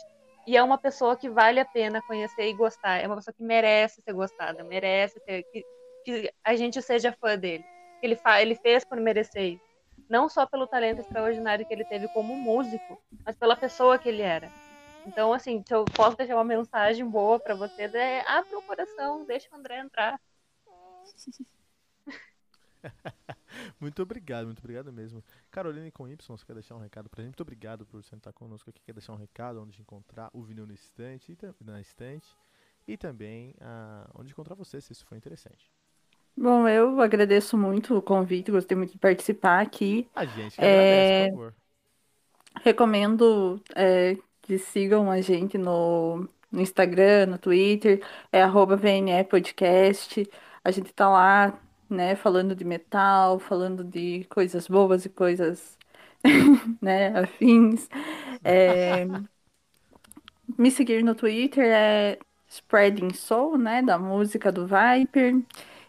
E 0.46 0.58
é 0.58 0.62
uma 0.62 0.78
pessoa 0.78 1.16
que 1.16 1.30
vale 1.30 1.62
a 1.62 1.66
pena 1.66 2.02
conhecer 2.02 2.50
e 2.50 2.54
gostar. 2.54 2.98
É 2.98 3.08
uma 3.08 3.16
pessoa 3.16 3.34
que 3.34 3.42
merece 3.42 4.02
ser 4.02 4.12
gostada, 4.12 4.66
merece 4.66 5.18
ter, 5.22 5.44
que, 5.44 5.64
que 6.04 6.34
a 6.44 6.54
gente 6.54 6.82
seja 6.82 7.16
fã 7.22 7.38
dele. 7.38 7.64
Ele, 8.04 8.18
fa, 8.18 8.42
ele 8.42 8.56
fez 8.56 8.84
por 8.84 9.00
merecer 9.00 9.54
isso. 9.54 9.64
Não 10.10 10.28
só 10.28 10.46
pelo 10.46 10.68
talento 10.68 11.00
extraordinário 11.00 11.66
que 11.66 11.74
ele 11.74 11.86
teve 11.86 12.10
como 12.10 12.36
músico, 12.36 13.02
mas 13.26 13.34
pela 13.38 13.56
pessoa 13.56 13.98
que 13.98 14.10
ele 14.10 14.24
era. 14.24 14.52
Então, 15.06 15.34
assim, 15.34 15.64
se 15.66 15.74
eu 15.74 15.86
posso 15.86 16.18
deixar 16.18 16.36
uma 16.36 16.44
mensagem 16.44 17.06
boa 17.08 17.40
pra 17.40 17.56
vocês, 17.56 17.94
é 17.94 18.22
abre 18.28 18.56
o 18.56 18.62
coração, 18.62 19.26
deixa 19.26 19.50
o 19.52 19.56
André 19.58 19.80
entrar. 19.80 20.20
Muito 23.80 24.02
obrigado, 24.02 24.46
muito 24.46 24.60
obrigado 24.60 24.92
mesmo. 24.92 25.24
Caroline 25.52 25.92
com 25.92 26.08
Y, 26.08 26.18
você 26.38 26.46
quer 26.46 26.54
deixar 26.54 26.76
um 26.76 26.80
recado 26.80 27.10
pra 27.10 27.22
gente? 27.22 27.32
Muito 27.32 27.42
obrigado 27.42 27.86
por 27.86 28.04
sentar 28.04 28.34
conosco 28.34 28.70
aqui. 28.70 28.82
Quer 28.84 28.94
deixar 28.94 29.14
um 29.14 29.18
recado 29.18 29.62
onde 29.62 29.80
encontrar 29.82 30.30
o 30.34 30.42
vinil 30.42 30.66
no 30.66 30.74
estante, 30.74 31.32
e 31.32 31.64
na 31.64 31.80
estante 31.80 32.28
e 32.88 32.98
também 32.98 33.54
ah, 33.62 34.10
onde 34.16 34.32
encontrar 34.32 34.56
você, 34.56 34.82
se 34.82 34.92
isso 34.92 35.06
for 35.06 35.16
interessante. 35.16 35.72
Bom, 36.36 36.68
eu 36.68 37.00
agradeço 37.02 37.58
muito 37.58 37.98
o 37.98 38.02
convite, 38.02 38.52
gostei 38.52 38.76
muito 38.76 38.94
de 38.94 38.98
participar 38.98 39.62
aqui. 39.62 40.10
A 40.16 40.26
gente 40.26 40.56
que 40.56 40.62
É, 40.62 40.82
agradece, 40.92 41.30
por 41.30 41.32
favor. 41.36 41.56
Recomendo 42.64 43.62
é, 43.76 44.18
que 44.52 44.58
sigam 44.60 45.10
a 45.10 45.22
gente 45.22 45.58
no, 45.58 46.28
no 46.52 46.60
Instagram, 46.62 47.28
no 47.28 47.38
Twitter, 47.38 48.04
é 48.34 48.42
arroba 48.44 48.76
VNE 48.76 49.24
Podcast. 49.24 50.30
A 50.62 50.72
gente 50.72 50.94
tá 50.94 51.08
lá, 51.08 51.58
né, 51.90 52.18
falando 52.18 52.54
de 52.54 52.66
metal, 52.66 53.40
falando 53.40 53.82
de 53.82 54.26
coisas 54.26 54.68
boas 54.68 55.06
e 55.06 55.10
coisas, 55.10 55.78
né, 56.82 57.18
afins. 57.18 57.88
É, 58.44 59.06
me 60.58 60.70
seguir 60.70 61.02
no 61.02 61.16
Twitter 61.16 61.64
é 61.66 62.20
Spreading 62.50 63.14
Soul, 63.14 63.58
né, 63.58 63.82
da 63.82 63.98
música 63.98 64.52
do 64.52 64.68
Viper. 64.68 65.42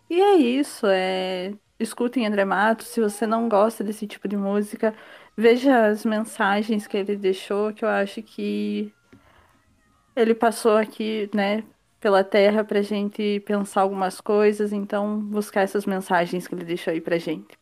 E 0.08 0.20
é 0.20 0.36
isso, 0.36 0.86
é... 0.86 1.52
escutem 1.80 2.28
André 2.28 2.44
Matos, 2.44 2.86
se 2.86 3.00
você 3.00 3.26
não 3.26 3.48
gosta 3.48 3.82
desse 3.82 4.06
tipo 4.06 4.28
de 4.28 4.36
música, 4.36 4.94
veja 5.36 5.86
as 5.86 6.04
mensagens 6.04 6.86
que 6.86 6.96
ele 6.96 7.16
deixou, 7.16 7.72
que 7.72 7.84
eu 7.84 7.88
acho 7.88 8.22
que 8.22 8.92
ele 10.14 10.34
passou 10.34 10.76
aqui, 10.76 11.30
né, 11.34 11.64
pela 12.00 12.24
terra 12.24 12.64
pra 12.64 12.82
gente 12.82 13.40
pensar 13.46 13.82
algumas 13.82 14.20
coisas, 14.20 14.72
então 14.72 15.20
buscar 15.20 15.62
essas 15.62 15.86
mensagens 15.86 16.46
que 16.46 16.54
ele 16.54 16.64
deixou 16.64 16.92
aí 16.92 17.00
pra 17.00 17.18
gente. 17.18 17.58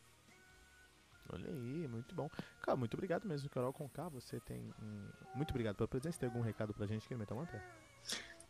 Olha 1.33 1.49
aí, 1.49 1.87
muito 1.87 2.15
bom. 2.15 2.29
Cara, 2.63 2.77
muito 2.77 2.95
obrigado 2.95 3.27
mesmo, 3.27 3.49
Carol 3.49 3.73
Conká. 3.73 4.09
Você 4.09 4.41
tem 4.41 4.73
um... 4.83 5.09
Muito 5.35 5.51
obrigado 5.51 5.77
pela 5.77 5.87
presença. 5.87 6.19
Tem 6.19 6.29
algum 6.29 6.41
recado 6.41 6.75
pra 6.75 6.87
gente 6.87 7.07
que 7.07 7.15
Metal 7.15 7.37
Mantra? 7.37 7.63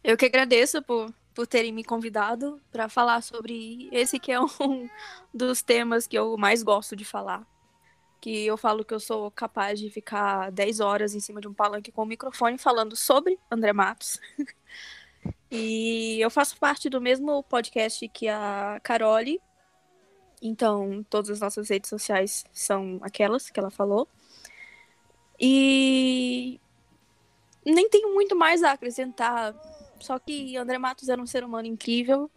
Eu 0.02 0.16
que 0.16 0.24
agradeço 0.24 0.82
por, 0.82 1.12
por 1.34 1.46
terem 1.46 1.72
me 1.72 1.84
convidado 1.84 2.60
para 2.72 2.88
falar 2.88 3.22
sobre 3.22 3.88
esse 3.92 4.18
que 4.18 4.32
é 4.32 4.40
um 4.40 4.46
dos 5.32 5.62
temas 5.62 6.06
que 6.06 6.16
eu 6.16 6.38
mais 6.38 6.62
gosto 6.62 6.96
de 6.96 7.04
falar. 7.04 7.46
Que 8.20 8.46
eu 8.46 8.56
falo 8.56 8.84
que 8.84 8.92
eu 8.92 9.00
sou 9.00 9.30
capaz 9.30 9.78
de 9.78 9.90
ficar 9.90 10.50
10 10.50 10.80
horas 10.80 11.14
em 11.14 11.20
cima 11.20 11.40
de 11.40 11.48
um 11.48 11.54
palanque 11.54 11.90
com 11.90 12.02
o 12.02 12.06
microfone 12.06 12.58
falando 12.58 12.94
sobre 12.94 13.38
André 13.50 13.72
Matos. 13.72 14.20
e 15.50 16.20
eu 16.20 16.30
faço 16.30 16.58
parte 16.58 16.90
do 16.90 17.00
mesmo 17.00 17.42
podcast 17.44 18.06
que 18.08 18.28
a 18.28 18.78
Carole. 18.82 19.40
Então, 20.42 21.04
todas 21.08 21.30
as 21.30 21.40
nossas 21.40 21.68
redes 21.68 21.88
sociais 21.88 22.44
são 22.52 22.98
aquelas 23.02 23.50
que 23.50 23.60
ela 23.60 23.70
falou. 23.70 24.08
E 25.38 26.60
nem 27.64 27.88
tenho 27.88 28.14
muito 28.14 28.36
mais 28.36 28.62
a 28.62 28.72
acrescentar. 28.72 29.54
Só 30.00 30.18
que 30.18 30.56
André 30.56 30.78
Matos 30.78 31.08
era 31.08 31.20
um 31.20 31.26
ser 31.26 31.44
humano 31.44 31.66
incrível 31.66 32.30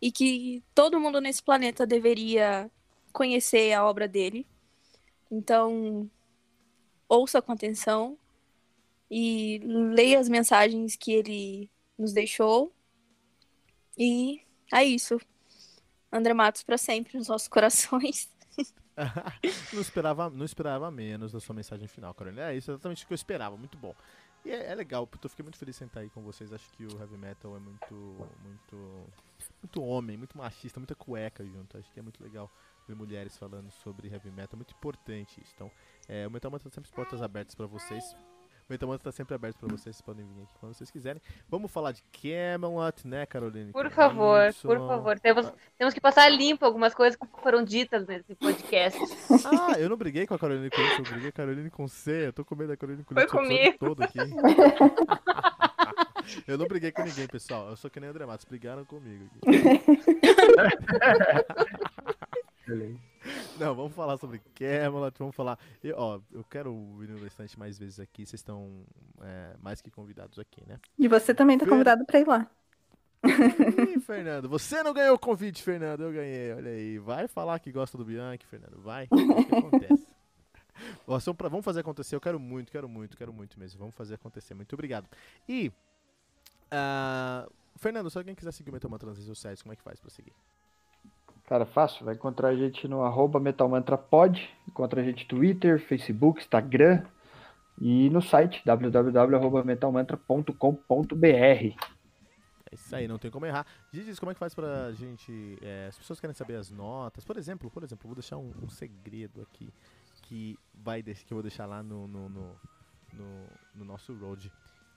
e 0.00 0.10
que 0.10 0.62
todo 0.74 1.00
mundo 1.00 1.20
nesse 1.20 1.42
planeta 1.42 1.86
deveria 1.86 2.70
conhecer 3.12 3.72
a 3.72 3.84
obra 3.84 4.08
dele. 4.08 4.46
Então, 5.30 6.10
ouça 7.08 7.40
com 7.40 7.52
atenção 7.52 8.18
e 9.10 9.58
leia 9.64 10.18
as 10.18 10.28
mensagens 10.28 10.96
que 10.96 11.12
ele 11.12 11.70
nos 11.98 12.12
deixou. 12.12 12.72
E 13.96 14.40
é 14.72 14.84
isso. 14.84 15.20
André 16.12 16.34
Matos 16.34 16.62
para 16.62 16.78
sempre 16.78 17.16
nos 17.16 17.28
nossos 17.28 17.48
corações. 17.48 18.28
não, 19.72 19.80
esperava, 19.80 20.30
não 20.30 20.44
esperava 20.44 20.90
menos 20.90 21.32
da 21.32 21.40
sua 21.40 21.54
mensagem 21.54 21.86
final, 21.88 22.12
Carolina. 22.14 22.50
É 22.50 22.56
isso 22.56 22.70
exatamente 22.70 23.04
o 23.04 23.06
que 23.06 23.12
eu 23.12 23.16
esperava. 23.16 23.56
Muito 23.56 23.76
bom. 23.78 23.94
E 24.44 24.50
é, 24.50 24.72
é 24.72 24.74
legal, 24.74 25.08
eu 25.22 25.28
fiquei 25.28 25.42
muito 25.42 25.58
feliz 25.58 25.76
de 25.76 25.78
sentar 25.78 26.02
aí 26.02 26.10
com 26.10 26.22
vocês. 26.22 26.52
Acho 26.52 26.68
que 26.70 26.84
o 26.84 26.98
heavy 26.98 27.16
metal 27.16 27.56
é 27.56 27.60
muito, 27.60 27.94
muito, 28.42 29.06
muito 29.62 29.82
homem, 29.82 30.16
muito 30.16 30.36
machista, 30.36 30.80
muita 30.80 30.94
cueca 30.94 31.44
junto. 31.44 31.76
Acho 31.78 31.90
que 31.92 32.00
é 32.00 32.02
muito 32.02 32.22
legal 32.22 32.50
ver 32.90 32.96
mulheres 32.96 33.36
falando 33.36 33.70
sobre 33.70 34.08
heavy 34.08 34.30
metal. 34.30 34.54
É 34.54 34.56
muito 34.56 34.74
importante 34.74 35.40
isso. 35.40 35.52
Então, 35.54 35.70
é, 36.08 36.26
o 36.26 36.30
Metal 36.30 36.50
Mantra 36.50 36.68
tá 36.68 36.74
sempre 36.74 36.88
as 36.88 36.94
portas 36.94 37.22
abertas 37.22 37.54
para 37.54 37.66
vocês. 37.66 38.04
O 38.68 38.72
Metal 38.72 38.88
Mantra 38.88 39.04
tá 39.10 39.12
sempre 39.12 39.34
aberto 39.34 39.58
para 39.58 39.68
vocês. 39.68 39.96
Vocês 39.96 40.00
podem 40.00 40.24
vir 40.24 40.42
aqui 40.42 40.54
quando 40.60 40.74
vocês 40.74 40.90
quiserem. 40.90 41.20
Vamos 41.48 41.72
falar 41.72 41.92
de 41.92 42.02
Camelot, 42.12 43.06
né, 43.06 43.26
Caroline? 43.26 43.72
Por 43.72 43.90
favor, 43.90 44.48
Isso. 44.48 44.66
por 44.66 44.78
favor. 44.78 45.18
Temos, 45.18 45.52
temos 45.76 45.92
que 45.92 46.00
passar 46.00 46.28
limpo 46.28 46.64
algumas 46.64 46.94
coisas 46.94 47.18
que 47.18 47.26
foram 47.42 47.64
ditas 47.64 48.06
nesse 48.06 48.34
podcast. 48.36 48.98
Ah, 49.44 49.78
eu 49.78 49.88
não 49.88 49.96
briguei 49.96 50.26
com 50.26 50.34
a 50.34 50.38
Caroline 50.38 50.70
com 50.70 50.80
isso, 50.80 51.00
eu 51.00 51.04
briguei 51.04 51.22
com 51.22 51.28
a 51.28 51.32
Caroline 51.32 51.70
com 51.70 51.88
C. 51.88 52.28
Eu 52.28 52.32
tô 52.32 52.44
com 52.44 52.54
medo 52.54 52.68
da 52.68 52.76
Caroline 52.76 53.02
com 53.02 53.14
Foi 53.14 53.26
comigo. 53.26 53.76
todo 53.78 54.02
aqui. 54.04 54.18
eu 56.46 56.56
não 56.56 56.68
briguei 56.68 56.92
com 56.92 57.02
ninguém, 57.02 57.26
pessoal. 57.26 57.70
Eu 57.70 57.76
sou 57.76 57.90
que 57.90 57.98
nem 57.98 58.08
o 58.08 58.12
André 58.12 58.24
Matos, 58.24 58.44
brigaram 58.44 58.84
comigo. 58.84 59.28
Não, 63.58 63.74
vamos 63.74 63.92
falar 63.94 64.16
sobre 64.16 64.40
Camelot, 64.54 65.14
vamos 65.18 65.36
falar. 65.36 65.58
Eu, 65.82 65.96
ó, 65.98 66.20
eu 66.32 66.42
quero 66.44 66.72
o 66.72 66.96
Vinil 66.96 67.18
da 67.18 67.26
Estante 67.26 67.58
mais 67.58 67.78
vezes 67.78 68.00
aqui, 68.00 68.24
vocês 68.24 68.40
estão 68.40 68.84
é, 69.20 69.54
mais 69.62 69.80
que 69.82 69.90
convidados 69.90 70.38
aqui, 70.38 70.62
né? 70.66 70.78
E 70.98 71.06
você 71.08 71.34
também 71.34 71.58
tá 71.58 71.64
Fer- 71.64 71.70
convidado 71.72 72.04
pra 72.06 72.18
ir 72.20 72.26
lá. 72.26 72.50
Ih, 73.22 74.00
Fernando, 74.00 74.48
você 74.48 74.82
não 74.82 74.94
ganhou 74.94 75.14
o 75.16 75.18
convite, 75.18 75.62
Fernando, 75.62 76.02
eu 76.02 76.12
ganhei, 76.12 76.52
olha 76.54 76.70
aí. 76.70 76.98
Vai 76.98 77.28
falar 77.28 77.58
que 77.58 77.70
gosta 77.70 77.98
do 77.98 78.04
Bianchi, 78.04 78.46
Fernando, 78.46 78.80
vai. 78.80 79.06
O 79.10 79.44
que 79.44 79.54
acontece? 79.54 80.06
Vamos 81.06 81.64
fazer 81.64 81.80
acontecer, 81.80 82.16
eu 82.16 82.20
quero 82.20 82.40
muito, 82.40 82.72
quero 82.72 82.88
muito, 82.88 83.14
quero 83.16 83.32
muito 83.32 83.58
mesmo. 83.58 83.78
Vamos 83.78 83.94
fazer 83.94 84.14
acontecer, 84.14 84.54
muito 84.54 84.72
obrigado. 84.72 85.06
E 85.46 85.70
Uh, 86.72 87.50
Fernando, 87.76 88.10
se 88.10 88.18
alguém 88.18 88.34
quiser 88.34 88.52
seguir 88.52 88.70
o 88.70 88.72
Metal 88.72 88.90
Mantra 88.90 89.08
nas 89.08 89.16
redes 89.16 89.26
sociais, 89.28 89.60
como 89.62 89.72
é 89.72 89.76
que 89.76 89.82
faz 89.82 89.98
pra 89.98 90.10
seguir? 90.10 90.32
Cara, 91.50 91.66
fácil. 91.66 92.04
Vai 92.04 92.14
encontrar 92.14 92.50
a 92.50 92.54
gente 92.54 92.86
no 92.86 93.02
arroba 93.02 93.40
metalmantrapod. 93.40 94.48
Encontra 94.68 95.00
a 95.00 95.04
gente 95.04 95.24
no 95.24 95.30
Twitter, 95.30 95.84
Facebook, 95.84 96.40
Instagram 96.40 97.04
e 97.76 98.08
no 98.08 98.22
site 98.22 98.62
www.metalmantra.com.br. 98.64 101.26
É 101.26 101.74
isso 102.72 102.94
aí, 102.94 103.08
não 103.08 103.18
tem 103.18 103.32
como 103.32 103.46
errar. 103.46 103.66
Diz 103.92 104.16
como 104.20 104.30
é 104.30 104.34
que 104.34 104.38
faz 104.38 104.54
pra 104.54 104.92
gente. 104.92 105.58
É, 105.60 105.88
as 105.88 105.98
pessoas 105.98 106.20
querem 106.20 106.34
saber 106.34 106.54
as 106.54 106.70
notas. 106.70 107.24
Por 107.24 107.36
exemplo, 107.36 107.68
por 107.68 107.82
exemplo, 107.82 108.06
vou 108.06 108.14
deixar 108.14 108.36
um, 108.36 108.52
um 108.62 108.68
segredo 108.68 109.42
aqui 109.42 109.74
que 110.22 110.56
vai 110.72 111.02
que 111.02 111.32
eu 111.32 111.34
vou 111.34 111.42
deixar 111.42 111.66
lá 111.66 111.82
no, 111.82 112.06
no, 112.06 112.28
no, 112.28 112.54
no, 113.12 113.48
no 113.74 113.84
nosso 113.84 114.14
road. 114.14 114.52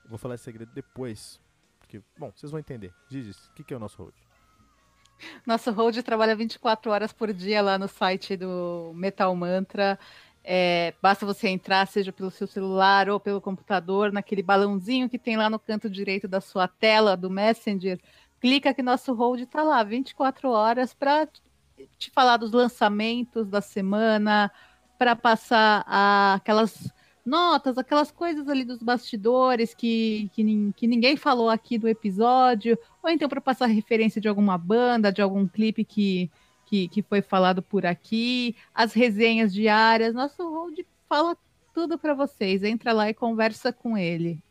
Vou 0.08 0.18
falar 0.18 0.36
esse 0.36 0.44
segredo 0.44 0.70
depois. 0.72 1.40
Porque, 1.80 2.00
bom, 2.16 2.30
vocês 2.30 2.52
vão 2.52 2.60
entender. 2.60 2.94
Diz, 3.08 3.48
o 3.48 3.54
que, 3.54 3.64
que 3.64 3.74
é 3.74 3.76
o 3.76 3.80
nosso 3.80 4.00
road? 4.00 4.23
Nosso 5.46 5.70
road 5.70 6.02
trabalha 6.02 6.34
24 6.36 6.90
horas 6.90 7.12
por 7.12 7.32
dia 7.32 7.62
lá 7.62 7.78
no 7.78 7.88
site 7.88 8.36
do 8.36 8.92
Metal 8.94 9.34
Mantra. 9.34 9.98
É, 10.42 10.92
basta 11.00 11.24
você 11.24 11.48
entrar, 11.48 11.86
seja 11.86 12.12
pelo 12.12 12.30
seu 12.30 12.46
celular 12.46 13.08
ou 13.08 13.18
pelo 13.18 13.40
computador, 13.40 14.12
naquele 14.12 14.42
balãozinho 14.42 15.08
que 15.08 15.18
tem 15.18 15.36
lá 15.36 15.48
no 15.48 15.58
canto 15.58 15.88
direito 15.88 16.28
da 16.28 16.40
sua 16.40 16.68
tela 16.68 17.16
do 17.16 17.30
Messenger. 17.30 17.98
Clica 18.40 18.74
que 18.74 18.82
nosso 18.82 19.14
hold 19.14 19.40
está 19.40 19.62
lá, 19.62 19.82
24 19.82 20.50
horas, 20.50 20.92
para 20.92 21.26
te 21.98 22.10
falar 22.10 22.36
dos 22.36 22.52
lançamentos 22.52 23.48
da 23.48 23.62
semana, 23.62 24.50
para 24.98 25.16
passar 25.16 25.82
a, 25.86 26.34
aquelas 26.34 26.92
notas, 27.24 27.78
aquelas 27.78 28.10
coisas 28.10 28.48
ali 28.48 28.64
dos 28.64 28.82
bastidores 28.82 29.74
que, 29.74 30.30
que, 30.32 30.72
que 30.76 30.86
ninguém 30.86 31.16
falou 31.16 31.48
aqui 31.48 31.78
do 31.78 31.88
episódio, 31.88 32.78
ou 33.02 33.10
então 33.10 33.28
para 33.28 33.40
passar 33.40 33.66
referência 33.66 34.20
de 34.20 34.28
alguma 34.28 34.58
banda, 34.58 35.12
de 35.12 35.22
algum 35.22 35.46
clipe 35.46 35.84
que, 35.84 36.30
que, 36.66 36.88
que 36.88 37.02
foi 37.02 37.22
falado 37.22 37.62
por 37.62 37.86
aqui, 37.86 38.54
as 38.74 38.92
resenhas 38.92 39.52
diárias. 39.52 40.14
Nosso 40.14 40.42
hold 40.42 40.80
fala 41.08 41.36
tudo 41.72 41.98
para 41.98 42.14
vocês. 42.14 42.62
Entra 42.62 42.92
lá 42.92 43.08
e 43.08 43.14
conversa 43.14 43.72
com 43.72 43.96
ele. 43.96 44.42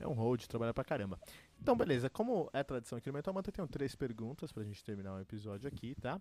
É 0.00 0.06
um 0.06 0.12
hold, 0.12 0.44
trabalha 0.46 0.74
pra 0.74 0.84
caramba. 0.84 1.18
Então, 1.64 1.74
beleza. 1.74 2.10
Como 2.10 2.50
é 2.52 2.62
tradição 2.62 2.98
aqui 2.98 3.08
no 3.08 3.14
Mental 3.14 3.32
Manta, 3.32 3.48
eu 3.48 3.52
tenho 3.54 3.66
três 3.66 3.94
perguntas 3.96 4.52
pra 4.52 4.62
gente 4.62 4.84
terminar 4.84 5.14
o 5.14 5.20
episódio 5.20 5.66
aqui, 5.66 5.94
tá? 5.94 6.20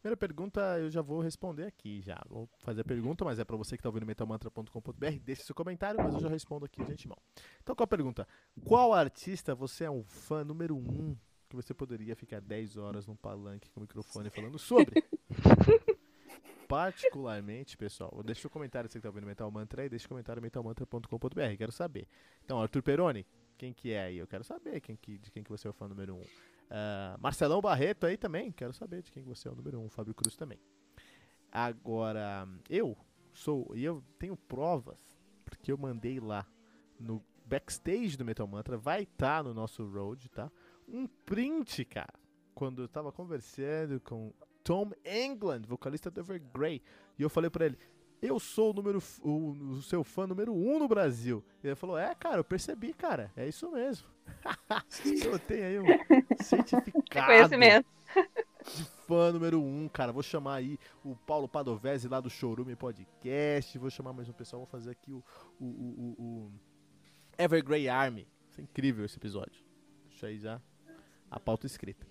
Primeira 0.00 0.16
pergunta 0.16 0.60
eu 0.80 0.90
já 0.90 1.00
vou 1.00 1.20
responder 1.20 1.64
aqui 1.64 2.00
já. 2.00 2.20
Vou 2.28 2.50
fazer 2.58 2.80
a 2.80 2.84
pergunta, 2.84 3.24
mas 3.24 3.38
é 3.38 3.44
para 3.44 3.56
você 3.56 3.76
que 3.76 3.82
tá 3.84 3.88
ouvindo 3.88 4.04
metalmantra.com.br. 4.04 5.06
Deixe 5.22 5.44
seu 5.44 5.54
comentário, 5.54 6.02
mas 6.02 6.14
eu 6.14 6.20
já 6.20 6.28
respondo 6.28 6.64
aqui 6.64 6.84
de 6.84 6.90
antemão. 6.90 7.16
Então, 7.62 7.76
qual 7.76 7.84
a 7.84 7.86
pergunta? 7.86 8.26
Qual 8.64 8.92
artista 8.92 9.54
você 9.54 9.84
é 9.84 9.90
um 9.90 10.02
fã 10.02 10.42
número 10.42 10.76
um 10.76 11.16
que 11.48 11.54
você 11.54 11.72
poderia 11.72 12.16
ficar 12.16 12.40
10 12.40 12.76
horas 12.76 13.06
num 13.06 13.14
palanque 13.14 13.70
com 13.70 13.78
o 13.78 13.82
microfone 13.82 14.28
falando 14.28 14.58
sobre. 14.58 15.04
Particularmente, 16.66 17.76
pessoal, 17.76 18.22
deixa 18.24 18.46
o 18.46 18.50
comentário 18.50 18.88
se 18.88 18.94
você 18.94 19.00
tá 19.00 19.08
ouvindo 19.08 19.26
Metal 19.26 19.50
Mantra 19.50 19.82
aí, 19.82 19.88
deixa 19.88 20.06
o 20.06 20.08
comentário 20.08 20.40
metalmantra.com.br, 20.42 21.56
quero 21.58 21.72
saber. 21.72 22.06
Então, 22.44 22.60
Arthur 22.60 22.82
Peroni, 22.82 23.26
quem 23.60 23.74
que 23.74 23.92
é 23.92 24.04
aí? 24.04 24.16
Eu 24.16 24.26
quero 24.26 24.42
saber 24.42 24.80
quem 24.80 24.96
que, 24.96 25.18
de 25.18 25.30
quem 25.30 25.42
que 25.42 25.50
você 25.50 25.68
é 25.68 25.70
o 25.70 25.74
fã 25.74 25.86
número 25.86 26.14
1. 26.14 26.18
Um. 26.18 26.22
Uh, 26.22 27.20
Marcelão 27.20 27.60
Barreto 27.60 28.06
aí 28.06 28.16
também, 28.16 28.50
quero 28.50 28.72
saber 28.72 29.02
de 29.02 29.12
quem 29.12 29.22
que 29.22 29.28
você 29.28 29.48
é 29.48 29.50
o 29.50 29.54
número 29.54 29.78
1. 29.78 29.84
Um. 29.84 29.90
Fábio 29.90 30.14
Cruz 30.14 30.34
também. 30.34 30.58
Agora, 31.52 32.48
eu 32.70 32.96
sou, 33.34 33.70
e 33.74 33.84
eu 33.84 34.02
tenho 34.18 34.34
provas, 34.34 34.98
porque 35.44 35.70
eu 35.70 35.76
mandei 35.76 36.18
lá 36.18 36.46
no 36.98 37.22
backstage 37.44 38.16
do 38.16 38.24
Metal 38.24 38.46
Mantra, 38.46 38.78
vai 38.78 39.02
estar 39.02 39.38
tá 39.38 39.42
no 39.42 39.52
nosso 39.52 39.84
road, 39.86 40.30
tá? 40.30 40.50
um 40.88 41.06
print, 41.06 41.84
cara, 41.84 42.14
quando 42.54 42.82
eu 42.82 42.88
tava 42.88 43.12
conversando 43.12 44.00
com 44.00 44.32
Tom 44.64 44.90
England, 45.04 45.62
vocalista 45.66 46.10
do 46.10 46.20
Evergrey, 46.20 46.82
e 47.18 47.22
eu 47.22 47.28
falei 47.28 47.50
para 47.50 47.66
ele, 47.66 47.78
eu 48.22 48.38
sou 48.38 48.70
o, 48.70 48.74
número, 48.74 49.02
o, 49.22 49.50
o, 49.50 49.82
seu 49.82 50.04
fã 50.04 50.26
número 50.26 50.52
um 50.52 50.78
no 50.78 50.86
Brasil. 50.86 51.42
E 51.62 51.68
ele 51.68 51.74
falou, 51.74 51.98
é, 51.98 52.14
cara, 52.14 52.36
eu 52.36 52.44
percebi, 52.44 52.92
cara, 52.92 53.32
é 53.36 53.48
isso 53.48 53.70
mesmo. 53.70 54.06
eu 55.24 55.38
tenho 55.38 55.64
aí 55.64 55.78
um 55.80 55.84
certificado 56.42 57.26
conhecimento. 57.26 57.88
de 58.64 58.84
fã 59.06 59.32
número 59.32 59.62
um, 59.62 59.88
cara. 59.88 60.12
Vou 60.12 60.22
chamar 60.22 60.56
aí 60.56 60.78
o 61.04 61.16
Paulo 61.16 61.48
Padovese 61.48 62.08
lá 62.08 62.20
do 62.20 62.30
Showroom 62.30 62.74
Podcast, 62.76 63.78
vou 63.78 63.90
chamar 63.90 64.12
mais 64.12 64.28
um 64.28 64.32
pessoal, 64.32 64.60
vou 64.60 64.66
fazer 64.66 64.90
aqui 64.90 65.12
o, 65.12 65.24
o, 65.58 65.64
o, 65.64 66.22
o 66.22 66.52
Evergrey 67.38 67.88
Army. 67.88 68.28
Isso 68.50 68.60
é 68.60 68.64
incrível 68.64 69.04
esse 69.04 69.16
episódio. 69.16 69.62
Deixa 70.08 70.26
aí 70.26 70.38
já 70.38 70.60
a 71.30 71.38
pauta 71.38 71.66
escrita. 71.66 72.09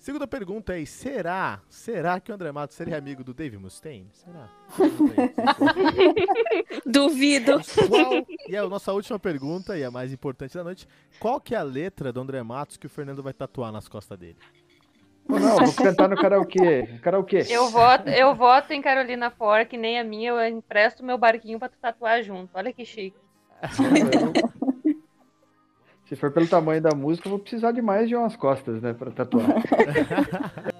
Segunda 0.00 0.26
pergunta 0.26 0.80
é: 0.80 0.84
será, 0.86 1.60
será 1.68 2.18
que 2.18 2.32
o 2.32 2.34
André 2.34 2.50
Matos 2.50 2.74
seria 2.74 2.96
amigo 2.96 3.22
do 3.22 3.34
Dave 3.34 3.58
Mustaine? 3.58 4.08
Será? 4.14 4.48
Duvido. 6.86 7.60
Qual, 7.86 8.26
e 8.48 8.56
a 8.56 8.66
nossa 8.66 8.94
última 8.94 9.18
pergunta, 9.18 9.76
e 9.76 9.84
a 9.84 9.90
mais 9.90 10.10
importante 10.10 10.54
da 10.54 10.64
noite: 10.64 10.88
qual 11.20 11.38
que 11.38 11.54
é 11.54 11.58
a 11.58 11.62
letra 11.62 12.10
do 12.10 12.18
André 12.18 12.42
Matos 12.42 12.78
que 12.78 12.86
o 12.86 12.88
Fernando 12.88 13.22
vai 13.22 13.34
tatuar 13.34 13.70
nas 13.70 13.88
costas 13.88 14.18
dele? 14.18 14.38
Não, 15.28 15.66
vou 15.66 15.74
cantar 15.74 16.08
no 16.08 16.16
karaokê. 16.16 16.98
karaokê. 17.02 17.44
Eu 17.50 17.68
voto, 17.68 18.08
eu 18.08 18.34
voto 18.34 18.72
em 18.72 18.80
Carolina 18.80 19.30
Fork, 19.30 19.76
nem 19.76 20.00
a 20.00 20.04
minha, 20.04 20.30
eu 20.30 20.48
empresto 20.48 21.04
meu 21.04 21.18
barquinho 21.18 21.58
pra 21.58 21.68
tu 21.68 21.76
tatuar 21.78 22.22
junto. 22.22 22.48
Olha 22.54 22.72
que 22.72 22.86
chique. 22.86 23.18
Se 26.10 26.16
for 26.16 26.32
pelo 26.32 26.48
tamanho 26.48 26.82
da 26.82 26.90
música, 26.90 27.28
eu 27.28 27.30
vou 27.30 27.38
precisar 27.38 27.70
de 27.70 27.80
mais 27.80 28.08
de 28.08 28.16
umas 28.16 28.34
costas, 28.34 28.82
né, 28.82 28.92
para 28.92 29.12
tatuar. 29.12 29.46